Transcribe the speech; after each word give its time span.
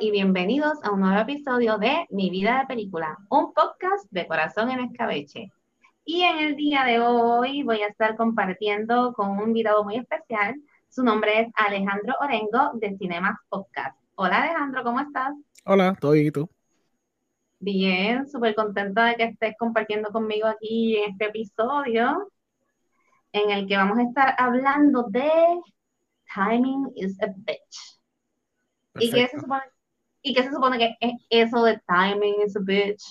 y 0.00 0.12
bienvenidos 0.12 0.78
a 0.84 0.92
un 0.92 1.00
nuevo 1.00 1.20
episodio 1.20 1.76
de 1.76 2.06
Mi 2.10 2.30
vida 2.30 2.60
de 2.60 2.66
película, 2.66 3.18
un 3.30 3.52
podcast 3.52 4.06
de 4.10 4.28
corazón 4.28 4.70
en 4.70 4.80
escabeche. 4.80 5.52
Y 6.04 6.22
en 6.22 6.38
el 6.38 6.56
día 6.56 6.84
de 6.84 7.00
hoy 7.00 7.64
voy 7.64 7.82
a 7.82 7.88
estar 7.88 8.16
compartiendo 8.16 9.12
con 9.14 9.30
un 9.30 9.48
invitado 9.48 9.82
muy 9.82 9.96
especial. 9.96 10.54
Su 10.88 11.02
nombre 11.02 11.40
es 11.40 11.48
Alejandro 11.56 12.14
Orengo 12.20 12.70
de 12.74 12.96
Cinemas 12.96 13.36
Podcast. 13.48 13.98
Hola 14.14 14.42
Alejandro, 14.42 14.84
¿cómo 14.84 15.00
estás? 15.00 15.34
Hola, 15.64 15.96
¿todo 16.00 16.12
bien 16.12 16.26
y 16.26 16.30
tú? 16.30 16.48
Bien, 17.58 18.28
súper 18.28 18.54
contenta 18.54 19.06
de 19.06 19.16
que 19.16 19.24
estés 19.24 19.56
compartiendo 19.58 20.10
conmigo 20.10 20.46
aquí 20.46 20.96
en 20.96 21.10
este 21.10 21.26
episodio 21.26 22.30
en 23.32 23.50
el 23.50 23.66
que 23.66 23.76
vamos 23.76 23.98
a 23.98 24.02
estar 24.02 24.34
hablando 24.38 25.06
de 25.08 25.30
Timing 26.32 26.92
is 26.94 27.20
a 27.20 27.26
bitch. 27.34 27.98
¿Y 29.00 29.10
qué, 29.10 29.28
se 29.28 29.40
supone, 29.40 29.62
¿Y 30.28 30.34
qué 30.34 30.42
se 30.42 30.52
supone 30.52 30.76
que 30.78 30.96
es 31.00 31.14
eso 31.30 31.64
de 31.64 31.80
timing 31.86 32.42
is 32.44 32.54
a 32.54 32.60
bitch? 32.60 33.02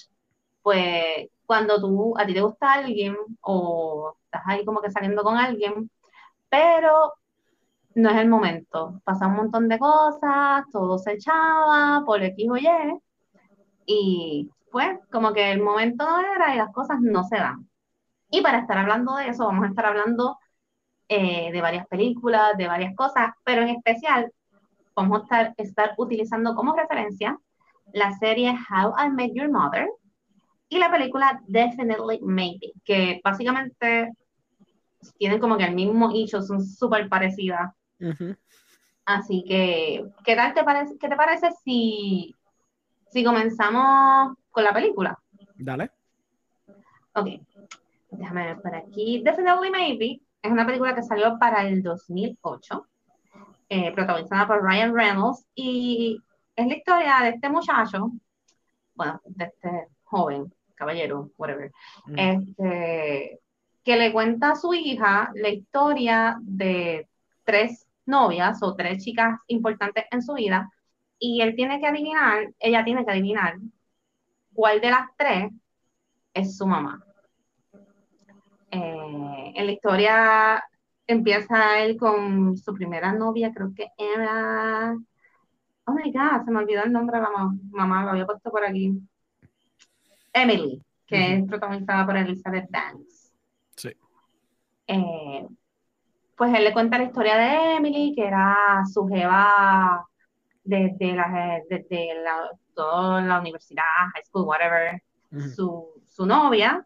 Pues 0.62 1.28
cuando 1.48 1.80
tú, 1.82 2.14
a 2.16 2.28
ti 2.28 2.34
te 2.36 2.42
gusta 2.42 2.74
alguien 2.74 3.18
o 3.42 4.16
estás 4.26 4.44
ahí 4.46 4.64
como 4.64 4.82
que 4.82 4.92
saliendo 4.92 5.24
con 5.24 5.36
alguien, 5.36 5.90
pero 6.50 7.14
no 7.96 8.10
es 8.12 8.18
el 8.18 8.30
momento. 8.30 9.02
Pasa 9.04 9.28
un 9.28 9.36
montón 9.36 9.68
de 9.68 9.80
cosas, 9.80 10.66
todo 10.72 11.00
se 11.00 11.14
echaba 11.14 12.04
por 12.06 12.22
X 12.24 12.50
o 12.52 12.58
Y, 12.58 12.68
y 13.88 14.52
pues 14.72 15.00
como 15.12 15.34
que 15.34 15.52
el 15.52 15.62
momento 15.64 16.06
no 16.06 16.20
era 16.20 16.54
y 16.54 16.58
las 16.60 16.72
cosas 16.72 17.00
no 17.02 17.24
se 17.24 17.38
dan. 17.38 17.68
Y 18.30 18.42
para 18.42 18.60
estar 18.60 18.78
hablando 18.78 19.16
de 19.16 19.30
eso, 19.30 19.46
vamos 19.46 19.66
a 19.66 19.70
estar 19.70 19.86
hablando 19.88 20.38
eh, 21.10 21.52
de 21.52 21.62
varias 21.62 21.88
películas, 21.88 22.58
de 22.58 22.68
varias 22.68 22.96
cosas, 22.96 23.32
pero 23.44 23.64
en 23.64 23.70
especial 23.70 24.32
vamos 24.98 25.20
a 25.20 25.24
estar, 25.24 25.54
estar 25.58 25.94
utilizando 25.98 26.56
como 26.56 26.76
referencia 26.76 27.40
la 27.94 28.12
serie 28.14 28.52
How 28.52 28.94
I 28.98 29.10
Met 29.12 29.32
Your 29.34 29.50
Mother 29.50 29.88
y 30.70 30.80
la 30.80 30.92
película 30.92 31.40
Definitely 31.48 32.20
Maybe, 32.22 32.74
que 32.84 33.22
básicamente 33.24 34.12
tienen 35.18 35.40
como 35.40 35.56
que 35.56 35.66
el 35.66 35.76
mismo 35.76 36.10
hecho, 36.14 36.42
son 36.42 36.66
súper 36.66 37.08
parecidas. 37.08 37.72
Así 39.06 39.46
que, 39.48 40.04
¿qué 40.26 40.36
tal 40.36 40.54
te 40.54 40.64
parece, 40.64 40.98
qué 40.98 41.08
te 41.08 41.16
parece 41.16 41.52
si, 41.64 42.36
si 43.12 43.24
comenzamos 43.24 44.36
con 44.50 44.64
la 44.64 44.74
película? 44.74 45.18
Dale. 45.56 45.92
Ok, 47.14 47.28
déjame 48.12 48.46
ver 48.48 48.62
por 48.62 48.76
aquí. 48.76 49.22
Definitely 49.24 49.70
Maybe 49.70 50.22
es 50.42 50.52
una 50.52 50.66
película 50.66 50.96
que 50.96 51.04
salió 51.04 51.38
para 51.40 51.68
el 51.68 51.84
2008 51.84 52.88
eh, 53.70 53.92
protagonizada 53.94 54.48
por 54.48 54.64
Ryan 54.64 54.96
Reynolds, 54.96 55.46
y 55.56 56.22
es 56.56 56.68
la 56.68 56.76
historia 56.76 57.16
de 57.24 57.30
este 57.30 57.50
muchacho, 57.50 58.12
bueno, 58.96 59.22
de 59.26 59.46
este 59.46 59.88
joven, 60.04 60.54
caballero, 60.76 61.32
whatever, 61.38 61.72
este, 62.16 63.40
que 63.84 63.98
le 63.98 64.12
cuenta 64.12 64.52
a 64.52 64.56
su 64.56 64.74
hija 64.74 65.32
la 65.36 65.50
historia 65.50 66.38
de 66.42 67.08
tres 67.44 67.88
novias 68.06 68.62
o 68.62 68.76
tres 68.76 69.04
chicas 69.04 69.40
importantes 69.48 70.06
en 70.12 70.22
su 70.22 70.34
vida, 70.34 70.72
y 71.20 71.42
él 71.42 71.56
tiene 71.56 71.80
que 71.80 71.88
adivinar, 71.88 72.54
ella 72.60 72.84
tiene 72.84 73.06
que 73.06 73.12
adivinar 73.12 73.56
cuál 74.54 74.80
de 74.82 74.92
las 74.92 75.08
tres 75.18 75.52
es 76.34 76.58
su 76.58 76.66
mamá. 76.66 77.04
Eh, 78.70 79.54
en 79.56 79.66
la 79.66 79.72
historia 79.72 80.64
empieza 81.08 81.80
él 81.80 81.98
con 81.98 82.58
su 82.58 82.74
primera 82.74 83.14
novia, 83.14 83.52
creo 83.54 83.74
que 83.74 83.88
era. 83.98 84.96
Oh 85.86 85.94
my 85.94 86.12
God, 86.12 86.46
se 86.46 86.52
me 86.52 86.60
olvidó 86.60 86.84
el 86.84 86.92
nombre 86.92 87.18
de 87.18 87.24
la 87.24 87.30
mamá, 87.72 88.04
lo 88.04 88.10
había 88.12 88.26
puesto 88.26 88.52
por 88.52 88.64
aquí. 88.64 88.94
Emily, 90.34 90.84
que 91.08 91.36
es 91.36 91.46
protagonizada 91.46 92.06
por 92.06 92.18
Elizabeth 92.18 92.70
Banks. 92.70 93.34
Sí. 93.76 93.94
Eh, 94.88 95.48
pues 96.36 96.54
él 96.54 96.66
le 96.66 96.74
cuenta 96.74 96.98
la 96.98 97.06
historia 97.06 97.38
de 97.38 97.76
Emily, 97.78 98.14
que 98.14 98.28
era 98.28 98.84
su 98.94 99.08
jeva 99.08 100.06
desde 100.64 101.14
la, 101.14 101.62
desde 101.70 102.22
la, 102.22 102.52
toda 102.76 103.22
la 103.22 103.40
universidad, 103.40 103.84
high 104.14 104.24
school, 104.26 104.46
whatever, 104.46 105.02
su, 105.56 105.88
su 106.06 106.26
novia, 106.26 106.86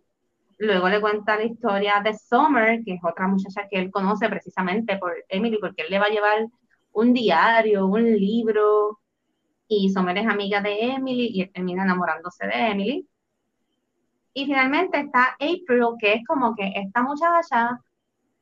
Luego 0.62 0.90
le 0.90 1.02
cuenta 1.02 1.38
la 1.38 1.46
historia 1.46 2.02
de 2.04 2.14
Summer, 2.14 2.84
que 2.86 2.94
es 2.94 3.02
otra 3.04 3.28
muchacha 3.28 3.68
que 3.68 3.80
él 3.80 3.90
conoce 3.90 4.30
precisamente 4.30 4.96
por 4.98 5.12
Emily, 5.28 5.58
porque 5.60 5.82
él 5.82 5.88
le 5.90 5.98
va 5.98 6.06
a 6.06 6.10
llevar 6.10 6.46
un 6.94 7.14
diario, 7.14 7.88
un 7.88 8.04
libro, 8.04 9.00
y 9.68 9.90
Summer 9.90 10.16
es 10.20 10.28
amiga 10.28 10.62
de 10.62 10.92
Emily 10.92 11.32
y 11.34 11.42
él 11.42 11.52
termina 11.52 11.82
enamorándose 11.82 12.46
de 12.46 12.54
Emily. 12.54 13.08
Y 14.36 14.46
finalmente 14.46 15.00
está 15.00 15.36
April, 15.40 15.96
que 16.00 16.14
es 16.14 16.28
como 16.28 16.54
que 16.56 16.72
esta 16.76 17.02
muchacha 17.02 17.82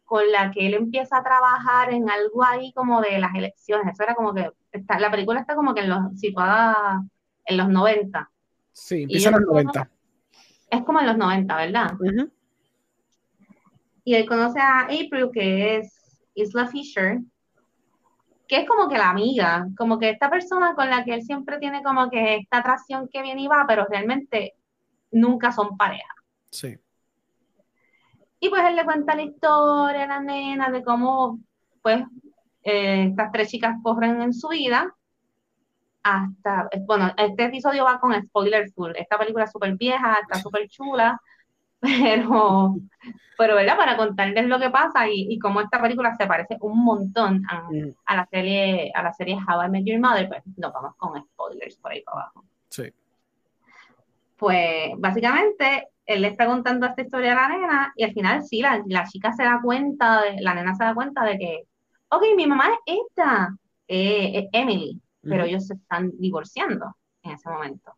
con 0.04 0.30
la 0.30 0.52
que 0.52 0.68
él 0.68 0.74
empieza 0.74 1.20
a 1.20 1.24
trabajar 1.24 1.94
en 1.94 2.10
algo 2.10 2.44
ahí 2.44 2.74
como 2.74 3.00
de 3.00 3.18
las 3.18 3.34
elecciones. 3.34 3.94
Eso 3.94 4.04
era 4.04 4.14
como 4.14 4.34
que, 4.34 4.52
está, 4.74 5.00
la 5.00 5.10
película 5.10 5.40
está 5.40 5.56
como 5.56 5.74
que 5.74 5.84
en 5.84 5.90
los, 5.90 6.20
situada 6.20 7.02
en 7.46 7.56
los 7.56 7.70
90. 7.70 8.30
Sí, 8.74 9.04
empieza 9.04 9.30
en 9.30 9.36
los 9.36 9.46
90 9.46 9.90
es 10.70 10.84
como 10.84 11.00
en 11.00 11.08
los 11.08 11.18
90, 11.18 11.56
¿verdad? 11.56 11.94
Y 14.04 14.16
él 14.16 14.28
conoce 14.28 14.60
a 14.60 14.82
April, 14.82 15.30
que 15.34 15.78
es 15.78 16.20
Isla 16.34 16.68
Fisher, 16.68 17.20
que 18.48 18.62
es 18.62 18.68
como 18.68 18.90
que 18.90 18.98
la 18.98 19.12
amiga, 19.12 19.68
como 19.78 20.00
que 20.00 20.10
esta 20.10 20.30
persona 20.30 20.74
con 20.76 20.90
la 20.90 21.04
que 21.04 21.16
él 21.16 21.22
siempre 21.22 21.60
tiene 21.60 21.84
como 21.84 22.10
que 22.10 22.36
esta 22.36 22.58
atracción 22.58 23.08
que 23.08 23.22
viene 23.22 23.44
y 23.44 23.48
va, 23.48 23.66
pero 23.68 23.86
realmente 23.90 24.56
nunca 25.12 25.52
son 25.52 25.78
pareja. 25.78 26.14
Sí. 26.50 26.78
Y 28.40 28.50
pues 28.50 28.64
él 28.66 28.76
le 28.76 28.86
cuenta 28.86 29.16
la 29.16 29.22
historia 29.22 30.04
a 30.04 30.08
la 30.08 30.20
nena 30.22 30.72
de 30.72 30.84
cómo, 30.84 31.40
pues, 31.82 32.04
eh, 32.64 33.08
estas 33.10 33.32
tres 33.32 33.50
chicas 33.50 33.76
corren 33.84 34.22
en 34.22 34.34
su 34.34 34.48
vida 34.50 34.96
hasta, 36.04 36.70
bueno, 36.86 37.14
este 37.18 37.46
episodio 37.46 37.84
va 37.84 38.00
con 38.00 38.14
spoiler 38.22 38.70
full. 38.72 38.92
Esta 38.96 39.18
película 39.18 39.46
es 39.46 39.52
súper 39.52 39.76
vieja, 39.76 40.18
está 40.22 40.40
súper 40.42 40.68
chula, 40.70 41.20
pero, 41.80 42.76
pero, 43.38 43.56
¿verdad? 43.56 43.78
Para 43.78 43.98
contarles 43.98 44.48
lo 44.48 44.60
que 44.60 44.70
pasa 44.70 45.08
y, 45.08 45.28
y 45.30 45.40
cómo 45.40 45.62
esta 45.62 45.82
película 45.82 46.16
se 46.16 46.28
parece 46.28 46.58
un 46.62 46.84
montón 46.84 47.42
mm. 47.42 47.90
a, 48.06 48.16
la 48.16 48.26
serie, 48.26 48.92
a 48.94 49.04
la 49.04 49.14
serie 49.14 49.36
How 49.36 49.66
I 49.66 49.70
Met 49.70 49.86
Your 49.86 50.00
Mother, 50.00 50.28
pues 50.28 50.44
nos 50.58 50.74
vamos 50.74 50.96
con 50.98 51.22
spoilers 51.22 51.78
por 51.78 51.92
ahí 51.92 52.02
para 52.02 52.22
abajo. 52.22 52.44
Sí. 52.70 52.94
Pues 54.38 54.92
básicamente 54.98 55.88
él 56.06 56.22
le 56.22 56.30
está 56.30 56.48
contando 56.48 56.88
esta 56.88 57.02
historia 57.02 57.34
a 57.34 57.36
la 57.36 57.58
nena 57.58 57.94
y 57.96 58.04
al 58.04 58.14
final 58.14 58.44
sí, 58.44 58.62
la, 58.62 58.82
la 58.88 59.06
chica 59.06 59.32
se 59.34 59.44
da 59.44 59.60
cuenta, 59.62 60.22
de, 60.22 60.42
la 60.42 60.56
nena 60.56 60.76
se 60.76 60.84
da 60.84 60.94
cuenta 60.94 61.24
de 61.24 61.38
que, 61.38 61.64
ok, 62.10 62.24
mi 62.36 62.48
mamá 62.48 62.70
es 62.86 62.98
esta, 62.98 63.56
eh, 63.88 64.50
Emily 64.52 65.00
pero 65.22 65.44
ellos 65.44 65.68
se 65.68 65.74
están 65.76 66.12
divorciando 66.18 66.96
en 67.24 67.32
ese 67.32 67.50
momento. 67.50 67.94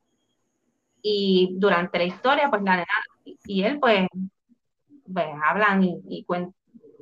Y 1.01 1.55
durante 1.57 1.97
la 1.97 2.05
historia, 2.05 2.49
pues 2.49 2.61
la 2.63 2.77
nena 2.77 2.87
y 3.45 3.63
él, 3.63 3.79
pues, 3.79 4.07
pues 5.11 5.27
hablan 5.43 5.83
y, 5.83 6.25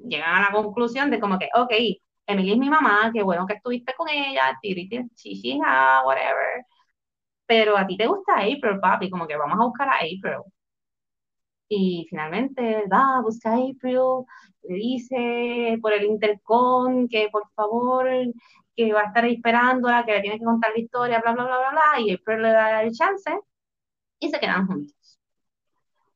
llegan 0.07 0.35
a 0.35 0.41
la 0.41 0.52
conclusión 0.52 1.12
de 1.12 1.19
como 1.19 1.38
que, 1.38 1.50
ok, 1.56 1.72
Emily 2.28 2.52
es 2.52 2.57
mi 2.57 2.69
mamá, 2.69 3.12
qué 3.13 3.24
bueno 3.24 3.46
que 3.46 3.56
estuviste 3.56 3.94
con 3.96 4.07
ella, 4.09 4.57
tiriti, 4.62 5.00
chichija, 5.16 6.03
whatever. 6.06 6.66
Pero 7.46 7.77
a 7.77 7.86
ti 7.88 7.98
te 7.98 8.07
gusta 8.07 8.33
April, 8.38 8.80
papi, 8.81 9.10
como 9.10 9.27
que 9.27 9.38
vamos 9.38 9.60
a 9.60 9.66
buscar 9.66 9.89
a 9.89 9.95
April. 9.95 10.44
Y 11.68 12.07
finalmente 12.10 12.83
va, 12.92 13.21
busca 13.21 13.51
a 13.51 13.56
April, 13.56 14.25
le 14.63 14.75
dice 14.75 15.77
por 15.81 15.94
el 15.94 16.06
intercom 16.06 17.07
que 17.07 17.30
por 17.31 17.50
favor 17.56 18.07
que 18.86 18.94
va 18.94 19.02
a 19.02 19.08
estar 19.08 19.26
esperándola, 19.26 20.06
que 20.06 20.14
le 20.14 20.22
tiene 20.22 20.40
que 20.40 20.46
contar 20.46 20.72
la 20.74 20.80
historia, 20.80 21.20
bla, 21.20 21.34
bla, 21.34 21.44
bla, 21.44 21.58
bla, 21.58 21.70
bla, 21.72 22.02
y 22.02 22.14
April 22.14 22.42
le 22.42 22.50
da 22.50 22.81
el 22.81 22.92
chance 22.94 23.30
y 24.20 24.30
se 24.30 24.40
quedan 24.40 24.68
juntos. 24.68 25.20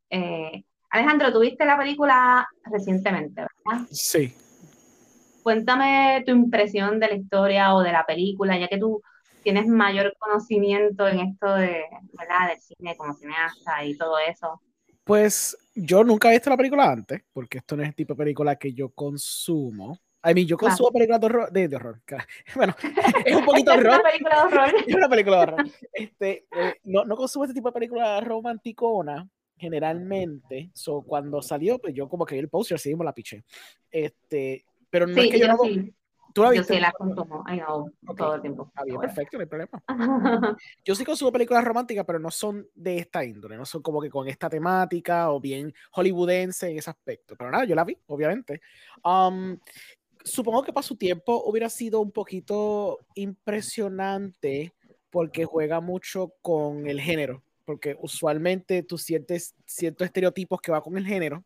Eh, 0.10 0.64
Alejandro, 0.90 1.34
tuviste 1.34 1.66
la 1.66 1.78
película 1.78 2.48
recientemente, 2.66 3.42
¿verdad? 3.42 3.86
Sí. 3.92 4.34
Cuéntame 5.42 6.24
tu 6.26 6.32
impresión 6.32 7.00
de 7.00 7.08
la 7.08 7.16
historia 7.16 7.76
o 7.76 7.82
de 7.82 7.92
la 7.92 8.06
película, 8.06 8.58
ya 8.58 8.70
que 8.70 8.78
tú 8.78 9.02
tienes 9.44 9.68
mayor 9.68 10.16
conocimiento 10.18 11.06
en 11.08 11.20
esto 11.20 11.54
de, 11.56 11.84
¿verdad? 12.14 12.48
del 12.48 12.62
cine 12.62 12.96
como 12.96 13.14
cineasta 13.14 13.84
y 13.84 13.98
todo 13.98 14.18
eso. 14.20 14.62
Pues 15.04 15.58
yo 15.76 16.06
nunca 16.06 16.30
he 16.30 16.36
visto 16.36 16.50
la 16.50 16.56
película 16.56 16.90
antes, 16.90 17.24
porque 17.34 17.58
esto 17.58 17.76
no 17.76 17.84
es 17.84 17.90
el 17.90 17.96
tipo 17.96 18.14
de 18.14 18.20
película 18.20 18.56
que 18.56 18.74
yo 18.74 18.90
consumo. 18.90 20.00
I 20.26 20.34
mean, 20.34 20.48
yo 20.48 20.58
consumo 20.58 20.92
películas 20.92 21.20
de 21.20 21.26
horror, 21.26 21.52
de, 21.52 21.76
horror. 21.76 22.02
Bueno, 22.56 22.76
es 23.26 23.36
un 23.36 23.46
poquito 23.46 23.72
de 23.72 23.78
horror. 23.88 24.02
es 24.06 24.06
una 24.06 24.10
película 24.10 24.36
de 24.36 24.42
horror. 24.44 24.76
es 24.88 24.96
una 24.96 25.10
película 25.10 25.38
de 25.38 25.44
horror. 25.44 25.66
Este, 25.92 26.46
eh, 26.52 26.76
no, 26.86 27.04
no 27.06 27.16
consumo 27.16 27.46
este 27.46 27.54
tipo 27.54 27.70
de 27.70 27.74
película 27.74 28.22
romanticona 28.22 29.28
generalmente. 29.58 30.72
So, 30.74 31.02
cuando 31.02 31.42
salió, 31.42 31.80
pues 31.80 31.94
yo 31.94 32.08
como 32.10 32.26
que 32.26 32.36
vi 32.36 32.42
el 32.42 32.50
poster, 32.50 32.80
seguimos 32.80 33.06
la 33.06 33.14
piché. 33.14 33.44
Este, 33.90 34.66
pero 34.90 35.08
no 35.08 35.22
es 35.22 35.30
que 35.30 35.40
yo 35.40 35.48
no, 35.48 35.58
¿Tú 36.34 36.42
la 36.42 36.48
Yo 36.50 36.62
viste? 36.62 36.74
sí 36.74 36.80
la 36.80 36.92
consumo, 36.92 37.44
I 37.48 37.60
know, 37.60 37.92
Ok. 38.08 38.18
todo 38.18 38.36
el 38.36 38.42
tiempo. 38.42 38.66
Está 38.68 38.84
bien, 38.84 39.00
perfecto, 39.00 39.38
no 39.38 39.42
hay 39.42 39.48
problema. 39.48 40.58
Yo 40.84 40.96
sí 40.96 41.06
consumo 41.06 41.32
películas 41.32 41.64
románticas, 41.64 42.04
pero 42.06 42.18
no 42.18 42.32
son 42.32 42.68
de 42.74 42.98
esta 42.98 43.24
índole, 43.24 43.56
no 43.56 43.66
son 43.66 43.84
como 43.84 44.02
que 44.02 44.10
con 44.10 44.28
esta 44.28 44.50
temática 44.50 45.32
o 45.32 45.40
bien 45.40 45.72
hollywoodense 45.92 46.72
en 46.72 46.80
ese 46.80 46.90
aspecto. 46.90 47.36
Pero 47.38 47.52
nada, 47.52 47.66
yo 47.66 47.76
la 47.76 47.84
vi, 47.84 47.96
obviamente. 48.08 48.62
Um, 49.04 49.58
supongo 50.24 50.64
que 50.64 50.74
para 50.74 50.86
su 50.86 50.96
tiempo 50.96 51.44
hubiera 51.46 51.70
sido 51.70 52.02
un 52.02 52.12
poquito 52.12 53.00
impresionante 53.16 54.74
porque 55.10 55.46
juega 55.46 55.80
mucho 55.80 56.34
con 56.42 56.88
el 56.88 57.00
género, 57.00 57.44
porque 57.66 57.96
usualmente 58.02 58.84
tú 58.84 58.98
sientes 58.98 59.56
ciertos 59.66 60.06
estereotipos 60.06 60.60
que 60.62 60.72
va 60.72 60.82
con 60.82 60.98
el 60.98 61.06
género. 61.06 61.44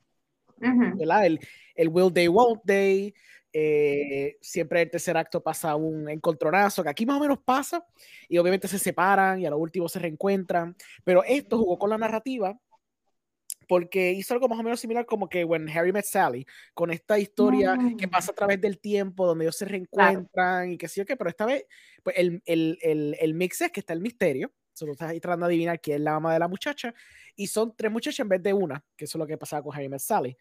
El, 0.59 1.39
el 1.75 1.89
will 1.89 2.11
they, 2.11 2.27
won't 2.27 2.63
they, 2.65 3.13
eh, 3.53 4.37
siempre 4.41 4.81
el 4.81 4.89
tercer 4.89 5.17
acto 5.17 5.41
pasa 5.41 5.75
un 5.75 6.09
encontronazo, 6.09 6.83
que 6.83 6.89
aquí 6.89 7.05
más 7.05 7.17
o 7.17 7.21
menos 7.21 7.39
pasa, 7.43 7.85
y 8.27 8.37
obviamente 8.37 8.67
se 8.67 8.79
separan 8.79 9.39
y 9.41 9.45
a 9.45 9.49
lo 9.49 9.57
último 9.57 9.87
se 9.89 9.99
reencuentran, 9.99 10.75
pero 11.03 11.23
esto 11.23 11.57
jugó 11.57 11.77
con 11.77 11.89
la 11.89 11.97
narrativa 11.97 12.57
porque 13.67 14.11
hizo 14.11 14.33
algo 14.33 14.47
más 14.47 14.59
o 14.59 14.63
menos 14.63 14.79
similar 14.79 15.05
como 15.05 15.27
que 15.29 15.43
When 15.43 15.67
Harry 15.69 15.91
Met 15.91 16.05
Sally, 16.05 16.45
con 16.73 16.89
esta 16.91 17.19
historia 17.19 17.77
que 17.97 18.07
Mm. 18.07 18.09
pasa 18.09 18.31
a 18.31 18.35
través 18.35 18.61
del 18.61 18.79
tiempo, 18.79 19.25
donde 19.25 19.45
ellos 19.45 19.57
se 19.57 19.65
reencuentran 19.65 20.71
y 20.71 20.77
qué 20.77 20.87
sé 20.87 21.01
yo 21.01 21.05
qué, 21.05 21.15
pero 21.17 21.29
esta 21.29 21.45
vez 21.45 21.65
pues 22.03 22.15
el, 22.17 22.41
el, 22.45 22.77
el, 22.81 23.15
el 23.19 23.33
mix 23.33 23.61
es 23.61 23.71
que 23.71 23.81
está 23.81 23.93
el 23.93 24.01
misterio, 24.01 24.53
solo 24.73 24.93
estás 24.93 25.09
ahí 25.09 25.19
tratando 25.19 25.47
de 25.47 25.53
adivinar 25.53 25.81
quién 25.81 25.97
es 25.97 26.01
la 26.03 26.13
mamá 26.13 26.33
de 26.33 26.39
la 26.39 26.47
muchacha, 26.47 26.93
y 27.35 27.47
son 27.47 27.75
tres 27.75 27.91
muchachas 27.91 28.19
en 28.21 28.29
vez 28.29 28.41
de 28.43 28.53
una, 28.53 28.83
que 28.95 29.05
eso 29.05 29.17
es 29.17 29.19
lo 29.19 29.27
que 29.27 29.37
pasaba 29.37 29.61
con 29.63 29.75
Harry 29.75 29.89
Met 29.89 29.99
Sally. 29.99 30.37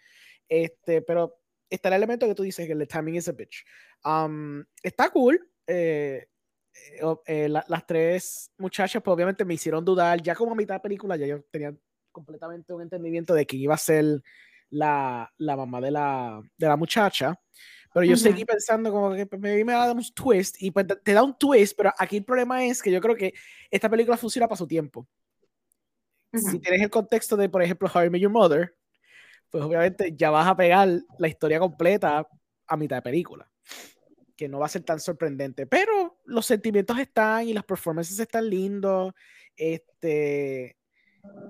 Este, 0.48 1.02
pero 1.02 1.40
está 1.68 1.88
el 1.88 1.94
elemento 1.94 2.26
que 2.28 2.34
tú 2.34 2.42
dices, 2.44 2.66
que 2.66 2.72
el 2.72 2.86
timing 2.86 3.16
is 3.16 3.28
a 3.28 3.32
bitch. 3.32 3.64
Um, 4.04 4.64
está 4.82 5.10
cool. 5.10 5.50
eh, 5.66 6.26
eh, 7.00 7.16
eh, 7.26 7.48
la- 7.48 7.64
las 7.68 7.86
tres 7.86 8.52
muchachas, 8.58 9.02
pues 9.02 9.12
obviamente 9.14 9.44
me 9.44 9.54
hicieron 9.54 9.84
dudar. 9.84 10.22
Ya 10.22 10.34
como 10.36 10.52
a 10.52 10.54
mitad 10.54 10.74
de 10.76 10.80
película, 10.80 11.16
ya 11.16 11.26
yo 11.26 11.42
tenía 11.50 11.74
completamente 12.16 12.72
un 12.72 12.80
entendimiento 12.80 13.34
de 13.34 13.44
quién 13.44 13.60
iba 13.60 13.74
a 13.74 13.78
ser 13.78 14.22
la, 14.70 15.30
la 15.36 15.54
mamá 15.54 15.82
de 15.82 15.90
la, 15.90 16.40
de 16.56 16.66
la 16.66 16.74
muchacha. 16.76 17.38
Pero 17.92 18.04
yo 18.04 18.14
Ujú. 18.14 18.22
seguí 18.22 18.44
pensando 18.46 18.90
como 18.90 19.14
que 19.14 19.28
me, 19.36 19.62
me 19.64 19.72
da 19.74 19.92
un 19.92 20.02
twist 20.14 20.56
y 20.62 20.70
pues 20.70 20.86
te- 21.04 21.12
da 21.12 21.22
un 21.22 21.36
twist, 21.36 21.76
pero 21.76 21.92
aquí 21.98 22.16
el 22.16 22.24
problema 22.24 22.64
es 22.64 22.82
que 22.82 22.90
yo 22.90 23.02
creo 23.02 23.14
que 23.14 23.34
esta 23.70 23.90
película 23.90 24.16
funciona 24.16 24.48
para 24.48 24.56
su 24.56 24.66
tiempo. 24.66 25.06
Si 26.32 26.46
Ujú. 26.56 26.60
tienes 26.60 26.80
el 26.80 26.90
contexto 26.90 27.36
de, 27.36 27.50
por 27.50 27.62
ejemplo, 27.62 27.90
How 27.94 28.04
I 28.04 28.10
Met 28.10 28.22
Your 28.22 28.32
Mother, 28.32 28.74
pues 29.50 29.62
obviamente 29.62 30.14
ya 30.16 30.30
vas 30.30 30.46
a 30.46 30.56
pegar 30.56 30.88
la 31.18 31.28
historia 31.28 31.58
completa 31.58 32.26
a 32.66 32.76
mitad 32.78 32.96
de 32.96 33.02
película, 33.02 33.48
que 34.36 34.48
no 34.48 34.58
va 34.58 34.66
a 34.66 34.70
ser 34.70 34.82
tan 34.84 35.00
sorprendente, 35.00 35.66
pero 35.66 36.18
los 36.24 36.46
sentimientos 36.46 36.98
están 36.98 37.46
y 37.46 37.52
las 37.52 37.64
performances 37.64 38.18
están 38.18 38.48
lindos, 38.48 39.12
este, 39.54 40.76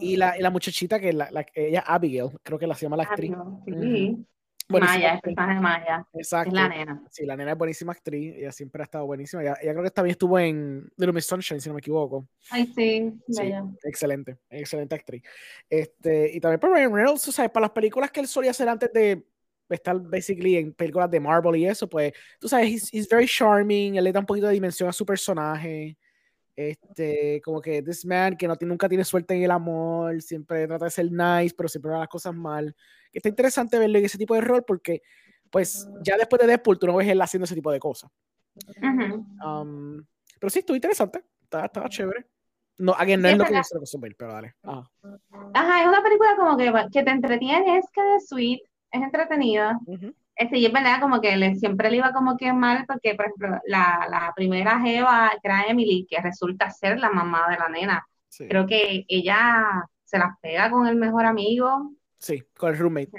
y 0.00 0.16
la, 0.16 0.36
y 0.38 0.42
la 0.42 0.50
muchachita 0.50 0.98
que 1.00 1.12
la, 1.12 1.30
la- 1.30 1.46
ella 1.54 1.80
Abigail, 1.86 2.30
creo 2.42 2.58
que 2.58 2.66
la 2.66 2.74
se 2.74 2.82
llama 2.86 2.96
la 2.96 3.04
actriz. 3.04 3.32
Sí. 3.66 3.72
Ujú. 3.72 4.26
Buenísima 4.68 4.98
Maya, 4.98 5.14
el 5.14 5.20
personaje 5.34 5.60
Maya. 5.60 6.06
Exacto. 6.12 6.48
Es 6.48 6.54
la 6.54 6.68
nena. 6.68 7.02
Sí, 7.08 7.24
la 7.24 7.36
nena 7.36 7.52
es 7.52 7.58
buenísima 7.58 7.92
actriz, 7.92 8.34
ella 8.36 8.50
siempre 8.50 8.82
ha 8.82 8.84
estado 8.84 9.06
buenísima. 9.06 9.42
Ella, 9.42 9.56
ella 9.62 9.72
creo 9.72 9.84
que 9.84 9.90
también 9.90 10.10
estuvo 10.12 10.38
en 10.40 10.90
Little 10.96 11.12
Miss 11.12 11.26
Sunshine, 11.26 11.60
si 11.60 11.68
no 11.68 11.74
me 11.74 11.78
equivoco. 11.78 12.26
Ay, 12.50 12.66
sí, 12.74 13.12
Sí, 13.28 13.42
bella. 13.42 13.64
excelente, 13.84 14.38
excelente 14.50 14.94
actriz. 14.96 15.22
Este, 15.70 16.32
y 16.34 16.40
también 16.40 16.58
por 16.58 16.70
Ryan 16.72 16.92
Reynolds, 16.92 17.22
tú 17.22 17.30
sabes, 17.30 17.52
para 17.52 17.66
las 17.66 17.70
películas 17.70 18.10
que 18.10 18.18
él 18.18 18.26
solía 18.26 18.50
hacer 18.50 18.68
antes 18.68 18.92
de 18.92 19.24
estar 19.68 19.96
basically 20.00 20.56
en 20.56 20.72
películas 20.72 21.10
de 21.12 21.20
Marvel 21.20 21.54
y 21.60 21.66
eso, 21.66 21.88
pues, 21.88 22.12
tú 22.40 22.48
sabes, 22.48 22.68
he's, 22.68 22.92
he's 22.94 23.08
very 23.08 23.26
charming, 23.28 23.94
él 23.96 24.02
le 24.04 24.10
da 24.12 24.18
un 24.18 24.26
poquito 24.26 24.48
de 24.48 24.52
dimensión 24.54 24.88
a 24.88 24.92
su 24.92 25.06
personaje. 25.06 25.96
Este, 26.56 27.42
como 27.44 27.60
que 27.60 27.82
this 27.82 28.06
man 28.06 28.34
que 28.34 28.48
no 28.48 28.56
nunca 28.62 28.88
tiene 28.88 29.04
suerte 29.04 29.34
en 29.34 29.42
el 29.42 29.50
amor, 29.50 30.22
siempre 30.22 30.66
trata 30.66 30.86
de 30.86 30.90
ser 30.90 31.12
nice, 31.12 31.54
pero 31.54 31.68
siempre 31.68 31.92
hace 31.92 32.00
las 32.00 32.08
cosas 32.08 32.34
mal. 32.34 32.74
Que 33.12 33.18
está 33.18 33.28
interesante 33.28 33.78
verlo 33.78 33.98
en 33.98 34.06
ese 34.06 34.16
tipo 34.16 34.34
de 34.34 34.40
rol 34.40 34.64
porque, 34.66 35.02
pues, 35.50 35.86
ya 36.02 36.16
después 36.16 36.40
de 36.40 36.46
Deadpool 36.48 36.78
tú 36.78 36.86
no 36.86 36.96
ves 36.96 37.08
él 37.08 37.20
haciendo 37.20 37.44
ese 37.44 37.54
tipo 37.54 37.70
de 37.70 37.78
cosas. 37.78 38.10
Ujú. 38.82 39.26
Um, 39.46 40.04
pero 40.40 40.50
sí, 40.50 40.60
estuvo 40.60 40.74
interesante. 40.74 41.22
Estaba, 41.42 41.66
estaba 41.66 41.88
chévere. 41.90 42.26
No, 42.78 42.92
again, 42.92 43.20
no 43.20 43.28
Sí, 43.28 43.32
es 43.32 43.38
lo 43.38 43.44
es 43.44 43.50
que 43.50 43.56
yo 43.56 43.78
consumir, 43.78 44.16
pero 44.16 44.32
dale. 44.32 44.54
Ajá. 44.62 44.90
Ajá, 45.54 45.82
es 45.82 45.88
una 45.88 46.02
película 46.02 46.36
como 46.36 46.56
que, 46.56 46.72
que 46.92 47.02
te 47.02 47.10
entretiene, 47.10 47.78
es 47.78 47.86
que 47.92 48.16
es 48.16 48.28
sweet, 48.28 48.60
es 48.92 49.02
entretenida. 49.02 49.78
Ujú. 49.86 50.14
Este, 50.36 50.58
y 50.58 50.66
es 50.66 50.72
verdad, 50.72 51.00
como 51.00 51.20
que 51.20 51.34
le, 51.36 51.54
siempre 51.56 51.90
le 51.90 51.96
iba 51.96 52.12
como 52.12 52.36
que 52.36 52.52
mal, 52.52 52.84
porque, 52.86 53.14
por 53.14 53.26
ejemplo, 53.26 53.58
la, 53.66 54.06
la 54.10 54.32
primera 54.36 54.78
Jeva, 54.80 55.30
que 55.42 55.48
era 55.48 55.62
Emily, 55.64 56.06
que 56.08 56.20
resulta 56.20 56.70
ser 56.70 56.98
la 56.98 57.10
mamá 57.10 57.48
de 57.48 57.56
la 57.56 57.68
nena, 57.68 58.06
Sí. 58.28 58.46
creo 58.48 58.66
que 58.66 59.06
ella 59.08 59.84
se 60.04 60.18
las 60.18 60.38
pega 60.42 60.70
con 60.70 60.86
el 60.86 60.96
mejor 60.96 61.24
amigo, 61.24 61.92
sí, 62.18 62.42
con 62.58 62.70
el 62.74 62.78
roommate. 62.78 63.10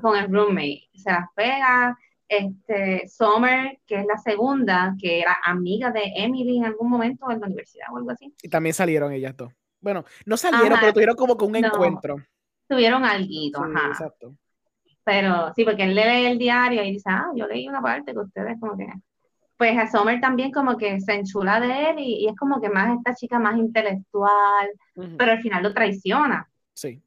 con 0.00 0.16
el 0.16 0.30
roommate, 0.30 0.88
se 0.94 1.10
las 1.10 1.26
pega. 1.34 1.96
Este, 2.28 3.06
Summer, 3.08 3.78
que 3.86 3.96
es 4.00 4.06
la 4.06 4.16
segunda, 4.16 4.94
que 4.98 5.20
era 5.20 5.36
amiga 5.44 5.90
de 5.90 6.02
Emily 6.16 6.58
en 6.58 6.64
algún 6.64 6.88
momento 6.88 7.30
en 7.30 7.40
la 7.40 7.46
universidad 7.46 7.86
o 7.92 7.98
algo 7.98 8.10
así, 8.10 8.34
Y 8.42 8.48
también 8.48 8.72
salieron 8.74 9.12
ellas 9.12 9.36
dos. 9.36 9.52
Bueno, 9.80 10.04
no 10.24 10.36
salieron, 10.38 10.72
Ajá. 10.72 10.80
pero 10.80 10.92
tuvieron 10.94 11.16
como 11.16 11.36
que 11.36 11.44
un 11.44 11.52
No. 11.52 11.58
encuentro. 11.58 12.16
tuvieron 12.68 13.04
algo, 13.04 13.26
Sí, 13.28 13.52
ajá. 13.54 13.88
exacto. 13.88 14.34
Pero 15.04 15.52
sí, 15.54 15.64
porque 15.64 15.84
él 15.84 15.94
lee 15.94 16.26
el 16.26 16.38
diario 16.38 16.82
y 16.84 16.92
dice, 16.92 17.08
ah, 17.10 17.30
yo 17.34 17.46
leí 17.46 17.68
una 17.68 17.82
parte 17.82 18.12
que 18.12 18.18
ustedes 18.20 18.58
como 18.60 18.76
que... 18.76 18.86
Pues 19.56 19.78
a 19.78 19.86
Summer 19.88 20.20
también 20.20 20.52
como 20.52 20.76
que 20.76 21.00
se 21.00 21.14
enchula 21.14 21.60
de 21.60 21.90
él 21.90 21.98
y, 22.00 22.24
y 22.24 22.28
es 22.28 22.36
como 22.36 22.60
que 22.60 22.68
más 22.68 22.96
esta 22.96 23.14
chica 23.14 23.38
más 23.38 23.56
intelectual, 23.58 24.70
Ujú. 24.96 25.16
pero 25.16 25.32
al 25.32 25.42
final 25.42 25.62
lo 25.62 25.72
traiciona, 25.74 26.48
Sí, 26.74 27.02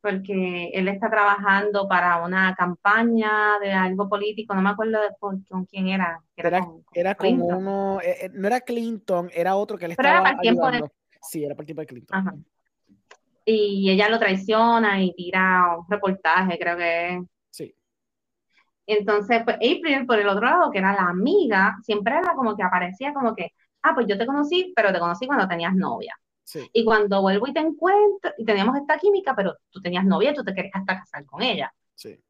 porque 0.00 0.68
él 0.74 0.88
está 0.88 1.08
trabajando 1.08 1.88
para 1.88 2.22
una 2.22 2.54
campaña 2.54 3.58
de 3.60 3.72
algo 3.72 4.08
político, 4.08 4.54
no 4.54 4.60
me 4.60 4.70
acuerdo 4.70 5.00
de 5.00 5.08
con, 5.18 5.42
con 5.44 5.64
quién 5.64 5.88
era. 5.88 6.20
que 6.36 6.46
Era- 6.46 6.60
con- 6.60 6.82
con 6.82 6.82
era 6.94 7.14
como 7.14 7.46
uno, 7.46 8.00
eh, 8.02 8.16
eh, 8.26 8.30
no 8.34 8.46
era 8.48 8.60
Clinton, 8.60 9.30
era 9.32 9.56
otro 9.56 9.78
que 9.78 9.88
le 9.88 9.94
Pero 9.94 10.08
era 10.08 10.18
estaba 10.18 10.36
para 10.36 10.36
el 10.36 10.40
tiempo 10.42 10.70
de-. 10.70 10.90
Sí, 11.22 11.44
era 11.44 11.54
para 11.54 11.62
el 11.62 11.66
tiempo 11.66 11.80
de 11.80 11.86
Clinton. 11.86 12.18
Ajá. 12.18 12.34
Y 13.46 13.90
ella 13.90 14.08
lo 14.08 14.18
traiciona 14.18 15.02
y 15.02 15.14
tira 15.14 15.76
un 15.78 15.86
reportaje, 15.88 16.58
creo 16.58 16.76
que 16.76 17.08
es. 17.16 17.22
Sí, 17.50 17.74
Entonces, 18.86 19.42
pues 19.44 19.56
April, 19.56 20.06
por 20.06 20.18
el 20.18 20.28
otro 20.28 20.44
lado, 20.46 20.70
que 20.70 20.78
era 20.78 20.92
la 20.94 21.08
amiga, 21.08 21.76
siempre 21.82 22.16
era 22.18 22.34
como 22.34 22.54
que 22.56 22.62
aparecía 22.62 23.14
como 23.14 23.34
que, 23.34 23.48
ah, 23.82 23.94
pues 23.94 24.06
yo 24.06 24.18
te 24.18 24.26
conocí, 24.26 24.72
pero 24.76 24.92
te 24.92 24.98
conocí 24.98 25.26
cuando 25.26 25.48
tenías 25.48 25.74
novia. 25.74 26.14
sí, 26.44 26.72
Y 26.72 26.84
cuando 26.84 27.22
vuelvo 27.22 27.46
y 27.48 27.54
te 27.54 27.60
encuentro, 27.60 28.32
y 28.38 28.44
teníamos 28.44 28.76
esta 28.78 28.98
química, 28.98 29.34
pero 29.36 29.54
tú 29.70 29.80
tenías 29.80 30.04
novia 30.04 30.32
y 30.32 30.34
tú 30.34 30.44
te 30.44 30.54
querías 30.54 30.74
hasta 30.76 30.98
casar 31.00 31.24
con 31.26 31.42
ella. 31.42 31.72
sí. 31.94 32.22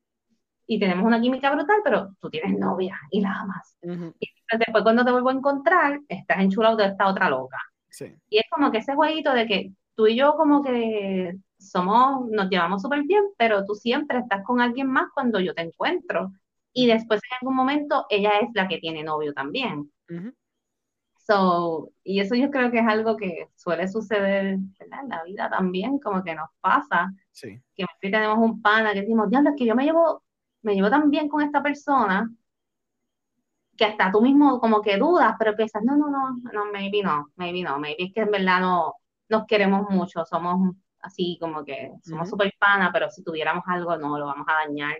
Y 0.67 0.79
tenemos 0.81 1.05
una 1.05 1.21
química 1.21 1.51
brutal, 1.55 1.81
pero 1.85 2.17
tú 2.21 2.31
tienes 2.31 2.59
novia 2.59 2.99
y 3.11 3.21
la 3.21 3.35
amas. 3.41 3.77
Ujú, 3.83 4.15
Entonces, 4.21 4.67
después 4.67 4.83
cuando 4.83 5.05
te 5.05 5.13
vuelvo 5.13 5.29
a 5.31 5.33
encontrar, 5.35 6.01
estás 6.09 6.39
enchulado 6.41 6.77
de 6.77 6.87
esta 6.87 7.09
otra 7.09 7.29
loca. 7.31 7.59
sí, 7.91 8.15
Y 8.31 8.39
es 8.39 8.45
como 8.51 8.71
que 8.73 8.79
ese 8.79 8.95
jueguito 8.95 9.33
de 9.35 9.47
que 9.47 9.73
tú 9.95 10.07
y 10.07 10.17
yo 10.17 10.35
como 10.37 10.63
que 10.63 11.35
somos, 11.59 12.29
nos 12.31 12.49
llevamos 12.51 12.83
súper 12.83 13.03
bien, 13.05 13.25
pero 13.39 13.65
tú 13.65 13.75
siempre 13.75 14.19
estás 14.19 14.45
con 14.45 14.61
alguien 14.61 14.89
más 14.89 15.09
cuando 15.15 15.41
yo 15.41 15.55
te 15.55 15.63
encuentro. 15.63 16.33
Y 16.73 16.87
después 16.89 17.21
en 17.31 17.37
algún 17.41 17.57
momento 17.57 18.07
ella 18.11 18.33
es 18.41 18.49
la 18.55 18.69
que 18.69 18.79
tiene 18.79 19.03
novio 19.05 19.33
también. 19.35 19.91
ujú, 20.09 20.31
So, 21.27 21.91
y 22.05 22.21
eso 22.21 22.35
yo 22.35 22.51
creo 22.51 22.71
que 22.71 22.81
es 22.81 22.87
algo 22.87 23.17
que 23.17 23.49
suele 23.57 23.89
suceder 23.89 24.59
¿verdad? 24.79 25.01
en 25.05 25.09
la 25.09 25.25
vida 25.25 25.49
también, 25.51 25.99
como 25.99 26.23
que 26.23 26.35
nos 26.35 26.51
pasa, 26.61 27.11
sí, 27.33 27.63
que 27.77 27.87
tenemos 28.11 28.39
un 28.39 28.63
pana 28.63 28.93
que 28.95 29.03
decimos, 29.03 29.31
diablo, 29.31 29.51
es 29.51 29.57
que 29.59 29.67
yo 29.67 29.75
me 29.77 29.85
llevo, 29.85 30.25
me 30.63 30.75
llevo 30.75 30.91
tan 30.91 31.11
bien 31.11 31.29
con 31.29 31.43
esta 31.43 31.63
persona, 31.63 32.31
que 33.77 33.85
hasta 33.85 34.11
tú 34.13 34.21
mismo 34.23 34.61
como 34.61 34.83
que 34.83 34.97
dudas, 34.99 35.35
pero 35.39 35.57
piensas, 35.57 35.83
no, 35.85 35.97
no, 35.97 36.09
no, 36.09 36.37
no, 36.53 36.65
maybe 36.73 37.03
no, 37.03 37.29
maybe 37.37 37.63
no, 37.63 37.79
maybe 37.79 38.05
es 38.05 38.13
que 38.15 38.21
en 38.23 38.31
verdad 38.31 38.61
no 38.61 38.95
nos 39.29 39.47
queremos 39.47 39.89
mucho, 39.91 40.25
somos 40.25 40.75
así 41.01 41.39
como 41.41 41.65
que 41.65 41.91
somos 42.03 42.29
Ujú. 42.29 42.31
súper 42.31 42.53
pana, 42.59 42.91
pero 42.93 43.11
si 43.11 43.23
tuviéramos 43.25 43.65
algo 43.67 43.97
no 43.97 44.19
lo 44.19 44.27
vamos 44.27 44.47
a 44.49 44.67
dañar. 44.67 44.97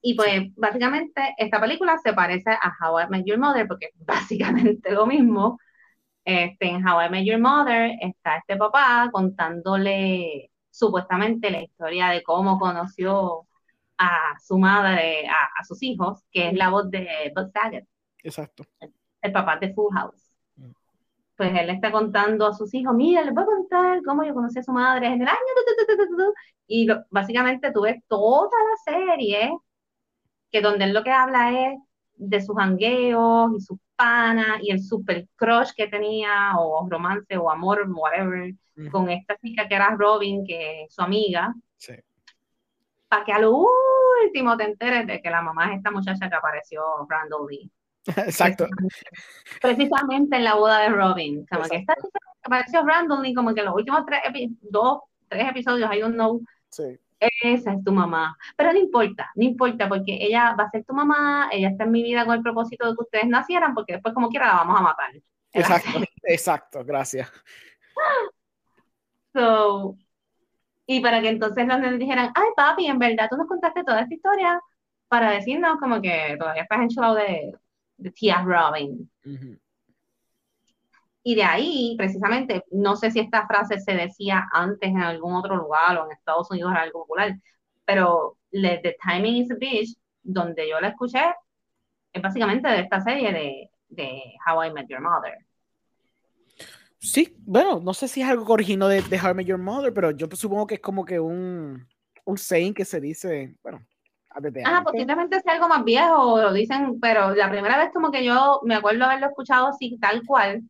Y 0.00 0.14
pues 0.14 0.54
básicamente 0.56 1.34
esta 1.38 1.60
película 1.60 1.98
se 1.98 2.12
parece 2.12 2.50
a 2.50 2.72
How 2.80 3.00
I 3.00 3.08
Met 3.08 3.24
Your 3.26 3.38
Mother 3.38 3.66
porque 3.66 3.86
es 3.86 3.92
básicamente 4.06 4.92
lo 4.92 5.06
mismo. 5.06 5.58
Este, 6.24 6.68
en 6.68 6.86
How 6.86 7.02
I 7.06 7.10
Met 7.10 7.26
Your 7.26 7.40
Mother 7.40 7.92
está 8.00 8.38
este 8.38 8.56
papá 8.56 9.10
contándole 9.12 10.50
supuestamente 10.70 11.50
la 11.50 11.62
historia 11.62 12.08
de 12.10 12.22
cómo 12.24 12.58
conoció 12.58 13.46
a 13.98 14.38
su 14.46 14.58
madre, 14.58 15.28
a, 15.28 15.46
a 15.60 15.64
sus 15.64 15.82
hijos, 15.82 16.22
que 16.32 16.48
es 16.48 16.54
la 16.54 16.70
voz 16.70 16.90
de 16.90 17.32
Bud 17.36 17.50
Saget, 17.52 17.86
exacto. 18.22 18.64
el 19.22 19.32
papá 19.32 19.58
de 19.58 19.74
Full 19.74 19.92
House. 19.94 20.25
Mm. 21.36 21.42
Pues 21.52 21.60
él 21.60 21.70
está 21.70 21.92
contando 21.92 22.46
a 22.46 22.52
sus 22.54 22.72
hijos, 22.74 22.94
mira, 22.94 23.22
les 23.22 23.34
voy 23.34 23.42
a 23.44 23.46
contar 23.46 24.02
cómo 24.04 24.24
yo 24.24 24.34
conocí 24.34 24.58
a 24.58 24.62
su 24.62 24.72
madre 24.72 25.06
en 25.08 25.20
el 25.22 25.28
año, 25.28 25.36
tu, 25.56 25.84
tu, 25.86 25.96
tu, 25.96 25.96
tu, 25.96 26.08
tu, 26.08 26.16
tu". 26.24 26.34
y 26.66 26.86
lo- 26.86 27.04
básicamente 27.10 27.72
tú 27.72 27.82
ves 27.82 27.96
toda 28.08 28.50
la 28.50 28.92
serie, 28.92 29.50
que 30.50 30.60
donde 30.62 30.84
él 30.86 30.92
lo 30.94 31.04
que 31.04 31.10
habla 31.10 31.52
es 31.68 31.78
de 32.14 32.40
sus 32.40 32.56
hangueos 32.58 33.50
y 33.56 33.60
sus 33.60 33.78
panas 33.96 34.58
y 34.62 34.70
el 34.70 34.80
super 34.82 35.26
crush 35.36 35.72
que 35.76 35.88
tenía 35.88 36.52
o 36.58 36.86
romance 36.88 37.36
o 37.36 37.50
amor, 37.50 37.84
whatever, 37.88 38.52
con 38.90 39.08
esta 39.10 39.36
chica 39.38 39.66
que 39.68 39.74
era 39.74 39.90
Robin, 39.98 40.44
que 40.44 40.84
es 40.84 40.94
su 40.94 41.02
amiga. 41.02 41.54
Sí. 41.76 41.94
Para 43.08 43.24
que 43.24 43.32
a 43.32 43.38
lo 43.38 43.64
último 44.24 44.56
te 44.56 44.64
enteres 44.64 45.06
de 45.06 45.20
que 45.20 45.30
la 45.30 45.42
mamá 45.42 45.70
es 45.70 45.78
esta 45.78 45.90
muchacha 45.90 46.28
que 46.28 46.34
apareció, 46.36 46.82
Randall 47.08 47.46
Lee. 47.48 47.70
Exacto. 48.06 48.66
Precisamente 49.60 50.36
en 50.36 50.44
la 50.44 50.54
boda 50.54 50.80
de 50.80 50.88
Robin. 50.90 51.46
Como 51.46 51.64
que 51.64 51.84
que 51.84 51.84
apareció 52.42 52.84
Randall 52.84 53.22
Lee, 53.22 53.34
como 53.34 53.54
que 53.54 53.62
los 53.62 53.74
últimos 53.74 54.04
tres, 54.06 54.20
dos, 54.60 55.00
tres 55.28 55.48
episodios, 55.50 55.92
I 55.92 56.00
don't 56.00 56.14
know. 56.14 56.40
Sí 56.70 56.98
esa 57.20 57.72
es 57.72 57.84
tu 57.84 57.92
mamá. 57.92 58.36
Pero 58.56 58.72
no 58.72 58.78
importa, 58.78 59.30
no 59.34 59.44
importa, 59.44 59.88
porque 59.88 60.18
ella 60.20 60.54
va 60.58 60.64
a 60.64 60.70
ser 60.70 60.84
tu 60.84 60.94
mamá, 60.94 61.48
ella 61.52 61.70
está 61.70 61.84
en 61.84 61.90
mi 61.90 62.02
vida 62.02 62.24
con 62.24 62.34
el 62.34 62.42
propósito 62.42 62.88
de 62.88 62.96
que 62.96 63.02
ustedes 63.02 63.26
nacieran, 63.26 63.74
porque 63.74 63.94
después 63.94 64.14
como 64.14 64.28
quiera 64.28 64.46
la 64.46 64.54
vamos 64.54 64.78
a 64.78 64.82
matar. 64.82 65.10
Exacto, 65.52 65.88
exacto, 66.24 66.84
gracias. 66.84 67.30
So, 69.32 69.96
y 70.86 71.00
para 71.00 71.20
que 71.20 71.28
entonces 71.28 71.66
los 71.66 71.78
niños 71.80 71.98
dijeran, 71.98 72.32
ay 72.34 72.48
papi, 72.56 72.86
en 72.86 72.98
verdad 72.98 73.28
tú 73.30 73.36
nos 73.36 73.48
contaste 73.48 73.84
toda 73.84 74.02
esta 74.02 74.14
historia 74.14 74.60
para 75.08 75.30
decirnos 75.30 75.78
como 75.78 76.00
que 76.00 76.36
todavía 76.38 76.62
estás 76.62 76.80
enchulado 76.80 77.14
de, 77.14 77.54
de 77.96 78.10
tía 78.10 78.42
Robin. 78.42 79.10
Y 81.22 81.34
de 81.34 81.42
ahí, 81.42 81.94
precisamente, 81.98 82.64
no 82.70 82.96
sé 82.96 83.10
si 83.10 83.18
esta 83.18 83.46
frase 83.46 83.80
se 83.80 83.94
decía 83.94 84.48
antes 84.52 84.88
en 84.88 85.02
algún 85.02 85.34
otro 85.34 85.56
lugar 85.56 85.98
o 85.98 86.06
en 86.06 86.12
Estados 86.12 86.50
Unidos 86.50 86.72
era 86.72 86.82
algo 86.82 87.00
popular, 87.00 87.36
pero 87.84 88.38
The 88.52 88.96
Timing 89.02 89.36
is 89.36 89.50
a 89.50 89.56
Bitch, 89.56 89.96
donde 90.22 90.68
yo 90.68 90.80
la 90.80 90.88
escuché, 90.88 91.22
es 92.12 92.22
básicamente 92.22 92.68
de 92.68 92.80
esta 92.80 93.00
serie 93.00 93.32
de, 93.32 93.70
de 93.88 94.22
How 94.46 94.64
I 94.64 94.72
Met 94.72 94.88
Your 94.88 95.00
Mother. 95.00 95.38
Sí, 96.98 97.36
bueno, 97.40 97.80
no 97.80 97.92
sé 97.92 98.08
si 98.08 98.22
es 98.22 98.28
algo 98.28 98.46
que 98.46 98.52
originó 98.52 98.88
de, 98.88 99.02
de 99.02 99.20
How 99.20 99.30
I 99.30 99.34
Met 99.34 99.46
Your 99.46 99.58
Mother, 99.58 99.92
pero 99.92 100.10
yo 100.12 100.26
supongo 100.32 100.66
que 100.66 100.76
es 100.76 100.80
como 100.80 101.04
que 101.04 101.20
un, 101.20 101.86
un 102.24 102.38
saying 102.38 102.74
que 102.74 102.84
se 102.84 103.00
dice, 103.00 103.56
bueno, 103.62 103.84
Ah, 104.64 104.82
posiblemente 104.84 105.40
sea 105.40 105.54
algo 105.54 105.68
más 105.68 105.82
viejo, 105.82 106.40
lo 106.40 106.52
dicen, 106.52 107.00
pero 107.00 107.34
la 107.34 107.48
primera 107.50 107.78
vez 107.78 107.90
como 107.92 108.10
que 108.10 108.22
yo 108.24 108.60
me 108.64 108.74
acuerdo 108.74 109.04
haberlo 109.04 109.28
escuchado 109.28 109.68
así, 109.68 109.98
tal 109.98 110.22
cual, 110.26 110.62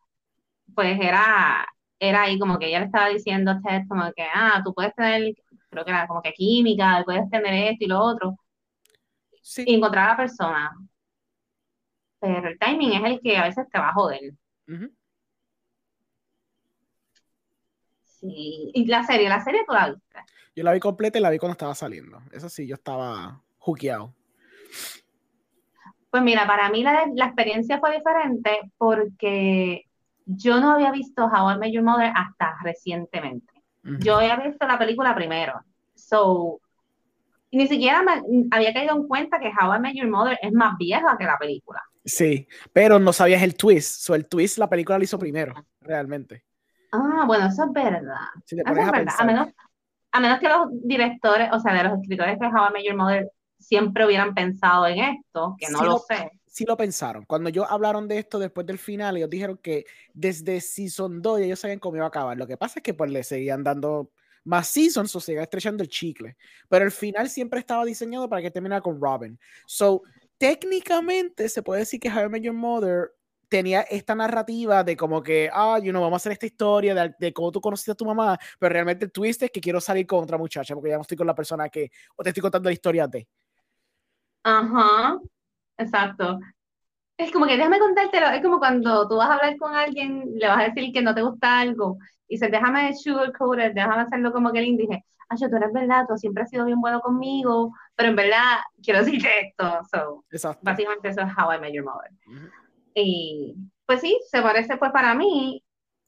pues 0.74 0.98
era, 1.00 1.66
era 1.98 2.22
ahí 2.22 2.38
como 2.38 2.58
que 2.58 2.68
ella 2.68 2.80
le 2.80 2.86
estaba 2.86 3.08
diciendo 3.08 3.50
a 3.50 3.60
Ted 3.60 3.82
como 3.88 4.04
que, 4.12 4.24
ah, 4.32 4.60
tú 4.64 4.72
puedes 4.72 4.94
tener, 4.94 5.34
creo 5.68 5.84
que 5.84 5.90
era 5.90 6.06
como 6.06 6.22
que 6.22 6.32
química, 6.32 7.02
puedes 7.04 7.28
tener 7.28 7.72
esto 7.72 7.84
y 7.84 7.88
lo 7.88 8.00
otro. 8.00 8.36
Sí. 9.42 9.64
Y 9.66 9.74
encontrar 9.74 10.06
a 10.06 10.10
la 10.10 10.16
persona. 10.16 10.76
Pero 12.20 12.48
el 12.48 12.58
timing 12.58 12.92
es 12.92 13.04
el 13.04 13.20
que 13.20 13.36
a 13.36 13.44
veces 13.44 13.66
te 13.70 13.78
va 13.78 13.88
a 13.88 13.94
joder. 13.94 14.32
Sí. 18.04 18.70
Y 18.74 18.86
la 18.86 19.04
serie, 19.04 19.28
la 19.28 19.40
serie 19.42 19.64
tú 19.66 19.72
la 19.72 19.90
viste. 19.90 20.18
Yo 20.54 20.64
la 20.64 20.72
vi 20.72 20.80
completa 20.80 21.18
y 21.18 21.20
la 21.20 21.30
vi 21.30 21.38
cuando 21.38 21.52
estaba 21.52 21.74
saliendo. 21.74 22.22
Eso 22.32 22.48
sí, 22.48 22.66
yo 22.66 22.76
estaba 22.76 23.42
juqueado. 23.66 24.14
Pues 26.10 26.22
mira, 26.22 26.46
para 26.46 26.70
mí 26.70 26.84
la, 26.84 27.10
la 27.14 27.26
experiencia 27.26 27.80
fue 27.80 27.96
diferente 27.96 28.72
porque 28.78 29.86
yo 30.24 30.60
no 30.60 30.72
había 30.72 30.92
visto 30.92 31.26
How 31.26 31.50
I 31.50 31.58
Met 31.58 31.72
Your 31.72 31.82
Mother 31.82 32.12
hasta 32.14 32.56
recientemente. 32.62 33.52
Yo 34.00 34.16
había 34.16 34.36
visto 34.36 34.66
la 34.66 34.78
película 34.78 35.14
primero. 35.14 35.60
So, 35.94 36.60
ni 37.52 37.68
siquiera 37.68 38.02
me 38.02 38.20
había 38.50 38.72
caído 38.72 38.96
en 38.96 39.06
cuenta 39.06 39.38
que 39.38 39.48
How 39.48 39.76
I 39.76 39.80
Met 39.80 39.94
Your 39.94 40.08
Mother 40.08 40.38
es 40.42 40.52
más 40.52 40.76
vieja 40.76 41.16
que 41.16 41.24
la 41.24 41.38
película. 41.38 41.80
Sí, 42.04 42.48
pero 42.72 42.98
no 42.98 43.12
sabías 43.12 43.42
el 43.42 43.56
twist. 43.56 44.00
So, 44.00 44.16
el 44.16 44.26
twist 44.26 44.58
la 44.58 44.68
película 44.68 44.98
lo 44.98 45.04
hizo 45.04 45.18
primero, 45.18 45.54
realmente. 45.80 46.44
Ah, 46.90 47.24
bueno, 47.26 47.46
eso 47.46 47.64
es 47.64 47.72
verdad. 47.72 48.16
eso 48.44 48.56
es 48.56 48.64
verdad. 48.64 49.14
A 49.18 49.24
menos, 49.24 49.48
a 50.10 50.20
menos 50.20 50.40
que 50.40 50.48
los 50.48 50.68
directores, 50.82 51.48
o 51.52 51.60
sea, 51.60 51.72
de 51.72 51.84
los 51.84 52.00
escritores 52.00 52.38
de 52.40 52.46
How 52.46 52.70
I 52.70 52.72
Met 52.72 52.84
Your 52.84 52.96
Mother 52.96 53.30
siempre 53.58 54.06
hubieran 54.06 54.34
pensado 54.34 54.86
en 54.86 54.98
esto, 55.00 55.56
que 55.58 55.68
no 55.70 55.82
lo 55.82 55.98
sé 55.98 56.30
sí 56.56 56.64
lo 56.64 56.76
pensaron. 56.76 57.26
Cuando 57.26 57.50
ellos 57.50 57.66
hablaron 57.68 58.08
de 58.08 58.18
esto 58.18 58.38
después 58.38 58.66
del 58.66 58.78
final, 58.78 59.18
ellos 59.18 59.28
dijeron 59.28 59.58
que 59.58 59.84
desde 60.14 60.62
Season 60.62 61.20
2 61.20 61.40
ellos 61.40 61.60
sabían 61.60 61.78
cómo 61.78 61.96
iba 61.96 62.06
a 62.06 62.08
acabar. 62.08 62.34
Lo 62.38 62.46
que 62.46 62.56
pasa 62.56 62.78
es 62.78 62.82
que 62.82 62.94
pues 62.94 63.10
le 63.10 63.22
seguían 63.22 63.62
dando 63.62 64.10
más 64.44 64.68
seasons 64.68 65.14
o 65.14 65.20
se 65.20 65.32
iba 65.32 65.42
estrechando 65.42 65.82
el 65.82 65.90
chicle. 65.90 66.34
Pero 66.70 66.86
el 66.86 66.92
final 66.92 67.28
siempre 67.28 67.60
estaba 67.60 67.84
diseñado 67.84 68.26
para 68.26 68.40
que 68.40 68.50
terminara 68.50 68.80
con 68.80 68.98
Robin. 68.98 69.38
So, 69.66 70.02
técnicamente 70.38 71.50
se 71.50 71.62
puede 71.62 71.80
decir 71.80 72.00
que 72.00 72.08
How 72.08 72.34
I 72.34 72.40
Your 72.40 72.54
Mother 72.54 73.12
tenía 73.50 73.82
esta 73.82 74.14
narrativa 74.14 74.82
de 74.82 74.96
como 74.96 75.22
que, 75.22 75.50
ah, 75.52 75.78
you 75.78 75.90
know, 75.90 76.00
vamos 76.00 76.14
a 76.14 76.22
hacer 76.22 76.32
esta 76.32 76.46
historia 76.46 76.94
de, 76.94 77.14
de, 77.18 77.32
cómo 77.34 77.52
tú 77.52 77.60
conociste 77.60 77.92
a 77.92 77.94
tu 77.94 78.06
mamá, 78.06 78.38
pero 78.58 78.72
realmente 78.72 79.04
el 79.04 79.12
twist 79.12 79.42
es 79.42 79.50
que 79.50 79.60
quiero 79.60 79.78
salir 79.78 80.06
con 80.06 80.24
otra 80.24 80.38
muchacha 80.38 80.74
porque 80.74 80.88
ya 80.88 80.96
no 80.96 81.02
estoy 81.02 81.18
con 81.18 81.26
la 81.26 81.34
persona 81.34 81.68
que, 81.68 81.90
o 82.16 82.22
te 82.22 82.30
estoy 82.30 82.40
contando 82.40 82.70
la 82.70 82.72
historia 82.72 83.06
de. 83.06 83.28
Ajá, 84.46 85.18
Exacto. 85.76 86.38
Es 87.18 87.32
como 87.32 87.46
que 87.46 87.56
déjame 87.56 87.80
contártelo, 87.80 88.28
es 88.28 88.42
como 88.42 88.60
cuando 88.60 89.08
tú 89.08 89.16
vas 89.16 89.28
a 89.28 89.34
hablar 89.34 89.56
con 89.56 89.74
alguien, 89.74 90.24
le 90.36 90.46
vas 90.46 90.60
a 90.60 90.68
decir 90.68 90.92
que 90.92 91.02
no 91.02 91.14
te 91.14 91.22
gusta 91.22 91.58
algo, 91.58 91.98
y 92.28 92.34
dices, 92.34 92.50
déjame 92.52 92.94
sugarcoat 92.94 93.72
déjame 93.72 94.02
hacerlo 94.02 94.32
como 94.32 94.52
que 94.52 94.60
le 94.60 94.76
dije, 94.76 95.04
ay, 95.28 95.38
tú 95.38 95.56
eres 95.56 95.72
verdad, 95.72 96.04
tú 96.08 96.16
siempre 96.16 96.44
has 96.44 96.50
sido 96.50 96.64
bien 96.64 96.80
bueno 96.80 97.00
conmigo, 97.00 97.72
pero 97.96 98.10
en 98.10 98.16
verdad 98.16 98.58
quiero 98.80 99.00
decirte 99.00 99.28
esto. 99.48 99.80
So, 99.90 100.24
Exacto. 100.30 100.60
Básicamente 100.62 101.08
eso 101.08 101.22
es 101.22 101.32
How 101.36 101.54
I 101.54 101.58
Met 101.58 101.72
Your 101.72 101.84
Mother. 101.84 102.12
Y 102.94 103.56
pues 103.84 104.00
sí, 104.00 104.16
se 104.30 104.42
parece 104.42 104.76
pues 104.76 104.92
para 104.92 105.12
mí, 105.14 105.60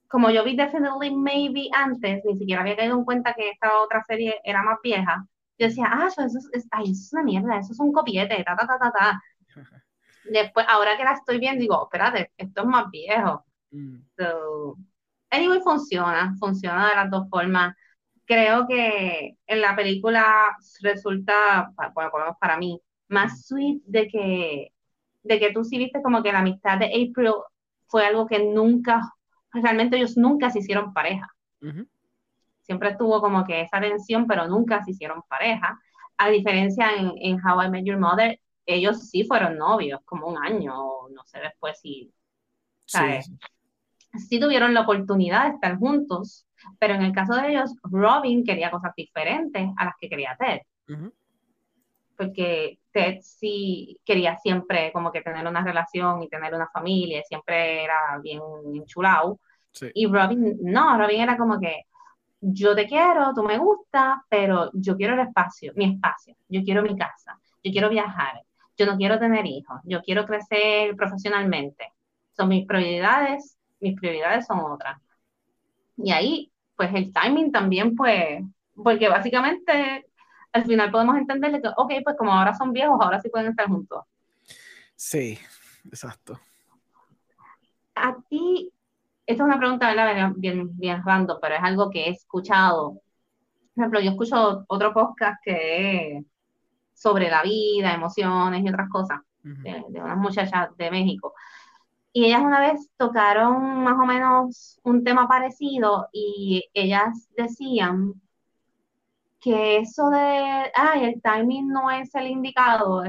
como 0.08 0.30
yo 0.30 0.44
vi 0.44 0.54
Definitely 0.54 1.10
Maybe 1.12 1.70
antes, 1.72 2.24
ni 2.24 2.38
siquiera 2.38 2.62
había 2.62 2.76
caído 2.76 2.98
en 2.98 3.04
cuenta 3.04 3.34
que 3.34 3.50
esta 3.50 3.80
otra 3.80 4.04
serie 4.04 4.40
era 4.44 4.62
más 4.62 4.78
vieja, 4.80 5.26
yo 5.58 5.66
decía, 5.66 5.88
ah, 5.90 6.06
eso, 6.06 6.22
es, 6.52 6.68
ay, 6.70 6.84
eso 6.84 6.92
es 6.92 7.12
una 7.12 7.22
mierda, 7.24 7.58
eso 7.58 7.72
es 7.72 7.80
un 7.80 7.92
copiete, 7.92 8.42
ta, 8.44 8.56
ta, 8.56 8.66
ta, 8.66 8.78
ta, 8.78 8.92
ta. 8.92 9.22
Después, 10.30 10.66
ahora 10.68 10.96
que 10.96 11.04
la 11.04 11.12
estoy 11.12 11.38
viendo, 11.38 11.60
digo, 11.60 11.82
espérate, 11.84 12.32
esto 12.36 12.62
es 12.62 12.66
más 12.66 12.90
viejo. 12.90 13.44
Mm. 13.70 13.98
anyway, 15.30 15.60
funciona, 15.60 16.34
funciona 16.38 16.88
de 16.88 16.94
las 16.94 17.10
dos 17.10 17.28
formas. 17.28 17.74
Creo 18.24 18.66
que 18.66 19.36
en 19.46 19.60
la 19.60 19.74
película 19.74 20.56
resulta, 20.80 21.72
bueno, 21.94 22.10
por 22.10 22.20
lo 22.20 22.26
menos 22.26 22.38
para 22.40 22.56
mí, 22.58 22.80
más 23.08 23.46
sweet 23.46 23.82
de 23.84 24.08
que, 24.08 24.72
de 25.22 25.38
que 25.38 25.52
tú 25.52 25.64
sí 25.64 25.78
viste 25.78 26.02
como 26.02 26.22
que 26.22 26.32
la 26.32 26.40
amistad 26.40 26.78
de 26.78 26.86
April 26.86 27.32
fue 27.86 28.06
algo 28.06 28.26
que 28.26 28.38
nunca, 28.38 29.00
realmente 29.50 29.96
ellos 29.96 30.16
nunca 30.16 30.50
se 30.50 30.60
hicieron 30.60 30.92
pareja. 30.92 31.26
Siempre 32.68 32.90
estuvo 32.90 33.18
como 33.22 33.46
que 33.46 33.62
esa 33.62 33.80
tensión, 33.80 34.26
pero 34.26 34.46
nunca 34.46 34.84
se 34.84 34.90
hicieron 34.90 35.22
pareja. 35.26 35.80
A 36.18 36.28
diferencia 36.28 36.90
en, 36.94 37.12
en 37.16 37.40
How 37.42 37.62
I 37.62 37.70
Met 37.70 37.86
Your 37.86 37.96
Mother, 37.96 38.38
ellos 38.66 39.08
sí 39.08 39.24
fueron 39.24 39.56
novios, 39.56 40.00
como 40.04 40.26
un 40.26 40.36
año, 40.36 40.74
no 40.74 41.24
sé 41.24 41.40
después 41.40 41.80
si. 41.80 42.12
Sí, 44.28 44.38
tuvieron 44.38 44.74
la 44.74 44.82
oportunidad 44.82 45.44
de 45.46 45.54
estar 45.54 45.78
juntos, 45.78 46.46
pero 46.78 46.92
en 46.92 47.04
el 47.04 47.12
caso 47.12 47.34
de 47.36 47.52
ellos, 47.52 47.74
Robin 47.84 48.44
quería 48.44 48.70
cosas 48.70 48.92
diferentes 48.94 49.66
a 49.78 49.86
las 49.86 49.94
que 49.98 50.10
quería 50.10 50.36
Ted. 50.38 50.60
Porque 52.18 52.80
Ted 52.92 53.20
sí 53.22 53.98
quería 54.04 54.36
siempre 54.36 54.92
como 54.92 55.10
que 55.10 55.22
tener 55.22 55.46
una 55.46 55.64
relación 55.64 56.22
y 56.22 56.28
tener 56.28 56.52
una 56.52 56.68
familia, 56.68 57.22
siempre 57.22 57.84
era 57.84 58.18
bien 58.22 58.42
enchulado. 58.74 59.40
Y 59.94 60.06
Robin, 60.06 60.58
no, 60.60 60.98
Robin 60.98 61.22
era 61.22 61.38
como 61.38 61.58
que 61.58 61.84
yo 62.40 62.74
te 62.74 62.86
quiero, 62.86 63.32
tú 63.34 63.42
me 63.42 63.58
gusta, 63.58 64.24
pero 64.28 64.70
yo 64.74 64.96
quiero 64.96 65.14
el 65.14 65.20
espacio, 65.20 65.72
mi 65.76 65.94
espacio, 65.94 66.36
yo 66.48 66.62
quiero 66.62 66.82
mi 66.82 66.96
casa, 66.96 67.38
yo 67.62 67.72
quiero 67.72 67.88
viajar, 67.88 68.42
yo 68.76 68.86
no 68.86 68.96
quiero 68.96 69.18
tener 69.18 69.44
hijos, 69.46 69.80
yo 69.84 70.02
quiero 70.02 70.24
crecer 70.24 70.94
profesionalmente. 70.96 71.92
Son 72.36 72.48
mis 72.48 72.66
prioridades, 72.66 73.58
mis 73.80 73.98
prioridades 73.98 74.46
son 74.46 74.60
otras. 74.60 75.00
Y 75.96 76.12
ahí, 76.12 76.52
pues 76.76 76.94
el 76.94 77.12
timing 77.12 77.50
también, 77.50 77.96
pues, 77.96 78.40
porque 78.74 79.08
básicamente 79.08 80.06
al 80.52 80.64
final 80.64 80.90
podemos 80.92 81.16
entenderle 81.16 81.60
que, 81.60 81.68
ok, 81.76 81.92
pues 82.04 82.16
como 82.16 82.32
ahora 82.32 82.54
son 82.54 82.72
viejos, 82.72 82.98
ahora 83.00 83.20
sí 83.20 83.28
pueden 83.28 83.50
estar 83.50 83.66
juntos. 83.66 84.04
Sí, 84.94 85.38
exacto. 85.86 86.40
A 87.96 88.16
ti, 88.28 88.72
esta 89.28 89.42
es 89.42 89.46
una 89.46 89.58
pregunta 89.58 89.86
¿verdad? 89.88 90.32
Bien, 90.36 90.70
bien 90.78 91.02
random, 91.04 91.38
pero 91.40 91.56
es 91.56 91.62
algo 91.62 91.90
que 91.90 92.06
he 92.06 92.10
escuchado. 92.10 92.94
Por 93.74 93.82
ejemplo, 93.84 94.00
yo 94.00 94.10
escucho 94.12 94.64
otro 94.68 94.94
podcast 94.94 95.38
que 95.44 96.24
sobre 96.94 97.28
la 97.28 97.42
vida, 97.42 97.92
emociones 97.92 98.64
y 98.64 98.68
otras 98.70 98.88
cosas, 98.88 99.20
de, 99.42 99.84
unas 100.00 100.16
muchachas 100.16 100.74
de 100.78 100.90
México. 100.90 101.34
Y 102.10 102.24
ellas 102.24 102.40
una 102.40 102.58
vez 102.60 102.90
tocaron 102.96 103.84
más 103.84 103.98
o 104.00 104.06
menos 104.06 104.80
un 104.82 105.04
tema 105.04 105.28
parecido 105.28 106.08
y 106.10 106.64
ellas 106.72 107.28
decían 107.36 108.14
que 109.40 109.76
eso 109.76 110.08
de, 110.08 110.72
ay, 110.74 111.04
el 111.04 111.20
timing 111.20 111.68
no 111.68 111.90
es 111.90 112.14
el 112.14 112.28
indicado, 112.28 113.02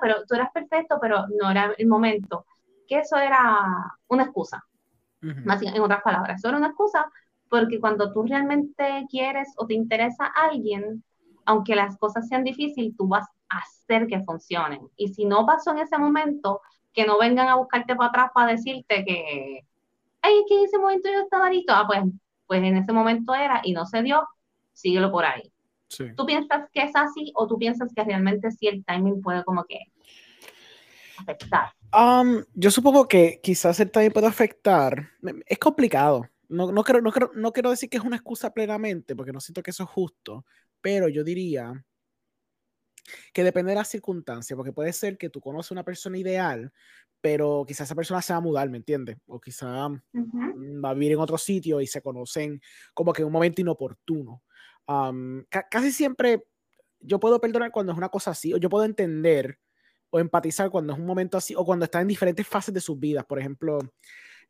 pero 0.00 0.24
tú 0.28 0.36
eras 0.36 0.52
perfecto, 0.52 0.98
pero 1.00 1.26
no 1.40 1.50
era 1.50 1.74
el 1.76 1.88
momento, 1.88 2.46
que 2.86 3.00
eso 3.00 3.16
era 3.16 3.96
una 4.06 4.22
excusa, 4.22 4.64
en 5.22 5.82
otras 5.82 6.02
palabras, 6.02 6.38
eso 6.38 6.48
era 6.48 6.58
una 6.58 6.68
excusa 6.68 7.10
porque 7.50 7.80
cuando 7.80 8.12
tú 8.12 8.22
realmente 8.22 9.06
quieres 9.10 9.52
o 9.56 9.66
te 9.66 9.74
interesa 9.74 10.26
a 10.26 10.46
alguien, 10.46 11.04
aunque 11.44 11.74
las 11.74 11.98
cosas 11.98 12.28
sean 12.28 12.44
difíciles, 12.44 12.96
tú 12.96 13.08
vas 13.08 13.26
a 13.48 13.58
hacer 13.58 14.06
que 14.06 14.20
funcionen. 14.20 14.88
Y 14.96 15.08
si 15.08 15.24
no 15.24 15.44
pasó 15.44 15.72
en 15.72 15.78
ese 15.78 15.98
momento, 15.98 16.60
que 16.92 17.04
no 17.04 17.18
vengan 17.18 17.48
a 17.48 17.56
buscarte 17.56 17.96
para 17.96 18.08
atrás 18.08 18.30
para 18.32 18.52
decirte 18.52 19.04
que, 19.04 19.60
ay, 20.22 20.38
es 20.38 20.44
que 20.48 20.58
en 20.58 20.64
ese 20.64 20.78
momento 20.78 21.10
yo 21.10 21.20
estaba 21.20 21.50
listo, 21.50 21.72
ah, 21.74 21.84
pues, 21.86 22.00
pues 22.46 22.62
en 22.62 22.76
ese 22.76 22.92
momento 22.92 23.34
era 23.34 23.60
y 23.64 23.72
no 23.72 23.84
se 23.84 24.02
dio, 24.02 24.26
síguelo 24.72 25.10
por 25.10 25.24
ahí. 25.24 25.52
¿Tú 26.16 26.24
piensas 26.24 26.68
que 26.72 26.82
es 26.82 26.94
así 26.94 27.32
o 27.34 27.48
tú 27.48 27.58
piensas 27.58 27.92
que 27.92 28.04
realmente 28.04 28.50
sí 28.52 28.68
el 28.68 28.84
timing 28.84 29.20
puede 29.20 29.42
como 29.42 29.64
que 29.64 29.80
afectar? 31.18 31.72
Um, 31.92 32.44
yo 32.54 32.70
supongo 32.70 33.08
que 33.08 33.40
quizás 33.42 33.80
el 33.80 33.90
timing 33.90 34.12
puede 34.12 34.26
afectar. 34.26 35.10
Es 35.46 35.58
complicado. 35.58 36.28
No, 36.48 36.72
no, 36.72 36.82
quiero, 36.82 37.00
no, 37.00 37.12
no 37.34 37.52
quiero 37.52 37.70
decir 37.70 37.88
que 37.88 37.96
es 37.96 38.02
una 38.02 38.16
excusa 38.16 38.52
plenamente, 38.52 39.14
porque 39.14 39.32
no 39.32 39.40
siento 39.40 39.62
que 39.62 39.70
eso 39.70 39.84
es 39.84 39.90
justo, 39.90 40.44
pero 40.80 41.08
yo 41.08 41.22
diría 41.22 41.84
que 43.32 43.44
depende 43.44 43.70
de 43.70 43.76
las 43.76 43.88
circunstancias, 43.88 44.56
porque 44.56 44.72
puede 44.72 44.92
ser 44.92 45.16
que 45.18 45.30
tú 45.30 45.40
conoces 45.40 45.72
una 45.72 45.84
persona 45.84 46.18
ideal, 46.18 46.72
pero 47.20 47.64
quizás 47.66 47.86
esa 47.86 47.94
persona 47.94 48.22
se 48.22 48.32
va 48.32 48.38
a 48.38 48.42
mudar, 48.42 48.68
¿me 48.70 48.78
entiendes? 48.78 49.16
O 49.26 49.40
quizá 49.40 49.88
mm, 49.88 50.84
va 50.84 50.90
a 50.90 50.94
vivir 50.94 51.12
en 51.12 51.20
otro 51.20 51.38
sitio 51.38 51.80
y 51.80 51.86
se 51.86 52.02
conocen 52.02 52.60
como 52.94 53.12
que 53.12 53.22
en 53.22 53.26
un 53.26 53.32
momento 53.32 53.60
inoportuno. 53.60 54.42
casi 55.70 55.92
siempre 55.92 56.46
yo 57.00 57.18
puedo 57.18 57.40
perdonar 57.40 57.70
cuando 57.70 57.92
es 57.92 57.98
una 57.98 58.08
cosa 58.08 58.32
así, 58.32 58.52
o 58.52 58.58
yo 58.58 58.68
puedo 58.68 58.84
entender 58.84 59.58
o 60.10 60.18
empatizar 60.18 60.70
cuando 60.70 60.92
es 60.92 60.98
un 60.98 61.06
momento 61.06 61.38
así, 61.38 61.54
o 61.54 61.64
cuando 61.64 61.84
están 61.84 62.02
en 62.02 62.08
diferentes 62.08 62.46
fases 62.46 62.74
de 62.74 62.80
sus 62.80 62.98
vidas. 62.98 63.24
Por 63.24 63.38
ejemplo, 63.38 63.78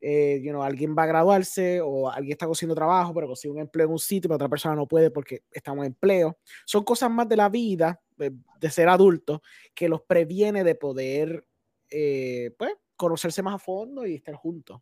eh, 0.00 0.40
you 0.43 0.50
know, 0.50 0.62
alguien 0.62 0.95
va 0.97 1.02
a 1.02 1.07
graduarse 1.07 1.81
o 1.83 2.11
alguien 2.11 2.33
está 2.33 2.47
consiguiendo 2.47 2.75
trabajo, 2.75 3.12
pero 3.12 3.26
consigue 3.26 3.52
un 3.52 3.61
empleo 3.61 3.87
en 3.87 3.93
un 3.93 3.99
sitio, 3.99 4.29
pero 4.29 4.37
otra 4.37 4.49
persona 4.49 4.75
no 4.75 4.87
puede 4.87 5.11
porque 5.11 5.43
está 5.50 5.73
en 5.73 5.85
empleo. 5.85 6.38
Son 6.64 6.85
cosas 6.85 7.11
más 7.11 7.29
de 7.29 7.37
la 7.37 7.49
vida, 7.49 8.00
de, 8.17 8.71
ser 8.71 8.88
adulto, 8.88 9.43
que 9.75 9.88
los 9.88 10.02
previene 10.02 10.64
de 10.64 10.75
poder 10.75 11.47
eh, 11.90 12.55
pues, 12.59 12.73
conocerse 12.97 13.43
más 13.43 13.55
a 13.55 13.59
fondo 13.59 14.07
y 14.07 14.14
estar 14.14 14.35
juntos. 14.35 14.81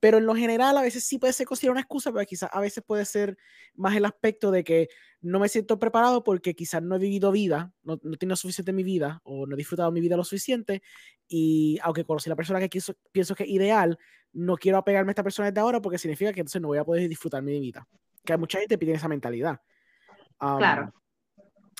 Pero 0.00 0.18
en 0.18 0.26
lo 0.26 0.34
general 0.34 0.76
a 0.76 0.82
veces 0.82 1.04
sí 1.04 1.18
puede 1.18 1.32
ser 1.32 1.46
considerada 1.46 1.72
una 1.72 1.80
excusa, 1.80 2.12
pero 2.12 2.24
quizás 2.24 2.50
a 2.52 2.60
veces 2.60 2.84
puede 2.86 3.04
ser 3.04 3.36
más 3.74 3.96
el 3.96 4.04
aspecto 4.04 4.50
de 4.50 4.64
que 4.64 4.88
no 5.20 5.40
me 5.40 5.48
siento 5.48 5.78
preparado 5.78 6.22
porque 6.22 6.54
quizás 6.54 6.82
no 6.82 6.96
he 6.96 6.98
vivido 6.98 7.32
vida, 7.32 7.72
no, 7.82 7.98
no 8.02 8.34
he 8.34 8.36
suficiente 8.36 8.70
en 8.70 8.76
mi 8.76 8.84
vida 8.84 9.20
o 9.24 9.46
no 9.46 9.54
he 9.54 9.58
disfrutado 9.58 9.90
mi 9.90 10.00
vida 10.00 10.16
lo 10.16 10.24
suficiente 10.24 10.82
y 11.26 11.78
aunque 11.82 12.04
conocí 12.04 12.28
la 12.28 12.36
persona 12.36 12.60
que 12.60 12.68
quiso, 12.68 12.94
pienso 13.10 13.34
que 13.34 13.42
es 13.42 13.50
ideal, 13.50 13.98
no 14.32 14.56
quiero 14.56 14.78
apegarme 14.78 15.10
a 15.10 15.12
esta 15.12 15.24
persona 15.24 15.50
desde 15.50 15.60
ahora 15.60 15.80
porque 15.80 15.98
significa 15.98 16.32
que 16.32 16.40
entonces 16.40 16.62
no 16.62 16.68
voy 16.68 16.78
a 16.78 16.84
poder 16.84 17.08
disfrutar 17.08 17.42
mi 17.42 17.58
vida. 17.58 17.86
Que 18.24 18.34
hay 18.34 18.38
mucha 18.38 18.58
gente 18.58 18.76
que 18.76 18.84
tiene 18.84 18.98
esa 18.98 19.08
mentalidad. 19.08 19.60
claro 20.38 20.92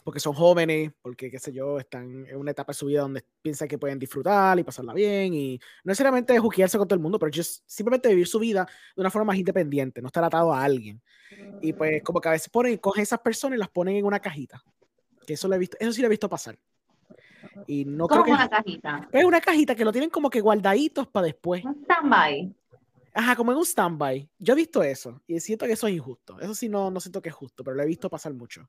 porque 0.09 0.21
son 0.21 0.33
jóvenes, 0.33 0.91
porque, 1.03 1.31
qué 1.31 1.39
sé 1.39 1.53
yo, 1.53 1.79
están 1.79 2.27
en 2.27 2.37
una 2.39 2.53
etapa 2.53 2.73
de 2.73 2.79
su 2.79 2.87
vida 2.87 3.03
donde 3.03 3.23
piensan 3.43 3.69
que 3.69 3.77
pueden 3.77 3.99
disfrutar 3.99 4.59
y 4.59 4.63
pasarla 4.63 4.95
bien, 4.95 5.35
y 5.35 5.59
no 5.85 5.91
necesariamente 5.91 6.39
juquearse 6.39 6.79
con 6.79 6.89
todo 6.89 6.95
el 6.95 7.03
mundo, 7.03 7.19
pero 7.19 7.31
simplemente 7.67 8.09
vivir 8.09 8.27
su 8.27 8.39
vida 8.39 8.67
de 8.97 9.03
una 9.03 9.11
forma 9.11 9.27
más 9.27 9.37
independiente, 9.37 10.01
no 10.01 10.07
estar 10.07 10.25
atado 10.25 10.51
a 10.51 10.65
alguien. 10.65 11.03
Y 11.61 11.75
pues 11.75 12.03
como 12.03 12.23
que 12.23 12.29
a 12.31 12.33
veces 12.33 12.49
ponen, 12.49 12.79
cogen 12.79 13.03
esas 13.03 13.19
personas 13.19 13.59
y 13.59 13.61
las 13.61 13.69
ponen 13.69 13.97
en 13.97 14.07
una 14.07 14.19
cajita. 14.19 14.65
Que 15.27 15.35
eso, 15.35 15.47
lo 15.47 15.57
he 15.57 15.59
visto, 15.59 15.77
eso 15.79 15.93
sí 15.93 16.01
lo 16.01 16.07
he 16.07 16.09
visto 16.09 16.27
pasar. 16.27 16.59
Y 17.67 17.85
no 17.85 18.09
¿Cómo 18.09 18.23
creo 18.23 18.35
que 18.35 18.43
una 18.43 18.49
cajita? 18.49 19.09
Es 19.13 19.25
una 19.27 19.43
cajita 19.43 19.75
que 19.75 19.85
lo 19.85 19.93
tienen 19.93 20.09
como 20.09 20.31
que 20.31 20.41
guardaditos 20.41 21.07
para 21.09 21.27
después. 21.27 21.63
Un 21.67 21.83
stand-by. 21.83 22.55
Ajá, 23.13 23.37
como 23.37 23.53
en 23.53 23.59
un 23.59 23.67
stand-by. 23.67 24.27
Yo 24.39 24.55
he 24.55 24.57
visto 24.57 24.83
eso 24.83 25.21
y 25.27 25.39
siento 25.41 25.67
que 25.67 25.73
eso 25.73 25.87
es 25.87 25.93
injusto. 25.93 26.41
Eso 26.41 26.55
sí 26.55 26.71
no, 26.71 26.91
no 26.91 26.99
siento 26.99 27.21
que 27.21 27.29
es 27.29 27.35
justo, 27.35 27.63
pero 27.63 27.77
lo 27.77 27.83
he 27.83 27.87
visto 27.87 28.09
pasar 28.09 28.33
mucho. 28.33 28.67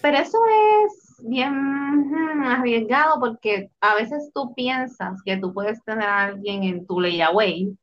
Pero 0.00 0.18
eso 0.18 0.38
es 0.84 1.16
bien 1.24 2.44
arriesgado 2.44 3.20
porque 3.20 3.70
a 3.80 3.94
veces 3.94 4.30
tú 4.34 4.54
piensas 4.54 5.22
que 5.24 5.36
tú 5.36 5.52
puedes 5.52 5.82
tener 5.84 6.08
a 6.08 6.24
alguien 6.24 6.64
en 6.64 6.86
tu 6.86 7.00
layaway 7.00 7.76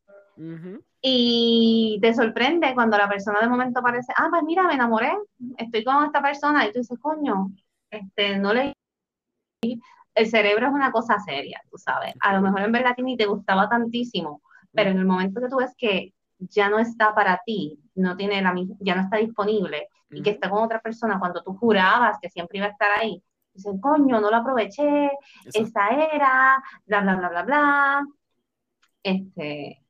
y 1.01 1.99
te 2.01 2.13
sorprende 2.13 2.73
cuando 2.73 2.97
la 2.97 3.07
persona 3.07 3.39
de 3.41 3.47
momento 3.47 3.79
aparece, 3.79 4.11
ah, 4.17 4.27
pues 4.29 4.43
mira, 4.43 4.63
me 4.63 4.73
enamoré, 4.73 5.11
estoy 5.57 5.83
con 5.83 6.05
esta 6.05 6.21
persona 6.21 6.65
y 6.65 6.71
tú 6.71 6.79
dices, 6.79 6.99
coño, 6.99 7.51
este, 7.89 8.37
no 8.37 8.53
le... 8.53 8.73
El 9.61 10.27
cerebro 10.27 10.67
es 10.67 10.73
una 10.73 10.91
cosa 10.91 11.17
seria, 11.19 11.61
tú 11.71 11.77
sabes. 11.77 12.13
A 12.19 12.33
lo 12.33 12.41
mejor 12.41 12.61
en 12.61 12.71
verdad 12.73 12.95
que 12.95 13.03
ni 13.03 13.15
te 13.15 13.25
gustaba 13.25 13.69
tantísimo, 13.69 14.41
pero 14.73 14.89
en 14.89 14.97
el 14.97 15.05
momento 15.05 15.39
que 15.39 15.47
tú 15.47 15.57
ves 15.57 15.73
que 15.77 16.13
ya 16.39 16.69
no 16.69 16.79
está 16.79 17.13
para 17.13 17.41
ti, 17.45 17.79
no 17.95 18.15
tiene 18.15 18.41
la, 18.41 18.55
ya 18.79 18.95
no 18.95 19.01
está 19.01 19.17
disponible, 19.17 19.89
y 20.09 20.21
que 20.23 20.31
está 20.31 20.49
con 20.49 20.63
otra 20.63 20.79
persona 20.81 21.19
cuando 21.19 21.43
tú 21.43 21.53
jurabas 21.55 22.17
que 22.21 22.29
siempre 22.29 22.57
iba 22.57 22.67
a 22.67 22.71
estar 22.71 22.89
ahí. 22.99 23.21
Dicen, 23.53 23.79
coño, 23.79 24.19
no 24.19 24.29
lo 24.29 24.37
aproveché, 24.37 25.11
esa 25.53 25.89
era, 25.89 26.63
bla, 26.85 27.01
bla, 27.01 27.15
bla, 27.15 27.29
bla, 27.29 27.43
bla. 27.43 28.07
Este, 29.03 29.83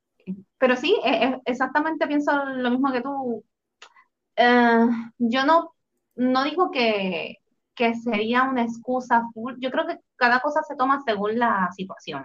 pero 0.58 0.76
sí, 0.76 1.00
e, 1.04 1.26
e, 1.26 1.42
exactamente 1.46 2.08
pienso 2.08 2.46
lo 2.46 2.70
mismo 2.72 2.92
que 2.92 3.02
tú. 3.02 3.44
Eh, 4.36 4.88
yo 5.18 5.46
no, 5.46 5.74
no 6.16 6.44
digo 6.44 6.72
que, 6.72 7.38
que 7.76 7.96
sería 7.96 8.44
una 8.44 8.64
excusa 8.64 9.24
full. 9.34 9.56
Yo 9.60 9.72
creo 9.72 9.88
que 9.88 10.00
cada 10.16 10.40
cosa 10.40 10.62
se 10.64 10.76
toma 10.76 11.02
según 11.06 11.40
la 11.40 11.70
situación. 11.72 12.24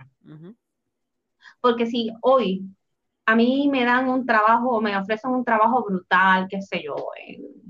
Porque 1.61 1.87
si 1.87 2.13
hoy 2.23 2.63
a 3.27 3.35
mí 3.37 3.69
me 3.71 3.85
dan 3.85 4.09
un 4.09 4.27
trabajo, 4.27 4.81
me 4.81 4.97
ofrecen 4.97 5.31
un 5.31 5.45
trabajo 5.45 5.85
brutal, 5.85 6.47
qué 6.49 6.61
sé 6.61 6.83
yo, 6.83 6.95
en 7.27 7.65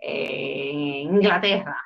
en 0.00 1.14
Inglaterra. 1.14 1.76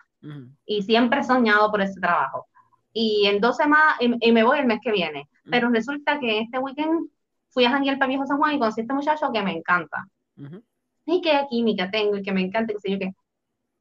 Y 0.65 0.83
siempre 0.83 1.21
he 1.21 1.25
soñado 1.25 1.71
por 1.71 1.81
ese 1.81 2.01
trabajo. 2.01 2.47
Y 2.93 3.27
en 3.27 3.41
dos 3.41 3.57
semanas, 3.57 3.97
y, 4.01 4.33
me 4.33 4.45
voy 4.45 4.59
el 4.59 4.67
mes 4.67 4.79
que 4.83 4.93
viene. 4.93 5.29
Pero 5.51 5.71
resulta 5.71 6.21
que 6.21 6.41
este 6.41 6.59
weekend 6.59 7.09
fui 7.49 7.65
a 7.65 7.71
janguear 7.71 7.99
para 7.99 8.09
Viejo 8.09 8.27
San 8.27 8.39
Juan 8.39 8.55
y 8.55 8.59
conocí 8.59 8.81
a 8.81 8.85
este 8.85 8.95
muchacho 8.95 9.33
que 9.33 9.43
me 9.43 9.53
encanta. 9.53 10.07
Y 11.07 11.21
que 11.21 11.47
química 11.51 11.91
tengo 11.91 12.17
y 12.17 12.23
que 12.23 12.33
me 12.33 12.43
encanta, 12.43 12.73
que 12.73 12.79
sé 12.79 12.93
yo 12.93 12.99
qué. 12.99 13.13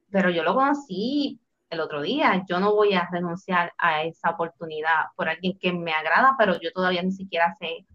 Pero 0.10 0.30
yo 0.30 0.44
lo 0.44 0.56
conocí 0.56 1.40
el 1.70 1.80
otro 1.80 2.02
día. 2.02 2.44
Yo 2.50 2.60
no 2.60 2.74
voy 2.74 2.94
a 2.94 3.08
renunciar 3.12 3.72
a 3.78 4.04
esa 4.04 4.32
oportunidad 4.32 5.06
por 5.16 5.30
alguien 5.30 5.58
que 5.60 5.72
me 5.72 5.94
agrada, 5.94 6.36
pero 6.38 6.60
yo 6.60 6.72
todavía 6.72 7.04
ni 7.04 7.12
siquiera 7.12 7.54
sé 7.60 7.86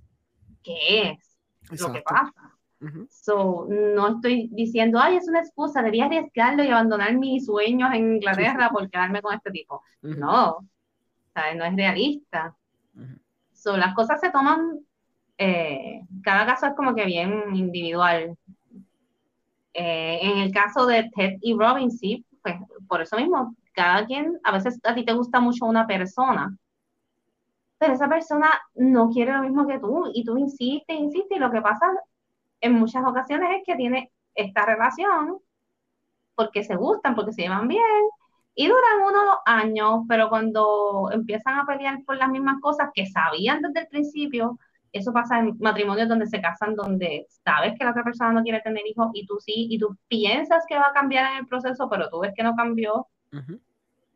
qué 0.66 1.18
es 1.70 1.80
lo 1.80 1.92
que 1.92 2.02
pasa. 2.02 2.32
So, 3.08 3.66
no 3.68 4.16
estoy 4.16 4.48
diciendo, 4.52 4.98
ay, 5.00 5.16
es 5.16 5.28
una 5.28 5.40
excusa, 5.40 5.82
debía 5.82 6.06
arriesgarlo 6.06 6.62
y 6.62 6.68
abandonar 6.68 7.16
mis 7.16 7.46
sueños 7.46 7.90
en 7.92 8.16
Inglaterra 8.16 8.70
por 8.70 8.90
quedarme 8.90 9.22
con 9.22 9.34
este 9.34 9.50
tipo. 9.50 9.82
No, 10.02 10.58
no 11.56 11.64
es 11.64 11.76
realista. 11.76 12.54
So, 13.52 13.76
las 13.76 13.94
cosas 13.94 14.20
se 14.20 14.30
toman, 14.30 14.80
eh, 15.38 16.02
cada 16.22 16.46
caso 16.46 16.66
es 16.66 16.74
como 16.74 16.94
que 16.94 17.04
bien 17.04 17.54
individual. 17.54 18.36
Eh, 19.72 20.18
en 20.22 20.38
el 20.38 20.52
caso 20.52 20.86
de 20.86 21.10
Ted 21.14 21.38
y 21.40 21.54
Robin, 21.54 21.90
sí, 21.90 22.24
pues 22.42 22.56
por 22.88 23.02
eso 23.02 23.16
mismo, 23.16 23.54
cada 23.72 24.06
quien, 24.06 24.38
a 24.44 24.52
veces 24.52 24.78
a 24.84 24.94
ti 24.94 25.04
te 25.04 25.12
gusta 25.12 25.40
mucho 25.40 25.66
una 25.66 25.86
persona, 25.86 26.56
pero 27.78 27.94
esa 27.94 28.08
persona 28.08 28.50
no 28.74 29.10
quiere 29.10 29.32
lo 29.32 29.42
mismo 29.42 29.66
que 29.66 29.78
tú 29.78 30.10
y 30.12 30.24
tú 30.24 30.36
insistes, 30.38 30.98
insistes 30.98 31.36
y 31.36 31.40
lo 31.40 31.50
que 31.50 31.60
pasa 31.60 31.86
en 32.60 32.72
muchas 32.72 33.04
ocasiones 33.04 33.50
es 33.58 33.62
que 33.66 33.76
tiene 33.76 34.10
esta 34.34 34.64
relación 34.64 35.38
porque 36.34 36.64
se 36.64 36.76
gustan, 36.76 37.14
porque 37.14 37.32
se 37.32 37.42
llevan 37.42 37.68
bien 37.68 37.82
y 38.54 38.68
duran 38.68 39.02
unos 39.02 39.24
dos 39.24 39.38
años, 39.44 40.04
pero 40.08 40.30
cuando 40.30 41.10
empiezan 41.12 41.58
a 41.58 41.66
pelear 41.66 42.02
por 42.04 42.16
las 42.16 42.30
mismas 42.30 42.60
cosas 42.60 42.88
que 42.94 43.06
sabían 43.06 43.60
desde 43.60 43.80
el 43.80 43.88
principio, 43.88 44.58
eso 44.92 45.12
pasa 45.12 45.38
en 45.38 45.56
matrimonios 45.60 46.08
donde 46.08 46.26
se 46.26 46.40
casan, 46.40 46.74
donde 46.74 47.26
sabes 47.44 47.74
que 47.78 47.84
la 47.84 47.90
otra 47.90 48.02
persona 48.02 48.32
no 48.32 48.42
quiere 48.42 48.60
tener 48.60 48.86
hijos 48.86 49.10
y 49.12 49.26
tú 49.26 49.38
sí, 49.40 49.66
y 49.70 49.78
tú 49.78 49.94
piensas 50.08 50.64
que 50.66 50.76
va 50.76 50.86
a 50.88 50.94
cambiar 50.94 51.32
en 51.32 51.38
el 51.40 51.46
proceso, 51.46 51.88
pero 51.90 52.08
tú 52.08 52.20
ves 52.20 52.32
que 52.34 52.42
no 52.42 52.54
cambió. 52.56 53.06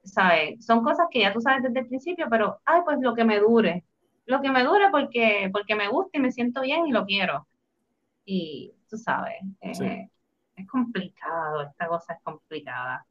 ¿Sabes? 0.03 0.65
Son 0.65 0.83
cosas 0.83 1.07
que 1.11 1.21
ya 1.21 1.33
tú 1.33 1.41
sabes 1.41 1.63
desde 1.63 1.81
el 1.81 1.87
principio, 1.89 2.27
pero, 2.31 2.61
ay, 2.65 2.81
pues 2.85 2.99
lo 3.01 3.15
que 3.15 3.25
me 3.25 3.39
dure. 3.39 3.85
Lo 4.27 4.41
que 4.41 4.51
me 4.51 4.65
dure 4.65 4.91
porque, 4.91 5.51
porque 5.53 5.75
me 5.75 5.89
gusta 5.89 6.19
y 6.19 6.21
me 6.21 6.33
siento 6.33 6.63
bien 6.63 6.87
y 6.87 6.93
lo 6.93 7.05
quiero 7.05 7.47
y 8.25 8.73
tú 8.89 8.97
sabes, 8.97 9.35
eh, 9.61 10.09
es 10.55 10.69
complicado, 10.69 11.63
esta 11.63 11.89
cosa 11.89 12.15
es 12.15 12.23
complicada. 12.23 13.05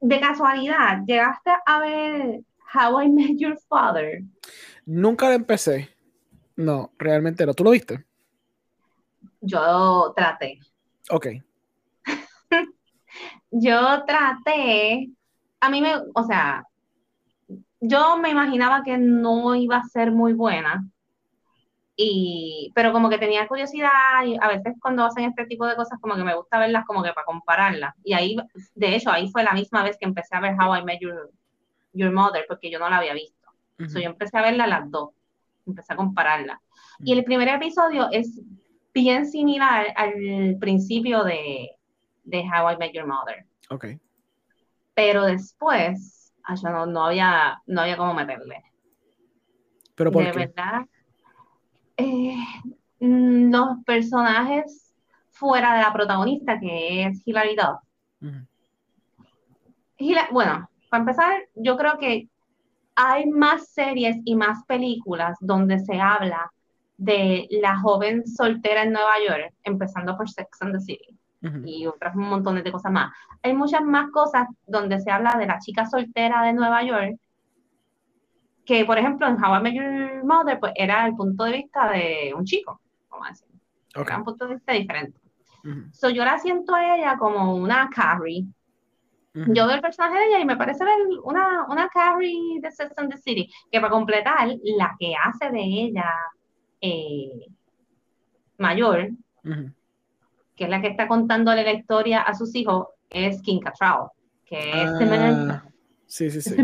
De 0.00 0.20
casualidad, 0.20 1.00
¿llegaste 1.04 1.50
a 1.66 1.80
ver 1.80 2.40
How 2.72 3.02
I 3.02 3.08
Met 3.08 3.38
Your 3.38 3.58
Father? 3.68 4.22
Nunca 4.86 5.28
la 5.28 5.34
empecé. 5.34 5.88
No, 6.54 6.92
realmente 6.96 7.44
no. 7.44 7.54
¿Tú 7.54 7.64
lo 7.64 7.70
viste? 7.70 8.04
Yo 9.40 10.12
traté. 10.14 10.60
Ok. 11.10 11.26
yo 13.50 14.04
traté, 14.04 15.10
a 15.60 15.70
mí 15.70 15.80
me, 15.80 15.94
o 16.14 16.22
sea, 16.24 16.64
yo 17.80 18.18
me 18.18 18.30
imaginaba 18.30 18.82
que 18.82 18.98
no 18.98 19.54
iba 19.54 19.76
a 19.76 19.84
ser 19.84 20.12
muy 20.12 20.32
buena, 20.32 20.84
y, 22.02 22.72
pero 22.74 22.92
como 22.92 23.10
que 23.10 23.18
tenía 23.18 23.46
curiosidad 23.46 24.24
y 24.24 24.34
a 24.40 24.48
veces 24.48 24.74
cuando 24.80 25.04
hacen 25.04 25.24
este 25.24 25.44
tipo 25.44 25.66
de 25.66 25.76
cosas 25.76 25.98
como 26.00 26.16
que 26.16 26.24
me 26.24 26.34
gusta 26.34 26.58
verlas 26.58 26.86
como 26.86 27.02
que 27.02 27.12
para 27.12 27.26
compararlas. 27.26 27.94
Y 28.02 28.14
ahí, 28.14 28.38
de 28.74 28.96
hecho, 28.96 29.10
ahí 29.10 29.28
fue 29.28 29.44
la 29.44 29.52
misma 29.52 29.82
vez 29.82 29.98
que 29.98 30.06
empecé 30.06 30.34
a 30.34 30.40
ver 30.40 30.54
How 30.58 30.76
I 30.76 30.82
Met 30.82 31.00
Your, 31.00 31.30
Your 31.92 32.10
Mother, 32.10 32.46
porque 32.48 32.70
yo 32.70 32.78
no 32.78 32.88
la 32.88 32.96
había 32.96 33.12
visto. 33.12 33.36
yo 33.76 34.00
empecé 34.00 34.38
a 34.38 34.42
verla 34.42 34.66
las 34.66 34.90
dos, 34.90 35.10
empecé 35.66 35.92
a 35.92 35.96
compararla. 35.96 36.62
Y 37.00 37.12
el 37.12 37.22
primer 37.22 37.48
episodio 37.48 38.08
es 38.10 38.40
bien 38.94 39.26
similar 39.26 39.88
al 39.94 40.56
principio 40.58 41.22
de, 41.22 41.70
de 42.24 42.38
How 42.38 42.72
I 42.72 42.76
Met 42.78 42.92
Your 42.94 43.06
Mother. 43.06 43.44
Ok. 43.68 43.86
Pero 44.94 45.24
después, 45.24 46.32
no, 46.62 46.86
no, 46.86 47.06
había, 47.06 47.60
no 47.66 47.82
había 47.82 47.96
cómo 47.96 48.14
meterle. 48.14 48.62
¿Pero 49.94 50.10
por 50.12 50.24
de 50.24 50.32
qué? 50.32 50.38
verdad, 50.38 50.82
eh, 51.96 52.36
mm, 53.00 53.50
los 53.52 53.84
personajes 53.84 54.94
fuera 55.30 55.74
de 55.74 55.82
la 55.82 55.92
protagonista, 55.92 56.58
que 56.58 57.04
es 57.06 57.22
Hilary 57.26 57.56
Duff. 57.56 58.32
Hila- 59.98 60.28
bueno, 60.32 60.68
para 60.88 61.02
empezar, 61.02 61.42
yo 61.54 61.76
creo 61.76 61.98
que 61.98 62.28
hay 62.94 63.26
más 63.26 63.68
series 63.68 64.16
y 64.24 64.34
más 64.34 64.64
películas 64.66 65.36
donde 65.40 65.78
se 65.78 66.00
habla 66.00 66.50
de 66.96 67.46
la 67.50 67.78
joven 67.78 68.26
soltera 68.26 68.82
en 68.82 68.92
Nueva 68.92 69.14
York, 69.26 69.54
empezando 69.64 70.16
por 70.16 70.28
Sex 70.28 70.48
and 70.60 70.74
the 70.74 70.80
City 70.80 71.19
Y 71.64 71.86
otras 71.86 72.14
montones 72.14 72.64
de 72.64 72.72
cosas 72.72 72.92
más. 72.92 73.12
Hay 73.42 73.54
muchas 73.54 73.82
más 73.82 74.10
cosas 74.10 74.46
donde 74.66 75.00
se 75.00 75.10
habla 75.10 75.36
de 75.38 75.46
la 75.46 75.58
chica 75.58 75.86
soltera 75.86 76.42
de 76.42 76.52
Nueva 76.52 76.82
York, 76.82 77.18
que 78.66 78.84
por 78.84 78.98
ejemplo 78.98 79.26
en 79.26 79.42
How 79.42 79.56
I 79.56 79.62
Met 79.62 79.74
Your 79.74 80.24
Mother, 80.24 80.60
pues 80.60 80.72
era 80.76 81.06
el 81.06 81.16
punto 81.16 81.44
de 81.44 81.52
vista 81.52 81.90
de 81.90 82.32
un 82.36 82.44
chico, 82.44 82.80
vamos 83.10 83.26
a 83.26 83.30
decir. 83.30 83.48
Era 83.94 84.18
un 84.18 84.24
punto 84.24 84.46
de 84.46 84.54
vista 84.54 84.72
diferente. 84.72 85.18
So, 85.92 86.08
yo 86.08 86.24
la 86.24 86.38
siento 86.38 86.74
a 86.74 86.96
ella 86.96 87.18
como 87.18 87.54
una 87.56 87.90
Carrie. 87.90 88.44
Yo 89.32 89.66
veo 89.66 89.76
el 89.76 89.80
personaje 89.80 90.18
de 90.18 90.26
ella 90.26 90.40
y 90.40 90.44
me 90.44 90.56
parece 90.56 90.84
ver 90.84 90.96
una, 91.22 91.66
una 91.68 91.88
Carrie 91.88 92.60
de 92.60 92.70
Sex 92.70 92.96
and 92.98 93.12
the 93.12 93.18
City, 93.18 93.48
que 93.70 93.80
para 93.80 93.90
completar, 93.90 94.48
la 94.62 94.96
que 94.98 95.14
hace 95.14 95.50
de 95.50 95.60
ella 95.60 96.12
eh, 96.80 97.46
mayor. 98.58 99.10
Que 100.60 100.64
es 100.64 100.70
la 100.70 100.82
que 100.82 100.88
está 100.88 101.08
contándole 101.08 101.64
la 101.64 101.72
historia 101.72 102.20
a 102.20 102.34
sus 102.34 102.54
hijos, 102.54 102.88
es 103.08 103.40
Kim 103.40 103.60
Cattrall, 103.60 104.10
que 104.44 104.58
es. 104.58 104.90
Ah, 104.90 105.64
sí, 106.06 106.30
sí, 106.30 106.42
sí. 106.42 106.54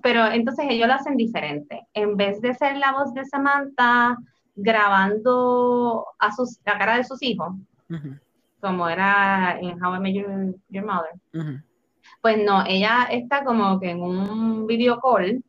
Pero 0.00 0.26
entonces 0.28 0.66
ellos 0.68 0.86
lo 0.86 0.94
hacen 0.94 1.16
diferente. 1.16 1.88
En 1.92 2.16
vez 2.16 2.40
de 2.40 2.54
ser 2.54 2.76
la 2.76 2.92
voz 2.92 3.12
de 3.14 3.24
Samantha 3.24 4.16
grabando 4.54 6.06
a 6.20 6.30
sus, 6.30 6.60
la 6.64 6.78
cara 6.78 6.98
de 6.98 7.02
sus 7.02 7.20
hijos, 7.20 7.52
como 8.60 8.88
era 8.88 9.58
en 9.60 9.82
How 9.82 9.96
I 9.96 9.98
Met 9.98 10.14
Your, 10.14 10.54
Your 10.68 10.84
Mother, 10.84 11.60
pues 12.20 12.38
no, 12.44 12.62
ella 12.64 13.08
está 13.10 13.42
como 13.42 13.80
que 13.80 13.90
en 13.90 14.02
un 14.02 14.68
video 14.68 15.00
call 15.00 15.42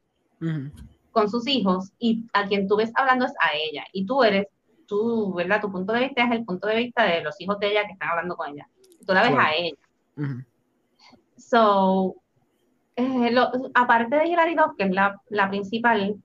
con 1.11 1.29
sus 1.29 1.47
hijos 1.47 1.91
y 1.99 2.25
a 2.33 2.47
quien 2.47 2.67
tú 2.67 2.75
ves 2.75 2.91
hablando 2.95 3.25
es 3.25 3.33
a 3.39 3.55
ella. 3.55 3.85
Y 3.93 4.03
tú 4.07 4.23
eres, 4.23 4.47
tú, 4.87 5.33
¿verdad? 5.33 5.61
Tu 5.61 5.71
punto 5.71 5.93
de 5.93 6.01
vista 6.01 6.23
es 6.25 6.31
el 6.31 6.45
punto 6.45 6.67
de 6.67 6.75
vista 6.77 7.03
de 7.03 7.21
los 7.23 7.39
hijos 7.41 7.59
de 7.59 7.71
ella 7.71 7.85
que 7.85 7.93
están 7.93 8.09
hablando 8.09 8.35
con 8.35 8.49
ella. 8.49 8.67
Tú 9.05 9.13
la 9.13 9.21
ves 9.23 9.31
a 9.37 9.53
ella. 9.53 9.75
So, 11.37 12.15
eh, 12.95 13.31
lo- 13.31 13.49
aparte 13.73 14.15
de 14.15 14.27
Hilary 14.27 14.55
Duff, 14.55 14.75
que 14.77 14.85
es 14.85 14.91
la, 14.91 15.19
la 15.29 15.49
principal, 15.49 16.15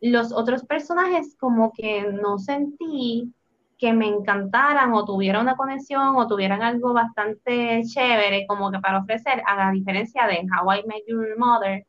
los 0.00 0.32
otros 0.32 0.64
personajes 0.64 1.36
como 1.38 1.72
que 1.72 2.02
no 2.12 2.38
sentí 2.38 3.32
que 3.78 3.92
me 3.94 4.06
encantaran 4.08 4.92
o 4.92 5.04
tuvieran 5.04 5.42
una 5.42 5.56
conexión 5.56 6.16
o 6.16 6.26
tuvieran 6.26 6.62
algo 6.62 6.92
bastante 6.92 7.82
chévere 7.84 8.46
como 8.46 8.70
que 8.70 8.78
para 8.78 8.98
ofrecer, 8.98 9.42
a 9.46 9.56
la 9.56 9.70
diferencia 9.72 10.26
de 10.26 10.40
How 10.40 10.72
I 10.74 10.82
Met 10.86 11.04
Your 11.06 11.38
Mother, 11.38 11.86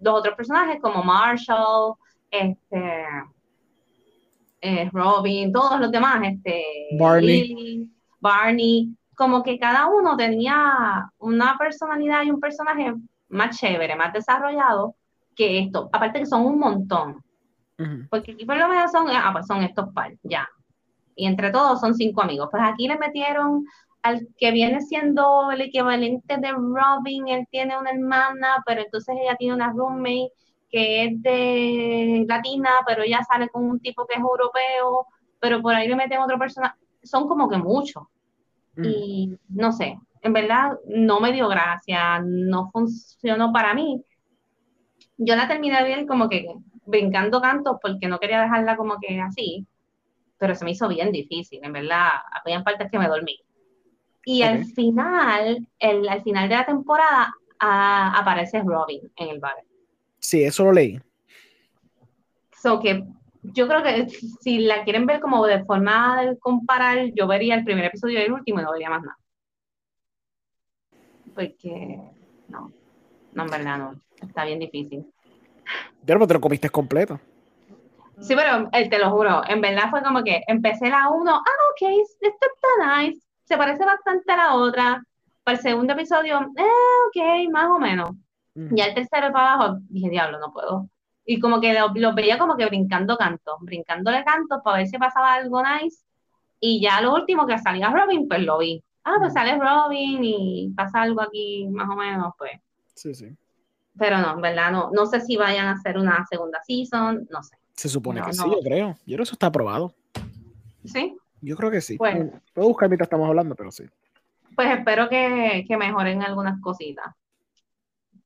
los 0.00 0.14
otros 0.18 0.34
personajes 0.34 0.80
como 0.80 1.02
Marshall, 1.02 1.94
este, 2.30 3.04
eh, 4.66 4.88
Robin, 4.92 5.52
todos 5.52 5.78
los 5.78 5.92
demás, 5.92 6.22
este, 6.24 6.64
Barney. 6.98 7.48
Lily, 7.48 7.90
Barney, 8.18 8.96
como 9.14 9.42
que 9.42 9.58
cada 9.58 9.88
uno 9.88 10.16
tenía 10.16 11.10
una 11.18 11.58
personalidad 11.58 12.22
y 12.22 12.30
un 12.30 12.40
personaje 12.40 12.94
más 13.28 13.58
chévere, 13.58 13.94
más 13.94 14.14
desarrollado 14.14 14.96
que 15.36 15.58
esto. 15.58 15.90
Aparte 15.92 16.20
que 16.20 16.26
son 16.26 16.46
un 16.46 16.58
montón, 16.58 17.22
porque 18.08 18.32
aquí 18.32 18.46
por 18.46 18.56
lo 18.56 18.68
menos 18.68 18.90
son, 18.90 19.06
ah, 19.10 19.30
pues 19.32 19.46
son 19.46 19.62
estos 19.62 19.92
par, 19.92 20.14
ya. 20.22 20.48
Y 21.14 21.26
entre 21.26 21.50
todos 21.50 21.80
son 21.80 21.94
cinco 21.94 22.22
amigos. 22.22 22.48
Pues 22.50 22.62
aquí 22.64 22.88
le 22.88 22.96
metieron 22.96 23.66
al 24.02 24.26
que 24.38 24.50
viene 24.50 24.80
siendo 24.80 25.50
el 25.50 25.60
equivalente 25.60 26.38
de 26.38 26.52
Robin, 26.52 27.28
él 27.28 27.46
tiene 27.50 27.76
una 27.78 27.90
hermana, 27.90 28.62
pero 28.64 28.80
entonces 28.80 29.14
ella 29.20 29.36
tiene 29.36 29.54
una 29.54 29.72
roommate 29.72 30.30
que 30.74 31.04
es 31.04 31.22
de 31.22 32.24
latina, 32.28 32.70
pero 32.84 33.04
ella 33.04 33.20
sale 33.22 33.48
con 33.48 33.64
un 33.64 33.78
tipo 33.80 34.04
que 34.06 34.14
es 34.14 34.20
europeo, 34.20 35.06
pero 35.38 35.62
por 35.62 35.72
ahí 35.72 35.86
le 35.86 35.94
meten 35.94 36.18
otro 36.20 36.36
personaje. 36.36 36.74
Son 37.04 37.28
como 37.28 37.48
que 37.48 37.58
muchos. 37.58 38.02
Ujú. 38.76 38.88
Y 38.88 39.38
no 39.50 39.70
sé, 39.70 39.96
en 40.22 40.32
verdad 40.32 40.72
no 40.88 41.20
me 41.20 41.32
dio 41.32 41.46
gracia, 41.46 42.20
no 42.24 42.70
funcionó 42.72 43.52
para 43.52 43.72
mí. 43.72 44.04
Yo 45.16 45.36
la 45.36 45.46
terminé 45.46 45.80
ver 45.84 46.06
como 46.06 46.28
que 46.28 46.46
brincando 46.86 47.40
cantos 47.40 47.76
porque 47.80 48.08
no 48.08 48.18
quería 48.18 48.42
dejarla 48.42 48.76
como 48.76 48.98
que 49.00 49.20
así, 49.20 49.64
pero 50.38 50.56
se 50.56 50.64
me 50.64 50.72
hizo 50.72 50.88
bien 50.88 51.12
difícil, 51.12 51.60
en 51.62 51.72
verdad, 51.72 52.08
había 52.32 52.64
partes 52.64 52.90
que 52.90 52.98
me 52.98 53.08
dormí. 53.08 53.38
Y 54.24 54.42
al 54.42 54.60
Ok. 54.60 54.74
final, 54.74 55.68
el, 55.78 56.08
al 56.08 56.22
final 56.22 56.48
de 56.48 56.56
la 56.56 56.66
temporada, 56.66 57.32
ah, 57.60 58.12
aparece 58.18 58.62
Robin 58.62 59.02
en 59.16 59.28
el 59.28 59.40
bar. 59.40 59.54
Sí, 60.24 60.42
eso 60.42 60.64
lo 60.64 60.72
leí. 60.72 60.98
So 62.62 62.80
que 62.80 63.04
yo 63.42 63.68
creo 63.68 63.82
que 63.82 64.08
si 64.40 64.60
la 64.60 64.82
quieren 64.82 65.04
ver 65.04 65.20
como 65.20 65.44
de 65.44 65.62
forma 65.66 66.22
de 66.22 66.38
comparar, 66.38 67.10
yo 67.14 67.26
vería 67.26 67.56
el 67.56 67.64
primer 67.64 67.84
episodio 67.84 68.18
y 68.18 68.22
el 68.22 68.32
último 68.32 68.58
y 68.58 68.62
no 68.62 68.72
vería 68.72 68.88
más 68.88 69.02
nada. 69.02 69.18
Porque 71.34 72.00
no, 72.48 72.72
no, 73.34 73.42
en 73.42 73.50
verdad 73.50 73.76
no, 73.76 74.00
está 74.22 74.46
bien 74.46 74.60
difícil. 74.60 75.04
Pero 76.06 76.26
te 76.26 76.32
lo 76.32 76.40
comiste 76.40 76.70
completo. 76.70 77.20
Sí, 78.18 78.34
pero 78.34 78.70
eh, 78.72 78.88
te 78.88 78.98
lo 78.98 79.10
juro, 79.10 79.42
en 79.46 79.60
verdad 79.60 79.90
fue 79.90 80.02
como 80.02 80.24
que 80.24 80.42
empecé 80.46 80.88
la 80.88 81.10
uno, 81.10 81.32
ah, 81.34 81.62
ok, 81.72 81.90
esto 82.02 82.28
está 82.28 83.02
nice, 83.02 83.20
se 83.44 83.58
parece 83.58 83.84
bastante 83.84 84.32
a 84.32 84.36
la 84.36 84.54
otra. 84.54 85.04
Para 85.42 85.58
el 85.58 85.62
segundo 85.62 85.92
episodio, 85.92 86.40
eh, 86.56 86.62
ok, 87.08 87.52
más 87.52 87.68
o 87.68 87.78
menos. 87.78 88.23
Ujú. 88.54 88.76
Ya 88.76 88.86
el 88.86 88.94
tercero 88.94 89.32
para 89.32 89.54
abajo, 89.54 89.78
dije, 89.88 90.10
diablo, 90.10 90.38
no 90.38 90.52
puedo. 90.52 90.88
Y 91.26 91.40
como 91.40 91.60
que 91.60 91.72
los 91.72 91.90
lo 91.94 92.14
veía 92.14 92.38
como 92.38 92.56
que 92.56 92.66
brincando 92.66 93.16
cantos, 93.16 93.56
brincándole 93.60 94.24
cantos 94.24 94.60
para 94.62 94.78
ver 94.78 94.86
si 94.86 94.98
pasaba 94.98 95.34
algo 95.34 95.62
nice. 95.62 96.04
Y 96.60 96.80
ya 96.82 97.00
lo 97.00 97.14
último 97.14 97.46
que 97.46 97.58
salía 97.58 97.90
Robin, 97.90 98.28
pues 98.28 98.40
lo 98.42 98.58
vi. 98.58 98.82
Ah, 99.04 99.16
pues 99.18 99.32
Mm. 99.32 99.34
sale 99.34 99.58
Robin 99.58 100.20
y 100.24 100.72
pasa 100.76 101.02
algo 101.02 101.20
aquí 101.22 101.66
más 101.70 101.88
o 101.90 101.94
menos, 101.96 102.32
pues. 102.38 102.52
Sí, 102.94 103.14
sí. 103.14 103.28
Pero 103.98 104.18
no, 104.18 104.32
en 104.34 104.40
verdad, 104.40 104.70
no, 104.72 104.90
no 104.92 105.06
sé 105.06 105.20
si 105.20 105.36
vayan 105.36 105.66
a 105.66 105.72
hacer 105.72 105.98
una 105.98 106.24
segunda 106.26 106.60
season, 106.66 107.26
no 107.30 107.42
sé. 107.42 107.56
Se 107.74 107.88
supone 107.88 108.20
No, 108.20 108.26
que 108.26 108.32
no. 108.32 108.42
sí, 108.44 108.50
yo 108.50 108.60
creo. 108.62 108.88
Yo 108.88 109.04
creo 109.06 109.16
que 109.18 109.22
eso 109.24 109.32
está 109.34 109.46
aprobado. 109.48 109.94
¿Sí? 110.84 111.16
Yo 111.40 111.56
creo 111.56 111.70
que 111.70 111.80
sí. 111.80 111.96
Bueno. 111.96 112.30
Puedo 112.52 112.68
buscar 112.68 112.88
mientras 112.88 113.06
estamos 113.06 113.28
hablando, 113.28 113.54
pero 113.54 113.70
sí. 113.70 113.84
Pues 114.54 114.70
espero 114.70 115.08
que, 115.08 115.64
que 115.66 115.76
mejoren 115.76 116.22
algunas 116.22 116.60
cositas. 116.60 117.06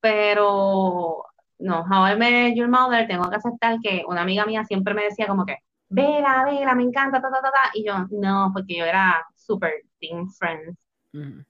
Pero 0.01 1.25
no, 1.59 1.81
How 1.81 2.13
I 2.13 2.17
Met 2.17 2.55
Your 2.55 2.69
Mother, 2.69 3.07
tengo 3.07 3.29
que 3.29 3.37
aceptar 3.37 3.79
que 3.83 4.05
una 4.07 4.23
amiga 4.23 4.47
mía 4.47 4.65
siempre 4.65 4.95
me 4.95 5.05
decía 5.05 5.27
como 5.27 5.45
que, 5.45 5.57
vela, 5.89 6.45
vela, 6.45 6.75
me 6.75 6.85
encanta, 6.85 7.21
ta, 7.21 7.31
ta, 7.31 7.43
ta, 7.43 7.51
ta. 7.51 7.71
Y 7.75 7.85
yo, 7.85 8.07
no, 8.11 8.51
porque 8.53 8.77
yo 8.77 8.85
era 8.85 9.27
super 9.35 9.73
Team 10.01 10.29
Friends. 10.31 10.79
Ujú. 11.13 11.45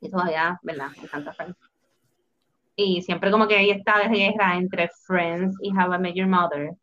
Y 0.00 0.10
todavía, 0.10 0.58
¿verdad? 0.62 0.88
Me 0.96 1.04
encanta 1.04 1.32
Friends. 1.32 1.56
Y 2.76 3.02
siempre 3.02 3.30
como 3.30 3.48
que 3.48 3.56
hay 3.56 3.70
esta 3.70 4.06
guerra 4.08 4.56
entre 4.56 4.90
Friends 5.06 5.56
y 5.62 5.70
How 5.70 5.94
I 5.94 5.98
Met 5.98 6.14
Your 6.14 6.28
Mother. 6.28 6.74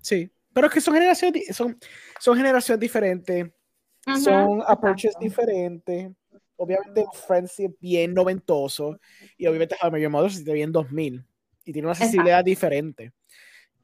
Sí. 0.00 0.30
Pero 0.52 0.66
es 0.66 0.72
que 0.72 0.80
son 0.80 0.94
generaciones, 0.94 1.54
son, 1.54 1.78
son 2.18 2.36
generaciones 2.36 2.80
diferentes, 2.80 3.52
son 4.24 4.62
approaches 4.66 5.14
exacto. 5.14 5.24
diferentes. 5.24 6.10
Obviamente 6.60 7.04
Friends 7.12 7.52
sí 7.52 7.64
es 7.66 7.70
bien 7.80 8.12
noventoso 8.12 8.98
y 9.36 9.46
obviamente 9.46 9.76
How 9.80 9.88
I 9.88 9.92
Met 9.92 10.02
Your 10.02 10.10
Mother 10.10 10.32
se 10.32 10.52
bien 10.52 10.72
2000 10.72 11.24
y 11.64 11.72
tiene 11.72 11.86
una 11.86 11.94
sensibilidad 11.94 12.44
diferente 12.44 13.12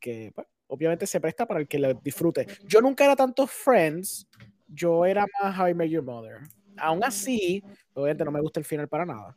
que 0.00 0.32
pues, 0.34 0.46
obviamente 0.66 1.06
se 1.06 1.20
presta 1.20 1.46
para 1.46 1.60
el 1.60 1.68
que 1.68 1.78
lo 1.78 1.94
disfrute. 1.94 2.46
Yo 2.66 2.80
nunca 2.80 3.04
era 3.04 3.14
tanto 3.14 3.46
Friends, 3.46 4.26
yo 4.66 5.06
era 5.06 5.24
más 5.40 5.56
How 5.56 5.68
I 5.68 5.74
Met 5.74 5.88
Your 5.88 6.02
Mother. 6.02 6.40
aún 6.76 7.04
así, 7.04 7.62
obviamente 7.92 8.24
no 8.24 8.32
me 8.32 8.40
gusta 8.40 8.58
el 8.58 8.66
final 8.66 8.88
para 8.88 9.06
nada. 9.06 9.36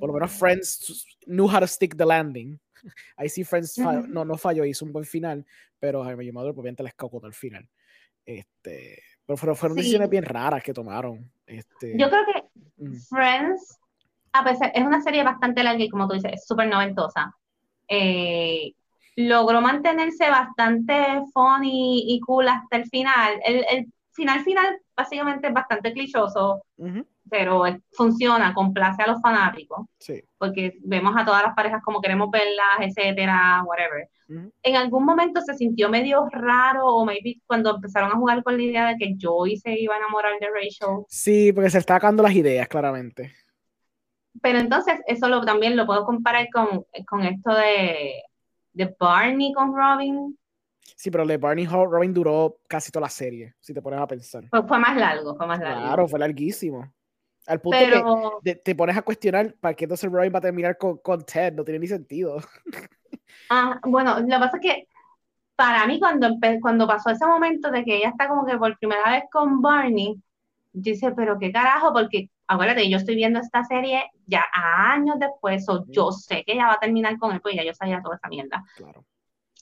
Por 0.00 0.08
lo 0.08 0.14
menos 0.14 0.32
Friends 0.32 1.06
knew 1.26 1.46
how 1.46 1.60
to 1.60 1.66
stick 1.66 1.94
the 1.94 2.06
landing. 2.06 2.58
Ahí 3.16 3.28
sí 3.28 3.44
Friends 3.44 3.76
no, 3.76 4.24
no 4.24 4.38
falló, 4.38 4.64
hizo 4.64 4.86
un 4.86 4.92
buen 4.92 5.04
final, 5.04 5.44
pero 5.78 6.02
Jaime 6.04 6.32
Maduro 6.32 6.54
pues, 6.54 6.62
obviamente 6.62 6.82
les 6.82 6.94
cocotó 6.94 7.26
al 7.26 7.34
final. 7.34 7.68
Este, 8.24 9.02
pero 9.26 9.54
fueron, 9.54 9.76
decisiones 9.76 10.08
bien 10.08 10.24
raras 10.24 10.62
que 10.62 10.72
tomaron. 10.72 11.30
Este, 11.46 11.96
Yo 11.98 12.08
creo 12.08 12.24
que. 12.26 12.51
Friends, 13.08 13.78
a 14.32 14.44
pesar, 14.44 14.72
es 14.74 14.84
una 14.84 15.02
serie 15.02 15.22
bastante 15.24 15.62
larga 15.62 15.84
y 15.84 15.88
como 15.88 16.08
tú 16.08 16.14
dices, 16.14 16.32
es 16.34 16.46
súper 16.46 16.68
noventosa. 16.68 17.34
Eh, 17.88 18.72
logró 19.16 19.60
mantenerse 19.60 20.30
bastante 20.30 21.22
funny 21.32 22.04
y 22.06 22.20
cool 22.20 22.48
hasta 22.48 22.76
el 22.76 22.86
final. 22.86 23.40
Final 24.12 24.40
final 24.44 24.80
básicamente 24.96 25.48
es 25.48 25.54
bastante 25.54 25.92
clichoso, 25.92 26.64
pero 27.28 27.64
funciona, 27.92 28.54
complace 28.54 29.02
a 29.02 29.06
los 29.08 29.20
fanáticos. 29.20 29.86
Sí. 29.98 30.22
Porque 30.38 30.78
vemos 30.84 31.14
a 31.16 31.24
todas 31.24 31.42
las 31.42 31.54
parejas 31.54 31.82
como 31.82 32.00
queremos 32.00 32.30
verlas, 32.30 32.78
etcétera, 32.80 33.62
whatever. 33.64 34.08
En 34.62 34.76
algún 34.76 35.04
momento 35.04 35.40
se 35.42 35.54
sintió 35.54 35.90
medio 35.90 36.26
raro, 36.30 36.86
o 36.86 37.04
maybe 37.04 37.40
cuando 37.46 37.74
empezaron 37.74 38.10
a 38.12 38.16
jugar 38.16 38.42
con 38.42 38.56
la 38.56 38.62
idea 38.62 38.86
de 38.88 38.96
que 38.96 39.14
Joey 39.20 39.58
se 39.58 39.78
iba 39.78 39.94
a 39.94 39.98
enamorar 39.98 40.32
de 40.40 40.46
Rachel. 40.46 41.04
Sí, 41.08 41.52
porque 41.52 41.70
se 41.70 41.78
está 41.78 41.94
sacando 41.94 42.22
las 42.22 42.34
ideas, 42.34 42.66
claramente. 42.66 43.34
Pero 44.40 44.58
entonces, 44.58 45.00
eso 45.06 45.28
lo, 45.28 45.44
también 45.44 45.76
lo 45.76 45.84
puedo 45.84 46.06
comparar 46.06 46.48
con, 46.50 46.86
con 47.06 47.24
esto 47.24 47.54
de, 47.54 48.22
de 48.72 48.96
Barney 48.98 49.52
con 49.52 49.74
Robin. 49.76 50.38
Sí, 50.96 51.10
pero 51.10 51.22
el 51.22 51.28
de 51.28 51.36
Barney 51.36 51.66
Robin 51.66 52.12
duró 52.12 52.58
casi 52.68 52.90
toda 52.90 53.02
la 53.02 53.10
serie, 53.10 53.54
si 53.60 53.72
te 53.72 53.82
pones 53.82 54.00
a 54.00 54.06
pensar. 54.06 54.44
Pues 54.50 54.62
fue 54.66 54.78
más 54.78 54.96
largo, 54.96 55.36
fue 55.36 55.46
más 55.46 55.58
largo. 55.60 55.82
Claro, 55.82 56.08
fue 56.08 56.18
larguísimo. 56.18 56.92
Al 57.46 57.60
punto 57.60 58.40
que 58.44 58.54
te 58.54 58.74
pones 58.74 58.96
a 58.96 59.02
cuestionar 59.02 59.54
para 59.60 59.74
qué 59.74 59.84
entonces 59.84 60.10
Robin 60.10 60.32
va 60.32 60.38
a 60.38 60.42
terminar 60.42 60.78
con, 60.78 60.98
con 60.98 61.24
Ted, 61.24 61.54
no 61.54 61.64
tiene 61.64 61.80
ni 61.80 61.86
sentido. 61.86 62.38
Ah, 63.48 63.80
bueno, 63.84 64.18
lo 64.18 64.26
que 64.26 64.30
pasa 64.30 64.56
es 64.56 64.62
que 64.62 64.88
para 65.56 65.86
mí 65.86 65.98
cuando, 65.98 66.28
cuando 66.60 66.86
pasó 66.86 67.10
ese 67.10 67.26
momento 67.26 67.70
de 67.70 67.84
que 67.84 67.96
ella 67.96 68.08
está 68.08 68.28
como 68.28 68.46
que 68.46 68.56
por 68.56 68.78
primera 68.78 69.10
vez 69.10 69.24
con 69.30 69.60
Barney, 69.60 70.14
yo 70.72 70.92
dije, 70.92 71.12
pero 71.12 71.38
qué 71.38 71.52
carajo, 71.52 71.92
porque 71.92 72.30
acuérdate, 72.46 72.88
yo 72.88 72.96
estoy 72.96 73.14
viendo 73.14 73.40
esta 73.40 73.62
serie 73.64 74.10
ya 74.26 74.44
años 74.52 75.18
después, 75.18 75.68
o 75.68 75.84
yo 75.88 76.12
sé 76.12 76.44
que 76.44 76.52
ella 76.52 76.66
va 76.66 76.74
a 76.74 76.80
terminar 76.80 77.18
con 77.18 77.32
él, 77.32 77.40
pues 77.40 77.54
ya 77.54 77.64
yo 77.64 77.74
sabía 77.74 78.00
toda 78.02 78.16
esa 78.16 78.28
mierda. 78.28 78.64
Claro. 78.76 79.04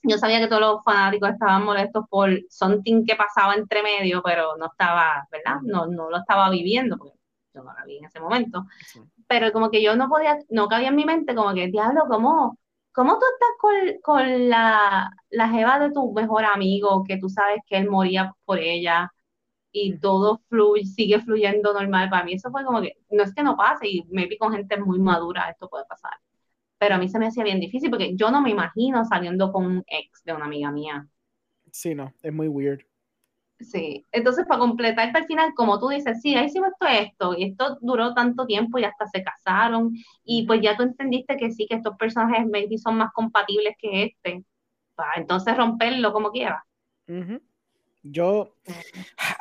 Yo 0.03 0.19
sabía 0.19 0.41
que 0.41 0.49
todos 0.49 0.63
los 0.63 0.85
fanáticos 0.85 1.31
estaban 1.31 1.65
molestos 1.65 2.05
por 2.09 2.31
something 2.49 3.05
que 3.05 3.17
pasaba 3.17 3.55
entre 3.55 3.83
medio, 3.83 4.23
pero 4.23 4.57
no 4.57 4.67
estaba, 4.67 5.27
¿verdad? 5.31 5.61
No, 5.63 5.87
no 5.87 6.11
lo 6.11 6.19
estaba 6.19 6.51
viviendo, 6.51 6.97
porque 6.99 7.19
yo 7.55 7.63
no 7.63 7.73
la 7.75 7.85
vi 7.85 7.99
en 7.99 8.07
ese 8.07 8.21
momento. 8.21 8.65
Pero 9.29 9.53
como 9.53 9.71
que 9.71 9.83
yo 9.83 9.97
no 9.97 10.09
podía, 10.09 10.39
no 10.51 10.69
cabía 10.69 10.89
en 10.89 10.97
mi 10.97 11.05
mente, 11.05 11.35
como 11.35 11.55
que, 11.55 11.69
diablo, 11.69 12.05
¿cómo, 12.09 12.59
cómo 12.93 13.19
tú 13.19 13.25
estás 13.35 13.51
con, 13.61 14.01
con 14.03 14.49
la, 14.49 15.11
la 15.31 15.49
jeva 15.49 15.79
de 15.81 15.93
tu 15.93 16.13
mejor 16.13 16.45
amigo, 16.47 17.05
que 17.07 17.19
tú 17.19 17.29
sabes 17.29 17.61
que 17.67 17.77
él 17.79 17.91
moría 17.91 18.35
por 18.45 18.59
ella? 18.59 19.13
y 19.73 19.99
todo 19.99 20.41
fluye, 20.49 20.85
sigue 20.85 21.21
fluyendo 21.21 21.73
normal. 21.73 22.11
Para 22.11 22.25
mí 22.25 22.35
eso 22.35 22.51
fue 22.51 22.65
como 22.65 22.81
que, 22.83 22.97
no 23.11 23.23
es 23.23 23.35
que 23.35 23.43
no 23.43 23.57
pase, 23.57 23.89
y 23.89 24.05
maybe 24.11 24.39
con 24.39 24.53
gente 24.53 24.77
muy 24.79 24.99
madura 24.99 25.51
esto 25.51 25.69
puede 25.69 25.85
pasar 25.87 26.13
pero 26.81 26.95
a 26.95 26.99
mí 26.99 27.11
se 27.11 27.19
me 27.19 27.27
hacía 27.27 27.45
bien 27.45 27.61
difícil 27.61 27.91
porque 27.91 28.17
yo 28.17 28.31
no 28.31 28.41
me 28.41 28.49
imagino 28.49 29.05
saliendo 29.05 29.53
con 29.53 29.67
un 29.67 29.85
ex 29.87 30.25
de 30.25 30.33
una 30.33 30.47
amiga 30.47 30.73
mía. 30.73 31.07
Sí, 31.71 31.95
no, 31.95 32.11
es 32.23 32.33
muy 32.33 32.49
weird. 32.49 32.81
Sí, 33.61 34.07
entonces 34.11 34.47
para 34.49 34.61
completar 34.61 35.13
para 35.13 35.19
el 35.19 35.27
final, 35.27 35.53
como 35.55 35.79
tú 35.79 35.89
dices, 35.89 36.23
sí, 36.23 36.35
ahí 36.35 36.47
hicimos 36.47 36.71
esto, 36.73 36.89
esto, 36.89 37.35
y 37.37 37.45
esto 37.51 37.77
duró 37.83 38.15
tanto 38.15 38.47
tiempo 38.47 38.79
y 38.79 38.85
hasta 38.85 39.07
se 39.09 39.23
casaron, 39.23 39.93
y 40.25 40.47
pues 40.47 40.63
ya 40.63 40.75
tú 40.75 40.83
entendiste 40.83 41.37
que 41.37 41.51
sí, 41.51 41.67
que 41.69 41.75
estos 41.75 41.99
personajes 41.99 42.47
maybe 42.47 42.79
son 42.79 42.97
más 42.97 43.13
compatibles 43.13 43.77
que 43.79 44.05
este, 44.05 44.43
para 44.95 45.13
entonces 45.17 45.55
romperlo 45.59 46.15
como 46.15 46.31
quiera. 46.31 46.65
Yo, 48.03 48.57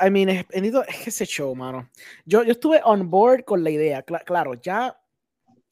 I 0.05 0.09
mean, 0.09 0.27
es, 0.27 0.45
es 0.49 1.07
ese 1.07 1.25
show, 1.25 1.55
mano. 1.55 1.89
Yo, 2.25 2.43
yo 2.43 2.51
estuve 2.51 2.81
on 2.83 3.09
board 3.09 3.45
con 3.45 3.63
la 3.63 3.69
idea, 3.69 4.03
claro, 4.03 4.55
ya 4.55 4.98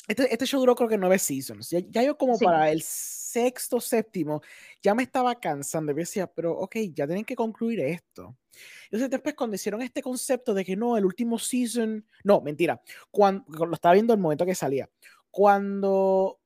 este, 0.07 0.31
este, 0.31 0.45
show 0.45 0.59
duró 0.59 0.75
creo 0.75 0.89
que 0.89 0.97
nueve 0.97 1.19
seasons. 1.19 1.69
Ya, 1.69 2.03
yo 2.03 2.17
como 2.17 2.37
para 2.39 2.71
el 2.71 2.81
sexto, 2.81 3.79
séptimo, 3.81 4.41
ya 4.81 4.95
me 4.95 5.03
estaba 5.03 5.39
cansando. 5.39 5.91
Y 5.91 5.95
decía, 5.95 6.27
pero 6.27 6.53
ok, 6.57 6.77
ya 6.93 7.05
tienen 7.05 7.25
que 7.25 7.35
concluir 7.35 7.79
esto. 7.81 8.37
Entonces 8.85 9.09
después 9.09 9.35
cuando 9.35 9.55
hicieron 9.55 9.81
este 9.81 10.01
concepto 10.01 10.53
de 10.53 10.63
que 10.63 10.75
no, 10.75 10.97
el 10.97 11.05
último 11.05 11.37
season, 11.37 12.05
no, 12.23 12.41
mentira, 12.41 12.81
cuando 13.11 13.65
lo 13.65 13.73
estaba 13.73 13.93
viendo 13.93 14.13
el 14.13 14.19
momento 14.19 14.45
que 14.45 14.55
salía. 14.55 14.89
Cuando 15.29 16.39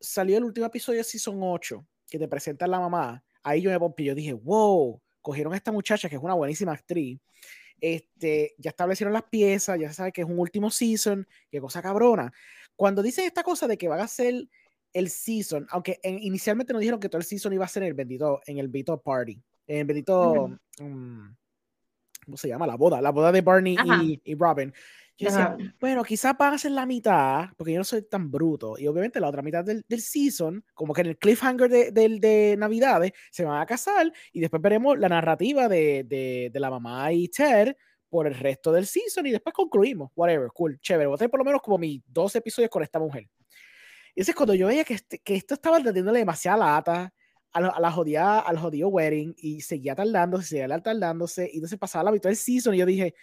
salió 0.00 0.36
el 0.38 0.44
último 0.44 0.66
episodio 0.66 0.98
de 0.98 1.04
season 1.04 1.38
8, 1.40 1.86
que 2.10 2.18
te 2.18 2.28
presenta 2.28 2.66
la 2.66 2.80
mamá, 2.80 3.24
ahí 3.42 3.62
yo 3.62 3.70
me 3.70 3.78
pompí, 3.78 4.04
yo 4.04 4.14
dije, 4.14 4.32
wow, 4.32 5.00
cogieron 5.22 5.52
a 5.54 5.56
esta 5.56 5.72
muchacha 5.72 6.08
que 6.08 6.16
es 6.16 6.22
una 6.22 6.34
buenísima 6.34 6.72
actriz. 6.72 7.20
Este, 7.80 8.54
ya 8.58 8.70
establecieron 8.70 9.12
las 9.12 9.24
piezas, 9.24 9.78
ya 9.78 9.88
se 9.88 9.94
sabe 9.94 10.12
que 10.12 10.22
es 10.22 10.26
un 10.26 10.38
último 10.38 10.70
season, 10.70 11.26
qué 11.50 11.60
cosa 11.60 11.82
cabrona. 11.82 12.32
Cuando 12.76 13.02
dicen 13.02 13.24
esta 13.26 13.42
cosa 13.42 13.66
de 13.66 13.78
que 13.78 13.88
van 13.88 14.00
a 14.00 14.08
ser 14.08 14.48
el 14.92 15.10
season, 15.10 15.66
aunque 15.70 15.98
inicialmente 16.02 16.72
nos 16.72 16.80
dijeron 16.80 17.00
que 17.00 17.08
todo 17.08 17.18
el 17.18 17.24
season 17.24 17.52
iba 17.52 17.64
a 17.64 17.68
ser 17.68 17.82
en 17.82 17.88
el 17.88 17.94
bendito, 17.94 18.40
en 18.46 18.58
el 18.58 18.68
bendito 18.68 19.00
party, 19.00 19.40
en 19.66 19.78
el 19.78 19.84
bendito, 19.84 20.48
mm, 20.78 21.26
¿cómo 22.24 22.36
se 22.36 22.48
llama? 22.48 22.66
La 22.66 22.76
boda, 22.76 23.02
la 23.02 23.10
boda 23.10 23.32
de 23.32 23.40
Barney 23.40 23.76
y, 24.24 24.34
Robin. 24.34 24.72
Yo 25.16 25.28
decía, 25.28 25.56
bueno, 25.78 26.02
quizás 26.02 26.36
van 26.36 26.54
a 26.54 26.58
ser 26.58 26.72
la 26.72 26.86
mitad, 26.86 27.50
porque 27.56 27.72
yo 27.72 27.78
no 27.78 27.84
soy 27.84 28.02
tan 28.02 28.32
bruto. 28.32 28.76
Y 28.78 28.88
obviamente 28.88 29.20
la 29.20 29.28
otra 29.28 29.42
mitad 29.42 29.64
del, 29.64 29.84
del 29.88 30.00
season, 30.00 30.64
como 30.74 30.92
que 30.92 31.02
en 31.02 31.06
el 31.08 31.18
cliffhanger 31.18 31.70
de, 31.70 31.92
de, 31.92 32.18
de, 32.18 32.56
Navidades, 32.58 33.12
se 33.30 33.44
van 33.44 33.60
a 33.60 33.66
casar 33.66 34.12
y 34.32 34.40
después 34.40 34.60
veremos 34.60 34.98
la 34.98 35.08
narrativa 35.08 35.68
de, 35.68 36.50
de 36.52 36.60
la 36.60 36.70
mamá 36.70 37.12
y 37.12 37.28
Ted 37.28 37.76
por 38.14 38.28
el 38.28 38.34
resto 38.36 38.70
del 38.70 38.86
season 38.86 39.26
y 39.26 39.32
después 39.32 39.52
concluimos. 39.52 40.12
Whatever, 40.14 40.46
cool, 40.54 40.78
chévere. 40.78 41.08
Voy 41.08 41.16
a 41.16 41.18
tener 41.18 41.32
por 41.32 41.40
lo 41.40 41.44
menos 41.44 41.60
como 41.60 41.78
mis 41.78 42.00
dos 42.06 42.36
episodios 42.36 42.70
con 42.70 42.84
esta 42.84 43.00
mujer. 43.00 43.28
Y 44.14 44.20
ese 44.20 44.30
es 44.30 44.36
cuando 44.36 44.54
yo 44.54 44.68
veía 44.68 44.84
que, 44.84 44.94
este, 44.94 45.18
que 45.18 45.34
esto 45.34 45.54
estaba 45.54 45.80
dándole 45.80 46.20
demasiada 46.20 46.58
lata 46.58 47.12
a 47.50 47.60
la, 47.60 47.68
a 47.70 47.80
la 47.80 47.90
jodida, 47.90 48.38
al 48.38 48.56
jodido 48.56 48.86
wedding 48.86 49.34
y 49.36 49.62
seguía 49.62 49.96
tardándose, 49.96 50.46
seguía 50.46 50.78
tardándose. 50.78 51.50
Y 51.52 51.56
entonces 51.56 51.76
pasaba 51.76 52.04
la 52.04 52.12
mitad 52.12 52.30
del 52.30 52.36
season 52.36 52.76
y 52.76 52.78
yo 52.78 52.86
dije, 52.86 53.16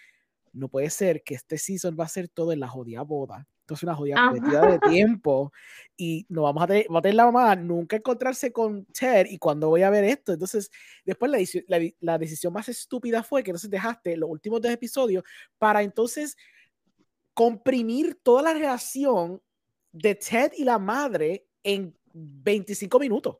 no 0.52 0.68
puede 0.68 0.90
ser 0.90 1.22
que 1.22 1.36
este 1.36 1.56
season 1.56 1.96
va 1.98 2.04
a 2.04 2.08
ser 2.08 2.28
todo 2.28 2.52
en 2.52 2.60
la 2.60 2.68
jodida 2.68 3.00
boda 3.00 3.48
entonces 3.62 3.84
una 3.84 3.94
jodida 3.94 4.30
pérdida 4.32 4.66
de 4.66 4.78
tiempo 4.90 5.52
y 5.96 6.26
no 6.28 6.42
vamos 6.42 6.62
a 6.64 6.66
tener, 6.66 6.86
va 6.92 6.98
a 6.98 7.02
tener 7.02 7.14
la 7.14 7.26
mamá 7.26 7.56
nunca 7.56 7.96
encontrarse 7.96 8.52
con 8.52 8.84
Ted 8.86 9.26
y 9.30 9.38
cuando 9.38 9.68
voy 9.68 9.82
a 9.82 9.90
ver 9.90 10.04
esto, 10.04 10.32
entonces 10.32 10.70
después 11.04 11.30
la, 11.30 11.78
la, 12.00 12.18
decisión 12.18 12.52
más 12.52 12.68
estúpida 12.68 13.22
fue 13.22 13.42
que 13.42 13.50
entonces 13.50 13.70
dejaste 13.70 14.16
los 14.16 14.28
últimos 14.28 14.60
dos 14.60 14.72
episodios 14.72 15.22
para 15.58 15.82
entonces 15.82 16.36
comprimir 17.34 18.18
toda 18.22 18.42
la 18.42 18.52
relación 18.52 19.40
de 19.92 20.14
Ted 20.16 20.52
y 20.56 20.64
la 20.64 20.78
madre 20.78 21.46
en 21.62 21.96
25 22.12 22.98
minutos, 22.98 23.38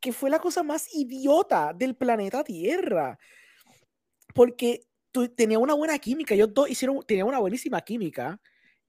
que 0.00 0.12
fue 0.12 0.30
la 0.30 0.38
cosa 0.38 0.62
más 0.62 0.92
idiota 0.94 1.72
del 1.74 1.94
planeta 1.94 2.42
Tierra, 2.42 3.18
porque 4.34 4.86
tenía 5.34 5.58
una 5.58 5.74
buena 5.74 5.98
química, 5.98 6.34
ellos 6.34 6.52
dos 6.52 6.68
hicieron, 6.68 7.02
tenían 7.06 7.26
una 7.26 7.38
buenísima 7.38 7.80
química, 7.80 8.40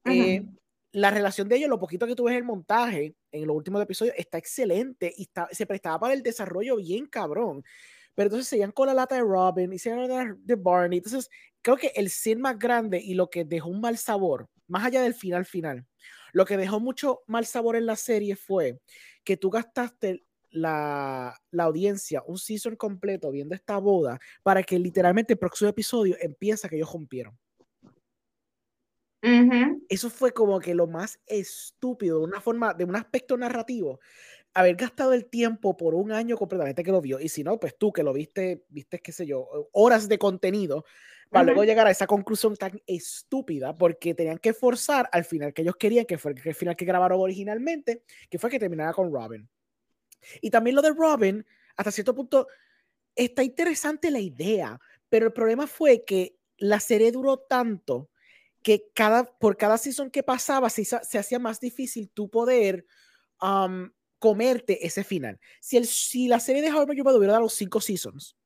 eh, 0.04 0.44
la 0.92 1.10
relación 1.10 1.48
de 1.48 1.56
ellos, 1.56 1.68
lo 1.68 1.78
poquito 1.78 2.06
que 2.06 2.14
tú 2.14 2.24
ves 2.24 2.36
el 2.36 2.44
montaje, 2.44 3.14
en 3.30 3.46
los 3.46 3.56
últimos 3.56 3.82
episodios, 3.82 4.14
está 4.16 4.38
excelente 4.38 5.12
y 5.16 5.22
está, 5.22 5.48
se 5.52 5.66
prestaba 5.66 6.00
para 6.00 6.14
el 6.14 6.22
desarrollo 6.22 6.76
bien 6.76 7.06
cabrón. 7.06 7.64
Pero 8.14 8.28
entonces 8.28 8.48
seguían 8.48 8.72
con 8.72 8.88
la 8.88 8.94
lata 8.94 9.14
de 9.14 9.20
Robin 9.20 9.72
y 9.72 9.78
seguían 9.78 10.08
la 10.08 10.36
de 10.38 10.54
Barney. 10.56 10.98
Entonces, 10.98 11.30
creo 11.62 11.76
que 11.76 11.92
el 11.94 12.10
sin 12.10 12.40
más 12.40 12.58
grande 12.58 13.00
y 13.00 13.14
lo 13.14 13.30
que 13.30 13.44
dejó 13.44 13.68
un 13.68 13.80
mal 13.80 13.96
sabor, 13.98 14.48
más 14.66 14.84
allá 14.84 15.02
del 15.02 15.14
final 15.14 15.44
final, 15.44 15.86
lo 16.32 16.44
que 16.44 16.56
dejó 16.56 16.80
mucho 16.80 17.20
mal 17.26 17.46
sabor 17.46 17.76
en 17.76 17.86
la 17.86 17.96
serie 17.96 18.36
fue 18.36 18.80
que 19.24 19.36
tú 19.36 19.50
gastaste 19.50 20.24
la, 20.50 21.38
la, 21.50 21.64
audiencia 21.64 22.22
un 22.26 22.38
season 22.38 22.74
completo 22.74 23.30
viendo 23.30 23.54
esta 23.54 23.78
boda 23.78 24.18
para 24.42 24.62
que 24.62 24.78
literalmente 24.78 25.34
el 25.34 25.38
próximo 25.38 25.68
episodio 25.68 26.16
empieza 26.20 26.68
que 26.68 26.76
ellos 26.76 26.92
rompieron. 26.92 27.38
Eso 29.88 30.10
fue 30.10 30.32
como 30.32 30.60
que 30.60 30.74
lo 30.74 30.86
más 30.86 31.20
estúpido, 31.26 32.20
de 32.20 32.24
una 32.26 32.40
forma, 32.40 32.74
de 32.74 32.84
un 32.84 32.96
aspecto 32.96 33.36
narrativo, 33.36 34.00
haber 34.54 34.76
gastado 34.76 35.12
el 35.12 35.26
tiempo 35.26 35.76
por 35.76 35.94
un 35.94 36.12
año 36.12 36.36
completamente 36.36 36.82
que 36.82 36.92
lo 36.92 37.00
vio, 37.00 37.20
y 37.20 37.28
si 37.28 37.44
no, 37.44 37.58
pues 37.58 37.76
tú 37.76 37.92
que 37.92 38.02
lo 38.02 38.12
viste, 38.12 38.64
viste, 38.68 38.98
qué 38.98 39.12
sé 39.12 39.26
yo, 39.26 39.68
horas 39.72 40.08
de 40.08 40.18
contenido, 40.18 40.84
para 41.30 41.44
luego 41.44 41.64
llegar 41.64 41.86
a 41.86 41.90
esa 41.90 42.06
conclusión 42.06 42.56
tan 42.56 42.80
estúpida, 42.86 43.74
porque 43.76 44.14
tenían 44.14 44.38
que 44.38 44.54
forzar 44.54 45.08
al 45.12 45.24
final 45.24 45.52
que 45.52 45.62
ellos 45.62 45.76
querían, 45.76 46.06
que 46.06 46.16
fue 46.16 46.32
el 46.32 46.54
final 46.54 46.74
que 46.74 46.86
grabaron 46.86 47.20
originalmente, 47.20 48.02
que 48.30 48.38
fue 48.38 48.48
que 48.48 48.58
terminara 48.58 48.92
con 48.92 49.12
Robin. 49.12 49.48
Y 50.40 50.50
también 50.50 50.76
lo 50.76 50.82
de 50.82 50.90
Robin, 50.90 51.44
hasta 51.76 51.90
cierto 51.90 52.14
punto, 52.14 52.48
está 53.14 53.42
interesante 53.42 54.10
la 54.10 54.20
idea, 54.20 54.80
pero 55.08 55.26
el 55.26 55.32
problema 55.32 55.66
fue 55.66 56.04
que 56.04 56.38
la 56.56 56.80
serie 56.80 57.12
duró 57.12 57.38
tanto 57.38 58.10
que 58.62 58.86
cada, 58.94 59.24
por 59.24 59.56
cada 59.56 59.78
season 59.78 60.10
que 60.10 60.22
pasaba 60.22 60.70
se, 60.70 60.84
se 60.84 61.18
hacía 61.18 61.38
más 61.38 61.60
difícil 61.60 62.10
tu 62.10 62.28
poder 62.28 62.86
um, 63.40 63.90
comerte 64.18 64.84
ese 64.86 65.04
final. 65.04 65.38
Si, 65.60 65.76
el, 65.76 65.86
si 65.86 66.28
la 66.28 66.40
serie 66.40 66.62
de 66.62 66.72
How 66.72 66.82
I 66.82 66.86
Met 66.86 66.96
Your 66.96 67.04
Mother 67.04 67.18
hubiera 67.18 67.34
dado 67.34 67.48
cinco 67.48 67.80
seasons, 67.80 68.36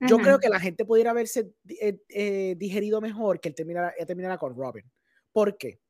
yo 0.00 0.18
creo 0.18 0.38
que 0.38 0.48
la 0.48 0.60
gente 0.60 0.84
pudiera 0.84 1.12
haberse 1.12 1.52
eh, 1.80 1.98
eh, 2.08 2.54
digerido 2.58 3.00
mejor 3.00 3.40
que 3.40 3.48
él 3.48 3.54
terminara, 3.54 3.94
terminara 4.06 4.36
con 4.36 4.54
Robin. 4.54 4.84
¿Por 5.32 5.56
qué? 5.56 5.80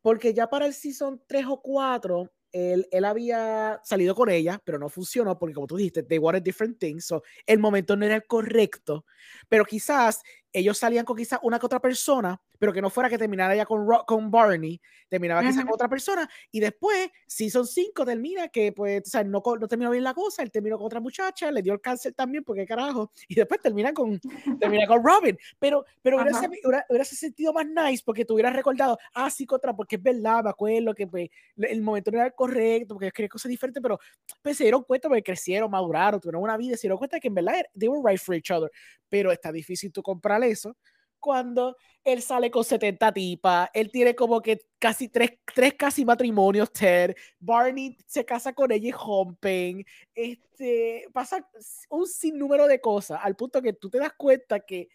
Porque 0.00 0.32
ya 0.32 0.48
para 0.48 0.64
el 0.64 0.72
season 0.72 1.22
3 1.26 1.46
o 1.48 1.60
4, 1.60 2.32
él, 2.52 2.88
él, 2.90 3.04
había 3.04 3.78
salido 3.84 4.14
con 4.14 4.30
ella, 4.30 4.60
pero 4.64 4.78
no 4.78 4.88
funcionó 4.88 5.38
porque, 5.38 5.54
como 5.54 5.66
tú 5.66 5.76
dijiste, 5.76 6.02
they 6.02 6.18
wanted 6.18 6.42
different 6.42 6.78
things. 6.78 7.04
So, 7.04 7.22
el 7.46 7.58
momento 7.58 7.94
no 7.94 8.06
era 8.06 8.14
el 8.14 8.26
correcto, 8.26 9.04
pero 9.48 9.64
quizás 9.66 10.22
ellos 10.58 10.78
salían 10.78 11.04
con 11.04 11.16
quizás 11.16 11.38
una 11.42 11.58
que 11.58 11.66
otra 11.66 11.80
persona, 11.80 12.40
pero 12.58 12.72
que 12.72 12.82
no 12.82 12.90
fuera 12.90 13.08
que 13.08 13.18
terminara 13.18 13.54
ya 13.54 13.64
con, 13.64 13.86
con 14.06 14.30
Barney, 14.30 14.80
terminaba 15.08 15.42
quizás 15.42 15.64
con 15.64 15.74
otra 15.74 15.88
persona, 15.88 16.28
y 16.50 16.60
después, 16.60 17.10
Season 17.26 17.66
5 17.66 18.04
termina 18.04 18.48
que, 18.48 18.72
pues, 18.72 19.02
o 19.06 19.10
sea, 19.10 19.24
no, 19.24 19.42
no 19.60 19.68
terminó 19.68 19.90
bien 19.90 20.04
la 20.04 20.14
cosa, 20.14 20.42
él 20.42 20.50
terminó 20.50 20.76
con 20.76 20.86
otra 20.86 21.00
muchacha, 21.00 21.50
le 21.50 21.62
dio 21.62 21.72
el 21.72 21.80
cáncer 21.80 22.14
también, 22.14 22.44
porque 22.44 22.66
carajo, 22.66 23.12
y 23.28 23.34
después 23.34 23.60
termina 23.60 23.92
con, 23.92 24.20
termina 24.60 24.86
con 24.86 25.04
Robin, 25.04 25.38
pero, 25.58 25.84
pero 26.02 26.16
hubiera, 26.16 26.86
hubiera, 26.88 27.04
sentido 27.04 27.52
más 27.52 27.66
nice 27.66 28.02
porque 28.04 28.24
te 28.24 28.32
hubieras 28.32 28.54
recordado, 28.54 28.98
ah, 29.14 29.30
sí, 29.30 29.46
contra, 29.46 29.74
porque 29.74 29.96
es 29.96 30.02
verdad, 30.02 30.44
me 30.44 30.50
acuerdo 30.50 30.94
que 30.94 31.06
pues, 31.06 31.28
el 31.56 31.82
momento 31.82 32.10
no 32.10 32.18
era 32.18 32.26
el 32.26 32.34
correcto, 32.34 32.94
porque 32.94 33.10
quería 33.12 33.28
cosas 33.28 33.50
diferentes, 33.50 33.82
pero 33.82 33.98
pues, 34.42 34.56
se 34.56 34.64
dieron 34.64 34.82
cuenta 34.82 35.08
porque 35.08 35.22
crecieron, 35.22 35.70
maduraron, 35.70 36.20
tuvieron 36.20 36.42
una 36.42 36.56
vida, 36.56 36.76
se 36.76 36.82
dieron 36.82 36.98
cuenta 36.98 37.20
que 37.20 37.28
en 37.28 37.34
verdad, 37.34 37.64
they 37.78 37.88
were 37.88 38.02
right 38.04 38.20
for 38.20 38.34
each 38.34 38.50
other, 38.50 38.70
pero 39.08 39.32
está 39.32 39.52
difícil 39.52 39.92
tú 39.92 40.02
comprar 40.02 40.42
eso 40.50 40.76
cuando 41.18 41.76
él 42.04 42.22
sale 42.22 42.50
con 42.50 42.64
70 42.64 43.12
tipas, 43.12 43.68
él 43.74 43.90
tiene 43.90 44.14
como 44.14 44.40
que 44.40 44.60
casi 44.78 45.08
tres, 45.08 45.32
tres 45.54 45.74
casi 45.74 46.04
matrimonios, 46.04 46.72
Ted, 46.72 47.14
Barney 47.38 47.96
se 48.06 48.24
casa 48.24 48.52
con 48.52 48.70
ella 48.72 48.88
y 48.88 48.92
rompen, 48.92 49.84
este, 50.14 51.06
pasa 51.12 51.46
un 51.90 52.06
sinnúmero 52.06 52.66
de 52.66 52.80
cosas, 52.80 53.20
al 53.22 53.36
punto 53.36 53.60
que 53.60 53.72
tú 53.72 53.90
te 53.90 53.98
das 53.98 54.12
cuenta 54.16 54.60
que 54.60 54.88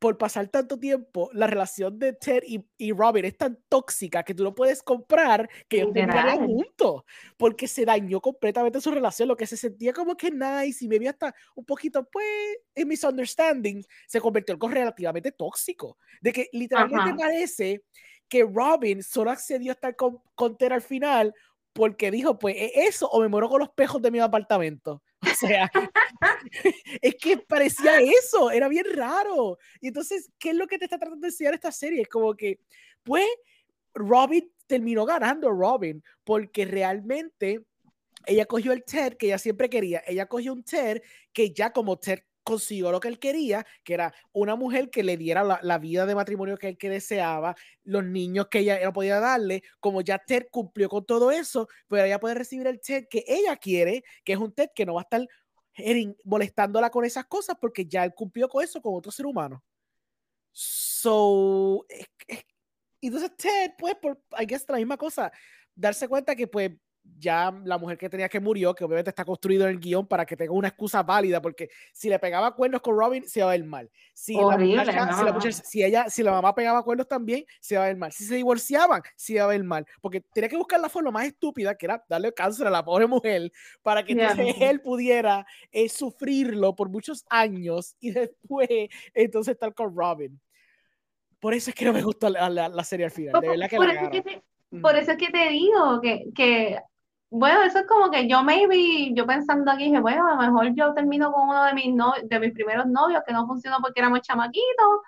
por 0.00 0.16
pasar 0.16 0.48
tanto 0.48 0.78
tiempo, 0.78 1.28
la 1.34 1.46
relación 1.46 1.98
de 1.98 2.14
Ted 2.14 2.42
y, 2.46 2.64
y 2.78 2.90
Robin 2.90 3.26
es 3.26 3.36
tan 3.36 3.58
tóxica 3.68 4.22
que 4.22 4.34
tú 4.34 4.42
no 4.42 4.54
puedes 4.54 4.82
comprar 4.82 5.48
que 5.68 5.76
ellos 5.76 5.92
terminaran 5.92 6.46
juntos, 6.46 7.02
porque 7.36 7.68
se 7.68 7.84
dañó 7.84 8.18
completamente 8.18 8.80
su 8.80 8.90
relación, 8.90 9.28
lo 9.28 9.36
que 9.36 9.46
se 9.46 9.58
sentía 9.58 9.92
como 9.92 10.16
que 10.16 10.30
nice 10.30 10.86
y 10.86 10.88
me 10.88 10.98
vi 10.98 11.06
hasta 11.06 11.34
un 11.54 11.66
poquito, 11.66 12.08
pues, 12.10 12.26
en 12.74 12.88
misunderstanding, 12.88 13.84
se 14.08 14.20
convirtió 14.22 14.54
en 14.54 14.56
algo 14.56 14.68
relativamente 14.68 15.32
tóxico, 15.32 15.98
de 16.22 16.32
que 16.32 16.48
literalmente 16.52 17.14
parece 17.14 17.84
que 18.26 18.42
Robin 18.44 19.02
solo 19.02 19.30
accedió 19.30 19.72
a 19.72 19.74
estar 19.74 19.94
con, 19.96 20.22
con 20.34 20.56
Ted 20.56 20.72
al 20.72 20.82
final 20.82 21.34
porque 21.74 22.10
dijo, 22.10 22.38
pues, 22.38 22.56
¿e-, 22.56 22.86
eso 22.86 23.06
o 23.06 23.20
me 23.20 23.28
muero 23.28 23.50
con 23.50 23.60
los 23.60 23.70
pejos 23.70 24.00
de 24.00 24.10
mi 24.10 24.18
apartamento. 24.18 25.02
O 25.32 25.34
sea, 25.34 25.70
es 27.02 27.14
que 27.16 27.36
parecía 27.38 28.00
eso, 28.00 28.50
era 28.50 28.68
bien 28.68 28.86
raro. 28.94 29.58
Y 29.80 29.88
entonces, 29.88 30.30
¿qué 30.38 30.50
es 30.50 30.56
lo 30.56 30.66
que 30.66 30.78
te 30.78 30.84
está 30.84 30.98
tratando 30.98 31.22
de 31.22 31.28
enseñar 31.28 31.54
esta 31.54 31.72
serie? 31.72 32.02
Es 32.02 32.08
como 32.08 32.34
que, 32.34 32.60
pues, 33.02 33.26
Robin 33.94 34.50
terminó 34.66 35.04
ganando 35.04 35.50
Robin, 35.50 36.02
porque 36.24 36.64
realmente 36.64 37.64
ella 38.26 38.46
cogió 38.46 38.72
el 38.72 38.84
Ted 38.84 39.14
que 39.14 39.26
ella 39.26 39.38
siempre 39.38 39.68
quería. 39.68 40.02
Ella 40.06 40.26
cogió 40.26 40.52
un 40.52 40.62
Ted 40.62 41.02
que 41.32 41.52
ya 41.52 41.72
como 41.72 41.98
Ted 41.98 42.20
consiguió 42.42 42.90
lo 42.90 43.00
que 43.00 43.08
él 43.08 43.18
quería, 43.18 43.66
que 43.84 43.94
era 43.94 44.14
una 44.32 44.56
mujer 44.56 44.90
que 44.90 45.02
le 45.02 45.16
diera 45.16 45.44
la, 45.44 45.78
vida 45.78 46.06
de 46.06 46.14
matrimonio 46.14 46.56
que 46.56 46.68
él 46.68 46.76
deseaba, 46.80 47.54
los 47.84 48.04
niños 48.04 48.48
que 48.50 48.60
ella, 48.60 48.80
no 48.84 48.92
podía 48.92 49.20
darle, 49.20 49.62
como 49.78 50.00
ya 50.00 50.18
Ted 50.18 50.46
cumplió 50.50 50.88
con 50.88 51.04
todo 51.04 51.30
eso, 51.30 51.68
pues 51.88 52.04
ella 52.04 52.20
puede 52.20 52.34
recibir 52.34 52.66
el 52.66 52.80
Ted 52.80 53.06
que 53.08 53.24
ella 53.26 53.56
quiere, 53.56 54.04
que 54.24 54.32
es 54.32 54.38
un 54.38 54.52
Ted 54.52 54.70
que 54.74 54.86
no 54.86 54.94
va 54.94 55.02
a 55.02 55.04
estar 55.04 55.26
molestándola 56.24 56.90
con 56.90 57.04
esas 57.04 57.26
cosas 57.26 57.56
porque 57.60 57.86
ya 57.86 58.04
él 58.04 58.12
cumplió 58.14 58.48
con 58.48 58.62
eso 58.62 58.80
con 58.82 58.94
otro 58.94 59.12
ser 59.12 59.26
humano. 59.26 59.62
So, 60.52 61.86
entonces 63.00 63.36
Ted, 63.36 63.72
pues, 63.78 63.94
por, 63.96 64.20
hay 64.32 64.46
que 64.46 64.58
la 64.68 64.76
misma 64.76 64.96
cosa, 64.96 65.32
darse 65.74 66.08
cuenta 66.08 66.36
que 66.36 66.46
pues 66.46 66.72
ya 67.18 67.52
la 67.64 67.78
mujer 67.78 67.98
que 67.98 68.08
tenía 68.08 68.28
que 68.28 68.40
murió, 68.40 68.74
que 68.74 68.84
obviamente 68.84 69.10
está 69.10 69.24
construido 69.24 69.64
en 69.64 69.70
el 69.70 69.80
guion 69.80 70.06
para 70.06 70.24
que 70.24 70.36
tenga 70.36 70.52
una 70.52 70.68
excusa 70.68 71.02
válida, 71.02 71.40
porque 71.40 71.68
si 71.92 72.08
le 72.08 72.18
pegaba 72.18 72.54
cuernos 72.54 72.80
con 72.80 72.96
Robin, 72.96 73.26
se 73.26 73.42
va 73.42 73.48
a 73.48 73.56
ver 73.56 73.64
mal. 73.64 73.90
Si, 74.14 74.34
la, 74.34 75.40
si, 75.50 75.82
ella, 75.82 76.08
si 76.08 76.22
la 76.22 76.32
mamá 76.32 76.54
pegaba 76.54 76.82
cuernos 76.82 77.08
también, 77.08 77.44
se 77.60 77.76
va 77.76 77.84
a 77.84 77.86
ver 77.88 77.96
mal. 77.96 78.12
Si 78.12 78.24
se 78.24 78.36
divorciaban, 78.36 79.02
se 79.16 79.38
va 79.38 79.44
a 79.44 79.48
ver 79.48 79.64
mal. 79.64 79.86
Porque 80.00 80.20
tenía 80.20 80.48
que 80.48 80.56
buscar 80.56 80.80
la 80.80 80.88
forma 80.88 81.10
más 81.10 81.26
estúpida, 81.26 81.74
que 81.74 81.86
era 81.86 82.04
darle 82.08 82.32
cáncer 82.32 82.66
a 82.66 82.70
la 82.70 82.84
pobre 82.84 83.06
mujer, 83.06 83.50
para 83.82 84.04
que 84.04 84.12
entonces 84.12 84.56
él 84.60 84.80
pudiera 84.80 85.46
eh, 85.72 85.88
sufrirlo 85.88 86.74
por 86.74 86.88
muchos 86.88 87.24
años 87.28 87.96
y 88.00 88.10
después 88.10 88.68
entonces 89.14 89.52
estar 89.52 89.74
con 89.74 89.94
Robin. 89.96 90.40
Por 91.40 91.54
eso 91.54 91.70
es 91.70 91.76
que 91.76 91.86
no 91.86 91.92
me 91.94 92.02
gustó 92.02 92.28
la, 92.28 92.48
la, 92.50 92.84
serie 92.84 93.06
al 93.06 93.10
final. 93.10 93.40
De 93.40 93.48
verdad 93.48 93.68
que 93.68 93.76
por, 93.76 93.86
la 93.86 93.94
eso 93.94 94.04
es 94.04 94.10
que 94.10 94.22
te, 94.22 94.42
por 94.80 94.96
eso 94.96 95.12
es 95.12 95.16
que 95.16 95.28
te 95.28 95.48
digo 95.48 96.00
que, 96.02 96.24
que 96.34 96.78
bueno, 97.30 97.62
eso 97.62 97.78
es 97.78 97.86
como 97.86 98.10
que 98.10 98.28
yo 98.28 98.42
maybe, 98.42 99.12
yo 99.14 99.24
pensando 99.26 99.70
aquí, 99.70 99.84
dije, 99.84 100.00
bueno, 100.00 100.26
a 100.26 100.34
lo 100.34 100.42
mejor 100.42 100.74
yo 100.74 100.92
termino 100.94 101.32
con 101.32 101.48
uno 101.48 101.64
de 101.64 101.74
mis, 101.74 101.94
no, 101.94 102.12
de 102.22 102.40
mis 102.40 102.52
primeros 102.52 102.86
novios 102.86 103.22
que 103.26 103.32
no 103.32 103.46
funcionó 103.46 103.76
porque 103.80 104.00
éramos 104.00 104.22
chamaquitos, 104.22 105.00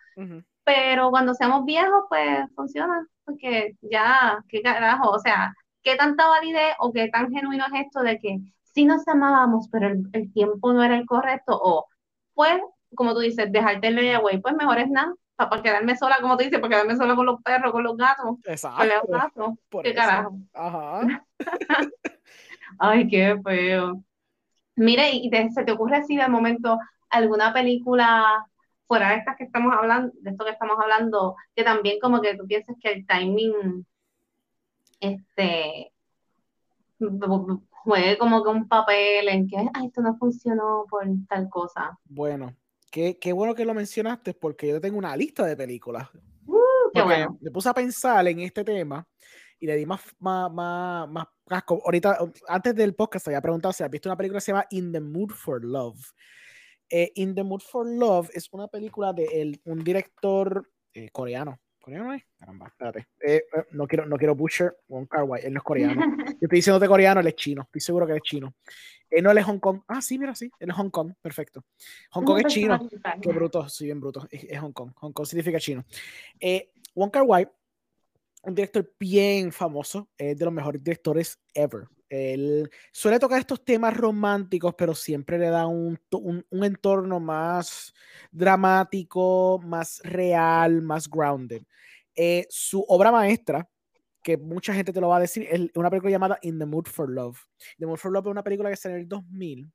pero 0.65 1.11
cuando 1.11 1.35
seamos 1.35 1.65
viejos, 1.65 2.05
pues 2.09 2.47
funciona, 2.55 3.05
porque 3.25 3.77
ya, 3.83 4.39
qué 4.49 4.63
carajo, 4.63 5.11
o 5.11 5.19
sea, 5.19 5.53
qué 5.83 5.97
tanta 5.97 6.29
validez 6.29 6.75
o 6.79 6.93
qué 6.93 7.09
tan 7.09 7.33
genuino 7.33 7.65
es 7.67 7.87
esto 7.87 8.03
de 8.03 8.19
que 8.21 8.39
sí 8.63 8.85
nos 8.85 9.07
amábamos, 9.09 9.69
pero 9.71 9.89
el, 9.89 10.33
tiempo 10.33 10.73
no 10.73 10.85
era 10.85 10.97
el 10.97 11.07
correcto, 11.07 11.59
o 11.61 11.87
pues, 12.35 12.61
como 12.95 13.15
tú 13.15 13.21
dices, 13.21 13.51
dejarte 13.51 13.89
el 13.89 14.21
güey, 14.21 14.41
pues 14.41 14.55
mejor 14.55 14.79
es 14.79 14.89
nada, 14.91 15.13
para 15.49 15.63
quedarme 15.63 15.97
sola, 15.97 16.19
como 16.21 16.37
tú 16.37 16.45
dices, 16.45 16.61
para 16.61 16.71
quedarme 16.71 16.97
sola 16.97 17.15
con 17.15 17.27
los 17.27 17.43
perros, 17.43 17.73
con 17.73 17.83
los 17.83 17.97
gatos. 17.97 18.39
Exacto. 18.45 19.57
¿Qué 19.83 19.95
carajo? 19.95 20.37
Ajá. 20.53 21.27
Ay, 22.79 23.09
qué 23.09 23.41
feo. 23.45 24.03
Mire, 24.77 25.11
¿y 25.11 25.31
se 25.51 25.65
te 25.65 25.73
ocurre 25.73 25.97
así 25.97 26.17
de 26.17 26.29
momento 26.29 26.79
alguna 27.11 27.53
película 27.53 28.47
fuera 28.87 29.11
de 29.11 29.17
estas 29.17 29.37
que 29.37 29.45
estamos 29.45 29.73
hablando, 29.75 30.13
de 30.21 30.31
esto 30.31 30.45
que 30.45 30.51
estamos 30.51 30.77
hablando, 30.81 31.37
que 31.55 31.65
también 31.65 31.99
como 32.01 32.21
que 32.21 32.37
tú 32.37 32.47
piensas 32.47 32.77
que 32.81 32.93
el 32.93 33.07
timing, 33.07 33.87
este, 35.01 35.93
juegue 37.71 38.19
como 38.19 38.43
que 38.43 38.51
un 38.51 38.69
papel 38.69 39.29
en 39.29 39.49
que, 39.49 39.57
ay, 39.57 39.87
esto 39.87 40.03
no 40.03 40.17
funcionó 40.17 40.87
por 40.89 41.07
tal 41.29 41.49
cosa? 41.49 41.99
Bueno, 42.05 42.55
qué, 42.93 43.19
qué 43.19 43.33
bueno 43.33 43.55
que 43.55 43.65
lo 43.65 43.75
mencionaste 43.75 44.35
porque 44.35 44.69
yo 44.69 44.81
tengo 44.81 44.99
una 44.99 45.17
lista 45.17 45.45
de 45.45 45.57
películas. 45.57 46.09
Uh, 46.47 46.93
qué 46.93 47.03
bueno. 47.03 47.39
Me 47.41 47.51
puse 47.51 47.69
a 47.71 47.75
pensar 47.75 48.29
en 48.29 48.41
este 48.41 48.63
tema 48.63 49.05
y 49.59 49.67
le 49.67 49.77
di 49.77 49.87
más, 49.87 50.03
más, 50.21 50.53
más, 50.53 51.09
más 51.09 51.27
casco. 51.49 51.81
Ahorita, 51.85 52.19
antes 52.47 52.75
del 52.77 52.95
podcast, 52.95 53.27
había 53.27 53.41
preguntado 53.41 53.73
si 53.73 53.83
has 53.83 53.91
visto 53.91 54.09
una 54.09 54.17
película 54.17 54.37
que 54.39 54.45
se 54.45 54.53
llama 54.53 54.67
In 54.71 54.93
the 54.93 55.01
Mood 55.01 55.31
for 55.31 55.65
Love. 55.65 55.99
Eh, 56.91 57.11
In 57.15 57.35
the 57.35 57.43
Mood 57.43 57.63
for 57.63 57.87
Love 57.87 58.29
es 58.35 58.53
una 58.53 58.69
película 58.69 59.13
de 59.15 59.25
el, 59.25 59.61
un 59.65 59.83
director 59.83 60.71
eh, 60.93 61.09
coreano. 61.11 61.59
¿Coreano 61.83 62.15
es? 62.15 62.23
Caramba, 62.39 62.69
espérate. 62.69 63.09
Eh, 63.21 63.43
no, 63.73 63.87
quiero, 63.87 64.07
no 64.07 64.17
quiero 64.17 64.35
butcher 64.35 64.75
Wong 64.89 65.07
Kar 65.07 65.25
Wai, 65.25 65.43
él 65.45 65.53
no 65.53 65.59
es 65.59 65.65
coreano. 65.65 66.01
Yo 66.41 66.47
estoy 66.47 66.59
diciendo 66.59 66.81
de 66.81 66.89
coreano, 66.89 67.21
él 67.21 67.27
es 67.27 67.35
chino. 67.35 67.63
Estoy 67.63 67.81
seguro 67.81 68.07
que 68.07 68.15
es 68.15 68.23
chino. 68.23 68.55
no, 69.21 69.31
él 69.31 69.39
es 69.39 69.45
Hong 69.45 69.59
Kong. 69.59 69.83
Ah, 69.89 70.01
sí, 70.01 70.19
mira, 70.19 70.35
sí. 70.35 70.51
Él 70.59 70.71
es 70.71 70.77
Hong 70.77 70.91
Kong. 70.91 71.13
Perfecto. 71.21 71.65
Hong 72.13 72.25
Kong 72.25 72.39
es 72.47 72.53
chino. 72.53 72.89
Qué 73.21 73.33
bruto, 73.33 73.69
sí, 73.69 73.85
bien 73.85 74.01
bruto. 74.01 74.27
Es, 74.31 74.45
es 74.45 74.59
Hong 74.61 74.73
Kong. 74.73 74.93
Hong 74.97 75.13
Kong 75.13 75.27
significa 75.27 75.59
chino. 75.59 75.85
Wong 76.95 77.11
Kar 77.11 77.25
Wai 77.25 77.47
un 78.43 78.55
director 78.55 78.93
bien 78.99 79.53
famoso, 79.53 80.09
es 80.19 80.37
de 80.39 80.45
los 80.45 80.53
mejores 80.53 80.83
directores 80.83 81.39
ever. 81.55 81.87
Él 82.13 82.71
suele 82.93 83.19
tocar 83.19 83.41
estos 83.41 83.65
temas 83.65 83.97
románticos, 83.97 84.75
pero 84.77 84.95
siempre 84.95 85.39
le 85.39 85.49
da 85.49 85.67
un, 85.67 85.99
un, 86.11 86.65
entorno 86.65 87.21
más 87.21 87.95
dramático, 88.31 89.59
más 89.65 89.99
real, 90.05 90.83
más 90.83 91.09
grounded. 91.09 91.63
Eh, 92.15 92.47
su 92.51 92.85
obra 92.87 93.11
maestra, 93.11 93.67
que 94.23 94.37
mucha 94.37 94.75
gente 94.75 94.93
te 94.93 95.01
lo 95.01 95.09
va 95.09 95.17
a 95.17 95.21
decir, 95.21 95.49
es 95.51 95.71
una 95.75 95.89
película 95.89 96.11
llamada 96.11 96.39
In 96.43 96.59
the 96.59 96.67
Mood 96.67 96.85
for 96.87 97.09
Love. 97.09 97.39
The 97.79 97.87
Mood 97.87 97.97
for 97.97 98.13
Love 98.13 98.27
es 98.27 98.31
una 98.33 98.45
película 98.45 98.69
que 98.69 98.77
salió 98.77 98.97
en 98.97 99.03
el 99.05 99.09
2000, 99.09 99.73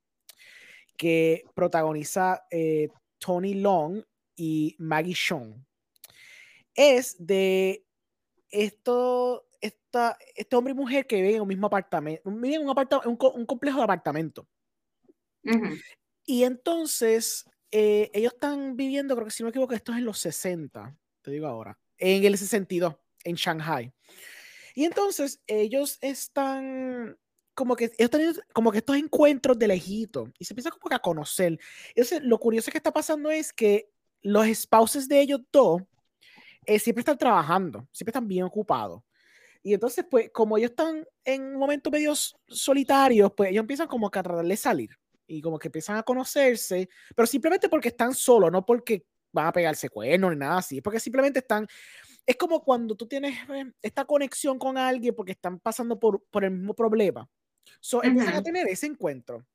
que 0.96 1.42
protagoniza 1.56 2.44
eh, 2.52 2.88
Tony 3.18 3.54
Long 3.54 4.00
y 4.36 4.76
Maggie 4.78 5.16
Sean. 5.16 5.66
Es 6.72 7.16
de 7.18 7.84
esto, 8.48 9.47
esta, 9.60 10.16
este 10.34 10.56
hombre 10.56 10.72
y 10.72 10.76
mujer 10.76 11.06
que 11.06 11.16
viven 11.16 11.36
en 11.36 11.42
un 11.42 11.48
mismo 11.48 11.66
apartamento, 11.66 12.30
viven 12.30 12.60
en 12.60 12.62
un, 12.62 12.70
apartamento, 12.70 13.32
un, 13.32 13.46
complejo 13.46 13.78
de 13.78 13.84
apartamento. 13.84 14.46
Y 16.24 16.44
entonces, 16.44 17.44
eh, 17.70 18.10
ellos 18.12 18.32
están 18.34 18.76
viviendo, 18.76 19.14
creo 19.14 19.26
que 19.26 19.30
si 19.30 19.42
no 19.42 19.46
me 19.46 19.50
equivoco, 19.50 19.74
esto 19.74 19.92
es 19.92 19.98
en 19.98 20.04
los 20.04 20.18
60, 20.18 20.96
te 21.22 21.30
digo 21.30 21.46
ahora. 21.46 21.78
en 21.96 22.24
el 22.24 22.36
62, 22.36 22.94
en 23.24 23.34
Shanghai. 23.34 23.92
Y 24.74 24.84
entonces 24.84 25.42
ellos 25.46 25.98
están 26.00 27.18
como 27.54 27.74
que 27.74 27.90
ellos 27.98 28.10
tienen 28.10 28.34
como 28.52 28.70
que 28.70 28.78
estos 28.78 28.96
encuentros 28.96 29.58
de 29.58 29.66
lejito 29.66 30.32
y 30.38 30.44
se 30.44 30.52
empiezan 30.52 30.70
como 30.70 30.88
que 30.88 30.94
a 30.94 31.00
conocer. 31.00 31.58
Entonces, 31.88 32.22
lo 32.22 32.38
curioso 32.38 32.70
que 32.70 32.78
está 32.78 32.92
pasando 32.92 33.32
es 33.32 33.52
que 33.52 33.90
los 34.22 34.46
spouses 34.46 35.08
de 35.08 35.20
ellos 35.20 35.40
dos 35.50 35.82
eh, 36.66 36.78
siempre 36.78 37.00
están 37.00 37.18
trabajando, 37.18 37.88
siempre 37.90 38.10
están 38.10 38.28
bien 38.28 38.44
ocupados. 38.44 39.02
Y 39.68 39.74
entonces, 39.74 40.06
pues, 40.10 40.30
como 40.30 40.56
ellos 40.56 40.70
están 40.70 41.06
en 41.24 41.54
momentos 41.54 41.92
medio 41.92 42.14
solitarios, 42.14 43.32
pues 43.36 43.50
ellos 43.50 43.60
empiezan 43.60 43.86
como 43.86 44.10
que 44.10 44.18
a 44.18 44.22
tratar 44.22 44.46
de 44.46 44.56
salir 44.56 44.90
y 45.26 45.42
como 45.42 45.58
que 45.58 45.68
empiezan 45.68 45.96
a 45.96 46.02
conocerse, 46.02 46.88
pero 47.14 47.26
simplemente 47.26 47.68
porque 47.68 47.88
están 47.88 48.14
solos, 48.14 48.50
no 48.50 48.64
porque 48.64 49.04
van 49.30 49.46
a 49.46 49.52
pegarse 49.52 49.90
cuernos 49.90 50.30
ni 50.30 50.38
nada 50.38 50.58
así, 50.58 50.80
porque 50.80 50.98
simplemente 50.98 51.40
están 51.40 51.66
es 52.28 52.36
como 52.36 52.62
cuando 52.62 52.94
tú 52.94 53.06
tienes 53.06 53.38
eh, 53.48 53.72
esta 53.80 54.04
conexión 54.04 54.58
con 54.58 54.76
alguien 54.76 55.14
porque 55.14 55.32
están 55.32 55.58
pasando 55.60 55.98
por, 55.98 56.22
por 56.30 56.44
el 56.44 56.50
mismo 56.50 56.74
problema. 56.74 57.26
So, 57.80 58.02
empiezan 58.02 58.34
a 58.34 58.42
tener 58.42 58.68
ese 58.68 58.84
encuentro. 58.84 59.46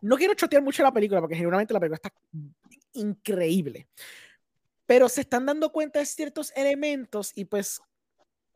No 0.00 0.16
quiero 0.16 0.34
chotear 0.34 0.62
mucho 0.62 0.84
la 0.84 0.92
película 0.92 1.20
porque 1.20 1.34
generalmente 1.34 1.74
la 1.74 1.80
película 1.80 1.96
está 1.96 2.12
increíble. 2.92 3.88
Pero 4.86 5.08
se 5.08 5.22
están 5.22 5.44
dando 5.44 5.72
cuenta 5.72 5.98
de 5.98 6.06
ciertos 6.06 6.52
elementos 6.54 7.32
y 7.34 7.46
pues 7.46 7.80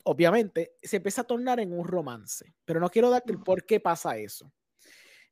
obviamente 0.05 0.73
se 0.83 0.97
empieza 0.97 1.23
a 1.23 1.25
tornar 1.25 1.61
en 1.61 1.73
un 1.73 1.87
romance. 1.87 2.55
Pero 2.65 2.81
no 2.81 2.91
quiero 2.91 3.11
darte 3.11 3.33
el 3.33 3.41
por 3.41 3.65
qué 3.65 3.81
pasa 3.81 4.17
eso. 4.17 4.53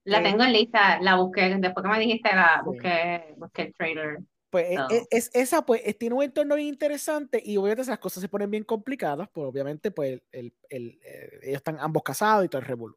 La 0.04 0.20
eh, 0.20 0.22
tengo 0.22 0.44
en 0.44 0.52
lista, 0.52 1.00
la 1.00 1.16
busqué, 1.16 1.54
después 1.58 1.84
que 1.84 1.90
me 1.90 1.98
dijiste, 2.00 2.34
la 2.34 2.62
busqué, 2.64 3.34
busqué 3.36 3.62
el 3.62 3.74
trailer. 3.74 4.18
Pues 4.50 4.70
e, 4.70 4.74
e, 4.74 5.06
es, 5.10 5.30
esa 5.34 5.66
pues 5.66 5.82
tiene 5.98 6.14
un 6.14 6.22
entorno 6.22 6.54
bien 6.54 6.68
interesante 6.68 7.42
y 7.44 7.58
obviamente 7.58 7.82
esas 7.82 7.98
cosas 7.98 8.22
se 8.22 8.28
ponen 8.28 8.50
bien 8.50 8.64
complicadas, 8.64 9.28
pues 9.30 9.46
obviamente 9.46 9.90
pues 9.90 10.22
el, 10.32 10.54
el, 10.70 10.98
eh, 11.04 11.40
ellos 11.42 11.56
están 11.58 11.76
ambos 11.78 12.02
casados 12.02 12.46
y 12.46 12.48
todo 12.48 12.60
el 12.60 12.66
revuelo. 12.66 12.96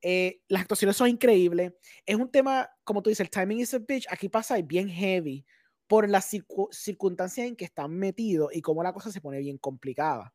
Eh, 0.00 0.40
las 0.48 0.62
actuaciones 0.62 0.96
son 0.96 1.08
increíbles. 1.08 1.72
Es 2.06 2.16
un 2.16 2.30
tema, 2.30 2.70
como 2.84 3.02
tú 3.02 3.10
dices, 3.10 3.26
el 3.26 3.30
timing 3.30 3.58
is 3.58 3.74
a 3.74 3.78
bitch. 3.78 4.06
Aquí 4.10 4.28
pasa 4.28 4.60
bien 4.62 4.88
heavy 4.88 5.44
por 5.86 6.08
las 6.08 6.30
circunstancias 6.70 7.46
en 7.46 7.56
que 7.56 7.64
están 7.64 7.90
metidos 7.92 8.54
y 8.54 8.62
cómo 8.62 8.82
la 8.82 8.92
cosa 8.92 9.10
se 9.10 9.20
pone 9.20 9.38
bien 9.38 9.58
complicada. 9.58 10.32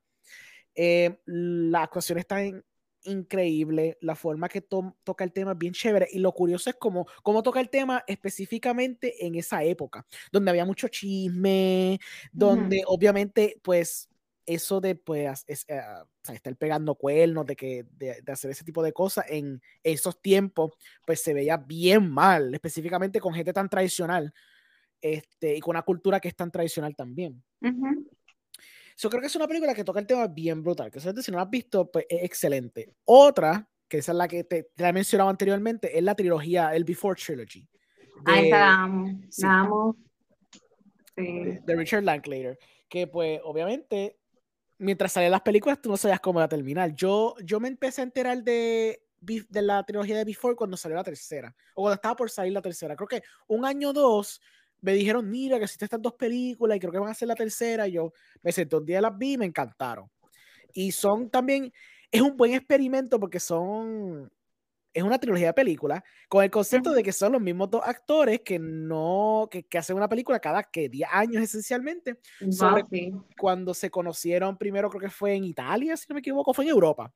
Eh, 0.76 1.20
la 1.26 1.84
actuación 1.84 2.18
está 2.18 2.44
en, 2.44 2.64
increíble, 3.06 3.98
la 4.02 4.16
forma 4.16 4.50
que 4.50 4.62
toca 4.62 5.24
el 5.24 5.34
tema 5.34 5.52
es 5.52 5.58
bien 5.58 5.74
chévere 5.74 6.08
y 6.12 6.20
lo 6.20 6.32
curioso 6.32 6.70
es 6.70 6.76
cómo, 6.78 7.06
cómo 7.22 7.44
toca 7.44 7.60
el 7.60 7.70
tema 7.70 8.04
específicamente 8.08 9.26
en 9.26 9.36
esa 9.36 9.64
época, 9.64 10.06
donde 10.32 10.52
había 10.52 10.66
mucho 10.66 10.88
chisme, 10.88 12.00
donde 12.32 12.84
obviamente 12.88 13.60
pues 13.62 14.10
eso 14.46 14.82
de 14.82 14.96
pues 14.96 15.44
es, 15.48 15.66
eh, 15.70 15.82
estar 16.32 16.56
pegando 16.58 16.96
cuernos, 16.96 17.46
de, 17.46 17.56
que, 17.56 17.86
de, 17.92 18.22
hacer 18.28 18.52
ese 18.52 18.64
tipo 18.64 18.84
de 18.84 18.94
cosas 18.94 19.26
en 19.30 19.62
esos 19.84 20.22
tiempos, 20.22 20.72
pues 21.06 21.22
se 21.22 21.34
veía 21.34 21.58
bien 21.58 22.10
mal, 22.10 22.54
específicamente 22.54 23.20
con 23.20 23.34
gente 23.34 23.54
tan 23.54 23.70
tradicional 23.70 24.34
este, 25.02 25.56
y 25.56 25.60
con 25.60 25.76
una 25.76 25.84
cultura 25.84 26.20
que 26.20 26.28
es 26.28 26.36
tan 26.36 26.52
tradicional 26.52 26.96
también. 26.96 27.42
Yo 28.98 29.10
creo 29.10 29.22
que 29.22 29.28
es 29.28 29.36
una 29.36 29.48
película 29.48 29.74
que 29.74 29.84
toca 29.84 30.00
el 30.00 30.08
tema 30.08 30.28
bien 30.28 30.64
brutal, 30.64 30.92
que 30.92 31.00
si 31.00 31.32
no 31.32 31.38
la 31.38 31.44
has 31.44 31.50
visto, 31.50 31.90
pues 31.92 32.06
es 32.10 32.24
excelente. 32.24 32.96
Otra, 33.06 33.68
que 33.88 33.98
esa 33.98 34.12
es 34.12 34.18
la 34.18 34.28
que 34.28 34.44
te, 34.44 34.72
te 34.76 34.84
he 34.84 34.94
mencionado 34.94 35.30
anteriormente, 35.30 35.98
es 35.98 36.04
la 36.04 36.16
trilogía, 36.16 36.76
el 36.76 36.84
Before 36.84 37.20
Trilogy. 37.20 37.68
De, 38.26 38.32
Ahí 38.32 38.46
está, 38.46 38.84
amo. 38.84 39.96
Sí. 41.16 41.60
De, 41.66 41.76
Richard 41.76 42.04
Linklater. 42.04 42.58
Que 42.90 43.08
pues 43.08 43.40
obviamente, 43.44 44.20
mientras 44.78 45.12
salían 45.12 45.32
las 45.32 45.42
películas, 45.42 45.82
tú 45.82 45.90
no 45.90 45.98
sabías 45.98 46.20
cómo 46.20 46.40
iba 46.40 46.46
a 46.46 46.50
terminar. 46.50 46.94
Yo, 46.96 47.36
yo 47.44 47.60
me 47.60 47.68
empecé 47.68 48.02
a 48.02 48.06
enterar 48.06 48.44
de, 48.44 49.04
de 49.20 49.62
la 49.62 49.84
trilogía 49.84 50.18
de 50.18 50.26
Before 50.26 50.56
cuando 50.56 50.78
salió 50.78 50.96
la 50.96 51.04
tercera, 51.04 51.56
o 51.76 51.84
cuando 51.84 51.96
estaba 51.96 52.16
por 52.16 52.30
salir 52.30 52.54
la 52.54 52.62
tercera. 52.62 52.96
Creo 52.96 53.08
que 53.08 53.24
un 53.48 53.66
año 53.66 53.90
o 53.90 53.94
dos 53.94 54.42
me 54.84 54.94
dijeron, 54.94 55.30
mira, 55.30 55.58
que 55.58 55.64
existen 55.64 55.86
estas 55.86 56.02
dos 56.02 56.14
películas 56.14 56.76
y 56.76 56.80
creo 56.80 56.92
que 56.92 57.00
van 57.00 57.10
a 57.10 57.14
ser 57.14 57.30
la 57.30 57.36
tercera. 57.36 57.88
Y 57.88 57.94
yo 57.94 58.12
me 58.42 58.52
senté 58.52 58.76
un 58.76 58.86
día, 58.86 59.00
las 59.00 59.18
vi 59.18 59.34
y 59.34 59.38
me 59.38 59.46
encantaron. 59.46 60.10
Y 60.74 60.92
son 60.92 61.30
también, 61.30 61.72
es 62.12 62.22
un 62.22 62.36
buen 62.36 62.54
experimento 62.54 63.18
porque 63.18 63.40
son, 63.40 64.30
es 64.94 65.02
una 65.02 65.18
trilogía 65.20 65.48
de 65.48 65.54
películas 65.54 66.04
con 66.28 66.44
el 66.44 66.52
concepto 66.52 66.92
de 66.92 67.02
que 67.02 67.14
son 67.14 67.32
los 67.32 67.42
mismos 67.42 67.70
dos 67.70 67.82
actores 67.86 68.42
que 68.42 68.60
no, 68.60 69.48
que, 69.50 69.64
que 69.64 69.78
hacen 69.78 69.96
una 69.96 70.10
película 70.10 70.40
cada 70.40 70.64
que 70.64 70.90
10 70.90 71.10
años 71.14 71.44
esencialmente. 71.44 72.20
Cuando 73.40 73.74
se 73.74 73.90
conocieron 73.90 74.58
primero, 74.58 74.90
creo 74.90 75.02
que 75.02 75.10
fue 75.10 75.34
en 75.34 75.46
Italia, 75.46 75.96
si 75.96 76.08
no 76.10 76.16
me 76.16 76.20
equivoco, 76.20 76.54
fue 76.54 76.66
en 76.66 76.72
Europa. 76.72 77.14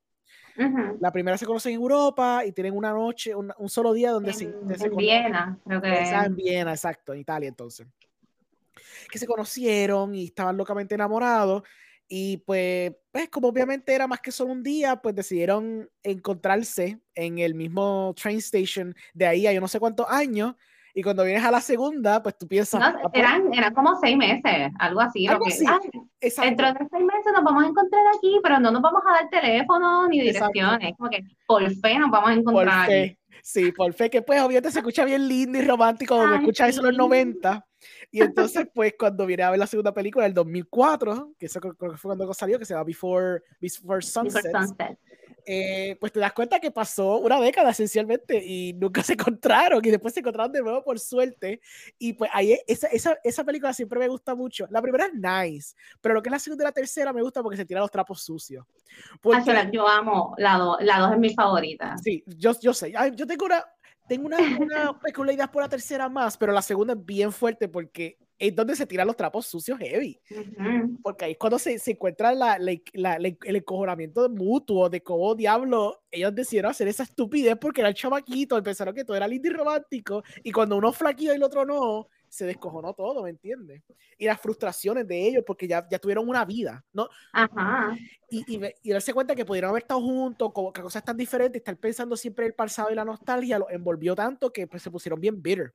La 0.99 1.11
primera 1.11 1.37
se 1.37 1.45
conoce 1.45 1.69
en 1.69 1.75
Europa 1.75 2.43
y 2.45 2.51
tienen 2.51 2.75
una 2.75 2.91
noche, 2.91 3.33
un, 3.35 3.53
solo 3.67 3.93
día 3.93 4.11
donde 4.11 4.33
se, 4.33 4.45
En 4.45 4.95
Viena, 4.95 5.57
creo 5.65 5.81
que. 5.81 5.89
en 5.89 6.35
Viena, 6.35 6.71
exacto, 6.71 7.13
en 7.13 7.19
Italia 7.19 7.49
entonces. 7.49 7.87
Que 9.11 9.19
se 9.19 9.27
conocieron 9.27 10.15
y 10.15 10.25
estaban 10.25 10.57
locamente 10.57 10.95
enamorados. 10.95 11.63
Y 12.09 12.37
pues, 12.37 12.93
pues, 13.11 13.29
como 13.29 13.49
obviamente 13.49 13.93
era 13.93 14.07
más 14.07 14.21
que 14.21 14.31
solo 14.31 14.51
un 14.51 14.63
día, 14.63 14.95
pues 14.95 15.13
decidieron 15.13 15.89
encontrarse 16.03 16.99
en 17.13 17.37
el 17.39 17.53
mismo 17.53 18.15
train 18.15 18.37
station 18.37 18.95
de 19.13 19.27
ahí 19.27 19.45
a 19.45 19.51
yo 19.51 19.59
no 19.59 19.67
sé 19.67 19.79
cuántos 19.79 20.07
años 20.09 20.55
y 20.97 21.03
cuando 21.03 21.23
vienes 21.23 21.43
a 21.43 21.51
la 21.51 21.61
segunda, 21.61 22.23
pues 22.23 22.35
tú 22.39 22.47
piensas. 22.47 22.79
No, 22.79 22.87
ah, 22.87 22.99
pues 23.03 23.13
eran, 23.13 23.53
eran 23.53 23.71
como 23.75 23.99
seis 24.01 24.17
meses, 24.17 24.71
algo 24.79 24.99
así. 24.99 25.27
Algo 25.27 25.45
así. 25.45 25.63
dentro 26.19 26.73
de 26.73 26.87
seis 26.89 27.03
meses 27.05 27.33
nos 27.35 27.43
vamos 27.43 27.65
a 27.65 27.67
encontrar 27.67 28.01
aquí, 28.15 28.39
pero 28.41 28.59
no 28.59 28.71
nos 28.71 28.81
vamos 28.81 29.03
a 29.07 29.11
dar 29.11 29.29
teléfono 29.29 30.07
ni 30.07 30.21
direcciones. 30.21 30.95
Como 30.97 31.11
que 31.11 31.23
por 31.45 31.69
fe 31.69 31.99
nos 31.99 32.09
vamos 32.09 32.29
a 32.31 32.33
encontrar. 32.33 32.85
Por 32.87 32.95
fe. 32.95 33.19
Sí, 33.43 33.71
por 33.71 33.93
fe, 33.93 34.09
que 34.09 34.23
pues 34.23 34.41
obviamente 34.41 34.71
se 34.71 34.79
escucha 34.79 35.05
bien 35.05 35.27
lindo 35.27 35.59
y 35.59 35.61
romántico 35.61 36.15
cuando 36.15 36.37
escuchas 36.37 36.69
eso 36.69 36.79
en 36.79 36.87
los 36.87 36.97
90. 36.97 37.63
Y 38.09 38.21
entonces, 38.23 38.67
pues 38.73 38.95
cuando 38.97 39.27
viene 39.27 39.43
a 39.43 39.51
ver 39.51 39.59
la 39.59 39.67
segunda 39.67 39.93
película 39.93 40.23
del 40.23 40.33
2004, 40.33 41.33
que 41.37 41.45
eso 41.45 41.59
creo 41.61 41.75
que 41.75 41.97
fue 41.97 42.09
cuando 42.09 42.33
salió, 42.33 42.57
que 42.57 42.65
se 42.65 42.73
llama 42.73 42.85
Before, 42.85 43.43
Before 43.61 44.01
Sunset. 44.01 44.45
Before 44.45 44.65
Sunset 44.65 44.97
eh, 45.49 45.95
pues 46.01 46.11
te 46.11 46.19
das 46.19 46.33
cuenta 46.33 46.59
que 46.59 46.71
pasó 46.71 47.19
una 47.19 47.39
década 47.39 47.69
esencialmente 47.69 48.43
y 48.45 48.73
nunca 48.73 49.01
se 49.03 49.13
encontraron 49.13 49.79
y 49.83 49.89
después 49.89 50.13
se 50.13 50.19
encontraron 50.19 50.51
de 50.51 50.61
nuevo 50.61 50.83
por 50.83 50.99
suerte. 50.99 51.61
Y 51.97 52.13
pues 52.13 52.29
ahí 52.33 52.59
esa, 52.67 52.87
esa, 52.87 53.17
esa 53.23 53.45
película 53.45 53.71
siempre 53.71 53.97
me 53.97 54.09
gusta 54.09 54.35
mucho. 54.35 54.67
La 54.69 54.81
primera 54.81 55.05
es 55.05 55.13
nice, 55.13 55.73
pero 56.01 56.15
lo 56.15 56.21
que 56.21 56.27
es 56.27 56.31
la 56.31 56.39
segunda 56.39 56.65
y 56.65 56.67
la 56.67 56.71
tercera 56.73 57.13
me 57.13 57.21
gusta 57.21 57.41
porque 57.41 57.55
se 57.55 57.65
tiran 57.65 57.79
los 57.81 57.91
trapos 57.91 58.21
sucios. 58.21 58.65
Porque, 59.21 59.69
yo 59.71 59.87
amo 59.87 60.35
la 60.37 60.57
2, 60.57 60.77
la 60.81 60.99
dos 60.99 61.13
es 61.13 61.17
mi 61.17 61.33
favorita. 61.33 61.97
Sí, 61.97 62.25
yo, 62.25 62.51
yo 62.59 62.73
sé. 62.73 62.93
Yo 63.15 63.25
tengo 63.25 63.45
una, 63.45 63.63
tengo 64.09 64.25
una, 64.25 64.37
una 64.59 64.99
peculiaridad 64.99 65.49
por 65.49 65.61
la 65.61 65.69
tercera 65.69 66.09
más, 66.09 66.37
pero 66.37 66.51
la 66.51 66.61
segunda 66.61 66.93
es 66.93 67.05
bien 67.05 67.31
fuerte 67.31 67.69
porque 67.69 68.17
es 68.39 68.55
donde 68.55 68.75
se 68.75 68.85
tiran 68.85 69.07
los 69.07 69.15
trapos 69.15 69.45
sucios 69.47 69.79
heavy. 69.79 70.19
Porque 71.01 71.25
ahí 71.25 71.31
es 71.31 71.37
cuando 71.37 71.57
se, 71.57 71.79
se 71.79 71.91
encuentra 71.91 72.33
la, 72.33 72.57
la, 72.93 73.15
el 73.15 73.55
encojonamiento 73.55 74.29
mutuo 74.29 74.89
de 74.89 75.01
cómo 75.01 75.33
diablo 75.35 76.03
ellos 76.11 76.33
decidieron 76.33 76.71
hacer 76.71 76.87
esa 76.87 77.03
estupidez 77.03 77.57
porque 77.59 77.81
era 77.81 77.89
el 77.89 77.95
chamaquito, 77.95 78.61
pensaron 78.63 78.93
que 78.93 79.03
todo 79.03 79.17
era 79.17 79.27
lindo 79.27 79.47
y 79.47 79.51
romántico, 79.51 80.23
y 80.43 80.51
cuando 80.51 80.77
uno 80.77 80.93
flaquito 80.93 81.33
y 81.33 81.35
el 81.35 81.43
otro 81.43 81.65
no, 81.65 82.07
se 82.29 82.45
descojonó 82.45 82.93
todo, 82.93 83.23
¿me 83.23 83.29
entiendes? 83.29 83.83
Y 84.17 84.25
las 84.25 84.39
frustraciones 84.39 85.07
de 85.07 85.27
ellos 85.27 85.43
porque 85.45 85.67
ya, 85.67 85.87
ya 85.89 85.99
tuvieron 85.99 86.27
una 86.27 86.45
vida, 86.45 86.85
¿no? 86.93 87.09
Ajá. 87.33 87.95
Y, 88.29 88.55
y, 88.55 88.61
y, 88.83 88.89
darse 88.91 89.13
cuenta 89.13 89.35
que 89.35 89.45
pudieron 89.45 89.69
haber 89.69 89.83
estado 89.83 90.01
juntos, 90.01 90.51
como 90.53 90.71
que 90.71 90.81
cosas 90.81 91.03
tan 91.03 91.17
diferentes, 91.17 91.59
estar 91.59 91.77
pensando 91.77 92.15
siempre 92.17 92.45
en 92.45 92.51
el 92.51 92.55
pasado 92.55 92.91
y 92.91 92.95
la 92.95 93.05
nostalgia, 93.05 93.59
lo 93.59 93.69
envolvió 93.69 94.15
tanto 94.15 94.51
que 94.51 94.67
pues, 94.67 94.83
se 94.83 94.91
pusieron 94.91 95.19
bien 95.19 95.41
bitter. 95.41 95.73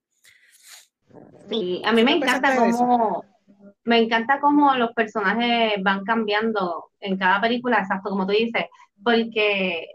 Sí, 1.48 1.82
a 1.84 1.92
mí 1.92 2.02
me 2.02 2.16
encanta 2.16 2.56
cómo, 2.56 3.24
me 3.84 3.98
encanta 3.98 4.40
cómo 4.40 4.74
los 4.74 4.92
personajes 4.92 5.72
van 5.82 6.04
cambiando 6.04 6.90
en 7.00 7.18
cada 7.18 7.40
película, 7.40 7.78
exacto 7.78 8.10
como 8.10 8.26
tú 8.26 8.32
dices, 8.32 8.66
porque, 9.02 9.86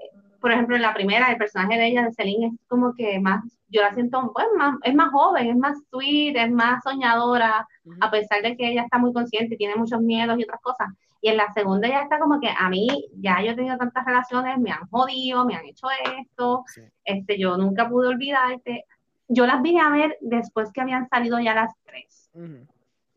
por 0.42 0.52
ejemplo, 0.52 0.76
en 0.76 0.82
la 0.82 0.94
primera, 0.94 1.32
el 1.32 1.38
personaje 1.38 1.78
de 1.78 1.88
ella, 1.88 2.04
de 2.04 2.14
Celine, 2.14 2.48
es 2.48 2.54
como 2.68 2.94
que 2.94 3.20
más, 3.20 3.44
yo 3.70 3.82
la 3.82 3.94
siento, 3.94 4.32
pues, 4.34 4.46
más, 4.58 4.76
es 4.84 4.94
más 4.94 5.12
joven, 5.12 5.48
es 5.48 5.58
más 5.58 5.78
sweet, 5.90 6.36
es 6.36 6.52
más 6.52 6.84
soñadora, 6.84 7.66
a 8.02 8.12
pesar 8.12 8.42
de 8.42 8.56
que 8.58 8.70
ella 8.70 8.84
está 8.84 8.98
muy 8.98 9.14
consciente 9.14 9.56
y 9.56 9.58
tiene 9.58 9.76
muchos 9.76 10.02
miedos 10.02 10.38
y 10.38 10.44
otras 10.44 10.62
cosas. 10.62 10.90
Y 11.22 11.30
en 11.30 11.38
la 11.38 11.52
segunda 11.54 11.88
ya 11.88 12.02
está 12.02 12.20
como 12.20 12.40
que 12.40 12.50
a 12.56 12.70
mí, 12.70 12.88
ya 13.16 13.42
yo 13.42 13.52
he 13.52 13.56
tenido 13.56 13.78
tantas 13.78 14.06
relaciones, 14.06 14.60
me 14.60 14.72
han 14.72 14.88
jodido, 14.90 15.46
me 15.46 15.56
han 15.56 15.66
hecho 15.66 15.88
esto, 16.20 16.64
este, 17.04 17.40
yo 17.40 17.58
nunca 17.58 17.90
pude 17.90 18.10
olvidarte 18.10 18.86
yo 19.28 19.46
las 19.46 19.62
vine 19.62 19.82
a 19.82 19.90
ver 19.90 20.18
después 20.22 20.72
que 20.72 20.82
habían 20.82 21.08
salido 21.10 21.40
ya 21.40 21.54
las 21.54 21.74
tres. 21.84 22.30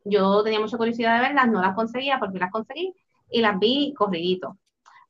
Yo 0.05 0.43
tenía 0.43 0.61
mucha 0.61 0.77
curiosidad 0.77 1.17
de 1.17 1.29
verlas, 1.29 1.49
no 1.49 1.61
las 1.61 1.75
conseguía, 1.75 2.19
porque 2.19 2.39
las 2.39 2.51
conseguí 2.51 2.95
y 3.31 3.41
las 3.41 3.59
vi 3.59 3.95
corridito. 3.97 4.59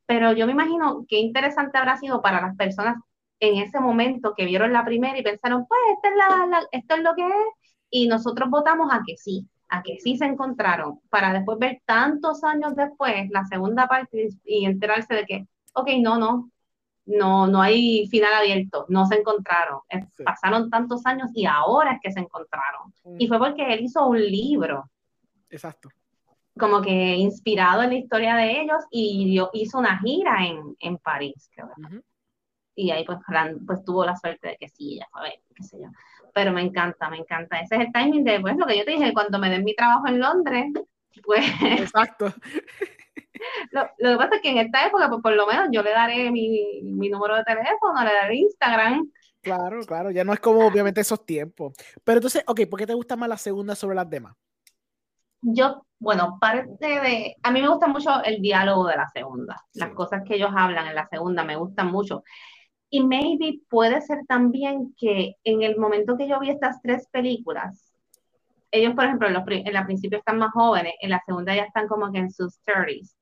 Pero 0.06 0.32
yo 0.32 0.46
me 0.46 0.52
imagino 0.52 1.04
qué 1.08 1.18
interesante 1.18 1.78
habrá 1.78 1.96
sido 1.96 2.20
para 2.20 2.40
las 2.40 2.56
personas 2.56 2.96
en 3.38 3.56
ese 3.56 3.80
momento 3.80 4.34
que 4.36 4.44
vieron 4.44 4.72
la 4.72 4.84
primera 4.84 5.18
y 5.18 5.22
pensaron, 5.22 5.66
pues, 5.66 5.80
esta 5.94 6.08
es 6.08 6.16
la, 6.16 6.62
esto 6.72 6.94
es 6.96 7.02
lo 7.02 7.14
que 7.14 7.26
es, 7.26 7.74
y 7.88 8.08
nosotros 8.08 8.50
votamos 8.50 8.92
a 8.92 9.00
que 9.06 9.16
sí. 9.16 9.46
a 9.70 9.82
que 9.82 9.98
sí 9.98 10.16
se 10.16 10.26
encontraron, 10.26 11.00
para 11.10 11.32
después 11.32 11.58
ver 11.58 11.80
tantos 11.86 12.42
años 12.44 12.74
después 12.74 13.30
la 13.30 13.44
segunda 13.46 13.86
parte 13.86 14.28
y 14.44 14.66
enterarse 14.66 15.14
de 15.14 15.24
que, 15.24 15.46
ok, 15.74 15.88
no, 16.00 16.18
no, 16.18 16.50
no, 17.10 17.46
no 17.46 17.60
hay 17.60 18.06
final 18.08 18.32
abierto, 18.34 18.86
no 18.88 19.06
se 19.06 19.16
encontraron. 19.16 19.80
Pasaron 20.24 20.70
tantos 20.70 21.04
años 21.06 21.30
y 21.34 21.46
ahora 21.46 21.92
es 21.92 22.00
que 22.02 22.12
se 22.12 22.20
encontraron. 22.20 22.92
Y 23.18 23.26
fue 23.26 23.38
porque 23.38 23.72
él 23.72 23.80
hizo 23.82 24.06
un 24.06 24.20
libro. 24.20 24.88
Exacto. 25.50 25.88
Como 26.58 26.80
que 26.80 27.16
inspirado 27.16 27.82
en 27.82 27.90
la 27.90 27.96
historia 27.96 28.36
de 28.36 28.60
ellos 28.60 28.84
y 28.90 29.40
hizo 29.54 29.78
una 29.78 29.98
gira 29.98 30.46
en, 30.46 30.76
en 30.78 30.98
París, 30.98 31.50
Y 32.74 32.90
ahí 32.90 33.04
pues, 33.04 33.18
pues, 33.66 33.84
tuvo 33.84 34.04
la 34.04 34.16
suerte 34.16 34.48
de 34.48 34.56
que 34.56 34.68
sí, 34.68 34.98
ya 34.98 35.06
fue, 35.10 35.42
qué 35.54 35.62
sé 35.62 35.78
yo. 35.80 35.88
Pero 36.32 36.52
me 36.52 36.62
encanta, 36.62 37.10
me 37.10 37.16
encanta. 37.16 37.58
Ese 37.60 37.76
es 37.76 37.80
el 37.82 37.92
timing 37.92 38.24
de, 38.24 38.40
pues, 38.40 38.56
lo 38.56 38.66
que 38.66 38.78
yo 38.78 38.84
te 38.84 38.92
dije, 38.92 39.12
cuando 39.12 39.38
me 39.38 39.50
den 39.50 39.64
mi 39.64 39.74
trabajo 39.74 40.06
en 40.06 40.20
Londres, 40.20 40.66
pues... 41.24 41.44
Exacto. 41.62 42.26
Lo, 43.70 43.82
lo, 43.98 44.12
que 44.12 44.16
pasa 44.16 44.36
es 44.36 44.42
que 44.42 44.50
en 44.50 44.58
esta 44.58 44.86
época, 44.86 45.08
pues 45.08 45.22
por 45.22 45.32
lo 45.32 45.46
menos 45.46 45.68
yo 45.72 45.82
le 45.82 45.90
daré 45.90 46.30
mi, 46.30 46.82
mi 46.82 47.08
número 47.08 47.36
de 47.36 47.44
teléfono, 47.44 48.02
le 48.04 48.12
daré 48.12 48.36
Instagram. 48.36 49.10
Claro, 49.42 49.80
claro, 49.86 50.10
ya 50.10 50.24
no 50.24 50.32
es 50.32 50.40
como 50.40 50.66
obviamente 50.66 51.00
esos 51.00 51.24
tiempos. 51.24 51.72
Pero 52.04 52.18
entonces, 52.18 52.44
ok, 52.46 52.60
¿por 52.68 52.78
qué 52.78 52.86
te 52.86 52.94
gusta 52.94 53.16
más 53.16 53.28
la 53.28 53.38
segunda 53.38 53.74
sobre 53.74 53.96
las 53.96 54.08
demás? 54.08 54.34
Yo, 55.42 55.86
bueno, 55.98 56.36
parte 56.38 56.86
de, 56.86 57.36
a 57.42 57.50
mí 57.50 57.62
me 57.62 57.68
gusta 57.68 57.86
mucho 57.86 58.22
el 58.22 58.42
diálogo 58.42 58.86
de 58.86 58.96
la 58.96 59.08
segunda, 59.08 59.56
las 59.72 59.90
cosas 59.94 60.22
que 60.26 60.34
ellos 60.34 60.50
hablan 60.54 60.86
en 60.88 60.94
la 60.94 61.08
segunda 61.08 61.44
me 61.44 61.56
gustan 61.56 61.90
mucho. 61.90 62.22
Y 62.90 63.04
maybe 63.04 63.60
puede 63.68 64.00
ser 64.02 64.18
también 64.28 64.94
que 64.98 65.36
en 65.44 65.62
el 65.62 65.78
momento 65.78 66.16
que 66.16 66.28
yo 66.28 66.40
vi 66.40 66.50
estas 66.50 66.82
tres 66.82 67.06
películas, 67.10 67.94
ellos, 68.72 68.94
por 68.94 69.04
ejemplo, 69.04 69.28
en, 69.28 69.34
los, 69.34 69.44
en 69.46 69.72
la 69.72 69.86
principio 69.86 70.18
están 70.18 70.38
más 70.38 70.52
jóvenes, 70.52 70.94
en 71.00 71.10
la 71.10 71.22
segunda 71.24 71.54
ya 71.54 71.64
están 71.64 71.88
como 71.88 72.12
que 72.12 72.18
en 72.18 72.30
sus 72.30 72.60
30s. 72.64 73.14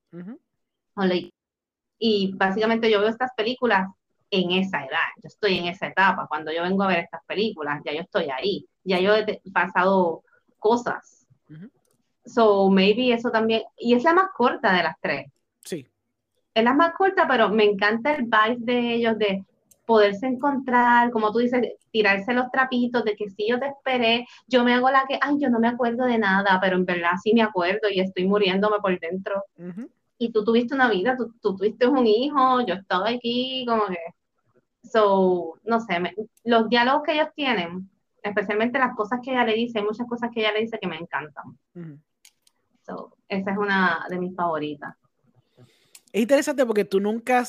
Y 1.98 2.32
básicamente 2.36 2.90
yo 2.90 3.00
veo 3.00 3.08
estas 3.08 3.32
películas 3.36 3.88
en 4.30 4.52
esa 4.52 4.84
edad, 4.84 5.08
yo 5.22 5.26
estoy 5.26 5.58
en 5.58 5.66
esa 5.66 5.86
etapa, 5.86 6.26
cuando 6.28 6.52
yo 6.52 6.62
vengo 6.62 6.82
a 6.82 6.88
ver 6.88 6.98
estas 6.98 7.24
películas, 7.24 7.80
ya 7.84 7.92
yo 7.92 8.00
estoy 8.00 8.28
ahí, 8.30 8.66
ya 8.84 9.00
yo 9.00 9.14
he 9.14 9.40
pasado 9.52 10.22
cosas. 10.58 11.26
So, 12.24 12.68
maybe 12.68 13.12
eso 13.12 13.30
también, 13.30 13.62
y 13.78 13.94
es 13.94 14.04
la 14.04 14.12
más 14.12 14.28
corta 14.36 14.74
de 14.74 14.82
las 14.82 14.96
tres. 15.00 15.32
Sí. 15.62 15.86
Es 16.52 16.64
la 16.64 16.74
más 16.74 16.92
corta, 16.94 17.26
pero 17.26 17.48
me 17.48 17.64
encanta 17.64 18.14
el 18.14 18.24
vibe 18.24 18.56
de 18.58 18.94
ellos, 18.94 19.18
de 19.18 19.44
poderse 19.86 20.26
encontrar, 20.26 21.10
como 21.10 21.32
tú 21.32 21.38
dices, 21.38 21.62
tirarse 21.90 22.34
los 22.34 22.50
trapitos 22.50 23.02
de 23.04 23.16
que 23.16 23.30
si 23.30 23.48
yo 23.48 23.58
te 23.58 23.68
esperé, 23.68 24.26
yo 24.46 24.62
me 24.62 24.74
hago 24.74 24.90
la 24.90 25.06
que, 25.08 25.18
ay, 25.18 25.36
yo 25.40 25.48
no 25.48 25.58
me 25.58 25.68
acuerdo 25.68 26.04
de 26.04 26.18
nada, 26.18 26.58
pero 26.60 26.76
en 26.76 26.84
verdad 26.84 27.12
sí 27.22 27.32
me 27.32 27.40
acuerdo 27.40 27.88
y 27.90 28.00
estoy 28.00 28.26
muriéndome 28.26 28.76
por 28.80 28.98
dentro 29.00 29.42
y 30.18 30.32
tú 30.32 30.44
tuviste 30.44 30.74
una 30.74 30.90
vida, 30.90 31.16
tú, 31.16 31.56
tuviste 31.56 31.86
un 31.86 32.06
hijo, 32.06 32.60
yo 32.66 32.74
estaba 32.74 33.08
aquí, 33.08 33.64
como 33.66 33.86
que, 33.86 33.98
so, 34.82 35.58
no 35.64 35.80
sé, 35.80 35.94
los 36.44 36.68
diálogos 36.68 37.04
que 37.04 37.12
ellos 37.12 37.28
tienen, 37.34 37.88
especialmente 38.22 38.78
las 38.78 38.96
cosas 38.96 39.20
que 39.22 39.30
ella 39.30 39.44
le 39.44 39.54
dice, 39.54 39.78
hay 39.78 39.84
muchas 39.84 40.06
cosas 40.08 40.30
que 40.34 40.40
ella 40.40 40.52
le 40.52 40.60
dice 40.60 40.78
que 40.80 40.88
me 40.88 40.96
encantan. 40.96 41.56
so, 42.84 43.16
esa 43.28 43.52
es 43.52 43.58
una 43.58 44.06
de 44.10 44.18
mis 44.18 44.34
favoritas. 44.34 44.94
Es 46.12 46.22
interesante 46.22 46.66
porque 46.66 46.84
tú 46.84 47.00
nunca, 47.00 47.44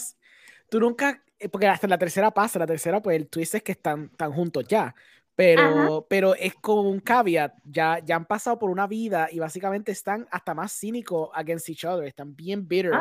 tú 0.70 0.80
nunca, 0.80 1.24
eh, 1.39 1.49
porque 1.49 1.67
hasta 1.67 1.88
la 1.88 1.97
tercera 1.97 2.30
pasa, 2.30 2.59
la 2.59 2.67
tercera, 2.67 3.01
pues 3.01 3.28
tú 3.30 3.39
dices 3.39 3.63
que 3.63 3.72
están, 3.72 4.09
están 4.11 4.32
juntos 4.32 4.67
ya, 4.67 4.93
pero, 5.39 6.05
pero 6.09 6.35
es 6.35 6.53
con 6.55 6.85
un 6.85 6.99
caveat, 6.99 7.53
ya, 7.63 7.99
ya 8.03 8.17
han 8.17 8.25
pasado 8.25 8.59
por 8.59 8.69
una 8.69 8.87
vida 8.87 9.29
y 9.31 9.39
básicamente 9.39 9.93
están 9.93 10.27
hasta 10.31 10.53
más 10.53 10.77
cínicos 10.77 11.29
against 11.33 11.69
each 11.69 11.85
other, 11.85 12.05
están 12.05 12.35
bien 12.35 12.67
bitter, 12.67 12.91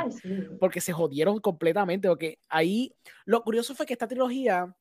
porque 0.61 0.80
se 0.80 0.93
jodieron 0.93 1.41
completamente, 1.41 2.07
porque 2.07 2.39
ahí 2.49 2.95
lo 3.24 3.43
curioso 3.43 3.74
fue 3.74 3.86
que 3.86 3.93
esta 3.95 4.07
trilogía 4.07 4.72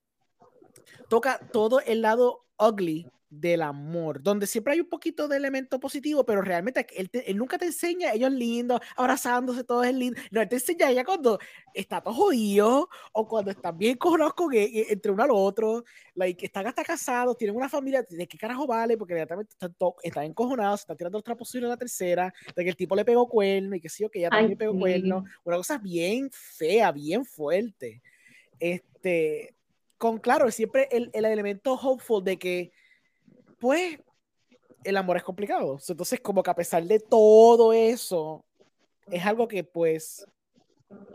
toca 1.09 1.39
todo 1.51 1.79
el 1.79 2.03
lado 2.03 2.45
ugly 2.59 3.09
del 3.29 3.61
amor, 3.61 4.21
donde 4.23 4.47
siempre 4.47 4.73
hay 4.73 4.79
un 4.79 4.87
poquito 4.87 5.27
de 5.27 5.35
elemento 5.35 5.79
positivo, 5.79 6.25
pero 6.25 6.41
realmente 6.41 6.87
él, 6.95 7.37
nunca 7.37 7.57
te 7.57 7.65
enseña 7.65 8.13
ellos 8.13 8.31
lindos, 8.31 8.79
abrazándose, 8.95 9.63
todo 9.63 9.83
es 9.83 9.93
lindo. 9.93 10.19
No, 10.31 10.41
él 10.41 10.47
te 10.47 10.55
enseña 10.55 10.89
ella 10.89 11.03
cuando 11.03 11.37
está 11.73 12.01
todo 12.01 12.13
jodido 12.13 12.89
o 13.11 13.27
cuando 13.27 13.51
están 13.51 13.77
bien 13.77 13.97
cojonados 13.97 14.33
con 14.33 14.53
él, 14.53 14.69
e, 14.73 14.85
entre 14.93 15.11
uno 15.11 15.23
al 15.23 15.31
otro, 15.31 15.83
like, 16.15 16.45
están 16.45 16.67
hasta 16.67 16.83
casados, 16.83 17.37
tienen 17.37 17.55
una 17.55 17.67
familia, 17.67 18.01
¿de 18.07 18.27
qué 18.27 18.37
carajo 18.37 18.65
vale? 18.65 18.97
Porque 18.97 19.13
inmediatamente 19.13 19.51
están, 19.51 19.75
están 20.03 20.23
encojonados, 20.23 20.81
están 20.81 20.95
tirando 20.95 21.17
otra 21.17 21.35
posible 21.35 21.67
a 21.67 21.71
la 21.71 21.77
tercera, 21.77 22.33
de 22.55 22.63
que 22.63 22.69
el 22.69 22.77
tipo 22.77 22.95
le 22.95 23.03
pegó 23.03 23.27
cuerno 23.27 23.75
y 23.75 23.81
que 23.81 23.89
sí, 23.89 24.05
o 24.05 24.09
que 24.09 24.19
ella 24.19 24.29
también 24.29 24.57
pegó 24.57 24.77
cuerno. 24.77 25.25
Una 25.43 25.57
cosa 25.57 25.77
bien 25.77 26.29
fea, 26.31 26.91
bien 26.93 27.25
fuerte. 27.25 28.01
Este, 28.59 29.53
con 29.97 30.17
claro, 30.19 30.49
siempre 30.49 30.87
el, 30.91 31.09
el 31.13 31.25
elemento 31.25 31.73
hopeful 31.73 32.23
de 32.23 32.39
que 32.39 32.71
pues 33.59 33.99
el 34.83 34.97
amor 34.97 35.17
es 35.17 35.23
complicado. 35.23 35.79
Entonces, 35.87 36.19
como 36.19 36.43
que 36.43 36.49
a 36.49 36.55
pesar 36.55 36.83
de 36.83 36.99
todo 36.99 37.73
eso, 37.73 38.45
es 39.11 39.25
algo 39.25 39.47
que 39.47 39.63
pues 39.63 40.25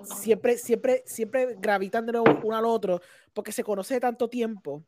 siempre, 0.04 0.58
siempre, 0.58 1.02
siempre 1.06 1.56
gravitan 1.58 2.06
de 2.06 2.18
uno 2.18 2.56
al 2.56 2.64
otro 2.64 3.00
porque 3.32 3.52
se 3.52 3.64
conoce 3.64 3.94
de 3.94 4.00
tanto 4.00 4.28
tiempo 4.28 4.84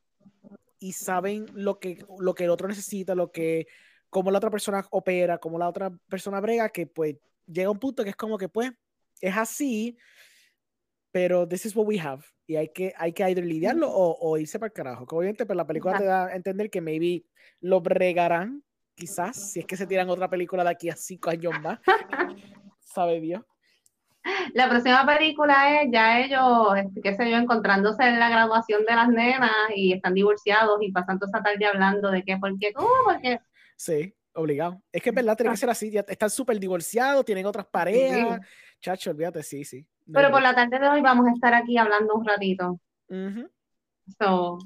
y 0.78 0.92
saben 0.92 1.46
lo 1.54 1.78
que, 1.78 2.04
lo 2.18 2.34
que 2.34 2.44
el 2.44 2.50
otro 2.50 2.68
necesita, 2.68 3.14
lo 3.14 3.30
que, 3.32 3.66
cómo 4.10 4.30
la 4.30 4.38
otra 4.38 4.50
persona 4.50 4.86
opera, 4.90 5.38
cómo 5.38 5.58
la 5.58 5.68
otra 5.68 5.90
persona 6.08 6.40
brega, 6.40 6.68
que 6.68 6.86
pues 6.86 7.16
llega 7.46 7.70
un 7.70 7.78
punto 7.78 8.04
que 8.04 8.10
es 8.10 8.16
como 8.16 8.36
que 8.36 8.48
pues 8.48 8.72
es 9.20 9.36
así, 9.36 9.96
pero 11.10 11.48
this 11.48 11.64
is 11.64 11.74
what 11.74 11.86
we 11.86 11.98
have 11.98 12.24
y 12.46 12.56
hay 12.56 12.68
que, 12.68 12.92
hay 12.96 13.12
que 13.12 13.34
lidiarlo 13.34 13.90
o, 13.90 14.18
o, 14.20 14.36
irse 14.38 14.58
para 14.58 14.68
el 14.68 14.72
carajo. 14.72 15.06
Que 15.06 15.14
obviamente, 15.14 15.46
pero 15.46 15.48
pues, 15.48 15.56
la 15.56 15.66
película 15.66 15.98
te 15.98 16.04
da 16.04 16.26
a 16.26 16.34
entender 16.34 16.70
que 16.70 16.80
maybe 16.80 17.24
lo 17.60 17.80
bregarán, 17.80 18.62
quizás, 18.94 19.52
si 19.52 19.60
es 19.60 19.66
que 19.66 19.76
se 19.76 19.86
tiran 19.86 20.10
otra 20.10 20.28
película 20.28 20.62
de 20.62 20.70
aquí 20.70 20.90
a 20.90 20.96
cinco 20.96 21.30
años 21.30 21.52
más. 21.60 21.80
Sabe 22.80 23.20
Dios. 23.20 23.42
La 24.54 24.70
próxima 24.70 25.06
película 25.06 25.82
es 25.82 25.90
ya 25.92 26.20
ellos, 26.20 26.76
este, 26.76 27.00
qué 27.02 27.14
sé 27.14 27.30
yo, 27.30 27.36
encontrándose 27.36 28.04
en 28.04 28.18
la 28.18 28.30
graduación 28.30 28.84
de 28.86 28.94
las 28.94 29.08
nenas 29.08 29.50
y 29.74 29.92
están 29.92 30.14
divorciados 30.14 30.78
y 30.80 30.92
pasando 30.92 31.26
esa 31.26 31.42
tarde 31.42 31.66
hablando 31.66 32.10
de 32.10 32.22
qué, 32.22 32.38
por 32.38 32.58
qué, 32.58 32.72
cómo, 32.72 32.88
por 33.04 33.20
qué. 33.20 33.40
Sí, 33.76 34.14
obligado. 34.34 34.82
Es 34.90 35.02
que 35.02 35.10
es 35.10 35.14
verdad, 35.14 35.36
tiene 35.36 35.50
que 35.50 35.58
ser 35.58 35.68
así. 35.70 35.90
Ya 35.90 36.04
están 36.08 36.30
súper 36.30 36.58
divorciados, 36.58 37.24
tienen 37.24 37.44
otras 37.44 37.66
parejas. 37.66 38.40
Chacho, 38.80 39.10
olvídate, 39.10 39.42
sí, 39.42 39.64
sí. 39.64 39.86
Pero 40.12 40.30
por 40.30 40.42
la 40.42 40.54
tarde 40.54 40.78
de 40.78 40.88
hoy 40.88 41.00
vamos 41.00 41.26
a 41.26 41.32
estar 41.32 41.54
aquí 41.54 41.78
hablando 41.78 42.14
un 42.14 42.26
ratito. 42.26 42.80
so, 44.18 44.58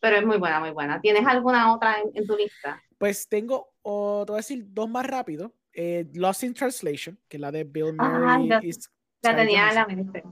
pero 0.00 0.16
es 0.16 0.26
muy 0.26 0.38
buena, 0.38 0.60
muy 0.60 0.70
buena. 0.70 1.00
¿Tienes 1.00 1.26
alguna 1.26 1.72
otra 1.72 1.96
en, 2.14 2.26
tu 2.26 2.36
lista? 2.36 2.82
Pues 2.98 3.28
tengo, 3.28 3.72
te 3.82 3.90
voy 3.90 4.34
a 4.34 4.36
decir 4.36 4.64
dos 4.68 4.88
más 4.88 5.06
rápido. 5.06 5.54
Eh, 5.72 6.06
Lost 6.14 6.42
in 6.42 6.54
Translation, 6.54 7.18
que 7.28 7.36
es 7.38 7.40
la 7.40 7.50
de 7.50 7.64
Bill 7.64 7.94
Murray. 7.94 8.48
la, 8.48 8.60
tenía 9.36 9.68
en 9.68 9.74
la 9.74 9.86
mente. 9.86 10.22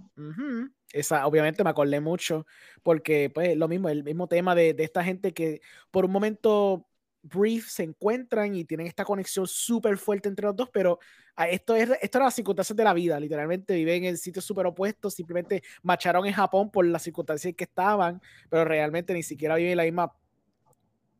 Esa, 0.93 1.27
obviamente 1.27 1.65
me 1.65 1.71
acordé 1.71 2.01
mucho, 2.01 2.47
porque 2.83 3.31
pues 3.31 3.57
lo 3.57 3.69
mismo, 3.69 3.89
el 3.89 4.05
mismo 4.05 4.27
tema 4.27 4.55
de, 4.55 4.75
de 4.75 4.85
esta 4.85 5.05
gente 5.05 5.33
que 5.33 5.61
por 5.91 6.05
un 6.05 6.11
momento 6.11 6.90
brief 7.23 7.69
se 7.69 7.83
encuentran 7.83 8.55
y 8.55 8.65
tienen 8.65 8.87
esta 8.87 9.05
conexión 9.05 9.47
súper 9.47 9.99
fuerte 9.99 10.29
entre 10.29 10.47
los 10.47 10.57
dos, 10.57 10.69
pero 10.73 10.99
ah, 11.37 11.49
esto 11.49 11.75
es 11.75 11.91
esto 12.01 12.19
era 12.19 12.27
las 12.27 12.35
circunstancias 12.35 12.77
de 12.77 12.85
la 12.85 12.95
vida, 12.95 13.21
literalmente 13.21 13.75
viven 13.75 14.05
en 14.05 14.17
sitios 14.17 14.45
súper 14.45 14.67
opuestos, 14.67 15.15
simplemente 15.15 15.63
marcharon 15.83 16.27
en 16.27 16.33
Japón 16.33 16.71
por 16.71 16.87
las 16.87 17.03
circunstancias 17.03 17.51
en 17.51 17.55
que 17.55 17.65
estaban, 17.65 18.21
pero 18.49 18.65
realmente 18.65 19.13
ni 19.13 19.23
siquiera 19.23 19.57
viven 19.57 19.73
en 19.73 19.77
la 19.77 19.85
misma 19.85 20.13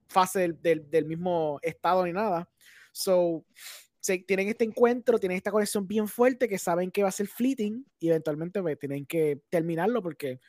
fase 0.09 0.53
del, 0.61 0.91
del, 0.91 1.05
mismo 1.07 1.59
estado 1.63 2.05
ni 2.05 2.13
nada. 2.13 2.49
So, 2.93 3.45
se, 4.01 4.19
tienen 4.19 4.49
este 4.49 4.65
encuentro, 4.65 5.19
tienen 5.19 5.37
esta 5.37 5.53
conexión 5.53 5.87
bien 5.87 6.09
fuerte 6.09 6.49
que 6.49 6.59
saben 6.59 6.91
que 6.91 7.03
va 7.03 7.11
a 7.11 7.13
ser 7.13 7.29
fleeting 7.29 7.85
y 8.01 8.09
eventualmente 8.09 8.61
pues, 8.61 8.79
tienen 8.79 9.07
que 9.07 9.41
terminarlo 9.49 10.03
porque 10.03 10.41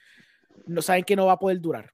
no 0.65 0.81
saben 0.81 1.03
que 1.03 1.15
no 1.15 1.27
va 1.27 1.33
a 1.33 1.39
poder 1.39 1.59
durar. 1.59 1.93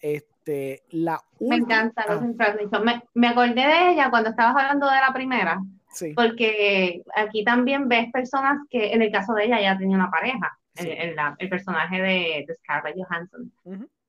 Este, 0.00 0.82
la 0.90 1.20
me 1.38 1.56
encanta 1.56 2.04
ah. 2.08 2.80
me, 2.82 3.02
me, 3.14 3.28
acordé 3.28 3.54
de 3.54 3.90
ella 3.90 4.10
cuando 4.10 4.30
estabas 4.30 4.56
hablando 4.56 4.86
de 4.86 4.96
la 4.96 5.12
primera. 5.12 5.60
Porque 6.14 7.02
aquí 7.16 7.44
también 7.44 7.88
ves 7.88 8.10
personas 8.12 8.58
que, 8.70 8.92
en 8.92 9.02
el 9.02 9.10
caso 9.10 9.34
de 9.34 9.46
ella, 9.46 9.60
ya 9.60 9.76
tenía 9.78 9.96
una 9.96 10.10
pareja. 10.10 10.56
El, 10.76 11.16
el, 11.38 11.48
personaje 11.48 11.96
de, 12.00 12.44
de, 12.46 12.56
Scarlett 12.62 12.96
Johansson. 12.96 13.52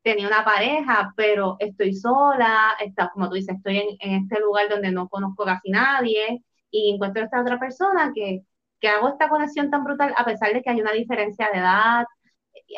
Tenía 0.04 0.28
una 0.28 0.46
pareja, 0.46 1.12
pero 1.16 1.58
estoy 1.60 1.94
sola, 1.94 2.76
está, 2.80 3.10
como 3.10 3.30
tú 3.30 3.36
dices, 3.36 3.56
estoy 3.56 3.80
en, 3.80 3.88
en, 4.00 4.24
este 4.24 4.40
lugar 4.40 4.70
donde 4.70 4.92
no 4.92 5.10
conozco 5.10 5.44
casi 5.44 5.70
nadie 5.70 6.44
y 6.70 6.94
encuentro 6.94 7.22
a 7.22 7.26
esta 7.26 7.42
otra 7.42 7.60
persona 7.60 8.12
que, 8.14 8.44
que 8.80 8.88
hago 8.88 9.10
esta 9.10 9.28
conexión 9.28 9.70
tan 9.70 9.84
brutal 9.84 10.14
a 10.16 10.24
pesar 10.24 10.54
de 10.54 10.62
que 10.62 10.70
hay 10.70 10.82
una 10.82 10.92
diferencia 10.92 11.50
de 11.52 11.60
edad. 11.60 12.06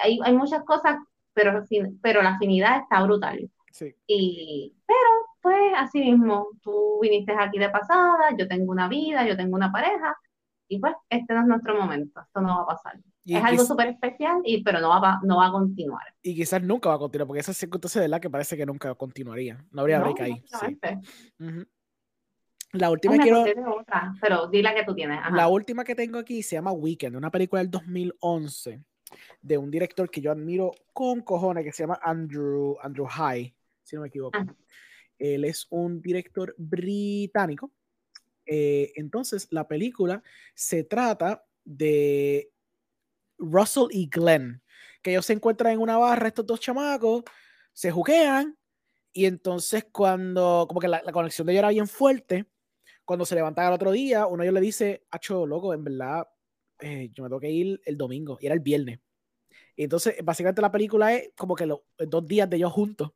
Hay, 0.02 0.20
hay 0.24 0.34
muchas 0.34 0.64
cosas 0.64 0.98
pero, 1.34 1.64
pero 2.02 2.22
la 2.22 2.36
afinidad 2.36 2.82
está 2.82 3.04
brutal. 3.04 3.50
Sí. 3.72 3.94
Y, 4.08 4.76
pero 4.86 5.10
pues 5.42 5.74
así 5.78 6.00
mismo, 6.00 6.48
tú 6.62 7.00
viniste 7.02 7.34
aquí 7.38 7.60
de 7.60 7.70
pasada, 7.70 8.36
yo 8.38 8.48
tengo 8.48 8.72
una 8.72 8.88
vida, 8.88 9.28
yo 9.28 9.36
tengo 9.36 9.56
una 9.56 9.72
pareja, 9.72 10.16
y 10.68 10.80
pues 10.80 10.94
este 11.10 11.34
no 11.34 11.42
es 11.42 11.48
nuestro 11.48 11.76
momento, 11.76 12.22
esto 12.22 12.42
no 12.42 12.56
va 12.58 12.64
a 12.64 12.66
pasar. 12.68 13.00
es 13.26 13.44
algo 13.44 13.64
súper 13.64 13.88
especial, 13.90 14.42
y, 14.44 14.64
pero 14.64 14.80
no 14.80 14.90
va, 14.90 15.20
no 15.24 15.38
va 15.38 15.48
a 15.48 15.52
continuar. 15.52 16.04
Y 16.22 16.36
quizás 16.36 16.64
nunca 16.64 16.90
va 16.90 16.96
a 16.96 17.00
continuar, 17.00 17.28
porque 17.28 17.42
esa 17.42 17.54
circunstancia 17.54 18.02
de 18.02 18.08
la 18.08 18.20
que 18.20 18.30
parece 18.30 18.56
que 18.56 18.66
nunca 18.66 18.94
continuaría. 18.96 19.64
No 19.72 19.82
habría 19.82 20.00
break 20.00 20.22
ahí. 20.22 20.44
La 22.72 22.90
última 22.90 23.18
quiero. 23.18 23.46
pero 24.20 24.48
di 24.48 24.64
la 24.64 24.74
que 24.74 24.84
tú 24.84 24.96
tienes. 24.96 25.20
La 25.32 25.48
última 25.48 25.84
que 25.84 25.94
tengo 25.94 26.18
aquí 26.18 26.42
se 26.42 26.56
llama 26.56 26.72
Weekend, 26.72 27.16
una 27.16 27.30
película 27.30 27.62
del 27.62 27.70
2011 27.70 28.82
de 29.42 29.58
un 29.58 29.72
director 29.72 30.10
que 30.10 30.22
yo 30.22 30.32
admiro 30.32 30.72
con 30.92 31.22
cojones, 31.22 31.64
que 31.64 31.72
se 31.72 31.84
llama 31.84 32.00
Andrew, 32.04 32.78
Andrew 32.82 33.06
High, 33.06 33.56
si 33.84 33.96
no 33.96 34.02
me 34.04 34.08
equivoco. 34.08 34.40
Él 35.18 35.46
es 35.46 35.68
un 35.70 36.02
director 36.02 36.54
británico. 36.58 37.72
Eh, 38.46 38.92
entonces, 38.96 39.48
la 39.52 39.68
película 39.68 40.22
se 40.54 40.84
trata 40.84 41.46
de 41.64 42.52
Russell 43.38 43.88
y 43.92 44.10
Glenn, 44.10 44.62
que 45.02 45.12
ellos 45.12 45.26
se 45.26 45.34
encuentran 45.34 45.74
en 45.74 45.80
una 45.80 45.98
barra, 45.98 46.28
estos 46.28 46.46
dos 46.46 46.60
chamacos, 46.60 47.24
se 47.72 47.92
juguean, 47.92 48.58
y 49.12 49.26
entonces 49.26 49.86
cuando, 49.92 50.66
como 50.68 50.80
que 50.80 50.88
la, 50.88 51.02
conexión 51.12 51.46
de 51.46 51.54
ellos 51.54 51.60
era 51.60 51.70
bien 51.70 51.88
fuerte, 51.88 52.46
cuando 53.06 53.26
se 53.26 53.36
levantan 53.36 53.68
al 53.68 53.74
otro 53.74 53.92
día, 53.92 54.26
uno 54.26 54.42
de 54.42 54.50
ellos 54.50 54.54
le 54.56 54.62
dice, 54.62 55.06
Acho, 55.12 55.46
loco, 55.46 55.74
en 55.74 55.84
verdad, 55.84 56.28
eh, 56.84 57.10
yo 57.14 57.24
me 57.24 57.30
tengo 57.30 57.40
que 57.40 57.50
ir 57.50 57.82
el 57.86 57.98
domingo, 57.98 58.38
y 58.42 58.46
era 58.46 58.56
el 58.56 58.62
viernes. 58.62 59.00
Y 59.76 59.84
entonces, 59.84 60.16
básicamente 60.24 60.62
la 60.62 60.72
película 60.72 61.14
es 61.14 61.32
como 61.36 61.56
que 61.56 61.66
los 61.66 61.80
dos 61.98 62.28
días 62.28 62.50
de 62.50 62.58
ellos 62.58 62.72
juntos, 62.72 63.12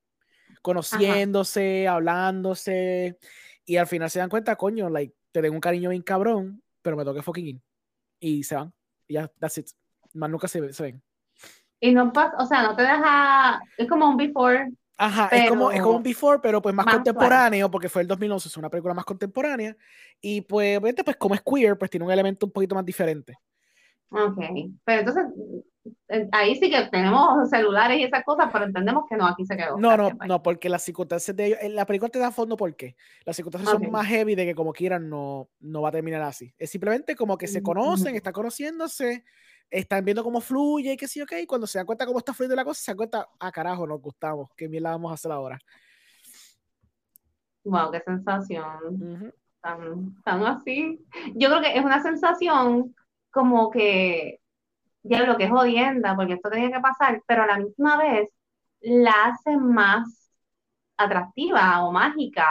conociéndose, 0.62 1.88
hablándose, 1.88 3.18
y 3.66 3.78
al 3.78 3.88
final 3.88 4.10
se 4.10 4.20
dan 4.20 4.30
cuenta, 4.30 4.56
coño, 4.56 4.90
like, 4.90 5.14
te 5.32 5.42
tengo 5.42 5.56
un 5.56 5.62
cariño 5.62 5.90
bien 5.90 6.02
cabrón, 6.02 6.64
pero 6.82 6.96
me 6.96 7.04
toca 7.04 7.22
fucking 7.22 7.48
ir. 7.48 7.62
Y 8.20 8.44
se 8.44 8.56
van. 8.56 8.74
Y 9.08 9.16
ya, 9.16 9.32
that's 9.40 9.58
it. 9.58 9.68
Más 10.14 10.30
nunca 10.30 10.48
se, 10.48 10.62
ven. 10.62 11.04
Y 11.80 11.94
no 11.94 12.12
pasa, 12.12 12.36
o 12.40 12.46
sea, 12.46 12.64
no 12.64 12.76
te 12.76 12.82
deja, 12.82 13.62
es 13.78 13.88
como 13.88 14.10
un 14.10 14.18
before. 14.18 14.72
Ajá, 14.98 15.28
es, 15.28 15.50
como, 15.50 15.70
es 15.70 15.80
como 15.82 15.98
un 15.98 16.04
before, 16.04 16.40
pero 16.42 16.60
pues 16.60 16.74
más, 16.74 16.88
contemporáneo, 16.88 17.70
porque 17.70 17.88
fue 17.88 18.02
el 18.02 18.08
2011, 18.08 18.48
es 18.48 18.58
una 18.58 18.70
película 18.70 18.96
más 18.96 19.06
contemporánea. 19.06 19.76
Y 20.20 20.42
pues, 20.42 20.80
pues 20.80 21.18
como 21.18 21.36
es 21.36 21.42
queer, 21.42 21.78
pues 21.78 21.92
tiene 21.92 22.06
un 22.06 22.12
elemento 22.12 22.48
un 22.48 22.52
poquito 22.52 22.74
más 22.74 22.86
diferente. 22.86 23.38
Ok, 24.10 24.40
pero 24.86 25.00
entonces 25.00 25.26
ahí 26.32 26.56
sí 26.56 26.70
que 26.70 26.86
tenemos 26.92 27.50
celulares 27.50 28.00
y 28.00 28.04
esas 28.04 28.24
cosas, 28.24 28.50
pero 28.52 28.66
entendemos 28.66 29.06
que 29.10 29.16
no, 29.16 29.26
aquí 29.26 29.46
se 29.46 29.56
quedó. 29.56 29.78
No, 29.78 29.98
no, 29.98 30.12
no, 30.28 30.42
porque 30.42 30.70
las 30.70 30.84
circunstancias 30.84 31.36
de 31.36 31.46
ellos, 31.48 31.60
la 31.72 31.86
película 31.86 32.10
te 32.10 32.20
da 32.20 32.32
fondo 32.32 32.58
por 32.58 32.76
qué. 32.76 32.96
Las 33.26 33.36
circunstancias 33.36 33.72
son 33.72 33.92
más 33.92 34.08
heavy 34.08 34.36
de 34.36 34.46
que 34.46 34.56
como 34.56 34.74
quieran 34.74 35.10
no, 35.10 35.50
no 35.60 35.82
va 35.82 35.90
a 35.90 35.92
terminar 35.92 36.22
así. 36.22 36.54
Es 36.58 36.70
simplemente 36.70 37.16
como 37.16 37.38
que 37.38 37.48
se 37.48 37.62
conocen, 37.62 38.16
están 38.16 38.34
conociéndose, 38.34 39.24
están 39.70 40.06
viendo 40.06 40.24
cómo 40.24 40.42
fluye 40.42 40.94
y 40.94 40.98
que 40.98 41.08
sí, 41.08 41.22
ok, 41.22 41.34
cuando 41.48 41.68
se 41.68 41.80
dan 41.80 41.86
cuenta 41.86 42.06
cómo 42.06 42.20
está 42.20 42.34
fluyendo 42.34 42.56
la 42.56 42.66
cosa, 42.66 42.82
se 42.82 42.92
dan 42.92 42.98
cuenta, 42.98 43.28
ah, 43.40 43.52
carajo, 43.52 43.86
nos 43.86 44.02
gustamos, 44.02 44.50
qué 44.56 44.68
bien 44.68 44.84
la 44.84 44.92
vamos 44.92 45.12
a 45.12 45.16
hacer 45.16 45.32
ahora. 45.32 45.60
Wow, 47.64 47.92
qué 47.92 48.02
sensación. 48.06 49.34
tan, 49.62 50.24
tan 50.24 50.46
así. 50.46 51.06
Yo 51.36 51.50
creo 51.50 51.62
que 51.62 51.78
es 51.78 51.84
una 51.84 52.02
sensación 52.02 52.96
como 53.32 53.70
que 53.72 54.40
ya 55.04 55.24
lo 55.24 55.38
que 55.38 55.46
es 55.46 55.52
jodienda, 55.52 56.16
porque 56.16 56.34
esto 56.34 56.50
tenía 56.50 56.72
que 56.72 56.80
pasar, 56.80 57.22
pero 57.28 57.44
a 57.44 57.48
la 57.48 57.60
misma 57.60 57.98
vez 57.98 58.30
la 58.82 59.26
hace 59.26 59.58
más 59.58 60.32
atractiva 60.98 61.86
o 61.86 61.92
mágica 61.92 62.48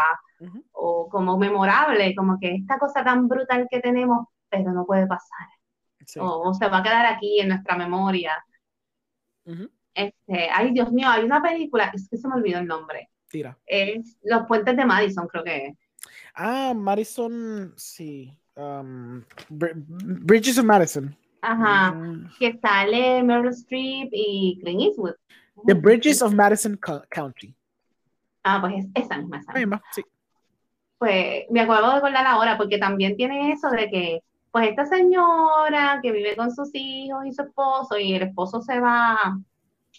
o 0.72 1.08
como 1.08 1.38
memorable, 1.38 2.14
como 2.14 2.38
que 2.38 2.54
esta 2.54 2.78
cosa 2.78 3.02
tan 3.02 3.26
brutal 3.28 3.66
que 3.70 3.80
tenemos, 3.80 4.26
pero 4.48 4.72
no 4.72 4.84
puede 4.84 5.06
pasar. 5.06 5.48
O, 6.20 6.54
se 6.54 6.68
va 6.68 6.78
a 6.78 6.82
quedar 6.82 7.06
aquí 7.06 7.40
en 7.40 7.48
nuestra 7.48 7.76
memoria. 7.76 8.32
este, 9.94 10.48
ay, 10.52 10.72
Dios 10.72 10.92
mío, 10.92 11.08
hay 11.08 11.24
una 11.24 11.42
película, 11.42 11.90
es 11.94 12.08
que 12.08 12.16
se 12.16 12.28
me 12.28 12.34
olvidó 12.34 12.58
el 12.58 12.66
nombre. 12.66 13.10
Tira. 13.28 13.58
Es 13.66 14.16
Los 14.22 14.46
Puentes 14.46 14.76
de 14.76 14.84
Madison, 14.84 15.26
creo 15.26 15.42
que 15.42 15.66
es. 15.66 15.78
Ah, 16.34 16.72
Madison, 16.76 17.72
sí. 17.76 18.38
Um, 18.56 19.22
Bridges 19.50 20.58
of 20.58 20.64
Madison. 20.64 21.14
Ajá, 21.42 21.94
que 22.38 22.58
sale 22.58 23.22
Meryl 23.22 23.50
Streep 23.50 24.08
y 24.12 24.58
Clint 24.62 24.80
Eastwood. 24.80 25.14
The 25.66 25.74
Bridges 25.74 26.22
of 26.22 26.32
Madison 26.32 26.78
County. 27.10 27.54
Ah, 28.42 28.58
pues 28.60 28.84
es 28.94 29.04
esa 29.04 29.18
misma. 29.18 29.42
misma 29.54 29.82
sí. 29.92 30.02
Pues 30.98 31.44
me 31.50 31.60
acuerdo 31.60 31.90
de 31.90 31.96
acordar 31.98 32.26
ahora, 32.26 32.56
porque 32.56 32.78
también 32.78 33.16
tiene 33.16 33.52
eso 33.52 33.68
de 33.70 33.90
que, 33.90 34.22
pues 34.50 34.70
esta 34.70 34.86
señora 34.86 36.00
que 36.02 36.10
vive 36.10 36.34
con 36.34 36.50
sus 36.50 36.70
hijos 36.72 37.26
y 37.26 37.32
su 37.32 37.42
esposo, 37.42 37.98
y 37.98 38.14
el 38.14 38.22
esposo 38.22 38.62
se 38.62 38.80
va 38.80 39.14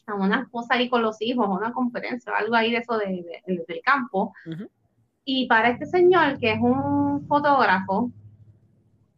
a 0.07 0.13
una 0.15 0.47
cosa 0.49 0.73
ahí 0.73 0.89
con 0.89 1.03
los 1.03 1.21
hijos, 1.21 1.45
a 1.45 1.49
una 1.49 1.71
conferencia, 1.71 2.33
algo 2.35 2.55
ahí 2.55 2.71
de 2.71 2.77
eso 2.77 2.97
de, 2.97 3.43
del 3.45 3.81
campo. 3.83 4.33
Y 5.23 5.47
para 5.47 5.69
este 5.69 5.85
señor, 5.85 6.39
que 6.39 6.53
es 6.53 6.59
un 6.59 7.27
fotógrafo, 7.27 8.11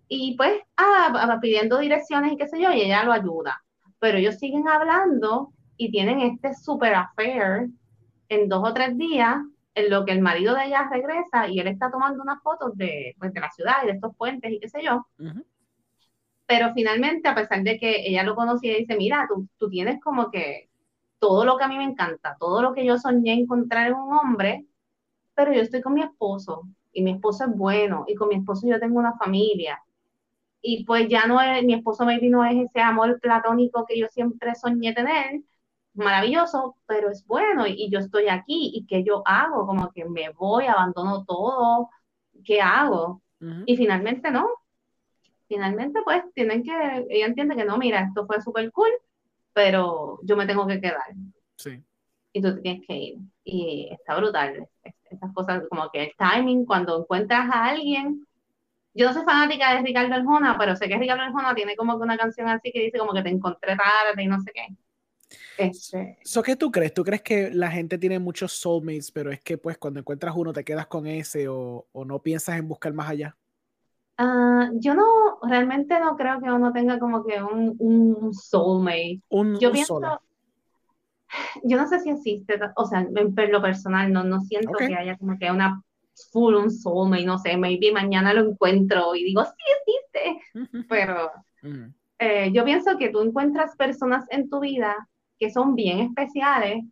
y 0.10 0.36
pues, 0.36 0.60
ah, 0.76 1.38
pidiendo 1.40 1.78
direcciones 1.78 2.34
y 2.34 2.38
qué 2.38 2.48
sé 2.48 2.60
yo, 2.60 2.72
y 2.72 2.82
ella 2.82 3.04
lo 3.04 3.14
ayuda. 3.14 3.64
Pero 4.00 4.18
ellos 4.18 4.36
siguen 4.36 4.68
hablando 4.68 5.54
y 5.78 5.92
tienen 5.92 6.20
este 6.22 6.56
super 6.56 6.96
affair 6.96 7.70
en 8.28 8.50
dos 8.50 8.68
o 8.68 8.74
tres 8.74 8.98
días, 8.98 9.38
en 9.76 9.90
lo 9.90 10.06
que 10.06 10.12
el 10.12 10.22
marido 10.22 10.56
de 10.56 10.66
ella 10.66 10.90
regresa 10.92 11.48
y 11.48 11.60
él 11.60 11.68
está 11.68 11.92
tomando 11.92 12.24
unas 12.24 12.42
fotos 12.42 12.76
de, 12.76 13.16
pues, 13.20 13.32
de 13.34 13.40
la 13.40 13.52
ciudad 13.52 13.84
y 13.84 13.86
de 13.86 13.92
estos 13.94 14.16
puentes 14.16 14.52
y 14.52 14.60
qué 14.60 14.68
sé 14.68 14.82
yo. 14.84 15.08
Pero 16.48 16.74
finalmente, 16.74 17.30
a 17.30 17.36
pesar 17.36 17.62
de 17.62 17.78
que 17.78 18.08
ella 18.08 18.24
lo 18.24 18.36
conocía, 18.36 18.76
dice, 18.76 18.98
mira, 18.98 19.28
tú, 19.30 19.48
tú 19.58 19.70
tienes 19.70 20.02
como 20.02 20.32
que 20.32 20.70
todo 21.20 21.46
lo 21.46 21.56
que 21.56 21.66
a 21.66 21.68
mí 21.68 21.78
me 21.78 21.84
encanta, 21.84 22.36
todo 22.40 22.64
lo 22.64 22.74
que 22.74 22.84
yo 22.84 22.98
soñé 22.98 23.34
encontrar 23.34 23.88
en 23.88 23.94
un 23.94 24.18
hombre, 24.18 24.66
pero 25.36 25.54
yo 25.54 25.62
estoy 25.62 25.82
con 25.82 25.94
mi 25.94 26.02
esposo 26.02 26.64
y 26.92 27.04
mi 27.04 27.12
esposo 27.12 27.46
es 27.46 27.56
bueno 27.56 28.06
y 28.08 28.16
con 28.16 28.30
mi 28.30 28.36
esposo 28.36 28.68
yo 28.68 28.80
tengo 28.80 28.98
una 28.98 29.14
familia 29.14 29.80
y 30.62 30.84
pues 30.86 31.08
ya 31.08 31.26
no 31.26 31.42
es, 31.42 31.64
mi 31.64 31.74
esposo 31.74 32.06
maybe 32.06 32.30
no 32.30 32.44
es 32.44 32.56
ese 32.56 32.82
amor 32.82 33.20
platónico 33.20 33.86
que 33.86 33.98
yo 33.98 34.08
siempre 34.08 34.56
soñé 34.56 34.94
tener, 34.94 35.42
maravilloso, 35.94 36.78
pero 36.86 37.10
es 37.10 37.26
bueno 37.26 37.66
y, 37.68 37.90
yo 37.90 38.00
estoy 38.00 38.28
aquí 38.28 38.72
y 38.74 38.86
¿qué 38.86 39.04
yo 39.04 39.22
hago? 39.26 39.66
Como 39.66 39.92
que 39.92 40.06
me 40.06 40.30
voy, 40.30 40.66
abandono 40.66 41.26
todo, 41.26 41.90
¿qué 42.44 42.62
hago? 42.62 43.22
Y 43.66 43.78
finalmente 43.78 44.32
no, 44.32 44.50
finalmente 45.48 46.02
pues 46.04 46.24
tienen 46.34 46.64
que, 46.64 47.06
ella 47.10 47.26
entiende 47.26 47.56
que 47.56 47.64
no, 47.64 47.78
mira, 47.78 48.02
esto 48.02 48.26
fue 48.28 48.42
súper 48.42 48.70
cool, 48.72 48.92
pero 49.54 50.20
yo 50.24 50.36
me 50.36 50.46
tengo 50.46 50.68
que 50.68 50.82
quedar. 50.82 51.14
Sí. 51.56 51.82
Y 52.34 52.42
tú 52.42 52.62
tienes 52.62 52.86
que 52.86 52.96
ir. 52.96 53.18
Y 53.44 53.90
está 53.92 54.18
brutal. 54.18 54.68
Estas 54.84 55.34
cosas 55.34 55.64
como 55.70 55.90
que 55.90 56.04
el 56.04 56.12
timing, 56.18 56.66
cuando 56.66 57.00
encuentras 57.00 57.50
a 57.50 57.66
alguien 57.66 58.28
yo 59.00 59.06
no 59.06 59.14
soy 59.14 59.24
fanática 59.24 59.76
de 59.76 59.82
Ricardo 59.82 60.14
Arjona, 60.14 60.58
pero 60.60 60.76
sé 60.76 60.90
que 60.90 60.98
Ricardo 60.98 61.24
Arjona 61.24 61.56
tiene 61.56 61.78
como 61.78 61.98
que 61.98 62.04
una 62.04 62.18
canción 62.18 62.50
así 62.50 62.70
que 62.70 62.82
dice 62.82 63.00
como 63.00 63.14
que 63.14 63.24
te 63.24 63.30
encontré 63.30 63.78
tarde 63.78 64.22
y 64.22 64.28
no 64.28 64.42
sé 64.42 64.52
qué. 64.54 64.68
Este... 65.58 66.18
¿Qué 66.44 66.56
tú 66.58 66.70
crees? 66.70 66.94
¿Tú 66.94 67.06
crees 67.06 67.22
que 67.22 67.50
la 67.50 67.72
gente 67.72 67.98
tiene 67.98 68.20
muchos 68.20 68.52
soulmates, 68.52 69.10
pero 69.12 69.32
es 69.32 69.40
que 69.40 69.58
pues 69.58 69.78
cuando 69.78 70.02
encuentras 70.02 70.36
uno 70.36 70.52
te 70.52 70.66
quedas 70.66 70.88
con 70.88 71.08
ese 71.08 71.48
o, 71.48 71.88
no 71.94 72.20
piensas 72.20 72.60
en 72.60 72.68
buscar 72.68 72.92
más 72.92 73.10
allá? 73.10 73.38
Ah, 74.18 74.70
yo 74.74 74.94
no, 74.94 75.40
realmente 75.44 75.98
no 75.98 76.18
creo 76.18 76.42
que 76.42 76.52
uno 76.52 76.74
tenga 76.74 77.00
como 77.00 77.24
que 77.24 77.42
un, 77.42 77.78
un 77.80 78.34
soulmate. 78.34 79.22
Un, 79.30 79.58
yo 79.60 79.72
pienso, 79.72 80.02
yo 81.64 81.78
no 81.78 81.88
sé 81.88 82.02
si 82.02 82.10
existe, 82.10 82.60
o 82.76 82.86
sea, 82.86 83.00
en, 83.00 83.52
lo 83.52 83.62
personal 83.62 84.12
no, 84.12 84.26
no 84.26 84.42
siento 84.42 84.74
que 84.78 84.94
haya 84.94 85.18
como 85.18 85.38
que 85.40 85.50
una 85.50 85.82
full 86.32 86.56
un 86.56 86.72
soulmate, 86.72 87.26
no 87.26 87.38
sé, 87.38 87.58
maybe 87.58 87.92
mañana 87.92 88.34
lo 88.34 88.50
encuentro 88.50 89.16
y 89.16 89.24
digo, 89.24 89.44
sí 89.46 89.64
existe, 89.78 90.88
pero 90.90 91.32
eh, 92.20 92.52
yo 92.54 92.66
pienso 92.66 92.98
que 92.98 93.10
tú 93.10 93.22
encuentras 93.22 93.76
personas 93.76 94.26
en 94.30 94.50
tu 94.50 94.60
vida 94.60 94.96
que 95.40 95.50
son 95.50 95.76
bien 95.76 96.00
especiales 96.00 96.84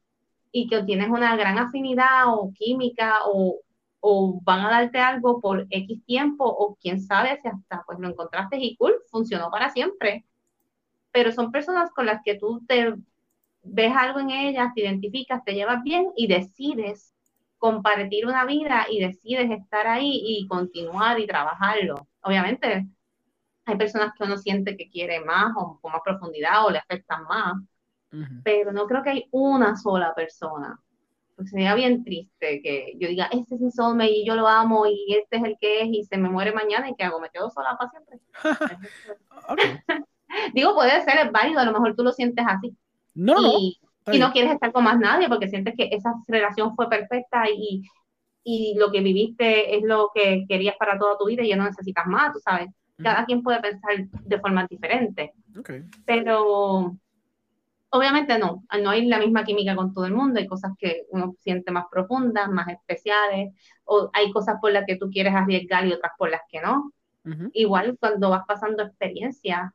y 0.51 0.67
que 0.67 0.84
tienes 0.84 1.09
una 1.09 1.36
gran 1.36 1.57
afinidad 1.57 2.28
o 2.28 2.51
química 2.53 3.19
o, 3.25 3.59
o 3.99 4.39
van 4.43 4.61
a 4.61 4.69
darte 4.69 4.99
algo 4.99 5.41
por 5.41 5.67
X 5.69 6.03
tiempo 6.05 6.45
o 6.45 6.78
quién 6.82 7.01
sabe 7.01 7.39
si 7.41 7.47
hasta 7.47 7.84
pues 7.86 7.99
lo 7.99 8.07
encontraste 8.07 8.57
y 8.57 8.78
cool, 8.78 8.95
funcionó 9.11 9.51
para 9.51 9.69
siempre. 9.69 10.25
Pero 11.11 11.32
son 11.32 11.51
personas 11.51 11.91
con 11.91 12.05
las 12.05 12.21
que 12.23 12.36
tú 12.36 12.63
te 12.67 12.93
ves 13.63 13.93
algo 13.95 14.19
en 14.19 14.30
ellas, 14.30 14.73
te 14.73 14.82
identificas, 14.82 15.43
te 15.43 15.53
llevas 15.53 15.84
bien 15.84 16.07
y 16.15 16.28
decides 16.28 17.13
compartir 17.58 18.26
una 18.26 18.45
vida 18.45 18.86
y 18.89 18.99
decides 18.99 19.49
estar 19.51 19.88
ahí 19.88 20.22
y 20.24 20.47
continuar 20.47 21.20
y 21.20 21.28
trabajarlo. 21.28 22.08
Obviamente, 22.22 22.88
hay 23.66 23.76
personas 23.78 24.14
que 24.18 24.24
uno 24.24 24.38
siente 24.38 24.78
que 24.78 24.89
quiere 24.89 25.20
más 25.24 25.53
o 25.55 25.80
con 25.82 25.91
más 25.91 26.01
profundidad 26.03 26.66
o 26.66 26.72
le 26.72 26.80
afectan 26.80 27.24
más, 27.24 27.55
pero 28.43 28.72
no 28.72 28.88
creo 28.88 29.03
que 29.03 29.10
hay 29.10 29.28
una 29.32 29.76
sola 29.76 30.16
persona 30.16 30.80
Pues 31.36 31.49
sería 31.49 31.76
bien 31.76 32.05
triste 32.05 32.62
que 32.62 32.93
yo 32.97 33.10
diga, 33.10 33.26
este 33.26 33.55
es 33.55 33.62
mi 33.62 33.70
soulmate 33.70 34.12
y 34.12 34.26
yo 34.26 34.36
lo 34.36 34.47
amo 34.47 34.86
y 34.88 35.14
este 35.14 35.38
es 35.38 35.43
el 35.43 35.58
que 35.60 35.82
es 35.82 35.89
y 35.89 36.03
se 36.05 36.18
me 36.18 36.30
muere 36.30 36.53
mañana 36.53 36.89
y 36.89 36.95
¿qué 36.95 37.03
hago? 37.03 37.20
¿Me 37.20 37.30
quedo 37.30 37.49
sola 37.49 37.78
para 37.78 37.91
siempre? 37.91 38.20
Digo, 40.53 40.74
puede 40.74 41.03
ser, 41.03 41.26
es 41.26 41.32
válido, 41.32 41.60
a 41.60 41.66
lo 41.66 41.74
mejor 41.74 41.95
tú 41.95 42.03
lo 42.03 42.12
sientes 42.12 42.45
así. 42.47 42.76
No, 43.14 43.36
y, 43.60 43.80
Y 44.12 44.20
no 44.20 44.32
quieres 44.32 44.53
estar 44.53 44.72
con 44.72 44.84
más 44.84 44.99
nadie 44.99 45.28
porque 45.28 45.47
sientes 45.47 45.76
que 45.76 45.89
esa 45.91 46.14
relación 46.28 46.76
fue 46.76 46.89
perfecta 46.89 47.43
y, 47.49 47.84
y 48.43 48.76
lo 48.78 48.91
que 48.91 49.01
viviste 49.01 49.76
es 49.76 49.84
lo 49.84 50.12
que 50.14 50.45
querías 50.47 50.76
para 50.78 50.97
toda 50.97 51.18
tu 51.18 51.26
vida 51.26 51.43
y 51.43 51.49
ya 51.49 51.55
no 51.55 51.66
necesitas 51.66 52.05
más, 52.08 52.34
tú 52.34 52.39
sabes. 52.39 52.70
Cada 52.97 53.26
quien 53.26 53.43
puede 53.43 53.60
pensar 53.60 54.08
de 54.10 54.39
forma 54.39 54.66
diferente. 54.68 55.34
Okay. 55.60 55.84
Pero 56.05 56.97
obviamente 57.89 58.38
no, 58.39 58.64
no 58.82 58.89
hay 58.89 59.05
la 59.05 59.20
misma 59.20 59.43
química 59.43 59.76
con 59.76 59.93
todo 59.93 60.05
el 60.05 60.14
mundo, 60.14 60.39
hay 60.39 60.47
cosas 60.47 60.72
que 60.78 61.05
uno 61.12 61.36
siente 61.39 61.72
más 61.72 61.86
profundas, 61.91 62.49
más 62.49 62.68
especiales, 62.70 63.53
o 63.86 64.10
hay 64.14 64.32
cosas 64.32 64.58
por 64.60 64.72
las 64.72 64.86
que 64.86 64.97
tú 64.97 65.10
quieres 65.10 65.34
arriesgar 65.34 65.86
y 65.86 65.93
otras 65.93 66.14
por 66.18 66.30
las 66.30 66.41
que 66.49 66.62
no. 66.62 66.91
Igual 67.51 67.97
cuando 67.99 68.30
vas 68.30 68.43
pasando 68.47 68.84
experiencias 68.84 69.74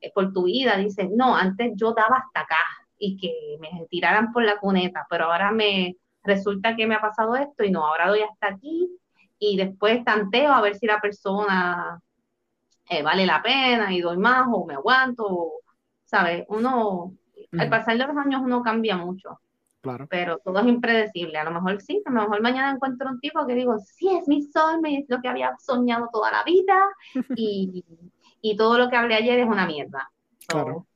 eh, 0.00 0.12
por 0.14 0.32
tu 0.32 0.44
vida, 0.44 0.76
dices, 0.76 1.08
no, 1.10 1.34
antes 1.34 1.72
yo 1.74 1.92
daba 1.92 2.18
hasta 2.18 2.42
acá 2.42 2.58
y 2.98 3.16
que 3.18 3.58
me 3.60 3.86
tiraran 3.88 4.32
por 4.32 4.44
la 4.44 4.58
cuneta, 4.58 5.06
pero 5.08 5.26
ahora 5.26 5.52
me 5.52 5.96
resulta 6.22 6.74
que 6.76 6.86
me 6.86 6.94
ha 6.94 7.00
pasado 7.00 7.36
esto 7.36 7.64
y 7.64 7.70
no, 7.70 7.86
ahora 7.86 8.08
doy 8.08 8.20
hasta 8.20 8.48
aquí 8.48 8.90
y 9.38 9.56
después 9.56 10.04
tanteo 10.04 10.52
a 10.52 10.60
ver 10.60 10.76
si 10.76 10.86
la 10.86 11.00
persona 11.00 12.00
eh, 12.88 13.02
vale 13.02 13.26
la 13.26 13.42
pena 13.42 13.92
y 13.92 14.00
doy 14.00 14.16
más 14.16 14.46
o 14.50 14.64
me 14.66 14.74
aguanto, 14.74 15.50
¿sabes? 16.04 16.44
Uno 16.48 17.12
al 17.58 17.68
pasar 17.68 17.96
de 17.96 18.06
los 18.06 18.16
años 18.16 18.42
uno 18.44 18.62
cambia 18.62 18.96
mucho. 18.96 19.40
Claro. 19.80 20.06
Pero 20.10 20.38
todo 20.38 20.58
es 20.58 20.66
impredecible. 20.66 21.38
A 21.38 21.44
lo 21.44 21.52
mejor 21.52 21.80
sí, 21.80 22.02
a 22.04 22.10
lo 22.10 22.22
mejor 22.22 22.42
mañana 22.42 22.72
encuentro 22.72 23.08
un 23.08 23.20
tipo 23.20 23.46
que 23.46 23.54
digo, 23.54 23.78
sí, 23.78 24.08
es 24.16 24.26
mi 24.26 24.42
sol, 24.42 24.80
es 24.84 25.04
lo 25.08 25.20
que 25.20 25.28
había 25.28 25.56
soñado 25.58 26.08
toda 26.12 26.32
la 26.32 26.42
vida 26.42 26.88
y, 27.36 27.84
y 28.40 28.56
todo 28.56 28.78
lo 28.78 28.90
que 28.90 28.96
hablé 28.96 29.14
ayer 29.14 29.38
es 29.38 29.46
una 29.46 29.66
mierda. 29.66 30.10
Claro. 30.48 30.86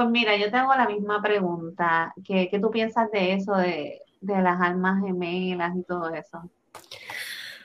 Pues 0.00 0.12
mira, 0.12 0.34
yo 0.34 0.50
tengo 0.50 0.74
la 0.74 0.88
misma 0.88 1.20
pregunta. 1.20 2.14
¿Qué, 2.24 2.48
qué 2.50 2.58
tú 2.58 2.70
piensas 2.70 3.10
de 3.10 3.34
eso, 3.34 3.54
de, 3.54 4.00
de 4.22 4.40
las 4.40 4.58
almas 4.58 5.04
gemelas 5.04 5.76
y 5.76 5.82
todo 5.82 6.08
eso? 6.08 6.50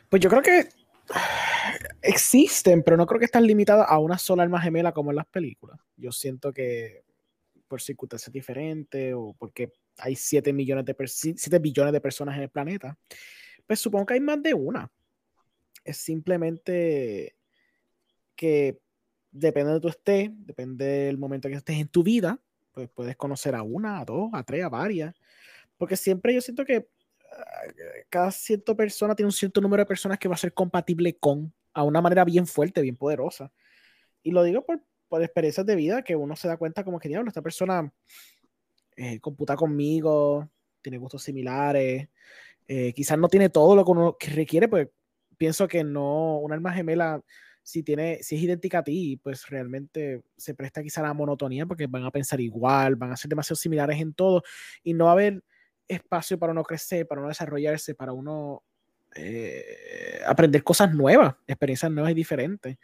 Pues 0.09 0.21
yo 0.21 0.29
creo 0.29 0.41
que 0.41 0.67
existen, 2.01 2.83
pero 2.83 2.97
no 2.97 3.05
creo 3.05 3.19
que 3.19 3.25
están 3.25 3.47
limitadas 3.47 3.86
a 3.89 3.99
una 3.99 4.17
sola 4.17 4.43
alma 4.43 4.59
gemela 4.59 4.91
como 4.91 5.11
en 5.11 5.15
las 5.15 5.27
películas. 5.27 5.79
Yo 5.95 6.11
siento 6.11 6.51
que 6.51 7.05
por 7.69 7.81
circunstancias 7.81 8.33
diferentes 8.33 9.13
o 9.15 9.33
porque 9.39 9.71
hay 9.97 10.17
7 10.17 10.51
millones 10.51 10.83
de 10.83 10.95
7 11.07 11.59
billones 11.59 11.93
de 11.93 12.01
personas 12.01 12.36
en 12.36 12.41
el 12.41 12.49
planeta, 12.49 12.97
pues 13.65 13.79
supongo 13.79 14.07
que 14.07 14.15
hay 14.15 14.19
más 14.19 14.43
de 14.43 14.53
una. 14.53 14.91
Es 15.86 15.95
simplemente 15.95 17.38
que 18.36 18.81
depende 19.36 19.73
de 19.73 19.79
tu 19.81 19.89
estés, 19.89 20.29
depende 20.33 20.86
del 20.86 21.17
momento 21.17 21.49
que 21.49 21.55
estés 21.55 21.77
en 21.77 21.89
tu 21.89 22.03
vida, 22.03 22.39
pues 22.71 22.89
puedes 22.89 23.15
conocer 23.17 23.53
a 23.53 23.63
una, 23.63 23.99
a 23.99 24.05
dos, 24.05 24.29
a 24.33 24.43
tres, 24.43 24.63
a 24.63 24.69
varias. 24.69 25.13
Porque 25.77 25.97
siempre 25.97 26.33
yo 26.33 26.41
siento 26.41 26.63
que 26.63 26.88
cada 28.09 28.31
cierta 28.31 28.73
persona 28.75 29.13
tiene 29.13 29.27
un 29.27 29.33
cierto 29.33 29.59
número 29.59 29.81
de 29.81 29.88
personas 29.88 30.17
que 30.17 30.29
va 30.29 30.36
a 30.36 30.38
ser 30.38 30.53
compatible 30.53 31.17
con 31.17 31.53
a 31.73 31.83
una 31.83 32.01
manera 32.01 32.23
bien 32.23 32.47
fuerte, 32.47 32.81
bien 32.81 32.95
poderosa. 32.95 33.51
Y 34.23 34.31
lo 34.31 34.41
digo 34.43 34.65
por, 34.65 34.81
por 35.09 35.21
experiencias 35.21 35.65
de 35.65 35.75
vida 35.75 36.01
que 36.01 36.15
uno 36.15 36.38
se 36.38 36.47
da 36.47 36.55
cuenta 36.55 36.86
como 36.86 36.99
que, 36.99 37.09
diablo, 37.09 37.27
esta 37.27 37.41
persona 37.41 37.91
eh, 38.95 39.19
computa 39.19 39.57
conmigo, 39.57 40.49
tiene 40.81 40.97
gustos 40.97 41.23
similares, 41.23 42.07
eh, 42.67 42.93
quizás 42.93 43.19
no 43.19 43.27
tiene 43.27 43.49
todo 43.49 43.75
lo 43.75 43.83
que 43.83 43.91
uno 43.91 44.17
requiere, 44.33 44.69
pues 44.69 44.88
pienso 45.38 45.67
que 45.67 45.83
no, 45.83 46.38
un 46.38 46.53
alma 46.53 46.71
gemela, 46.71 47.21
si, 47.66 47.82
tiene, 47.82 48.20
si 48.22 48.36
es 48.36 48.43
idéntica 48.43 48.80
a 48.80 48.84
ti, 48.84 49.20
pues 49.24 49.49
realmente 49.49 50.22
se 50.38 50.53
presta 50.53 50.84
quizá 50.84 51.01
a 51.01 51.07
la 51.07 51.13
monotonía 51.16 51.66
porque 51.66 51.88
van 51.88 52.03
a 52.03 52.11
pensar 52.11 52.39
igual, 52.39 52.95
van 52.95 53.11
a 53.11 53.18
ser 53.18 53.28
demasiado 53.28 53.55
similares 53.55 53.99
en 53.99 54.13
todo 54.13 54.43
y 54.84 54.93
no 54.93 55.05
va 55.05 55.11
a 55.11 55.13
haber 55.13 55.43
espacio 55.88 56.38
para 56.38 56.51
uno 56.51 56.61
crecer, 56.63 57.07
para 57.07 57.22
uno 57.22 57.30
desarrollarse, 57.30 57.95
para 57.95 58.13
uno 58.13 58.61
eh, 59.16 60.20
aprender 60.28 60.63
cosas 60.63 60.93
nuevas, 60.93 61.34
experiencias 61.47 61.91
nuevas 61.91 62.11
y 62.11 62.13
diferentes. 62.16 62.78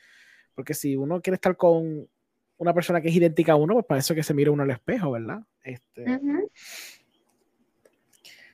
Porque 0.56 0.74
si 0.74 0.96
uno 0.96 1.22
quiere 1.22 1.36
estar 1.36 1.56
con 1.56 2.10
una 2.58 2.74
persona 2.74 3.02
que 3.02 3.10
es 3.10 3.16
idéntica 3.16 3.52
a 3.52 3.58
uno, 3.58 3.76
pues 3.76 3.86
para 3.86 4.00
eso 4.00 4.16
que 4.16 4.24
se 4.24 4.34
mire 4.34 4.50
uno 4.50 4.64
al 4.64 4.72
espejo, 4.72 5.12
¿verdad? 5.12 5.42
Este... 5.62 6.20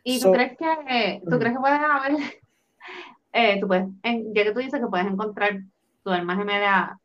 ¿Y 0.03 0.19
tú 0.19 0.33
crees 0.33 0.57
que 0.57 1.21
tú 1.23 1.39
crees 1.39 1.53
que 1.53 1.59
pueden 1.59 1.81
haber, 1.81 2.11
eh, 3.31 3.59
tú 3.61 3.67
puedes, 3.67 3.87
ya 4.03 4.43
que 4.43 4.51
tú 4.51 4.59
dices 4.59 4.81
que 4.81 4.87
puedes 4.87 5.07
encontrar 5.07 5.61
tu 6.07 6.13
alma 6.13 6.37
gemela, 6.37 6.97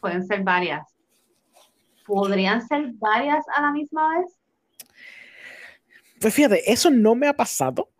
pueden 0.00 0.24
ser 0.24 0.44
varias, 0.44 0.86
¿podrían 2.06 2.64
ser 2.64 2.92
varias 2.92 3.44
a 3.52 3.62
la 3.62 3.72
misma 3.72 4.16
vez? 4.16 4.38
Pues 6.20 6.32
fíjate, 6.32 6.70
eso 6.70 6.88
no 6.88 7.16
me 7.16 7.26
ha 7.26 7.34
pasado. 7.34 7.90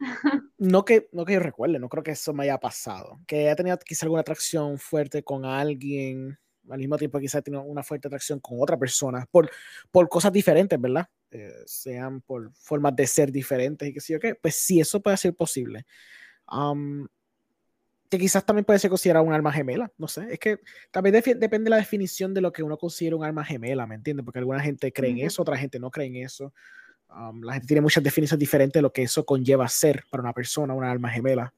No 0.60 0.84
que, 0.84 1.08
no 1.12 1.24
que 1.24 1.34
yo 1.34 1.40
recuerde, 1.40 1.78
no 1.78 1.88
creo 1.88 2.02
que 2.02 2.12
eso 2.12 2.32
me 2.32 2.42
haya 2.42 2.58
pasado. 2.58 3.20
Que 3.28 3.42
haya 3.42 3.54
tenido 3.54 3.78
quizá 3.78 4.06
alguna 4.06 4.22
atracción 4.22 4.76
fuerte 4.78 5.22
con 5.22 5.44
alguien, 5.44 6.36
al 6.68 6.78
mismo 6.78 6.96
tiempo 6.96 7.20
quizá 7.20 7.40
tenido 7.42 7.62
una 7.62 7.84
fuerte 7.84 8.08
atracción 8.08 8.40
con 8.40 8.58
otra 8.60 8.76
persona, 8.76 9.24
por, 9.30 9.48
por 9.92 10.08
cosas 10.08 10.32
diferentes, 10.32 10.80
¿verdad? 10.80 11.06
Eh, 11.30 11.52
sean 11.64 12.22
por 12.22 12.52
formas 12.54 12.96
de 12.96 13.06
ser 13.06 13.30
diferentes 13.30 13.88
y 13.88 13.92
qué 13.92 14.00
sé 14.00 14.14
yo 14.14 14.18
qué, 14.18 14.34
pues 14.34 14.56
sí, 14.56 14.80
eso 14.80 15.00
puede 15.00 15.16
ser 15.16 15.34
posible. 15.34 15.84
Que 18.08 18.18
quizás 18.18 18.44
también 18.44 18.64
puede 18.64 18.78
ser 18.78 18.90
considerado 18.90 19.24
un 19.24 19.32
alma 19.32 19.52
gemela, 19.52 19.90
no 19.98 20.08
sé, 20.08 20.26
es 20.30 20.38
que 20.38 20.60
también 20.90 21.14
depende 21.14 21.64
de 21.64 21.70
la 21.70 21.76
definición 21.76 22.32
de 22.32 22.40
lo 22.40 22.52
que 22.52 22.62
uno 22.62 22.78
considera 22.78 23.16
un 23.16 23.24
alma 23.24 23.44
gemela, 23.44 23.86
¿me 23.86 23.94
entiendes? 23.94 24.24
Porque 24.24 24.38
alguna 24.38 24.60
gente 24.60 24.92
cree 24.92 25.10
en 25.10 25.18
eso, 25.18 25.42
otra 25.42 25.56
gente 25.56 25.78
no 25.78 25.90
cree 25.90 26.06
en 26.06 26.16
eso. 26.16 26.52
Um, 27.10 27.42
la 27.42 27.54
gente 27.54 27.66
tiene 27.66 27.80
muchas 27.80 28.02
definiciones 28.02 28.40
diferentes 28.40 28.74
de 28.74 28.82
lo 28.82 28.92
que 28.92 29.02
eso 29.02 29.24
conlleva 29.24 29.66
ser 29.68 30.04
para 30.10 30.22
una 30.22 30.32
persona, 30.32 30.74
una 30.74 30.90
alma 30.90 31.10
gemela. 31.10 31.52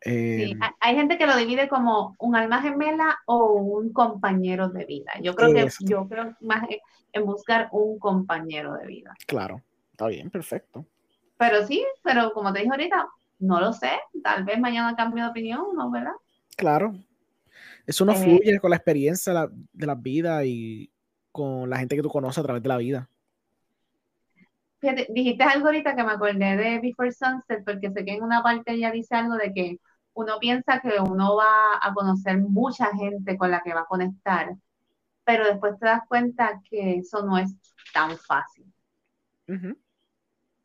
sí, 0.00 0.52
em, 0.52 0.60
hay 0.80 0.94
gente 0.94 1.16
que 1.16 1.26
lo 1.26 1.36
divide 1.36 1.68
como 1.68 2.14
un 2.18 2.36
alma 2.36 2.60
gemela 2.62 3.18
o 3.26 3.54
un 3.54 3.92
compañero 3.92 4.68
de 4.68 4.84
vida. 4.84 5.12
Yo 5.22 5.34
creo 5.34 5.52
que 5.52 5.68
yo 5.80 6.08
creo 6.08 6.36
más 6.40 6.64
en 7.12 7.24
buscar 7.24 7.68
un 7.72 7.98
compañero 7.98 8.74
de 8.74 8.86
vida. 8.86 9.14
Claro, 9.26 9.62
está 9.92 10.08
bien, 10.08 10.30
perfecto. 10.30 10.86
Pero 11.38 11.66
sí, 11.66 11.84
pero 12.02 12.32
como 12.32 12.52
te 12.52 12.60
dije 12.60 12.70
ahorita, 12.70 13.08
no 13.38 13.60
lo 13.60 13.72
sé. 13.72 13.90
Tal 14.22 14.44
vez 14.44 14.58
mañana 14.58 14.94
cambie 14.96 15.22
de 15.22 15.30
opinión, 15.30 15.64
¿no? 15.74 15.90
¿Verdad? 15.90 16.12
Claro. 16.56 16.94
Eso 17.86 18.04
no 18.04 18.12
eh, 18.12 18.16
fluye 18.16 18.60
con 18.60 18.70
la 18.70 18.76
experiencia 18.76 19.48
de 19.72 19.86
la 19.86 19.94
vida 19.94 20.44
y 20.44 20.90
con 21.30 21.68
la 21.68 21.78
gente 21.78 21.96
que 21.96 22.02
tú 22.02 22.08
conoces 22.08 22.38
a 22.38 22.42
través 22.42 22.62
de 22.62 22.68
la 22.68 22.78
vida 22.78 23.08
dijiste 25.08 25.42
algo 25.42 25.66
ahorita 25.66 25.96
que 25.96 26.04
me 26.04 26.12
acordé 26.12 26.56
de 26.56 26.78
Before 26.80 27.12
Sunset, 27.12 27.64
porque 27.64 27.90
sé 27.90 28.04
que 28.04 28.14
en 28.14 28.22
una 28.22 28.42
parte 28.42 28.72
ella 28.72 28.90
dice 28.90 29.14
algo 29.14 29.36
de 29.36 29.52
que 29.52 29.80
uno 30.14 30.38
piensa 30.38 30.80
que 30.80 31.00
uno 31.00 31.36
va 31.36 31.78
a 31.80 31.92
conocer 31.94 32.38
mucha 32.38 32.94
gente 32.96 33.36
con 33.36 33.50
la 33.50 33.62
que 33.62 33.74
va 33.74 33.80
a 33.80 33.86
conectar, 33.86 34.54
pero 35.24 35.46
después 35.46 35.78
te 35.78 35.86
das 35.86 36.02
cuenta 36.08 36.60
que 36.68 36.96
eso 36.98 37.24
no 37.24 37.38
es 37.38 37.54
tan 37.92 38.16
fácil. 38.18 38.72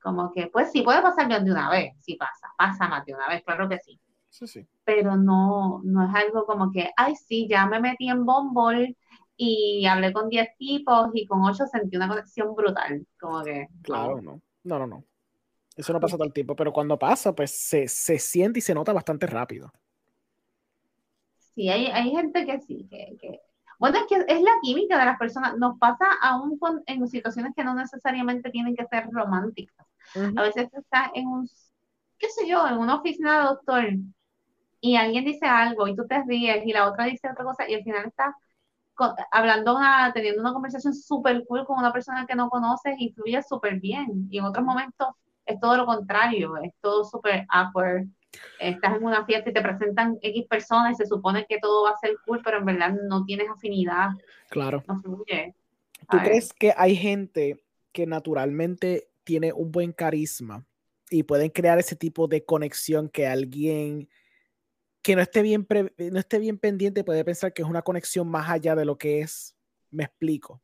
Como 0.01 0.31
que, 0.31 0.47
pues 0.47 0.71
sí, 0.71 0.81
puede 0.81 1.01
pasar 1.01 1.27
más 1.27 1.43
de 1.43 1.51
una 1.51 1.69
vez, 1.69 1.93
sí 1.99 2.15
pasa, 2.15 2.47
pasa 2.57 2.87
más 2.87 3.05
de 3.05 3.13
una 3.13 3.27
vez, 3.27 3.43
claro 3.43 3.67
que 3.67 3.79
sí. 3.79 3.99
Sí, 4.29 4.47
sí. 4.47 4.67
Pero 4.85 5.17
no, 5.17 5.81
no 5.83 6.07
es 6.07 6.15
algo 6.15 6.45
como 6.45 6.71
que, 6.71 6.91
ay, 6.95 7.15
sí, 7.15 7.47
ya 7.49 7.65
me 7.65 7.79
metí 7.79 8.09
en 8.09 8.25
Bumble 8.25 8.95
y 9.35 9.85
hablé 9.85 10.13
con 10.13 10.29
10 10.29 10.55
tipos 10.57 11.09
y 11.13 11.25
con 11.25 11.43
8 11.43 11.65
sentí 11.67 11.95
una 11.95 12.07
conexión 12.07 12.55
brutal, 12.55 13.05
como 13.19 13.43
que... 13.43 13.67
Claro, 13.81 14.21
no, 14.21 14.41
no, 14.63 14.79
no, 14.79 14.87
no. 14.87 15.03
Eso 15.75 15.93
no 15.93 15.99
pasa 16.01 16.17
todo 16.17 16.27
el 16.27 16.33
tiempo, 16.33 16.55
pero 16.57 16.73
cuando 16.73 16.99
pasa, 16.99 17.33
pues 17.33 17.51
se, 17.51 17.87
se 17.87 18.19
siente 18.19 18.59
y 18.59 18.61
se 18.61 18.73
nota 18.73 18.91
bastante 18.91 19.27
rápido. 19.27 19.71
Sí, 21.55 21.69
hay, 21.69 21.87
hay 21.87 22.11
gente 22.11 22.45
que 22.45 22.59
sí, 22.59 22.87
que, 22.89 23.17
que, 23.19 23.41
Bueno, 23.79 23.99
es 23.99 24.03
que 24.07 24.25
es 24.27 24.41
la 24.41 24.51
química 24.61 24.97
de 24.99 25.05
las 25.05 25.17
personas. 25.17 25.57
Nos 25.57 25.79
pasa 25.79 26.05
aún 26.21 26.57
con, 26.59 26.83
en 26.85 27.07
situaciones 27.07 27.53
que 27.55 27.63
no 27.63 27.73
necesariamente 27.75 28.49
tienen 28.49 28.75
que 28.75 28.85
ser 28.87 29.07
románticas. 29.09 29.87
A 30.15 30.41
veces 30.41 30.69
estás 30.73 31.09
en 31.13 31.27
un, 31.27 31.49
qué 32.17 32.29
sé 32.29 32.47
yo, 32.47 32.67
en 32.67 32.77
una 32.77 32.95
oficina 32.95 33.39
de 33.39 33.45
doctor 33.45 33.85
y 34.81 34.95
alguien 34.95 35.25
dice 35.25 35.45
algo 35.45 35.87
y 35.87 35.95
tú 35.95 36.07
te 36.07 36.23
ríes 36.23 36.65
y 36.65 36.71
la 36.71 36.87
otra 36.87 37.05
dice 37.05 37.29
otra 37.29 37.43
cosa 37.43 37.69
y 37.69 37.75
al 37.75 37.83
final 37.83 38.05
estás 38.05 38.33
hablando, 39.31 39.75
una, 39.75 40.11
teniendo 40.13 40.41
una 40.41 40.53
conversación 40.53 40.93
súper 40.93 41.45
cool 41.47 41.65
con 41.65 41.79
una 41.79 41.93
persona 41.93 42.25
que 42.25 42.35
no 42.35 42.49
conoces 42.49 42.95
y 42.97 43.11
fluye 43.13 43.41
súper 43.43 43.79
bien. 43.79 44.27
Y 44.29 44.39
en 44.39 44.45
otros 44.45 44.65
momentos 44.65 45.07
es 45.45 45.59
todo 45.59 45.77
lo 45.77 45.85
contrario, 45.85 46.57
es 46.57 46.73
todo 46.81 47.03
súper 47.05 47.45
awkward. 47.49 48.07
Estás 48.59 48.97
en 48.97 49.03
una 49.03 49.25
fiesta 49.25 49.49
y 49.49 49.53
te 49.53 49.61
presentan 49.61 50.17
X 50.21 50.45
personas 50.47 50.93
y 50.93 50.95
se 50.95 51.07
supone 51.07 51.45
que 51.47 51.59
todo 51.59 51.83
va 51.83 51.91
a 51.91 51.97
ser 51.97 52.17
cool, 52.25 52.41
pero 52.43 52.57
en 52.57 52.65
verdad 52.65 52.93
no 53.07 53.25
tienes 53.25 53.49
afinidad. 53.49 54.09
Claro. 54.49 54.83
No 54.87 54.99
fluye. 54.99 55.55
¿Tú 56.09 56.17
crees 56.17 56.53
que 56.53 56.73
hay 56.75 56.95
gente 56.95 57.63
que 57.91 58.05
naturalmente 58.05 59.08
tiene 59.29 59.53
un 59.53 59.71
buen 59.71 59.93
carisma 59.93 60.65
y 61.07 61.21
pueden 61.21 61.51
crear 61.51 61.77
ese 61.77 61.95
tipo 61.95 62.27
de 62.27 62.45
conexión 62.45 63.09
que 63.09 63.27
alguien 63.27 64.09
que 65.03 65.15
no 65.15 65.21
esté 65.21 65.43
bien, 65.43 65.67
no 65.69 66.19
esté 66.19 66.39
bien 66.39 66.57
pendiente 66.57 67.03
puede 67.03 67.23
pensar 67.23 67.53
que 67.53 67.61
es 67.61 67.67
una 67.67 67.83
conexión 67.83 68.27
más 68.27 68.49
allá 68.49 68.75
de 68.75 68.85
lo 68.85 68.97
que 68.97 69.21
es. 69.21 69.55
Me 69.91 70.05
explico. 70.05 70.63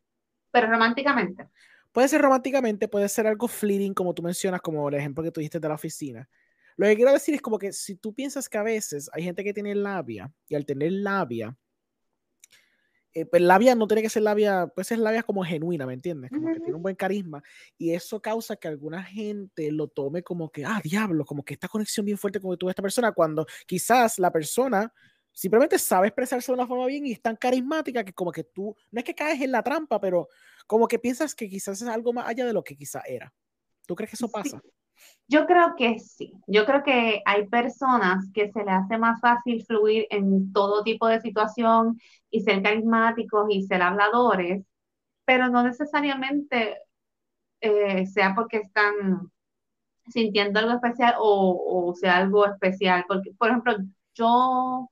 Pero 0.49 0.65
románticamente. 0.65 1.47
Puede 1.91 2.07
ser 2.07 2.21
románticamente, 2.21 2.87
puede 2.87 3.07
ser 3.07 3.27
algo 3.27 3.47
fleeting, 3.47 3.93
como 3.93 4.15
tú 4.15 4.23
mencionas, 4.23 4.61
como 4.61 4.89
el 4.89 4.95
ejemplo 4.95 5.23
que 5.23 5.29
tú 5.29 5.41
dijiste 5.41 5.59
de 5.59 5.69
la 5.69 5.75
oficina. 5.75 6.27
Lo 6.75 6.87
que 6.87 6.95
quiero 6.95 7.13
decir 7.13 7.35
es 7.35 7.41
como 7.43 7.59
que 7.59 7.71
si 7.71 7.95
tú 7.97 8.15
piensas 8.15 8.49
que 8.49 8.57
a 8.57 8.63
veces 8.63 9.11
hay 9.13 9.21
gente 9.21 9.43
que 9.43 9.53
tiene 9.53 9.75
labia 9.75 10.33
y 10.47 10.55
al 10.55 10.65
tener 10.65 10.91
labia, 10.91 11.55
eh, 13.15 13.25
pues 13.25 13.41
labia 13.41 13.75
no 13.75 13.87
tiene 13.87 14.01
que 14.01 14.09
ser 14.09 14.23
labia, 14.23 14.67
pues 14.67 14.91
es 14.91 14.99
labia 14.99 15.23
como 15.23 15.41
genuina, 15.41 15.85
¿me 15.85 15.93
entiendes? 15.93 16.29
Como 16.31 16.53
que 16.53 16.59
tiene 16.59 16.75
un 16.75 16.83
buen 16.83 16.97
carisma 16.97 17.41
y 17.77 17.91
eso 17.93 18.21
causa 18.21 18.57
que 18.57 18.67
alguna 18.67 19.01
gente 19.03 19.71
lo 19.71 19.87
tome 19.87 20.21
como 20.21 20.51
que, 20.51 20.65
ah, 20.65 20.81
diablo, 20.83 21.23
como 21.23 21.45
que 21.45 21.53
esta 21.53 21.69
conexión 21.69 22.05
bien 22.05 22.17
fuerte 22.17 22.41
con 22.41 22.57
tú 22.57 22.69
esta 22.69 22.81
persona, 22.81 23.13
cuando 23.13 23.45
quizás 23.65 24.19
la 24.19 24.33
persona 24.33 24.93
simplemente 25.31 25.79
sabe 25.79 26.07
expresarse 26.07 26.51
de 26.51 26.55
una 26.55 26.67
forma 26.67 26.87
bien 26.87 27.07
y 27.07 27.13
es 27.13 27.21
tan 27.21 27.37
carismática 27.37 28.03
que 28.03 28.11
como 28.11 28.33
que 28.33 28.43
tú, 28.43 28.75
no 28.91 28.99
es 28.99 29.05
que 29.05 29.15
caes 29.15 29.41
en 29.41 29.53
la 29.53 29.63
trampa, 29.63 29.97
pero 30.01 30.27
como 30.67 30.85
que 30.85 30.99
piensas 30.99 31.33
que 31.35 31.47
quizás 31.47 31.81
es 31.81 31.87
algo 31.87 32.11
más 32.11 32.27
allá 32.27 32.45
de 32.45 32.51
lo 32.51 32.65
que 32.65 32.75
quizás 32.75 33.03
era. 33.07 33.33
¿Tú 33.87 33.95
crees 33.95 34.09
que 34.11 34.15
eso 34.15 34.27
pasa? 34.29 34.61
Yo 35.27 35.45
creo 35.47 35.75
que 35.75 35.99
sí. 35.99 36.33
Yo 36.47 36.65
creo 36.65 36.83
que 36.83 37.21
hay 37.25 37.47
personas 37.47 38.25
que 38.33 38.51
se 38.51 38.63
le 38.63 38.71
hace 38.71 38.97
más 38.97 39.19
fácil 39.21 39.63
fluir 39.65 40.07
en 40.11 40.53
todo 40.53 40.83
tipo 40.83 41.07
de 41.07 41.21
situación 41.21 41.99
y 42.29 42.41
ser 42.41 42.61
carismáticos 42.61 43.47
y 43.49 43.63
ser 43.63 43.81
habladores, 43.81 44.63
pero 45.25 45.49
no 45.49 45.63
necesariamente 45.63 46.77
eh, 47.61 48.05
sea 48.07 48.35
porque 48.35 48.57
están 48.57 49.31
sintiendo 50.07 50.59
algo 50.59 50.73
especial 50.73 51.15
o, 51.19 51.93
sea 51.99 52.17
algo 52.17 52.45
especial. 52.47 53.05
Porque, 53.07 53.31
por 53.37 53.49
ejemplo, 53.49 53.75
yo 54.15 54.89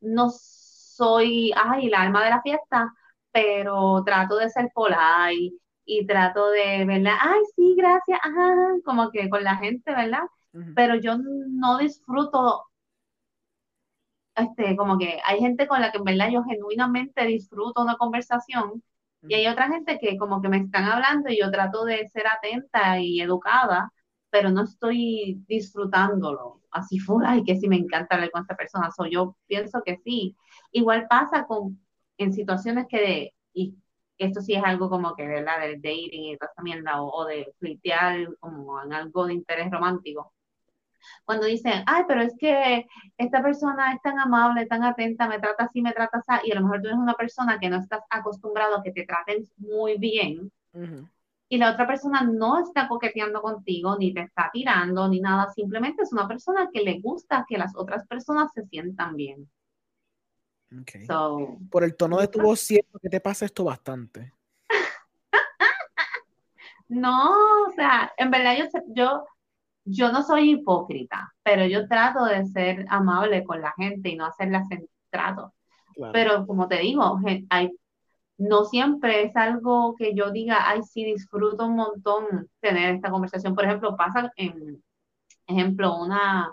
no 0.00 0.30
soy, 0.30 1.52
ay, 1.56 1.86
el 1.88 1.94
alma 1.94 2.24
de 2.24 2.30
la 2.30 2.42
fiesta, 2.42 2.92
pero 3.32 4.02
trato 4.04 4.36
de 4.36 4.50
ser 4.50 4.70
polite 4.74 5.56
y 5.84 6.06
trato 6.06 6.50
de, 6.50 6.84
¿verdad? 6.86 7.14
Ay, 7.20 7.40
sí, 7.56 7.74
gracias, 7.76 8.18
ajá, 8.22 8.54
como 8.84 9.10
que 9.10 9.28
con 9.28 9.44
la 9.44 9.56
gente, 9.56 9.92
¿verdad? 9.94 10.22
Pero 10.74 10.96
yo 10.96 11.16
no 11.18 11.78
disfruto, 11.78 12.66
este, 14.36 14.76
como 14.76 14.98
que 14.98 15.20
hay 15.24 15.38
gente 15.40 15.66
con 15.68 15.80
la 15.80 15.92
que 15.92 15.98
en 15.98 16.04
verdad 16.04 16.28
yo 16.30 16.42
genuinamente 16.44 17.24
disfruto 17.26 17.82
una 17.82 17.96
conversación 17.96 18.82
y 19.28 19.34
hay 19.34 19.46
otra 19.46 19.68
gente 19.68 19.98
que 19.98 20.18
como 20.18 20.42
que 20.42 20.48
me 20.48 20.58
están 20.58 20.84
hablando 20.84 21.30
y 21.30 21.38
yo 21.38 21.50
trato 21.50 21.84
de 21.84 22.06
ser 22.08 22.26
atenta 22.26 23.00
y 23.00 23.20
educada, 23.20 23.90
pero 24.30 24.50
no 24.50 24.64
estoy 24.64 25.42
disfrutándolo 25.48 26.60
así 26.70 26.98
fuera 26.98 27.36
y 27.36 27.44
que 27.44 27.56
sí 27.56 27.68
me 27.68 27.76
encanta 27.76 28.16
hablar 28.16 28.30
con 28.32 28.42
esta 28.42 28.56
persona. 28.56 28.90
So, 28.90 29.06
yo 29.06 29.36
pienso 29.46 29.82
que 29.84 29.96
sí. 30.04 30.36
Igual 30.72 31.06
pasa 31.08 31.46
con 31.46 31.80
en 32.18 32.32
situaciones 32.32 32.86
que, 32.88 33.32
y 33.54 33.76
esto 34.18 34.40
sí 34.40 34.54
es 34.54 34.62
algo 34.64 34.88
como 34.88 35.14
que, 35.14 35.26
¿verdad? 35.26 35.60
Del 35.60 35.82
dating 35.82 36.24
y 36.24 36.36
toda 36.36 36.50
esta 36.50 36.62
mierda, 36.62 37.02
o, 37.02 37.24
de 37.24 37.52
flirtear 37.58 38.28
como 38.38 38.82
en 38.82 38.92
algo 38.92 39.26
de 39.26 39.34
interés 39.34 39.70
romántico. 39.70 40.32
Cuando 41.24 41.46
dicen, 41.46 41.84
ay, 41.86 42.04
pero 42.08 42.22
es 42.22 42.34
que 42.38 42.86
esta 43.18 43.42
persona 43.42 43.92
es 43.92 44.00
tan 44.02 44.18
amable, 44.18 44.66
tan 44.66 44.84
atenta, 44.84 45.28
me 45.28 45.38
trata 45.38 45.64
así, 45.64 45.82
me 45.82 45.92
trata 45.92 46.22
así, 46.26 46.48
y 46.48 46.52
a 46.52 46.54
lo 46.54 46.62
mejor 46.62 46.80
tú 46.80 46.88
eres 46.88 46.98
una 46.98 47.14
persona 47.14 47.58
que 47.58 47.68
no 47.68 47.78
estás 47.78 48.00
acostumbrado 48.10 48.76
a 48.76 48.82
que 48.82 48.92
te 48.92 49.04
traten 49.04 49.44
muy 49.58 49.98
bien, 49.98 50.50
y 51.48 51.58
la 51.58 51.72
otra 51.72 51.86
persona 51.86 52.22
no 52.22 52.58
está 52.58 52.88
coqueteando 52.88 53.42
contigo, 53.42 53.96
ni 53.98 54.14
te 54.14 54.22
está 54.22 54.50
tirando, 54.52 55.08
ni 55.08 55.20
nada, 55.20 55.52
simplemente 55.52 56.02
es 56.02 56.12
una 56.12 56.26
persona 56.26 56.70
que 56.72 56.82
le 56.82 57.00
gusta 57.00 57.44
que 57.48 57.58
las 57.58 57.76
otras 57.76 58.06
personas 58.06 58.52
se 58.52 58.64
sientan 58.64 59.14
bien. 59.14 59.48
Por 61.70 61.84
el 61.84 61.96
tono 61.96 62.18
de 62.18 62.28
tu 62.28 62.40
voz, 62.40 62.60
siento 62.60 62.98
que 62.98 63.08
te 63.08 63.20
pasa 63.20 63.44
esto 63.44 63.64
bastante. 63.64 64.32
no, 66.88 67.32
o 67.66 67.70
sea, 67.74 68.12
en 68.16 68.30
verdad 68.30 68.56
yo, 68.56 68.64
yo, 68.88 69.24
yo 69.84 70.12
no 70.12 70.22
soy 70.22 70.52
hipócrita, 70.52 71.34
pero 71.42 71.66
yo 71.66 71.86
trato 71.86 72.24
de 72.24 72.46
ser 72.46 72.86
amable 72.88 73.44
con 73.44 73.60
la 73.60 73.72
gente 73.76 74.08
y 74.08 74.16
no 74.16 74.26
hacerla 74.26 74.62
en 74.70 74.88
trato. 75.10 75.52
Pero 76.12 76.46
como 76.46 76.66
te 76.66 76.78
digo, 76.78 77.20
hay, 77.50 77.70
no 78.36 78.64
siempre 78.64 79.22
es 79.22 79.36
algo 79.36 79.94
que 79.96 80.14
yo 80.14 80.30
diga, 80.30 80.68
ay, 80.68 80.82
sí, 80.82 81.04
disfruto 81.04 81.66
un 81.66 81.76
montón 81.76 82.48
tener 82.60 82.96
esta 82.96 83.10
conversación. 83.10 83.54
Por 83.54 83.64
ejemplo, 83.64 83.96
pasa 83.96 84.32
en, 84.36 84.82
ejemplo, 85.46 86.00
una, 86.00 86.52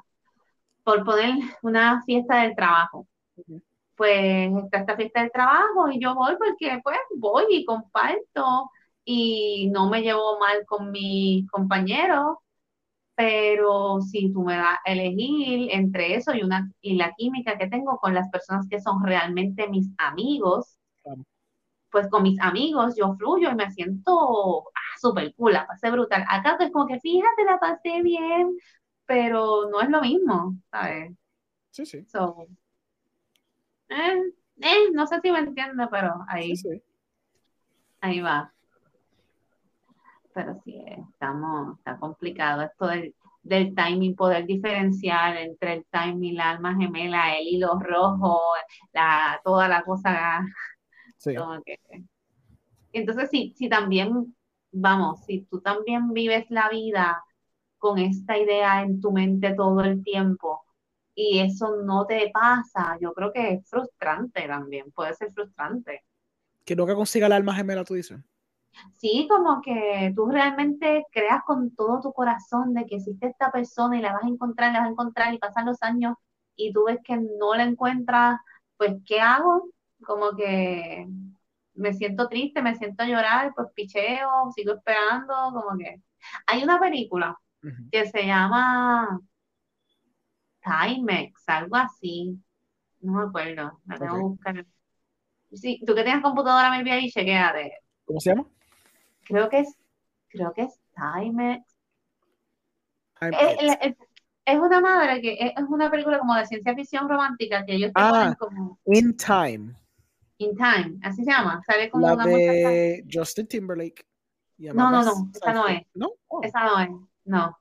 por 0.84 1.04
poner 1.04 1.36
una 1.64 2.04
fiesta 2.04 2.44
del 2.44 2.56
trabajo 2.56 3.08
pues 4.02 4.52
está 4.64 4.80
esta 4.80 4.96
fiesta 4.96 5.22
del 5.22 5.32
trabajo 5.32 5.92
y 5.92 6.02
yo 6.02 6.16
voy 6.16 6.34
porque 6.36 6.80
pues 6.84 6.98
voy 7.18 7.46
y 7.52 7.66
comparto 7.66 8.72
y 9.06 9.70
no 9.72 9.92
me 9.92 10.02
llevo 10.02 10.40
mal 10.40 10.66
con 10.66 10.90
mis 10.90 11.48
compañeros, 11.52 12.38
pero 13.14 14.02
si 14.02 14.34
tú 14.34 14.44
me 14.44 14.56
das 14.58 14.80
a 14.86 14.92
elegir 14.92 15.70
entre 15.72 16.16
eso 16.16 16.34
y, 16.34 16.42
una, 16.42 16.72
y 16.82 16.96
la 16.96 17.14
química 17.16 17.60
que 17.60 17.68
tengo 17.68 18.00
con 18.00 18.16
las 18.16 18.28
personas 18.32 18.68
que 18.68 18.82
son 18.82 19.04
realmente 19.06 19.70
mis 19.70 19.90
amigos, 20.00 20.80
pues 21.92 22.10
con 22.10 22.24
mis 22.24 22.42
amigos 22.42 22.96
yo 22.98 23.14
fluyo 23.20 23.52
y 23.52 23.56
me 23.56 23.70
siento 23.70 24.64
ah, 24.70 24.98
súper 25.00 25.32
cool, 25.36 25.54
la 25.54 25.68
pasé 25.68 25.92
brutal. 25.92 26.26
Acá 26.28 26.58
es 26.60 26.72
como 26.72 26.88
que 26.88 27.00
fíjate, 27.00 27.46
la 27.46 27.60
pasé 27.60 28.02
bien, 28.02 28.58
pero 29.06 29.70
no 29.70 29.80
es 29.80 29.90
lo 29.90 30.02
mismo, 30.02 30.56
¿sabes? 30.72 31.14
Sí, 31.70 31.86
sí. 31.86 32.04
Eh, 33.92 34.34
eh, 34.62 34.92
no 34.94 35.06
sé 35.06 35.20
si 35.22 35.32
me 35.32 35.40
entiende, 35.40 35.86
pero 35.92 36.24
ahí, 36.28 36.54
ahí 38.00 38.22
va. 38.22 38.54
Pero 40.34 40.62
sí, 40.64 40.82
estamos, 41.12 41.78
está 41.78 41.98
complicado 41.98 42.62
esto 42.62 42.88
del, 42.88 43.14
del 43.44 43.76
timing, 43.76 44.16
poder 44.16 44.46
diferenciar 44.46 45.36
entre 45.38 45.74
el 45.74 45.86
timing, 45.92 46.36
la 46.36 46.52
alma 46.52 46.76
gemela, 46.76 47.36
el 47.38 47.48
hilo 47.48 47.78
rojo, 47.80 48.40
la, 48.94 49.42
toda 49.44 49.68
la 49.68 49.84
cosa. 49.84 50.46
entonces, 52.94 53.30
si, 53.30 53.54
si 53.58 53.68
también, 53.68 54.36
vamos, 54.72 55.26
si 55.26 55.42
tú 55.42 55.60
también 55.62 56.14
vives 56.14 56.46
la 56.50 56.70
vida 56.70 57.22
con 57.78 57.98
esta 58.00 58.38
idea 58.38 58.84
en 58.84 59.02
tu 59.02 59.12
mente 59.12 59.54
todo 59.54 59.82
el 59.82 60.04
tiempo, 60.04 60.64
y 61.16 61.40
eso 61.40 61.78
no 61.84 62.06
te 62.06 62.30
pasa, 62.34 62.98
yo 63.02 63.14
creo 63.14 63.32
que 63.34 63.54
es 63.54 63.70
frustrante 63.70 64.48
también, 64.48 64.92
puede 64.92 65.14
ser 65.14 65.32
frustrante. 65.32 66.04
Que 66.66 66.76
nunca 66.76 66.96
consiga 66.96 67.28
el 67.28 67.34
alma 67.34 67.56
gemela, 67.56 67.84
tú 67.84 67.96
dices. 67.96 68.20
Sí, 68.94 69.28
como 69.30 69.62
que 69.62 70.14
tú 70.16 70.28
realmente 70.28 71.06
creas 71.12 71.42
con 71.46 71.76
todo 71.76 72.00
tu 72.02 72.14
corazón 72.14 72.74
de 72.74 72.86
que 72.86 72.96
existe 72.96 73.28
esta 73.28 73.52
persona 73.52 73.98
y 73.98 74.02
la 74.02 74.14
vas 74.14 74.24
a 74.24 74.28
encontrar, 74.28 74.72
la 74.72 74.80
vas 74.80 74.88
a 74.88 74.92
encontrar 74.92 75.34
y 75.34 75.40
pasan 75.40 75.66
los 75.66 75.82
años 75.84 76.16
y 76.56 76.72
tú 76.72 76.86
ves 76.86 77.00
que 77.04 77.18
no 77.18 77.56
la 77.56 77.64
encuentras, 77.64 78.40
pues 78.78 78.96
¿qué 79.06 79.20
hago? 79.20 79.70
Como 80.06 80.36
que 80.36 81.08
me 81.74 81.94
siento 81.94 82.28
triste, 82.28 82.62
me 82.62 82.76
siento 82.76 83.04
a 83.04 83.08
llorar, 83.08 83.54
pues 83.56 83.68
picheo, 83.74 84.52
sigo 84.56 84.74
esperando, 84.74 85.34
como 85.54 85.78
que... 85.78 86.02
Hay 86.48 86.64
una 86.64 86.80
película 86.80 87.38
que 87.92 88.06
se 88.06 88.26
llama 88.26 89.20
Timex, 90.62 91.44
algo 91.48 91.76
así. 91.76 92.38
No 93.02 93.14
me 93.14 93.24
acuerdo, 93.24 93.80
la 93.86 93.98
tengo 93.98 94.16
que 94.16 94.22
buscar. 94.22 94.66
Sí, 95.54 95.82
tú 95.86 95.94
que 95.96 96.04
tienes 96.04 96.22
computadora, 96.22 96.70
me 96.70 96.84
vi 96.84 96.92
ahí, 96.92 97.12
de 97.14 97.72
¿Cómo 98.06 98.20
se 98.20 98.30
llama? 98.30 98.46
Creo 99.26 99.50
que 99.50 99.60
es, 99.60 99.76
creo 100.30 100.54
que 100.54 100.64
es 100.64 100.80
Timex. 100.96 101.66
Es, 103.22 103.96
es, 104.46 104.60
una 104.60 104.82
madre 104.82 105.22
que 105.22 105.38
es, 105.40 105.54
una 105.70 105.92
película 105.92 106.20
como 106.20 106.36
de 106.36 106.46
ciencia 106.48 106.74
ficción 106.74 107.08
romántica 107.08 107.66
que 107.66 107.76
ellos 107.76 107.92
ah, 107.96 108.36
como. 108.40 108.80
In 108.86 109.16
Time. 109.16 109.76
In 110.38 110.56
Time, 110.56 111.00
así 111.04 111.24
se 111.24 111.32
llama. 111.32 111.62
Sale 111.66 111.90
como 111.90 112.16
la 112.16 112.24
de 112.24 113.06
Justin 113.12 113.48
Timberlake. 113.48 114.06
No, 114.58 114.92
no, 114.92 115.04
no, 115.04 115.30
esa 115.34 115.54
no 115.54 115.68
es. 115.68 115.82
¿No? 115.94 116.12
Oh. 116.28 116.42
Esa 116.44 116.64
no 116.64 116.80
es, 116.80 116.90
no. 117.26 117.58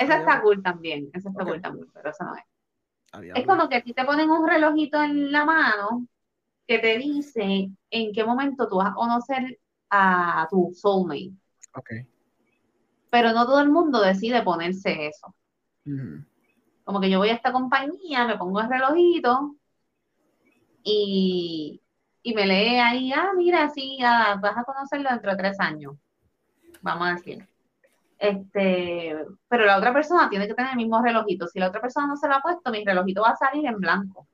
Esa 0.00 0.16
está 0.16 0.40
cool 0.42 0.62
también, 0.62 1.10
esa 1.12 1.28
está 1.28 1.44
cool 1.44 1.60
también, 1.60 1.88
pero 1.92 2.10
esa 2.10 2.24
no 2.24 2.34
es. 2.34 2.42
Es 3.34 3.46
como 3.46 3.68
que 3.68 3.76
a 3.76 3.82
ti 3.82 3.92
te 3.92 4.04
ponen 4.04 4.30
un 4.30 4.48
relojito 4.48 5.02
en 5.02 5.30
la 5.30 5.44
mano 5.44 6.06
que 6.66 6.78
te 6.78 6.98
dice 6.98 7.70
en 7.90 8.12
qué 8.12 8.24
momento 8.24 8.68
tú 8.68 8.76
vas 8.76 8.92
a 8.92 8.94
conocer 8.94 9.58
a 9.90 10.46
tu 10.50 10.72
soulmate. 10.74 11.32
Ok. 11.74 11.90
Pero 13.10 13.32
no 13.32 13.44
todo 13.44 13.60
el 13.60 13.70
mundo 13.70 14.00
decide 14.00 14.42
ponerse 14.42 15.06
eso. 15.08 15.34
Como 16.84 17.00
que 17.00 17.10
yo 17.10 17.18
voy 17.18 17.28
a 17.28 17.34
esta 17.34 17.52
compañía, 17.52 18.26
me 18.26 18.38
pongo 18.38 18.60
el 18.60 18.68
relojito 18.68 19.56
y, 20.82 21.80
y 22.22 22.34
me 22.34 22.46
lee 22.46 22.78
ahí, 22.78 23.12
ah, 23.12 23.32
mira, 23.36 23.68
sí, 23.70 23.98
ah, 24.02 24.38
vas 24.40 24.56
a 24.56 24.64
conocerlo 24.64 25.10
dentro 25.10 25.32
de 25.32 25.36
tres 25.36 25.60
años. 25.60 25.94
vamos 26.82 27.08
a 27.08 27.12
decir. 27.14 27.46
Este, 28.20 29.16
pero 29.48 29.64
la 29.64 29.78
otra 29.78 29.94
persona 29.94 30.28
tiene 30.28 30.46
que 30.46 30.52
tener 30.52 30.72
el 30.72 30.76
mismo 30.76 31.02
relojito. 31.02 31.48
Si 31.48 31.58
la 31.58 31.68
otra 31.68 31.80
persona 31.80 32.06
no 32.06 32.16
se 32.16 32.28
lo 32.28 32.34
ha 32.34 32.42
puesto, 32.42 32.70
mi 32.70 32.84
relojito 32.84 33.22
va 33.22 33.30
a 33.30 33.36
salir 33.36 33.64
en 33.64 33.78
blanco. 33.78 34.26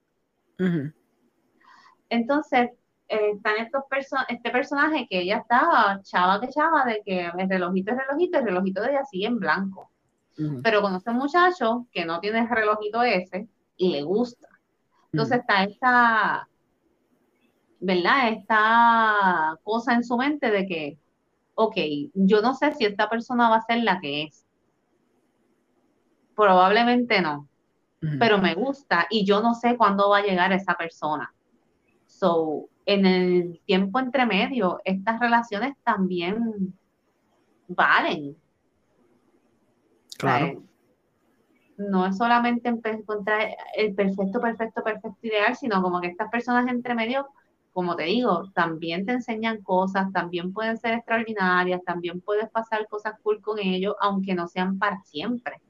Entonces, 2.09 2.71
eh, 3.09 3.31
están 3.37 3.55
estos 3.59 3.85
este 4.29 4.51
personaje 4.51 5.07
que 5.09 5.21
ella 5.21 5.37
está 5.37 6.01
chava 6.03 6.41
que 6.41 6.49
chava 6.49 6.85
de 6.85 7.01
que 7.05 7.27
el 7.27 7.49
relojito 7.49 7.93
es 7.93 7.99
relojito, 7.99 8.39
el 8.39 8.45
relojito 8.45 8.83
de 8.83 8.91
ella 8.91 9.05
sigue 9.05 9.27
en 9.27 9.39
blanco. 9.39 9.91
Pero 10.63 10.83
conoce 10.83 11.09
un 11.11 11.17
muchacho 11.17 11.87
que 11.93 12.05
no 12.05 12.21
tiene 12.21 12.41
el 12.41 12.49
relojito 12.49 13.03
ese 13.03 13.49
y 13.77 13.91
le 13.91 14.03
gusta. 14.03 14.49
Entonces 15.13 15.39
está 15.39 15.63
esta, 15.63 16.49
¿verdad? 17.81 18.33
Esta 18.33 19.59
cosa 19.63 19.95
en 19.95 20.05
su 20.05 20.17
mente 20.19 20.51
de 20.51 20.67
que, 20.67 20.99
ok, 21.57 21.77
yo 22.15 22.43
no 22.43 22.55
sé 22.55 22.73
si 22.75 22.85
esta 22.85 23.09
persona 23.09 23.49
va 23.49 23.57
a 23.57 23.63
ser 23.63 23.83
la 23.83 23.99
que 24.01 24.25
es. 24.25 24.47
Probablemente 26.37 27.21
no, 27.23 27.49
pero 28.19 28.39
me 28.39 28.55
gusta 28.55 29.07
y 29.11 29.25
yo 29.25 29.41
no 29.41 29.55
sé 29.55 29.77
cuándo 29.77 30.11
va 30.11 30.19
a 30.19 30.23
llegar 30.23 30.53
esa 30.53 30.75
persona. 30.75 31.35
So, 32.07 32.69
en 32.85 33.07
el 33.07 33.61
tiempo 33.65 33.99
entre 33.99 34.27
medio, 34.27 34.81
estas 34.85 35.19
relaciones 35.19 35.75
también 35.83 36.75
valen. 37.67 38.37
Claro. 40.19 40.63
no 41.77 42.07
es 42.07 42.17
solamente 42.17 42.71
encontrar 42.71 43.55
el 43.77 43.95
perfecto, 43.95 44.41
perfecto, 44.41 44.83
perfecto 44.83 45.19
ideal, 45.27 45.55
sino 45.57 45.83
como 45.83 46.01
que 46.01 46.07
estas 46.07 46.31
personas 46.31 46.67
entre 46.69 46.95
medio 46.95 47.29
como 47.77 47.95
te 47.95 48.05
digo, 48.05 48.51
también 48.55 49.05
te 49.05 49.13
enseñan 49.13 49.61
cosas, 49.61 50.11
también 50.11 50.55
pueden 50.55 50.79
ser 50.79 50.95
extraordinarias, 50.95 51.85
también 51.85 52.23
puedes 52.23 52.49
pasar 52.49 52.89
cosas 52.89 53.21
cool 53.23 53.43
con 53.43 53.59
ellos, 53.59 53.95
aunque 54.01 54.35
no 54.35 54.49
sean 54.49 54.79
para 54.79 55.03
siempre. 55.03 55.61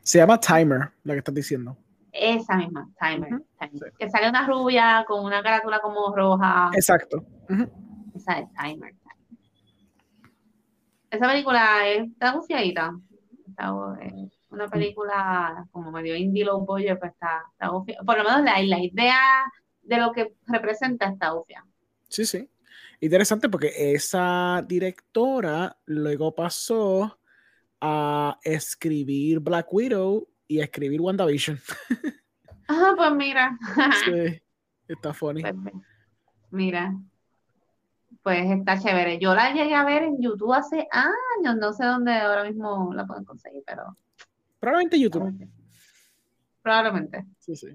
Se 0.00 0.18
llama 0.18 0.40
Timer, 0.40 0.90
la 1.04 1.12
que 1.12 1.18
estás 1.18 1.34
diciendo. 1.34 1.76
Esa 2.12 2.56
misma, 2.56 2.88
Timer. 2.98 3.42
Que 3.98 4.08
sale 4.08 4.30
una 4.30 4.46
rubia 4.46 5.04
con 5.06 5.22
una 5.22 5.42
carátula 5.42 5.80
como 5.80 6.16
roja. 6.16 6.70
Exacto. 6.72 7.22
Esa 8.14 8.38
es 8.38 8.48
Timer. 8.54 8.94
Esa 11.10 11.28
película 11.28 11.86
está 11.88 12.34
bufiadita. 12.34 12.98
Está, 13.46 13.98
eh, 14.00 14.30
una 14.50 14.68
película 14.68 15.66
como 15.72 15.90
medio 15.90 16.16
indie 16.16 16.44
low 16.44 16.64
budget, 16.64 16.98
pues 16.98 17.12
está, 17.12 17.44
está 17.52 17.70
Por 17.70 18.18
lo 18.18 18.24
menos 18.24 18.42
la, 18.42 18.62
la, 18.62 18.80
idea 18.80 19.18
de 19.82 19.96
lo 19.98 20.12
que 20.12 20.34
representa 20.46 21.06
está 21.06 21.34
obvia. 21.34 21.64
Sí, 22.08 22.24
sí. 22.24 22.48
Interesante 23.00 23.48
porque 23.48 23.72
esa 23.92 24.64
directora 24.66 25.76
luego 25.86 26.34
pasó 26.34 27.18
a 27.80 28.38
escribir 28.42 29.40
Black 29.40 29.72
Widow 29.72 30.26
y 30.48 30.60
a 30.60 30.64
escribir 30.64 31.00
WandaVision. 31.00 31.58
Ah, 32.68 32.94
pues 32.96 33.12
mira. 33.12 33.56
sí, 34.04 34.42
está 34.88 35.14
funny. 35.14 35.40
Pues, 35.40 35.54
mira, 36.50 36.96
pues 38.24 38.50
está 38.50 38.76
chévere. 38.76 39.20
Yo 39.20 39.36
la 39.36 39.52
llegué 39.52 39.72
a 39.72 39.84
ver 39.84 40.02
en 40.02 40.20
YouTube 40.20 40.52
hace 40.52 40.88
años, 40.90 41.56
no 41.60 41.72
sé 41.72 41.84
dónde 41.84 42.12
ahora 42.12 42.42
mismo 42.42 42.92
la 42.92 43.06
pueden 43.06 43.24
conseguir, 43.24 43.62
pero 43.64 43.96
Probablemente 44.66 44.98
YouTube. 44.98 45.48
Probablemente. 46.60 47.24
Sí, 47.38 47.54
sí. 47.54 47.68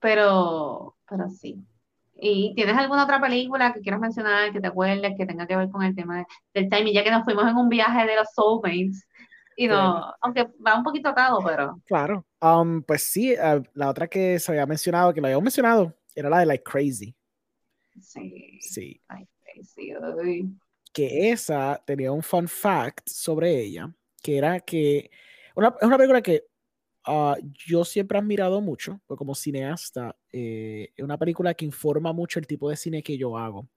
Pero, 0.00 0.96
pero 1.08 1.28
sí. 1.28 1.64
¿Y 2.16 2.52
tienes 2.56 2.76
alguna 2.76 3.04
otra 3.04 3.20
película 3.20 3.72
que 3.72 3.80
quieras 3.82 4.00
mencionar, 4.00 4.52
que 4.52 4.60
te 4.60 4.66
acuerdes, 4.66 5.14
que 5.16 5.26
tenga 5.26 5.46
que 5.46 5.54
ver 5.54 5.70
con 5.70 5.84
el 5.84 5.94
tema 5.94 6.26
del 6.52 6.68
timing, 6.68 6.92
ya 6.92 7.04
que 7.04 7.12
nos 7.12 7.22
fuimos 7.22 7.48
en 7.48 7.56
un 7.56 7.68
viaje 7.68 8.04
de 8.04 8.16
los 8.16 8.32
soulmates? 8.34 9.06
Y 9.56 9.68
no, 9.68 10.12
aunque 10.20 10.48
va 10.66 10.76
un 10.76 10.82
poquito 10.82 11.10
atado, 11.10 11.38
pero. 11.46 11.80
Claro. 11.84 12.26
Um, 12.40 12.82
pues 12.82 13.04
sí, 13.04 13.34
uh, 13.34 13.62
la 13.74 13.90
otra 13.90 14.08
que 14.08 14.40
se 14.40 14.50
había 14.50 14.66
mencionado, 14.66 15.14
que 15.14 15.20
lo 15.20 15.28
habíamos 15.28 15.44
mencionado, 15.44 15.96
era 16.16 16.28
la 16.28 16.40
de 16.40 16.46
Like 16.46 16.64
Crazy. 16.64 17.14
Sí. 18.00 18.58
Sí. 18.60 19.00
Like 19.08 19.30
Crazy. 19.44 20.52
Que 20.92 21.30
esa 21.30 21.80
tenía 21.86 22.10
un 22.10 22.24
fun 22.24 22.48
fact 22.48 23.08
sobre 23.08 23.56
ella, 23.60 23.94
que 24.22 24.38
era 24.38 24.60
que 24.60 25.10
una, 25.54 25.74
es 25.80 25.86
una 25.86 25.98
película 25.98 26.22
que 26.22 26.44
uh, 27.06 27.34
yo 27.66 27.84
siempre 27.84 28.16
he 28.16 28.20
admirado 28.20 28.60
mucho, 28.60 29.00
porque 29.06 29.18
como 29.18 29.34
cineasta, 29.34 30.16
eh, 30.30 30.92
es 30.96 31.04
una 31.04 31.18
película 31.18 31.54
que 31.54 31.64
informa 31.64 32.12
mucho 32.12 32.38
el 32.38 32.46
tipo 32.46 32.70
de 32.70 32.76
cine 32.76 33.02
que 33.02 33.18
yo 33.18 33.36
hago. 33.36 33.68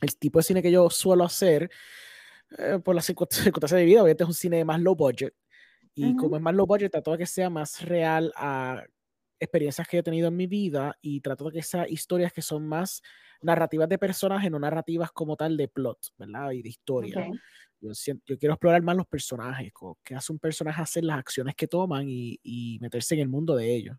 El 0.00 0.16
tipo 0.16 0.38
de 0.38 0.44
cine 0.44 0.62
que 0.62 0.70
yo 0.70 0.88
suelo 0.90 1.24
hacer, 1.24 1.70
eh, 2.58 2.78
por 2.82 2.94
las 2.94 3.04
circunstancias 3.06 3.78
de 3.78 3.84
vida, 3.84 4.02
obviamente 4.02 4.24
es 4.24 4.28
un 4.28 4.34
cine 4.34 4.64
más 4.64 4.80
low 4.80 4.94
budget. 4.94 5.34
Y 5.98 6.14
como 6.14 6.36
es 6.36 6.42
más 6.42 6.54
low 6.54 6.66
budget, 6.66 6.92
trato 6.92 7.12
de 7.12 7.18
que 7.18 7.26
sea 7.26 7.48
más 7.48 7.82
real 7.82 8.30
a 8.36 8.84
experiencias 9.40 9.88
que 9.88 9.98
he 9.98 10.02
tenido 10.02 10.28
en 10.28 10.36
mi 10.36 10.46
vida 10.46 10.94
y 11.00 11.22
trato 11.22 11.46
de 11.46 11.52
que 11.52 11.62
sean 11.62 11.86
historias 11.88 12.34
que 12.34 12.42
son 12.42 12.68
más 12.68 13.00
narrativas 13.40 13.88
de 13.88 13.96
personajes, 13.96 14.50
no 14.50 14.58
narrativas 14.58 15.10
como 15.12 15.36
tal 15.36 15.56
de 15.56 15.68
plot, 15.68 15.98
¿verdad? 16.18 16.50
Y 16.52 16.62
de 16.62 16.68
historia. 16.68 17.30
Yo, 17.80 17.92
yo, 18.24 18.38
quiero 18.38 18.54
explorar 18.54 18.82
más 18.82 18.96
los 18.96 19.06
personajes, 19.06 19.72
qué 20.02 20.14
hace 20.14 20.32
un 20.32 20.38
personaje 20.38 20.80
hacer 20.80 21.04
las 21.04 21.18
acciones 21.18 21.54
que 21.54 21.66
toman 21.66 22.08
y, 22.08 22.38
y 22.42 22.78
meterse 22.80 23.14
en 23.14 23.20
el 23.20 23.28
mundo 23.28 23.54
de 23.54 23.74
ellos. 23.74 23.96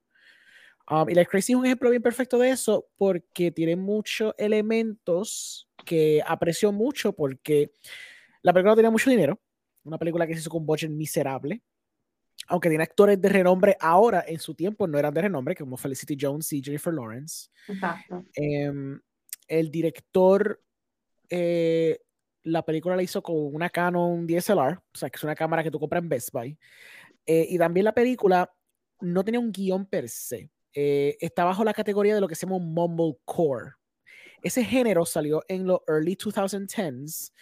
Um, 0.90 1.10
y 1.10 1.14
la 1.14 1.26
Crazy 1.26 1.52
es 1.52 1.58
un 1.58 1.66
ejemplo 1.66 1.90
bien 1.90 2.02
perfecto 2.02 2.38
de 2.38 2.50
eso 2.50 2.88
porque 2.98 3.52
tiene 3.52 3.76
muchos 3.76 4.34
elementos 4.38 5.68
que 5.86 6.24
aprecio 6.26 6.72
mucho 6.72 7.12
porque 7.12 7.72
la 8.42 8.54
película 8.54 8.72
no 8.72 8.76
tenía 8.78 8.92
mucho 8.92 9.10
dinero, 9.10 9.42
una 9.84 9.98
película 9.98 10.26
que 10.26 10.34
se 10.34 10.40
hizo 10.40 10.50
con 10.50 10.62
un 10.62 10.66
budget 10.66 10.90
miserable, 10.90 11.62
aunque 12.48 12.70
tiene 12.70 12.84
actores 12.86 13.20
de 13.20 13.28
renombre 13.28 13.76
ahora, 13.82 14.24
en 14.26 14.40
su 14.40 14.56
tiempo 14.56 14.88
no 14.88 14.98
eran 14.98 15.14
de 15.14 15.24
renombre, 15.24 15.56
como 15.56 15.76
Felicity 15.76 16.18
Jones 16.20 16.54
y 16.54 16.64
Jennifer 16.64 16.94
Lawrence. 16.94 17.50
Exacto. 17.68 18.24
Eh, 18.34 18.72
el 19.48 19.72
director 19.72 20.62
eh, 21.30 22.00
la 22.48 22.64
película 22.64 22.96
la 22.96 23.04
hizo 23.04 23.22
con 23.22 23.36
una 23.54 23.70
Canon 23.70 24.26
DSLR, 24.26 24.78
o 24.78 24.98
sea, 24.98 25.10
que 25.10 25.18
es 25.18 25.24
una 25.24 25.36
cámara 25.36 25.64
que 25.64 25.72
tú 25.72 25.80
compras 25.80 26.02
en 26.02 26.10
Best 26.10 26.32
Buy. 26.32 26.58
Eh, 27.26 27.46
y 27.50 27.58
también 27.58 27.84
la 27.84 27.94
película 27.94 28.52
no 29.02 29.24
tenía 29.24 29.40
un 29.40 29.52
guion 29.52 29.86
per 29.86 30.08
se. 30.10 30.50
Eh, 30.74 31.18
está 31.20 31.44
bajo 31.44 31.64
la 31.64 31.74
categoría 31.74 32.16
de 32.16 32.22
lo 32.22 32.28
que 32.28 32.36
se 32.36 32.46
llama 32.46 32.60
mumblecore. 32.60 33.74
Ese 34.42 34.64
género 34.64 35.06
salió 35.06 35.44
en 35.48 35.68
los 35.68 35.82
early 35.88 36.16
2010s, 36.16 37.34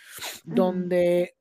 donde 0.44 1.36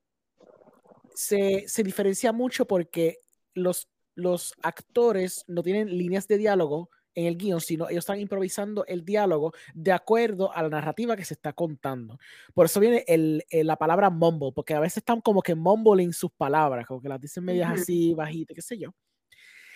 se, 1.14 1.64
se, 1.66 1.82
diferencia 1.82 2.32
mucho 2.32 2.66
porque 2.66 3.20
los, 3.54 3.88
los 4.14 4.52
actores 4.62 5.44
no 5.46 5.62
tienen 5.62 5.96
líneas 5.96 6.26
de 6.26 6.38
diálogo, 6.38 6.90
en 7.14 7.26
el 7.26 7.36
guion, 7.36 7.60
sino 7.60 7.88
ellos 7.88 8.02
están 8.02 8.20
improvisando 8.20 8.84
el 8.86 9.04
diálogo 9.04 9.52
de 9.74 9.92
acuerdo 9.92 10.52
a 10.52 10.62
la 10.62 10.68
narrativa 10.68 11.16
que 11.16 11.24
se 11.24 11.34
está 11.34 11.52
contando. 11.52 12.18
Por 12.52 12.66
eso 12.66 12.80
viene 12.80 13.04
el, 13.06 13.44
la 13.50 13.76
palabra 13.76 14.10
mumble, 14.10 14.52
porque 14.54 14.74
a 14.74 14.80
veces 14.80 14.98
están 14.98 15.20
como 15.20 15.42
que 15.42 15.54
mumbling 15.54 16.12
sus 16.12 16.30
palabras, 16.32 16.86
como 16.86 17.00
que 17.00 17.08
las 17.08 17.20
dicen 17.20 17.44
medias 17.44 17.72
así, 17.72 18.14
bajitas, 18.14 18.54
qué 18.54 18.62
sé 18.62 18.78
yo. 18.78 18.90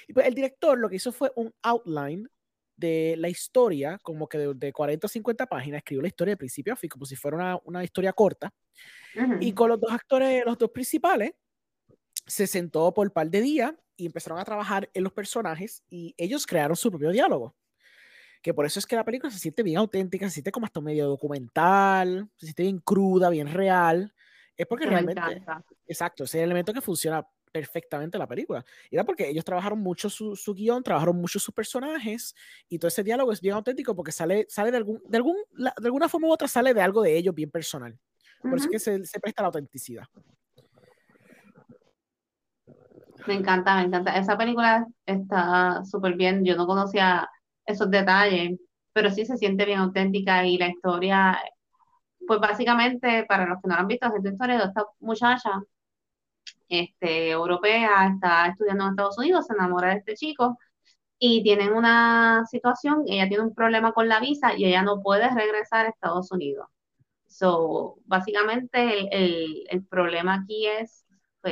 Y 0.06 0.12
pues 0.12 0.26
el 0.26 0.34
director 0.34 0.78
lo 0.78 0.88
que 0.88 0.96
hizo 0.96 1.12
fue 1.12 1.30
un 1.36 1.52
outline 1.62 2.28
de 2.76 3.16
la 3.18 3.28
historia, 3.28 3.98
como 4.02 4.28
que 4.28 4.38
de, 4.38 4.72
40 4.72 5.06
o 5.06 5.08
50 5.08 5.46
páginas, 5.46 5.78
escribió 5.78 6.02
la 6.02 6.08
historia 6.08 6.32
de 6.32 6.38
principio 6.38 6.72
a 6.72 6.76
fin, 6.76 6.88
como 6.88 7.04
si 7.04 7.16
fuera 7.16 7.36
una, 7.36 7.60
una 7.64 7.84
historia 7.84 8.12
corta. 8.12 8.52
Y 9.40 9.52
con 9.52 9.68
los 9.68 9.80
dos 9.80 9.90
actores, 9.90 10.44
los 10.44 10.56
dos 10.56 10.70
principales, 10.70 11.32
se 12.26 12.46
sentó 12.46 12.92
por 12.94 13.08
un 13.08 13.12
par 13.12 13.28
de 13.28 13.40
días 13.40 13.74
y 13.98 14.06
empezaron 14.06 14.38
a 14.38 14.44
trabajar 14.44 14.88
en 14.94 15.04
los 15.04 15.12
personajes 15.12 15.82
y 15.90 16.14
ellos 16.16 16.46
crearon 16.46 16.76
su 16.76 16.88
propio 16.88 17.10
diálogo. 17.10 17.54
Que 18.40 18.54
por 18.54 18.64
eso 18.64 18.78
es 18.78 18.86
que 18.86 18.94
la 18.94 19.04
película 19.04 19.30
se 19.30 19.40
siente 19.40 19.64
bien 19.64 19.78
auténtica, 19.78 20.26
se 20.26 20.34
siente 20.34 20.52
como 20.52 20.64
hasta 20.64 20.80
medio 20.80 21.08
documental, 21.08 22.30
se 22.36 22.46
siente 22.46 22.62
bien 22.62 22.78
cruda, 22.78 23.28
bien 23.28 23.52
real. 23.52 24.14
Es 24.56 24.66
porque 24.66 24.86
realmente. 24.86 25.20
Exacto, 25.86 26.24
ese 26.24 26.38
es 26.38 26.44
el 26.44 26.50
elemento 26.50 26.72
que 26.72 26.80
funciona 26.80 27.26
perfectamente 27.50 28.16
la 28.18 28.28
película. 28.28 28.64
Y 28.88 28.94
era 28.94 29.04
porque 29.04 29.28
ellos 29.28 29.44
trabajaron 29.44 29.80
mucho 29.80 30.08
su, 30.08 30.36
su, 30.36 30.54
guion, 30.54 30.84
trabajaron 30.84 31.16
mucho 31.16 31.40
sus 31.40 31.52
personajes 31.52 32.36
y 32.68 32.78
todo 32.78 32.88
ese 32.88 33.02
diálogo 33.02 33.32
es 33.32 33.40
bien 33.40 33.54
auténtico 33.54 33.96
porque 33.96 34.12
sale, 34.12 34.46
sale 34.48 34.70
de, 34.70 34.76
algún, 34.76 35.02
de, 35.04 35.16
algún, 35.16 35.36
de 35.52 35.70
alguna 35.84 36.08
forma 36.08 36.28
u 36.28 36.32
otra, 36.32 36.46
sale 36.46 36.72
de 36.72 36.80
algo 36.80 37.02
de 37.02 37.16
ellos 37.16 37.34
bien 37.34 37.50
personal. 37.50 37.98
Por 38.40 38.54
eso 38.54 38.66
es 38.66 38.70
que 38.70 38.78
se, 38.78 39.04
se 39.04 39.18
presta 39.18 39.42
la 39.42 39.46
autenticidad. 39.46 40.04
Me 43.28 43.34
encanta, 43.34 43.76
me 43.76 43.82
encanta. 43.82 44.16
Esa 44.16 44.38
película 44.38 44.86
está 45.04 45.84
súper 45.84 46.14
bien. 46.16 46.44
Yo 46.46 46.56
no 46.56 46.66
conocía 46.66 47.28
esos 47.66 47.90
detalles, 47.90 48.58
pero 48.94 49.10
sí 49.10 49.26
se 49.26 49.36
siente 49.36 49.66
bien 49.66 49.80
auténtica 49.80 50.46
y 50.46 50.56
la 50.56 50.68
historia, 50.68 51.38
pues 52.26 52.40
básicamente, 52.40 53.26
para 53.28 53.46
los 53.46 53.60
que 53.62 53.68
no 53.68 53.74
han 53.74 53.86
visto, 53.86 54.06
es 54.06 54.32
historia 54.32 54.56
de 54.58 54.64
esta 54.64 54.84
muchacha 55.00 55.50
este, 56.68 57.30
europea, 57.30 58.08
está 58.14 58.46
estudiando 58.48 58.84
en 58.84 58.90
Estados 58.92 59.18
Unidos, 59.18 59.46
se 59.46 59.54
enamora 59.54 59.90
de 59.90 59.96
este 59.98 60.14
chico 60.14 60.58
y 61.18 61.42
tienen 61.42 61.72
una 61.74 62.46
situación, 62.46 63.04
ella 63.08 63.28
tiene 63.28 63.44
un 63.44 63.54
problema 63.54 63.92
con 63.92 64.08
la 64.08 64.20
visa 64.20 64.54
y 64.56 64.64
ella 64.66 64.82
no 64.82 65.02
puede 65.02 65.28
regresar 65.34 65.86
a 65.86 65.90
Estados 65.90 66.32
Unidos. 66.32 66.66
So, 67.26 67.96
básicamente 68.06 69.08
el, 69.14 69.64
el, 69.70 69.84
problema 69.86 70.34
aquí 70.36 70.66
es, 70.66 71.04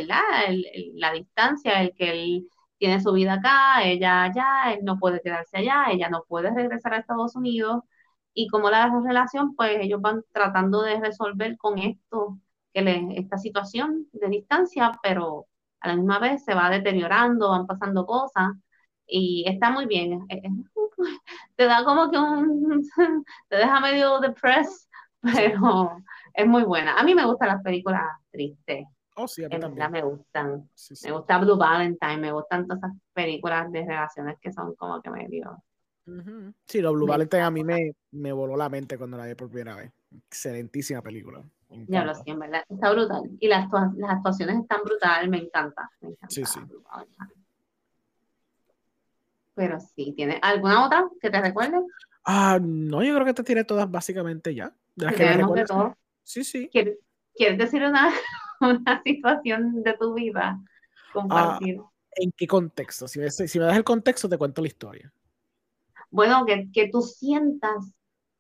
la 0.05 1.13
distancia, 1.13 1.83
el 1.83 1.95
que 1.95 2.11
él 2.11 2.49
tiene 2.79 3.01
su 3.01 3.13
vida 3.13 3.35
acá, 3.35 3.83
ella 3.85 4.25
allá, 4.25 4.73
él 4.75 4.81
no 4.85 4.99
puede 4.99 5.21
quedarse 5.23 5.59
allá, 5.59 5.87
ella 5.91 6.09
no 6.11 6.25
puede 6.29 6.51
regresar 6.55 6.95
a 6.95 6.99
Estados 6.99 7.37
Unidos. 7.37 7.83
Y 8.35 8.49
como 8.49 8.71
la 8.71 8.91
relación, 9.05 9.55
pues 9.57 9.79
ellos 9.81 10.01
van 10.01 10.23
tratando 10.33 10.83
de 10.83 11.01
resolver 11.01 11.57
con 11.57 11.79
esto, 11.79 12.39
que 12.75 12.83
le, 12.83 13.19
esta 13.19 13.39
situación 13.39 14.09
de 14.13 14.29
distancia, 14.29 14.93
pero 15.03 15.47
a 15.81 15.89
la 15.89 15.97
misma 15.97 16.19
vez 16.19 16.45
se 16.45 16.55
va 16.55 16.71
deteriorando, 16.71 17.51
van 17.51 17.67
pasando 17.67 18.05
cosas 18.07 18.53
y 19.07 19.45
está 19.49 19.71
muy 19.71 19.87
bien. 19.87 20.27
Te 21.57 21.65
da 21.67 21.85
como 21.85 22.11
que 22.11 22.19
un, 22.19 22.83
te 23.49 23.57
deja 23.57 23.81
medio 23.81 24.21
depressed, 24.21 24.89
pero 25.23 25.97
es 26.35 26.47
muy 26.47 26.63
buena. 26.65 26.99
A 26.99 27.03
mí 27.03 27.15
me 27.15 27.27
gustan 27.27 27.49
las 27.49 27.63
películas 27.63 28.03
tristes. 28.31 28.87
Oh, 29.17 29.27
sí, 29.27 29.45
a 29.45 29.49
mí 29.49 29.59
también. 29.59 29.91
me 29.91 30.03
gustan. 30.03 30.69
Me 31.03 31.13
gusta 31.13 31.39
Blue 31.39 31.57
Valentine, 31.57 32.19
me 32.19 32.33
gustan 32.33 32.67
todas 32.67 32.83
esas 32.83 32.93
películas 33.15 33.73
de 33.73 33.85
relaciones 33.85 34.37
que 34.41 34.53
son 34.53 34.75
como 34.75 35.01
que 35.01 35.11
medio. 35.11 35.63
Sí, 36.67 36.81
lo 36.81 36.93
Blue 36.93 37.07
Valentine 37.07 37.43
a 37.43 37.51
mí 37.51 37.65
me, 37.65 37.93
me, 38.13 38.31
voló 38.33 38.57
la 38.57 38.69
mente 38.69 38.97
cuando 38.97 39.17
la 39.17 39.27
vi 39.27 39.35
por 39.35 39.49
primera 39.49 39.75
vez. 39.75 39.91
Excelentísima 40.29 41.03
película. 41.03 41.43
Ya 41.89 42.05
lo 42.05 42.15
sé, 42.15 42.23
en 42.27 42.39
verdad. 42.39 42.63
Está 42.69 42.93
brutal. 42.93 43.23
Y 43.41 43.49
las, 43.49 43.69
las 43.97 44.11
actuaciones 44.11 44.61
están 44.61 44.83
brutales, 44.85 45.29
me 45.29 45.39
encanta. 45.39 45.91
Me 46.01 46.11
encanta 46.11 46.29
sí, 46.29 46.45
sí. 46.45 46.61
Pero 49.55 49.81
sí, 49.81 50.13
¿tiene 50.15 50.39
alguna 50.43 50.87
otra 50.87 51.09
que 51.21 51.31
te 51.31 51.41
recuerde? 51.41 51.79
Ah, 52.25 52.59
no, 52.61 53.03
yo 53.03 53.15
creo 53.15 53.25
que 53.25 53.35
te 53.35 53.43
tiene 53.43 53.65
todas 53.65 53.91
básicamente 53.91 54.55
ya. 54.55 54.73
De 54.95 55.07
las 55.07 55.15
que 55.15 55.65
todo. 55.67 55.97
Sí, 56.23 56.45
sí. 56.45 56.69
¿Quieres, 56.71 57.59
decir 57.59 57.83
una, 57.83 58.13
una, 58.61 59.03
situación 59.05 59.83
de 59.83 59.95
tu 59.95 60.15
vida? 60.15 60.61
Compartir. 61.13 61.79
Ah, 61.81 61.91
¿En 62.17 62.33
qué 62.33 62.47
contexto? 62.47 63.09
Si 63.09 63.19
me, 63.19 63.31
si 63.31 63.59
me 63.59 63.67
das 63.67 63.77
el 63.77 63.85
contexto, 63.85 64.29
te 64.29 64.39
cuento 64.39 64.63
la 64.63 64.69
historia. 64.69 65.13
Bueno, 66.11 66.47
que, 66.47 66.71
que 66.73 66.89
tú 66.89 67.03
sientas 67.03 67.93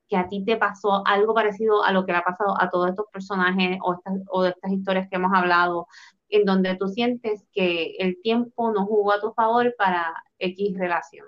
que 0.08 0.16
a 0.16 0.28
ti 0.28 0.44
te 0.44 0.56
pasó 0.56 1.06
algo 1.06 1.34
parecido 1.34 1.82
a 1.84 1.92
lo 1.92 2.06
que 2.06 2.12
le 2.12 2.18
ha 2.18 2.22
pasado 2.22 2.60
a 2.60 2.70
todos 2.70 2.90
estos 2.90 3.06
personajes 3.12 3.78
o, 3.82 3.94
estas, 3.94 4.14
o 4.28 4.42
de 4.42 4.50
estas 4.50 4.72
historias 4.72 5.08
que 5.08 5.16
hemos 5.16 5.32
hablado, 5.34 5.88
en 6.28 6.44
donde 6.44 6.76
tú 6.76 6.88
sientes 6.88 7.44
que 7.52 7.96
el 7.98 8.20
tiempo 8.22 8.72
no 8.72 8.86
jugó 8.86 9.12
a 9.12 9.20
tu 9.20 9.32
favor 9.32 9.74
para 9.76 10.14
X 10.38 10.78
relación. 10.78 11.26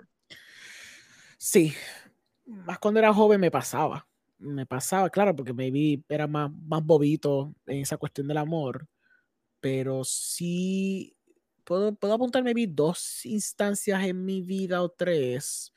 Sí, 1.37 1.73
más 2.45 2.79
cuando 2.79 2.99
era 2.99 3.13
joven 3.13 3.39
me 3.39 3.51
pasaba, 3.51 4.05
me 4.39 4.65
pasaba, 4.65 5.09
claro, 5.09 5.35
porque 5.35 5.53
me 5.53 5.71
vi, 5.71 6.03
era 6.09 6.27
más, 6.27 6.51
más 6.67 6.83
bobito 6.83 7.53
en 7.67 7.81
esa 7.81 7.97
cuestión 7.97 8.27
del 8.27 8.37
amor, 8.37 8.87
pero 9.61 10.03
sí, 10.05 11.15
puedo, 11.65 11.95
puedo 11.95 12.15
apuntarme, 12.15 12.53
vi 12.53 12.67
dos 12.67 13.25
instancias 13.25 14.03
en 14.05 14.25
mi 14.25 14.41
vida 14.41 14.81
o 14.83 14.89
tres 14.89 15.73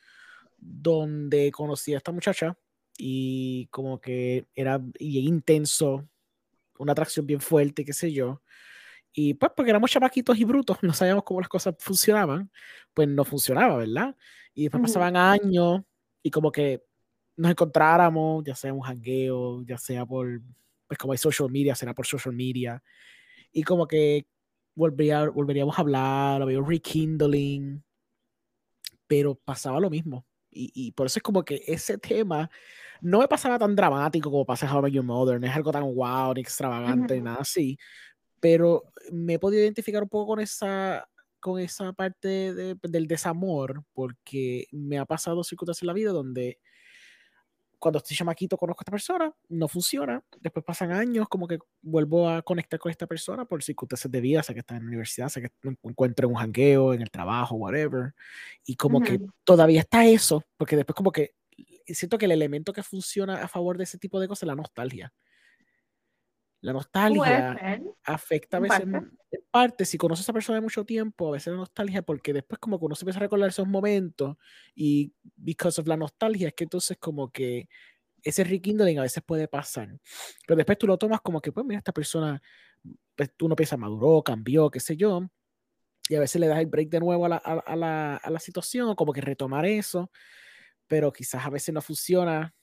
donde 0.59 1.51
conocí 1.53 1.95
a 1.95 1.99
esta 1.99 2.13
muchacha 2.13 2.57
y 2.99 3.67
como 3.69 4.01
que 4.01 4.47
era 4.55 4.81
intenso, 5.01 6.09
una 6.79 6.93
atracción 6.93 7.27
bien 7.27 7.41
fuerte, 7.41 7.85
qué 7.85 7.93
sé 7.93 8.13
yo. 8.13 8.43
Y 9.13 9.35
pues 9.35 9.53
porque 9.57 9.71
éramos 9.71 9.91
chapaquitos 9.91 10.39
y 10.39 10.45
brutos, 10.45 10.79
no 10.83 10.93
sabíamos 10.95 11.25
cómo 11.25 11.41
las 11.41 11.49
cosas 11.49 11.75
funcionaban, 11.79 12.51
pues 12.95 13.09
no 13.09 13.25
funcionaba, 13.25 13.77
¿verdad? 13.79 14.17
Y 14.55 14.65
después 14.65 14.83
pasaban 14.83 15.17
años 15.17 15.83
y 16.23 16.31
como 16.31 16.53
que 16.53 16.85
nos 17.43 17.51
encontráramos, 17.51 18.45
ya 18.45 18.55
sea 18.55 18.73
un 18.73 18.83
jangueo, 18.83 19.65
ya 19.65 19.77
sea 19.77 20.07
por, 20.07 20.41
pues 20.87 20.97
como 20.97 21.13
hay 21.13 21.19
social 21.19 21.51
media, 21.51 21.75
será 21.75 21.93
por 21.93 22.07
social 22.07 22.33
media, 22.33 22.81
y 23.51 23.65
como 23.65 23.89
que 23.89 24.27
volvería, 24.77 25.29
volveríamos 25.29 25.77
a 25.77 25.81
hablar, 25.81 26.41
había 26.41 26.61
rekindling, 26.61 27.83
pero 29.09 29.35
pasaba 29.35 29.81
lo 29.81 29.91
mismo. 29.91 30.25
Y, 30.51 30.71
y, 30.75 30.93
por 30.93 31.07
eso 31.07 31.19
es 31.19 31.23
como 31.23 31.45
que 31.45 31.65
ese 31.67 31.99
tema 31.99 32.49
no 33.01 33.19
me 33.19 33.27
pasaba 33.27 33.59
tan 33.59 33.75
dramático 33.75 34.31
como 34.31 34.47
pasa 34.47 34.67
en 34.67 34.73
How 34.73 34.87
I 34.87 34.93
Your 34.93 35.05
Mother, 35.05 35.41
no 35.41 35.47
es 35.49 35.57
algo 35.57 35.73
tan 35.73 35.83
wow, 35.83 36.35
ni 36.35 36.43
extravagante, 36.43 37.17
ni 37.17 37.23
nada 37.23 37.39
así, 37.41 37.77
pero 38.39 38.85
me 39.11 39.35
he 39.35 39.39
podido 39.41 39.63
identificar 39.63 40.05
un 40.05 40.09
poco 40.09 40.35
con 40.35 40.41
esa, 40.41 41.09
con 41.41 41.59
esa 41.59 41.93
parte 41.93 42.55
del 42.55 43.09
desamor, 43.09 43.83
porque 43.95 44.69
me 44.71 44.99
ha 44.99 45.07
pasado 45.07 45.43
circunstancias 45.43 45.83
en 45.83 45.89
la 45.89 45.93
vida 45.93 46.13
donde 46.13 46.61
cuando 47.83 47.99
estoy 47.99 48.17
chamaquito 48.17 48.57
conozco 48.57 48.81
a 48.81 48.85
esta 48.85 48.93
persona, 48.93 49.35
no 49.49 49.67
funciona, 49.67 50.23
después 50.41 50.65
pasan 50.65 50.93
años, 50.93 51.29
como 51.29 51.49
que 51.49 51.59
vuelvo 51.81 52.29
a 52.29 52.41
conectar 52.43 52.79
con 52.79 52.91
esta 52.91 53.09
persona 53.09 53.45
por 53.45 53.61
circunstancias 53.61 54.09
de 54.09 54.21
vida, 54.21 54.41
sea 54.45 54.55
que 54.55 54.61
está 54.61 54.77
en 54.77 54.85
la 54.85 54.89
universidad, 54.89 55.29
sea 55.29 55.43
que 55.43 55.51
encuentro 55.83 56.29
en 56.29 56.33
un 56.33 56.41
jangueo, 56.41 56.95
en 56.95 57.03
el 57.03 57.11
trabajo, 57.11 57.57
whatever, 57.57 58.15
y 58.65 58.77
como 58.77 59.01
que 59.01 59.21
todavía 59.43 59.81
está 59.81 60.07
eso, 60.07 60.45
porque 60.57 60.77
después 60.77 60.95
como 60.95 61.11
que 61.11 61.35
siento 61.89 62.19
que 62.19 62.27
el 62.27 62.31
elemento 62.31 62.73
que 62.73 62.85
funciona 62.85 63.43
a 63.43 63.49
favor 63.49 63.77
de 63.77 63.83
ese 63.83 63.99
tipo 63.99 64.21
de 64.21 64.29
cosas 64.29 64.45
es 64.45 64.47
la 64.47 64.55
nostalgia. 64.55 65.13
La 66.63 66.73
nostalgia 66.73 67.83
afecta 68.05 68.57
a 68.57 68.61
veces 68.61 68.81
en 68.83 69.13
parte, 69.51 69.85
si 69.85 69.99
conoces 69.99 70.23
a 70.23 70.27
esa 70.27 70.33
persona 70.33 70.57
de 70.57 70.63
mucho 70.63 70.85
tiempo, 70.85 71.29
a 71.29 71.33
veces 71.33 71.49
la 71.53 71.59
nostalgia, 71.59 72.03
porque 72.03 72.33
después 72.33 72.61
como 72.61 72.79
que 72.79 72.85
uno 72.85 72.95
se 72.95 73.03
empieza 73.03 73.19
a 73.19 73.23
recordar 73.23 73.49
esos 73.49 73.67
momentos 73.67 74.37
y 74.75 75.13
because 75.35 75.81
of 75.81 75.89
la 75.89 75.97
nostalgia 75.97 76.49
es 76.49 76.55
que 76.55 76.65
entonces 76.65 76.97
como 76.99 77.33
que 77.33 77.69
ese 78.23 78.45
rekindling 78.45 79.01
a 79.01 79.03
veces 79.03 79.25
puede 79.27 79.49
pasar. 79.49 79.99
Pero 80.47 80.57
después 80.57 80.79
tú 80.79 80.87
lo 80.87 80.97
tomas 80.97 81.21
como 81.21 81.41
que, 81.41 81.51
pues 81.51 81.67
mira, 81.67 81.79
esta 81.79 81.93
persona, 81.93 82.41
pues 83.17 83.33
tú 83.37 83.49
no 83.49 83.57
piensas, 83.57 83.79
maduró, 83.79 84.23
cambió, 84.23 84.71
qué 84.71 84.79
sé 84.79 84.97
yo, 84.97 85.29
y 86.09 86.15
a 86.15 86.21
veces 86.21 86.41
le 86.41 86.47
das 86.47 86.61
el 86.61 86.67
break 86.67 86.89
de 86.91 87.01
nuevo 87.01 87.27
a 87.27 87.29
la, 87.29 87.37
a, 87.37 87.75
la, 87.75 88.17
a 88.17 88.31
la 88.31 88.39
situación, 88.39 88.95
como 88.95 89.13
que 89.13 89.21
retomar 89.21 89.67
eso, 89.67 90.13
pero 90.87 91.13
quizás 91.13 91.45
a 91.45 91.51
veces 91.51 91.75
no 91.75 91.83
funciona 91.83 92.55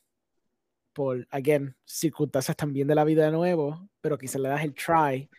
por, 0.94 1.28
again, 1.32 1.76
circunstancias 1.86 2.58
también 2.58 2.88
de 2.88 2.96
la 2.96 3.04
vida 3.04 3.26
de 3.26 3.32
nuevo, 3.32 3.90
pero 4.02 4.18
quizás 4.18 4.42
le 4.42 4.50
das 4.50 4.64
el 4.64 4.74
try. 4.74 5.30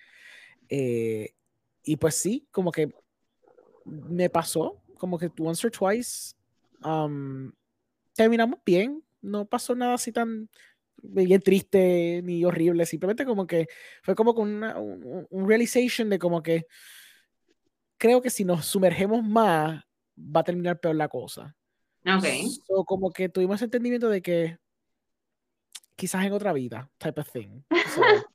Eh, 0.68 1.34
y 1.82 1.96
pues 1.96 2.14
sí, 2.14 2.46
como 2.50 2.70
que 2.70 2.92
me 3.84 4.30
pasó, 4.30 4.80
como 4.98 5.18
que 5.18 5.30
once 5.38 5.66
or 5.66 5.72
twice, 5.72 6.34
um, 6.84 7.52
terminamos 8.14 8.60
bien, 8.64 9.02
no 9.20 9.46
pasó 9.46 9.74
nada 9.74 9.94
así 9.94 10.12
tan 10.12 10.48
bien 11.02 11.40
triste 11.40 12.20
ni 12.22 12.44
horrible, 12.44 12.86
simplemente 12.86 13.24
como 13.24 13.46
que 13.46 13.66
fue 14.02 14.14
como 14.14 14.34
con 14.34 14.48
una, 14.48 14.78
un, 14.78 15.48
realization 15.48 16.10
de 16.10 16.18
como 16.18 16.42
que 16.42 16.66
creo 17.96 18.20
que 18.20 18.30
si 18.30 18.44
nos 18.44 18.66
sumergemos 18.66 19.24
más 19.24 19.82
va 20.18 20.40
a 20.40 20.44
terminar 20.44 20.78
peor 20.78 20.96
la 20.96 21.08
cosa. 21.08 21.56
Ok. 22.06 22.24
So, 22.66 22.84
como 22.84 23.10
que 23.10 23.28
tuvimos 23.28 23.60
entendimiento 23.62 24.08
de 24.08 24.22
que 24.22 24.58
quizás 26.00 26.24
en 26.24 26.32
otra 26.32 26.54
vida, 26.54 26.88
type 26.96 27.20
of 27.20 27.30
thing. 27.30 27.60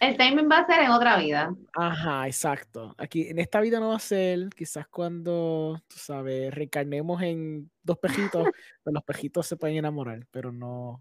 el 0.00 0.16
timing 0.16 0.48
va 0.48 0.58
a 0.58 0.66
ser 0.66 0.84
en 0.84 0.92
otra 0.92 1.18
vida. 1.18 1.52
Ajá, 1.74 2.28
exacto. 2.28 2.94
Aquí 2.98 3.26
en 3.26 3.40
esta 3.40 3.60
vida 3.60 3.80
no 3.80 3.88
va 3.88 3.96
a 3.96 3.98
ser, 3.98 4.48
quizás 4.50 4.86
cuando, 4.86 5.82
tú 5.88 5.96
sabes, 5.96 6.54
reencarnemos 6.54 7.20
en 7.20 7.68
dos 7.82 7.98
pejitos, 7.98 8.44
pues 8.84 8.94
los 8.94 9.02
pejitos 9.02 9.44
se 9.44 9.56
pueden 9.56 9.78
enamorar, 9.78 10.24
pero 10.30 10.52
no. 10.52 11.00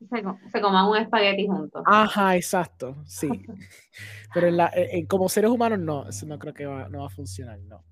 Se, 0.52 0.61
coman 0.61 0.88
un 0.88 0.98
espagueti 0.98 1.45
juntos. 1.45 1.84
Ajá, 1.86 2.36
exacto, 2.36 2.95
sí. 3.06 3.30
pero 4.34 4.48
en 4.48 4.57
la, 4.57 4.73
como 5.07 5.30
seres 5.30 5.52
humanos 5.52 5.77
no, 5.77 6.10
eso 6.10 6.26
no 6.26 6.40
creo 6.40 6.56
que 6.56 6.65
va, 6.65 6.90
no 6.90 7.02
va 7.02 7.06
a 7.06 7.11
funcionar, 7.11 7.60
no. 7.60 7.84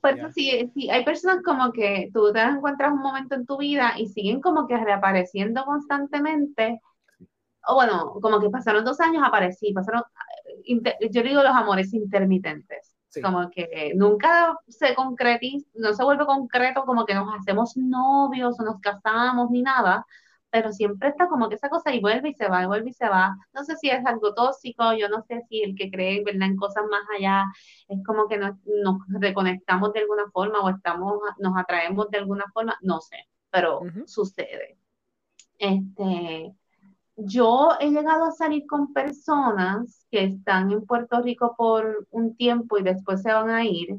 pues 0.00 0.16
sí, 0.34 0.68
sí, 0.74 0.90
hay 0.90 1.04
personas 1.04 1.38
como 1.44 1.70
que 1.70 2.10
tú 2.12 2.32
te 2.32 2.40
encuentras 2.40 2.92
un 2.92 3.00
momento 3.00 3.36
en 3.36 3.46
tu 3.46 3.58
vida 3.58 3.92
y 3.96 4.08
siguen 4.08 4.40
como 4.40 4.66
que 4.66 4.76
reapareciendo 4.76 5.64
constantemente 5.64 6.80
o 7.68 7.74
bueno, 7.74 8.12
como 8.20 8.40
que 8.40 8.50
pasaron 8.50 8.84
dos 8.84 9.00
años, 9.00 9.22
aparecí, 9.24 9.72
pasaron, 9.72 10.02
yo 11.10 11.22
digo 11.22 11.42
los 11.42 11.54
amores 11.54 11.92
intermitentes. 11.94 12.94
Como 13.22 13.48
que 13.50 13.92
nunca 13.94 14.56
se 14.66 14.94
concretiza, 14.96 15.68
no 15.74 15.92
se 15.92 16.02
vuelve 16.02 16.26
concreto 16.26 16.84
como 16.84 17.06
que 17.06 17.14
nos 17.14 17.32
hacemos 17.38 17.76
novios 17.76 18.58
o 18.58 18.64
nos 18.64 18.80
casamos 18.80 19.50
ni 19.50 19.62
nada, 19.62 20.04
pero 20.50 20.72
siempre 20.72 21.08
está 21.08 21.28
como 21.28 21.48
que 21.48 21.56
esa 21.56 21.68
cosa 21.68 21.92
y 21.92 22.00
vuelve 22.00 22.30
y 22.30 22.34
se 22.34 22.48
va, 22.48 22.62
y 22.62 22.66
vuelve 22.66 22.90
y 22.90 22.92
se 22.92 23.08
va. 23.08 23.36
No 23.52 23.64
sé 23.64 23.76
si 23.76 23.90
es 23.90 24.04
algo 24.06 24.34
tóxico, 24.34 24.94
yo 24.94 25.08
no 25.08 25.22
sé 25.22 25.42
si 25.48 25.62
el 25.62 25.74
que 25.74 25.90
cree 25.90 26.22
¿verdad? 26.24 26.48
en 26.48 26.56
cosas 26.56 26.84
más 26.90 27.02
allá 27.16 27.44
es 27.88 27.98
como 28.04 28.28
que 28.28 28.38
nos, 28.38 28.56
nos 28.64 28.98
reconectamos 29.08 29.92
de 29.92 30.00
alguna 30.00 30.30
forma 30.32 30.60
o 30.60 30.70
estamos, 30.70 31.20
nos 31.38 31.56
atraemos 31.56 32.08
de 32.10 32.18
alguna 32.18 32.44
forma, 32.52 32.76
no 32.82 33.00
sé, 33.00 33.16
pero 33.50 33.80
sucede. 34.06 34.78
Este, 35.58 36.54
yo 37.16 37.70
he 37.80 37.90
llegado 37.90 38.24
a 38.24 38.32
salir 38.32 38.66
con 38.66 38.92
personas 38.92 40.06
que 40.10 40.24
están 40.24 40.72
en 40.72 40.84
Puerto 40.84 41.20
Rico 41.20 41.54
por 41.56 42.06
un 42.10 42.36
tiempo 42.36 42.78
y 42.78 42.82
después 42.82 43.22
se 43.22 43.32
van 43.32 43.50
a 43.50 43.64
ir. 43.64 43.96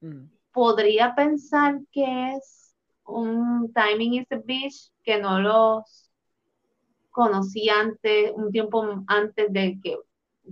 Mm. 0.00 0.26
Podría 0.52 1.14
pensar 1.14 1.80
que 1.90 2.34
es 2.34 2.74
un 3.04 3.72
Timing 3.72 4.14
is 4.14 4.32
a 4.32 4.36
Beach 4.44 4.92
que 5.02 5.20
no 5.20 5.40
los 5.40 6.10
conocí 7.10 7.68
antes, 7.68 8.32
un 8.34 8.50
tiempo 8.50 9.04
antes 9.06 9.52
de 9.52 9.78
que, 9.82 9.96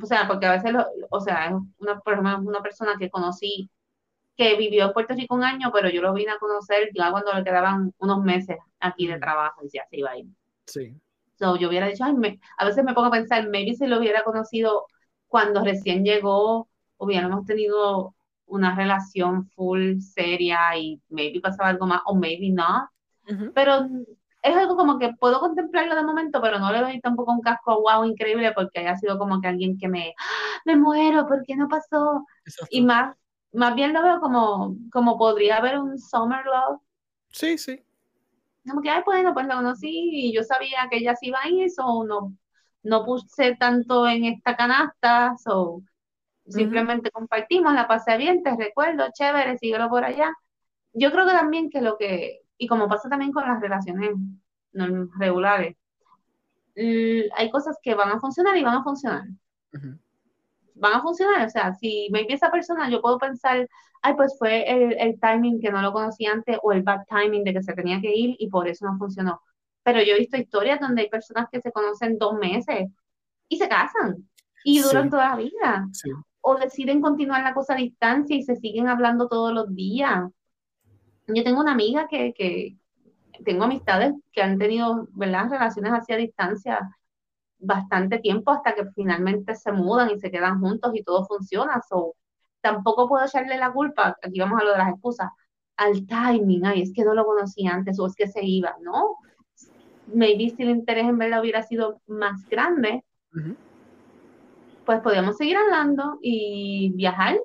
o 0.00 0.06
sea, 0.06 0.26
porque 0.26 0.46
a 0.46 0.52
veces, 0.52 0.72
o 1.10 1.20
sea, 1.20 1.46
es 1.46 1.52
una, 1.78 2.38
una 2.38 2.60
persona 2.60 2.96
que 2.98 3.10
conocí 3.10 3.70
que 4.36 4.56
vivió 4.56 4.86
en 4.86 4.92
Puerto 4.92 5.14
Rico 5.14 5.34
un 5.34 5.44
año, 5.44 5.70
pero 5.72 5.88
yo 5.90 6.02
lo 6.02 6.12
vine 6.14 6.32
a 6.32 6.38
conocer 6.38 6.90
ya 6.94 7.10
cuando 7.10 7.32
le 7.32 7.44
quedaban 7.44 7.92
unos 7.98 8.22
meses 8.22 8.56
aquí 8.78 9.06
de 9.06 9.18
trabajo 9.18 9.62
y 9.64 9.68
ya 9.70 9.86
se 9.88 9.98
iba 9.98 10.10
a 10.10 10.18
ir. 10.18 10.26
Sí. 10.66 10.96
So, 11.40 11.56
yo 11.56 11.68
hubiera 11.68 11.86
dicho, 11.86 12.04
a 12.04 12.64
veces 12.66 12.84
me 12.84 12.92
pongo 12.92 13.08
a 13.08 13.10
pensar, 13.10 13.48
maybe 13.48 13.74
si 13.74 13.86
lo 13.86 13.98
hubiera 13.98 14.22
conocido 14.22 14.86
cuando 15.26 15.64
recién 15.64 16.04
llegó, 16.04 16.68
hubiéramos 16.98 17.46
tenido 17.46 18.14
una 18.44 18.76
relación 18.76 19.48
full 19.48 20.00
seria 20.00 20.76
y 20.76 21.00
maybe 21.08 21.40
pasaba 21.40 21.70
algo 21.70 21.86
más 21.86 22.02
o 22.04 22.14
maybe 22.14 22.50
no. 22.50 22.90
Pero 23.54 23.86
es 24.42 24.54
algo 24.54 24.76
como 24.76 24.98
que 24.98 25.14
puedo 25.14 25.40
contemplarlo 25.40 25.94
de 25.94 26.02
momento, 26.02 26.42
pero 26.42 26.58
no 26.58 26.70
le 26.72 26.80
doy 26.80 27.00
tampoco 27.00 27.32
un 27.32 27.40
casco 27.40 27.80
wow 27.80 28.04
increíble 28.04 28.52
porque 28.52 28.80
haya 28.80 28.96
sido 28.96 29.18
como 29.18 29.40
que 29.40 29.48
alguien 29.48 29.78
que 29.78 29.88
me, 29.88 30.14
¡Ah! 30.18 30.60
me 30.66 30.76
muero, 30.76 31.26
¿por 31.26 31.42
qué 31.46 31.56
no 31.56 31.68
pasó? 31.68 32.26
Y 32.68 32.82
más, 32.82 33.16
más 33.52 33.74
bien 33.74 33.94
lo 33.94 34.02
veo 34.02 34.20
como, 34.20 34.76
como 34.92 35.16
podría 35.16 35.56
haber 35.56 35.78
un 35.78 35.98
summer 35.98 36.44
love. 36.44 36.80
Sí, 37.32 37.56
sí. 37.56 37.82
Como 38.70 38.82
que, 38.82 38.90
ay, 38.90 39.02
bueno, 39.04 39.34
pues 39.34 39.46
lo 39.46 39.54
conocí 39.56 40.10
y 40.12 40.34
yo 40.34 40.42
sabía 40.42 40.88
que 40.90 40.98
ella 40.98 41.16
sí 41.16 41.28
iba 41.28 41.40
a 41.42 41.48
ir, 41.48 41.68
o 41.78 42.04
no, 42.04 42.36
no 42.82 43.04
puse 43.04 43.56
tanto 43.56 44.06
en 44.06 44.24
esta 44.24 44.56
canasta, 44.56 45.34
so 45.36 45.82
simplemente 46.48 47.10
compartimos, 47.10 47.74
la 47.74 47.86
pasé 47.86 48.16
bien, 48.16 48.42
te 48.42 48.56
recuerdo, 48.56 49.06
chévere, 49.12 49.58
síguelo 49.58 49.88
por 49.88 50.04
allá. 50.04 50.32
Yo 50.92 51.12
creo 51.12 51.26
que 51.26 51.32
también 51.32 51.70
que 51.70 51.80
lo 51.80 51.96
que, 51.96 52.40
y 52.58 52.66
como 52.66 52.88
pasa 52.88 53.08
también 53.08 53.32
con 53.32 53.46
las 53.46 53.60
relaciones 53.60 54.10
regulares, 55.18 55.76
hay 56.74 57.50
cosas 57.50 57.78
que 57.82 57.94
van 57.94 58.10
a 58.10 58.20
funcionar 58.20 58.56
y 58.56 58.64
van 58.64 58.76
a 58.76 58.82
funcionar. 58.82 59.24
Van 60.80 60.94
a 60.94 61.02
funcionar, 61.02 61.46
o 61.46 61.50
sea, 61.50 61.74
si 61.74 62.08
me 62.10 62.26
esa 62.28 62.50
persona, 62.50 62.88
yo 62.88 63.02
puedo 63.02 63.18
pensar, 63.18 63.68
ay, 64.02 64.14
pues 64.14 64.34
fue 64.38 64.68
el, 64.70 64.92
el 64.98 65.20
timing 65.20 65.60
que 65.60 65.70
no 65.70 65.82
lo 65.82 65.92
conocí 65.92 66.26
antes 66.26 66.58
o 66.62 66.72
el 66.72 66.82
bad 66.82 67.04
timing 67.08 67.44
de 67.44 67.52
que 67.52 67.62
se 67.62 67.74
tenía 67.74 68.00
que 68.00 68.14
ir 68.14 68.36
y 68.38 68.48
por 68.48 68.66
eso 68.66 68.86
no 68.86 68.96
funcionó. 68.98 69.42
Pero 69.82 70.02
yo 70.02 70.14
he 70.14 70.18
visto 70.18 70.36
historias 70.36 70.80
donde 70.80 71.02
hay 71.02 71.08
personas 71.08 71.48
que 71.50 71.60
se 71.60 71.72
conocen 71.72 72.18
dos 72.18 72.34
meses 72.34 72.88
y 73.48 73.58
se 73.58 73.68
casan 73.68 74.28
y 74.64 74.80
duran 74.80 75.10
toda 75.10 75.30
la 75.30 75.36
vida. 75.36 75.88
O 76.40 76.56
deciden 76.56 77.00
continuar 77.00 77.42
la 77.42 77.54
cosa 77.54 77.74
a 77.74 77.76
distancia 77.76 78.36
y 78.36 78.42
se 78.42 78.56
siguen 78.56 78.88
hablando 78.88 79.28
todos 79.28 79.52
los 79.52 79.74
días. 79.74 80.30
Yo 81.26 81.44
tengo 81.44 81.60
una 81.60 81.72
amiga 81.72 82.08
que, 82.08 82.32
que 82.32 82.76
tengo 83.44 83.64
amistades 83.64 84.14
que 84.32 84.42
han 84.42 84.58
tenido, 84.58 85.08
¿verdad? 85.12 85.50
Relaciones 85.50 85.92
hacia 85.92 86.16
distancia 86.16 86.96
bastante 87.60 88.18
tiempo 88.18 88.50
hasta 88.50 88.74
que 88.74 88.86
finalmente 88.94 89.54
se 89.54 89.72
mudan 89.72 90.10
y 90.10 90.18
se 90.18 90.30
quedan 90.30 90.60
juntos 90.60 90.92
y 90.94 91.02
todo 91.02 91.26
funciona. 91.26 91.80
So, 91.88 92.14
tampoco 92.60 93.08
puedo 93.08 93.24
echarle 93.24 93.56
la 93.56 93.72
culpa, 93.72 94.16
aquí 94.22 94.40
vamos 94.40 94.60
a 94.60 94.64
lo 94.64 94.72
de 94.72 94.78
las 94.78 94.90
excusas, 94.90 95.30
al 95.76 96.06
timing, 96.06 96.66
ay, 96.66 96.82
es 96.82 96.92
que 96.94 97.04
no 97.04 97.14
lo 97.14 97.24
conocí 97.24 97.66
antes 97.66 97.98
o 97.98 98.06
es 98.06 98.14
que 98.14 98.28
se 98.28 98.44
iba, 98.44 98.76
¿no? 98.82 99.16
maybe 100.12 100.50
si 100.50 100.62
el 100.62 100.70
interés 100.70 101.06
en 101.06 101.18
verdad 101.18 101.40
hubiera 101.40 101.62
sido 101.62 102.00
más 102.06 102.48
grande, 102.48 103.04
pues 104.84 105.00
podíamos 105.00 105.36
seguir 105.36 105.56
hablando 105.56 106.18
y 106.20 106.92
viajar 106.94 107.38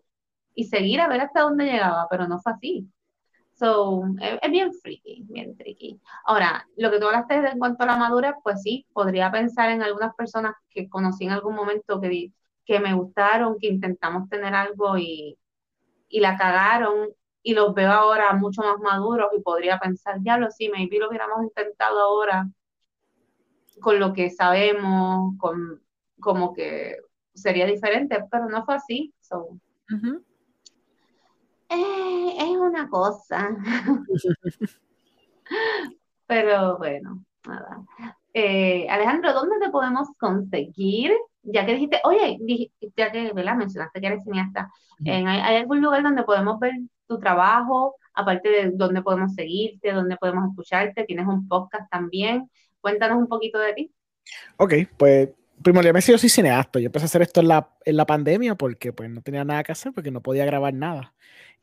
y 0.54 0.66
seguir 0.66 1.02
a 1.02 1.08
ver 1.08 1.22
hasta 1.22 1.42
dónde 1.42 1.66
llegaba, 1.66 2.08
pero 2.10 2.28
no 2.28 2.40
fue 2.40 2.54
así. 2.54 2.88
So, 3.56 4.04
es, 4.22 4.52
bien 4.52 4.74
freaky, 4.74 5.24
bien 5.30 5.56
tricky. 5.56 6.00
Ahora, 6.26 6.68
lo 6.76 6.92
que 6.92 7.00
tú 7.00 7.06
hablaste 7.06 7.36
en 7.36 7.58
cuanto 7.58 7.84
a 7.84 7.88
la 7.88 7.96
madurez, 7.96 8.34
pues 8.44 8.62
sí, 8.62 8.86
podría 8.94 9.32
pensar 9.32 9.70
en 9.72 9.82
algunas 9.82 10.14
personas 10.14 10.56
que 10.70 10.90
conocí 10.90 11.24
en 11.24 11.32
algún 11.32 11.56
momento 11.56 12.02
que, 12.02 12.32
que 12.66 12.80
me 12.82 12.94
gustaron, 12.94 13.58
que 13.58 13.68
intentamos 13.68 14.28
tener 14.30 14.54
algo 14.54 14.98
y, 14.98 15.38
y 16.10 16.20
la 16.20 16.38
cagaron 16.38 17.10
y 17.44 17.54
los 17.54 17.74
veo 17.74 17.92
ahora 17.92 18.34
mucho 18.34 18.62
más 18.62 18.80
maduros 18.80 19.30
y 19.38 19.42
podría 19.42 19.80
pensar, 19.80 20.20
diablo, 20.20 20.52
sí, 20.52 20.70
maybe 20.70 21.00
lo 21.00 21.08
hubiéramos 21.08 21.44
intentado 21.44 22.00
ahora 22.00 22.50
con 23.80 24.00
lo 24.00 24.14
que 24.14 24.32
sabemos, 24.32 25.34
con 25.38 25.82
como 26.20 26.54
que 26.54 26.98
sería 27.34 27.66
diferente, 27.66 28.18
pero 28.32 28.50
no 28.50 28.66
fue 28.66 28.76
así. 28.76 29.14
Eh, 31.70 32.36
es 32.38 32.58
una 32.58 32.90
cosa. 32.90 33.56
pero 36.28 36.78
bueno, 36.78 37.24
nada. 37.48 37.84
Eh, 38.34 38.88
Alejandro, 38.90 39.34
¿dónde 39.34 39.60
te 39.60 39.70
podemos 39.70 40.10
conseguir? 40.18 41.14
Ya 41.44 41.66
que 41.66 41.74
dijiste, 41.74 42.02
oye, 42.04 42.38
ya 42.98 43.12
que 43.12 43.34
mencionaste 43.34 44.02
que 44.02 44.08
eres 44.08 44.24
cineasta, 44.24 44.70
¿hay, 45.06 45.24
¿hay 45.26 45.56
algún 45.58 45.82
lugar 45.82 46.04
donde 46.04 46.24
podemos 46.24 46.60
ver 46.60 46.74
tu 47.08 47.20
trabajo, 47.20 47.96
aparte 48.14 48.50
de 48.50 48.72
dónde 48.74 49.02
podemos 49.02 49.34
seguirte, 49.34 49.92
dónde 49.92 50.18
podemos 50.18 50.50
escucharte, 50.50 51.04
tienes 51.04 51.28
un 51.28 51.48
podcast 51.48 51.90
también. 51.92 52.50
Cuéntanos 52.82 53.18
un 53.18 53.28
poquito 53.28 53.60
de 53.60 53.74
ti. 53.74 53.92
Ok, 54.58 54.74
pues 54.98 55.30
primordialmente 55.62 56.12
yo 56.12 56.18
soy 56.18 56.30
cineasta. 56.30 56.80
Yo 56.80 56.88
empecé 56.88 57.06
a 57.06 57.08
hacer 57.08 57.22
esto 57.22 57.42
en 57.42 57.48
la, 57.48 57.70
en 57.84 57.98
la 57.98 58.06
pandemia 58.06 58.56
porque 58.56 58.94
pues 58.94 59.10
no 59.10 59.22
tenía 59.22 59.44
nada 59.44 59.64
que 59.64 59.72
hacer, 59.72 59.92
porque 59.94 60.12
no 60.12 60.22
podía 60.22 60.46
grabar 60.46 60.74
nada. 60.74 61.14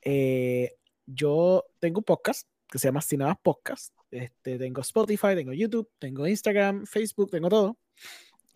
Eh, 0.03 0.77
yo 1.07 1.65
tengo 1.79 2.01
un 2.01 2.05
podcast 2.05 2.49
que 2.69 2.79
se 2.79 2.89
llama 2.89 3.03
Cinemas 3.03 3.39
Podcast. 3.43 3.95
Este, 4.11 4.59
tengo 4.59 4.81
Spotify, 4.81 5.35
tengo 5.35 5.53
YouTube, 5.53 5.91
tengo 5.99 6.27
Instagram, 6.27 6.87
Facebook, 6.87 7.31
tengo 7.31 7.49
todo. 7.49 7.79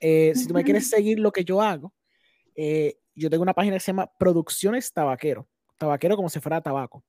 Eh, 0.01 0.33
si 0.35 0.47
tú 0.47 0.55
me 0.55 0.65
quieres 0.65 0.89
seguir 0.89 1.19
lo 1.19 1.33
que 1.33 1.45
yo 1.45 1.63
hago, 1.63 1.95
eh, 2.55 2.99
yo 3.15 3.31
tengo 3.31 3.43
una 3.43 3.55
página 3.55 3.77
que 3.77 3.81
se 3.81 3.87
llama 3.87 4.11
Producciones 4.19 4.93
Tabaquero 4.93 5.49
tabaquero 5.77 6.17
como 6.17 6.29
si 6.29 6.41
fuera 6.41 6.61
tabaco. 6.61 7.05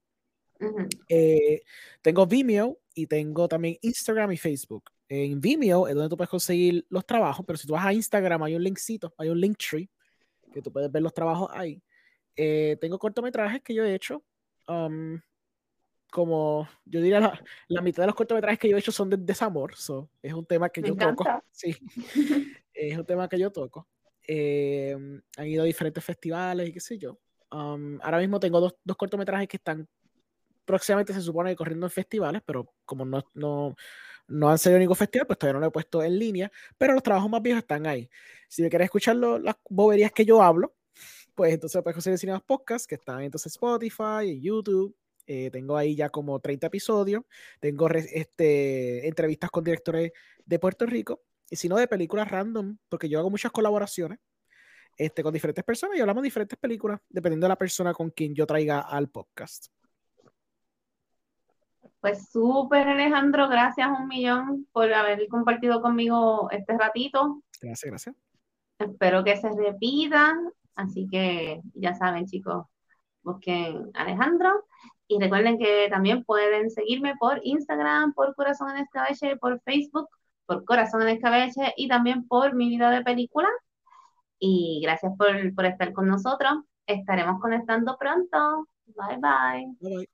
Eh, 1.07 1.61
tengo 2.01 2.25
Vimeo 2.25 2.79
y 2.93 3.05
tengo 3.07 3.47
también 3.47 3.77
Instagram 3.81 4.31
y 4.31 4.37
Facebook. 4.37 4.91
En 5.07 5.39
Vimeo 5.39 5.87
es 5.87 5.95
donde 5.95 6.09
tú 6.09 6.17
puedes 6.17 6.29
conseguir 6.29 6.85
los 6.89 7.05
trabajos, 7.05 7.45
pero 7.45 7.57
si 7.57 7.67
tú 7.67 7.73
vas 7.73 7.85
a 7.85 7.93
Instagram 7.93 8.43
hay 8.43 8.55
un 8.55 8.63
linkcito, 8.63 9.13
hay 9.17 9.29
un 9.29 9.39
link 9.39 9.57
tree 9.57 9.89
que 10.51 10.61
tú 10.61 10.71
puedes 10.71 10.91
ver 10.91 11.03
los 11.03 11.13
trabajos 11.13 11.49
ahí. 11.53 11.81
Eh, 12.37 12.77
tengo 12.79 12.99
cortometrajes 12.99 13.61
que 13.61 13.73
yo 13.73 13.83
he 13.83 13.93
hecho. 13.93 14.23
Um, 14.67 15.19
como 16.11 16.67
yo 16.85 17.01
diría, 17.01 17.19
la, 17.67 17.81
mitad 17.81 18.03
de 18.03 18.07
los 18.07 18.15
cortometrajes 18.15 18.59
que 18.59 18.69
yo 18.69 18.77
he 18.77 18.79
hecho 18.79 18.91
son 18.91 19.09
de 19.09 19.17
desamor. 19.17 19.73
es 19.73 20.33
un 20.33 20.45
tema 20.45 20.69
que 20.69 20.81
yo 20.81 20.95
toco. 20.95 21.25
Sí, 21.51 21.75
es 22.73 22.97
un 22.97 23.05
tema 23.05 23.27
que 23.27 23.39
yo 23.39 23.51
toco. 23.51 23.87
Eh, 24.27 24.95
han 25.37 25.47
ido 25.47 25.63
a 25.63 25.65
diferentes 25.65 26.03
festivales 26.03 26.69
y 26.69 26.73
qué 26.73 26.79
sé 26.79 26.97
yo. 26.97 27.19
Um, 27.51 27.99
ahora 28.01 28.19
mismo 28.19 28.39
tengo 28.39 28.59
dos, 28.59 28.75
dos, 28.83 28.97
cortometrajes 28.97 29.47
que 29.47 29.57
están 29.57 29.87
próximamente, 30.65 31.13
se 31.13 31.21
supone, 31.21 31.55
corriendo 31.55 31.85
en 31.85 31.91
festivales, 31.91 32.41
pero 32.45 32.73
como 32.85 33.05
no, 33.05 33.23
no, 33.33 33.75
no 34.27 34.49
han 34.49 34.57
salido 34.57 34.79
ningún 34.79 34.97
festival, 34.97 35.27
pues 35.27 35.39
todavía 35.39 35.53
no 35.53 35.59
lo 35.61 35.67
he 35.67 35.71
puesto 35.71 36.03
en 36.03 36.19
línea, 36.19 36.51
pero 36.77 36.93
los 36.93 37.03
trabajos 37.03 37.29
más 37.29 37.41
viejos 37.41 37.61
están 37.61 37.87
ahí. 37.87 38.09
Si 38.49 38.61
me 38.61 38.69
quieres 38.69 38.85
escuchar 38.85 39.15
las 39.15 39.55
boberías 39.69 40.11
que 40.11 40.25
yo 40.25 40.41
hablo, 40.41 40.75
pues 41.37 41.53
entonces 41.53 41.83
puedes 41.83 41.93
conseguir 41.93 42.17
Cinemas 42.17 42.41
Podcast, 42.41 42.89
que 42.89 42.95
están 42.95 43.21
entonces 43.21 43.53
Spotify, 43.53 44.31
en 44.31 44.41
YouTube. 44.41 44.97
Eh, 45.27 45.51
tengo 45.51 45.77
ahí 45.77 45.95
ya 45.95 46.09
como 46.09 46.39
30 46.39 46.65
episodios. 46.65 47.23
Tengo 47.59 47.87
este, 47.91 49.07
entrevistas 49.07 49.51
con 49.51 49.63
directores 49.63 50.11
de 50.43 50.57
Puerto 50.57 50.87
Rico, 50.87 51.21
y 51.47 51.55
si 51.55 51.69
no 51.69 51.77
de 51.77 51.87
películas 51.87 52.31
random, 52.31 52.79
porque 52.89 53.07
yo 53.07 53.19
hago 53.19 53.29
muchas 53.29 53.51
colaboraciones 53.51 54.17
este, 54.97 55.21
con 55.21 55.31
diferentes 55.31 55.63
personas 55.63 55.95
y 55.95 56.01
hablamos 56.01 56.23
de 56.23 56.27
diferentes 56.27 56.57
películas, 56.57 56.99
dependiendo 57.07 57.45
de 57.45 57.49
la 57.49 57.55
persona 57.55 57.93
con 57.93 58.09
quien 58.09 58.33
yo 58.33 58.47
traiga 58.47 58.79
al 58.79 59.09
podcast. 59.09 59.67
Pues 61.99 62.31
súper 62.31 62.87
Alejandro, 62.87 63.47
gracias 63.47 63.87
un 63.89 64.07
millón 64.07 64.67
por 64.71 64.91
haber 64.91 65.27
compartido 65.27 65.83
conmigo 65.83 66.49
este 66.49 66.75
ratito. 66.75 67.43
Gracias, 67.61 67.91
gracias. 67.91 68.15
Espero 68.79 69.23
que 69.23 69.37
se 69.37 69.51
repita, 69.51 70.35
así 70.77 71.07
que 71.11 71.61
ya 71.73 71.93
saben 71.95 72.25
chicos, 72.25 72.65
busquen 73.23 73.91
Alejandro 73.93 74.65
y 75.07 75.19
recuerden 75.19 75.57
que 75.57 75.87
también 75.89 76.23
pueden 76.23 76.69
seguirme 76.69 77.15
por 77.17 77.39
Instagram, 77.43 78.13
por 78.13 78.35
Corazón 78.35 78.71
en 78.71 78.83
Escabeche, 78.83 79.37
por 79.37 79.61
Facebook, 79.61 80.07
por 80.45 80.65
Corazón 80.65 81.01
en 81.03 81.09
Escabeche 81.09 81.73
y 81.77 81.87
también 81.87 82.27
por 82.27 82.55
Mi 82.55 82.69
Vida 82.69 82.89
de 82.91 83.03
Película. 83.03 83.49
Y 84.39 84.81
gracias 84.83 85.13
por, 85.17 85.55
por 85.55 85.65
estar 85.65 85.93
con 85.93 86.07
nosotros. 86.07 86.53
Estaremos 86.85 87.41
conectando 87.41 87.97
pronto. 87.97 88.67
Bye, 88.85 89.17
bye. 89.17 90.07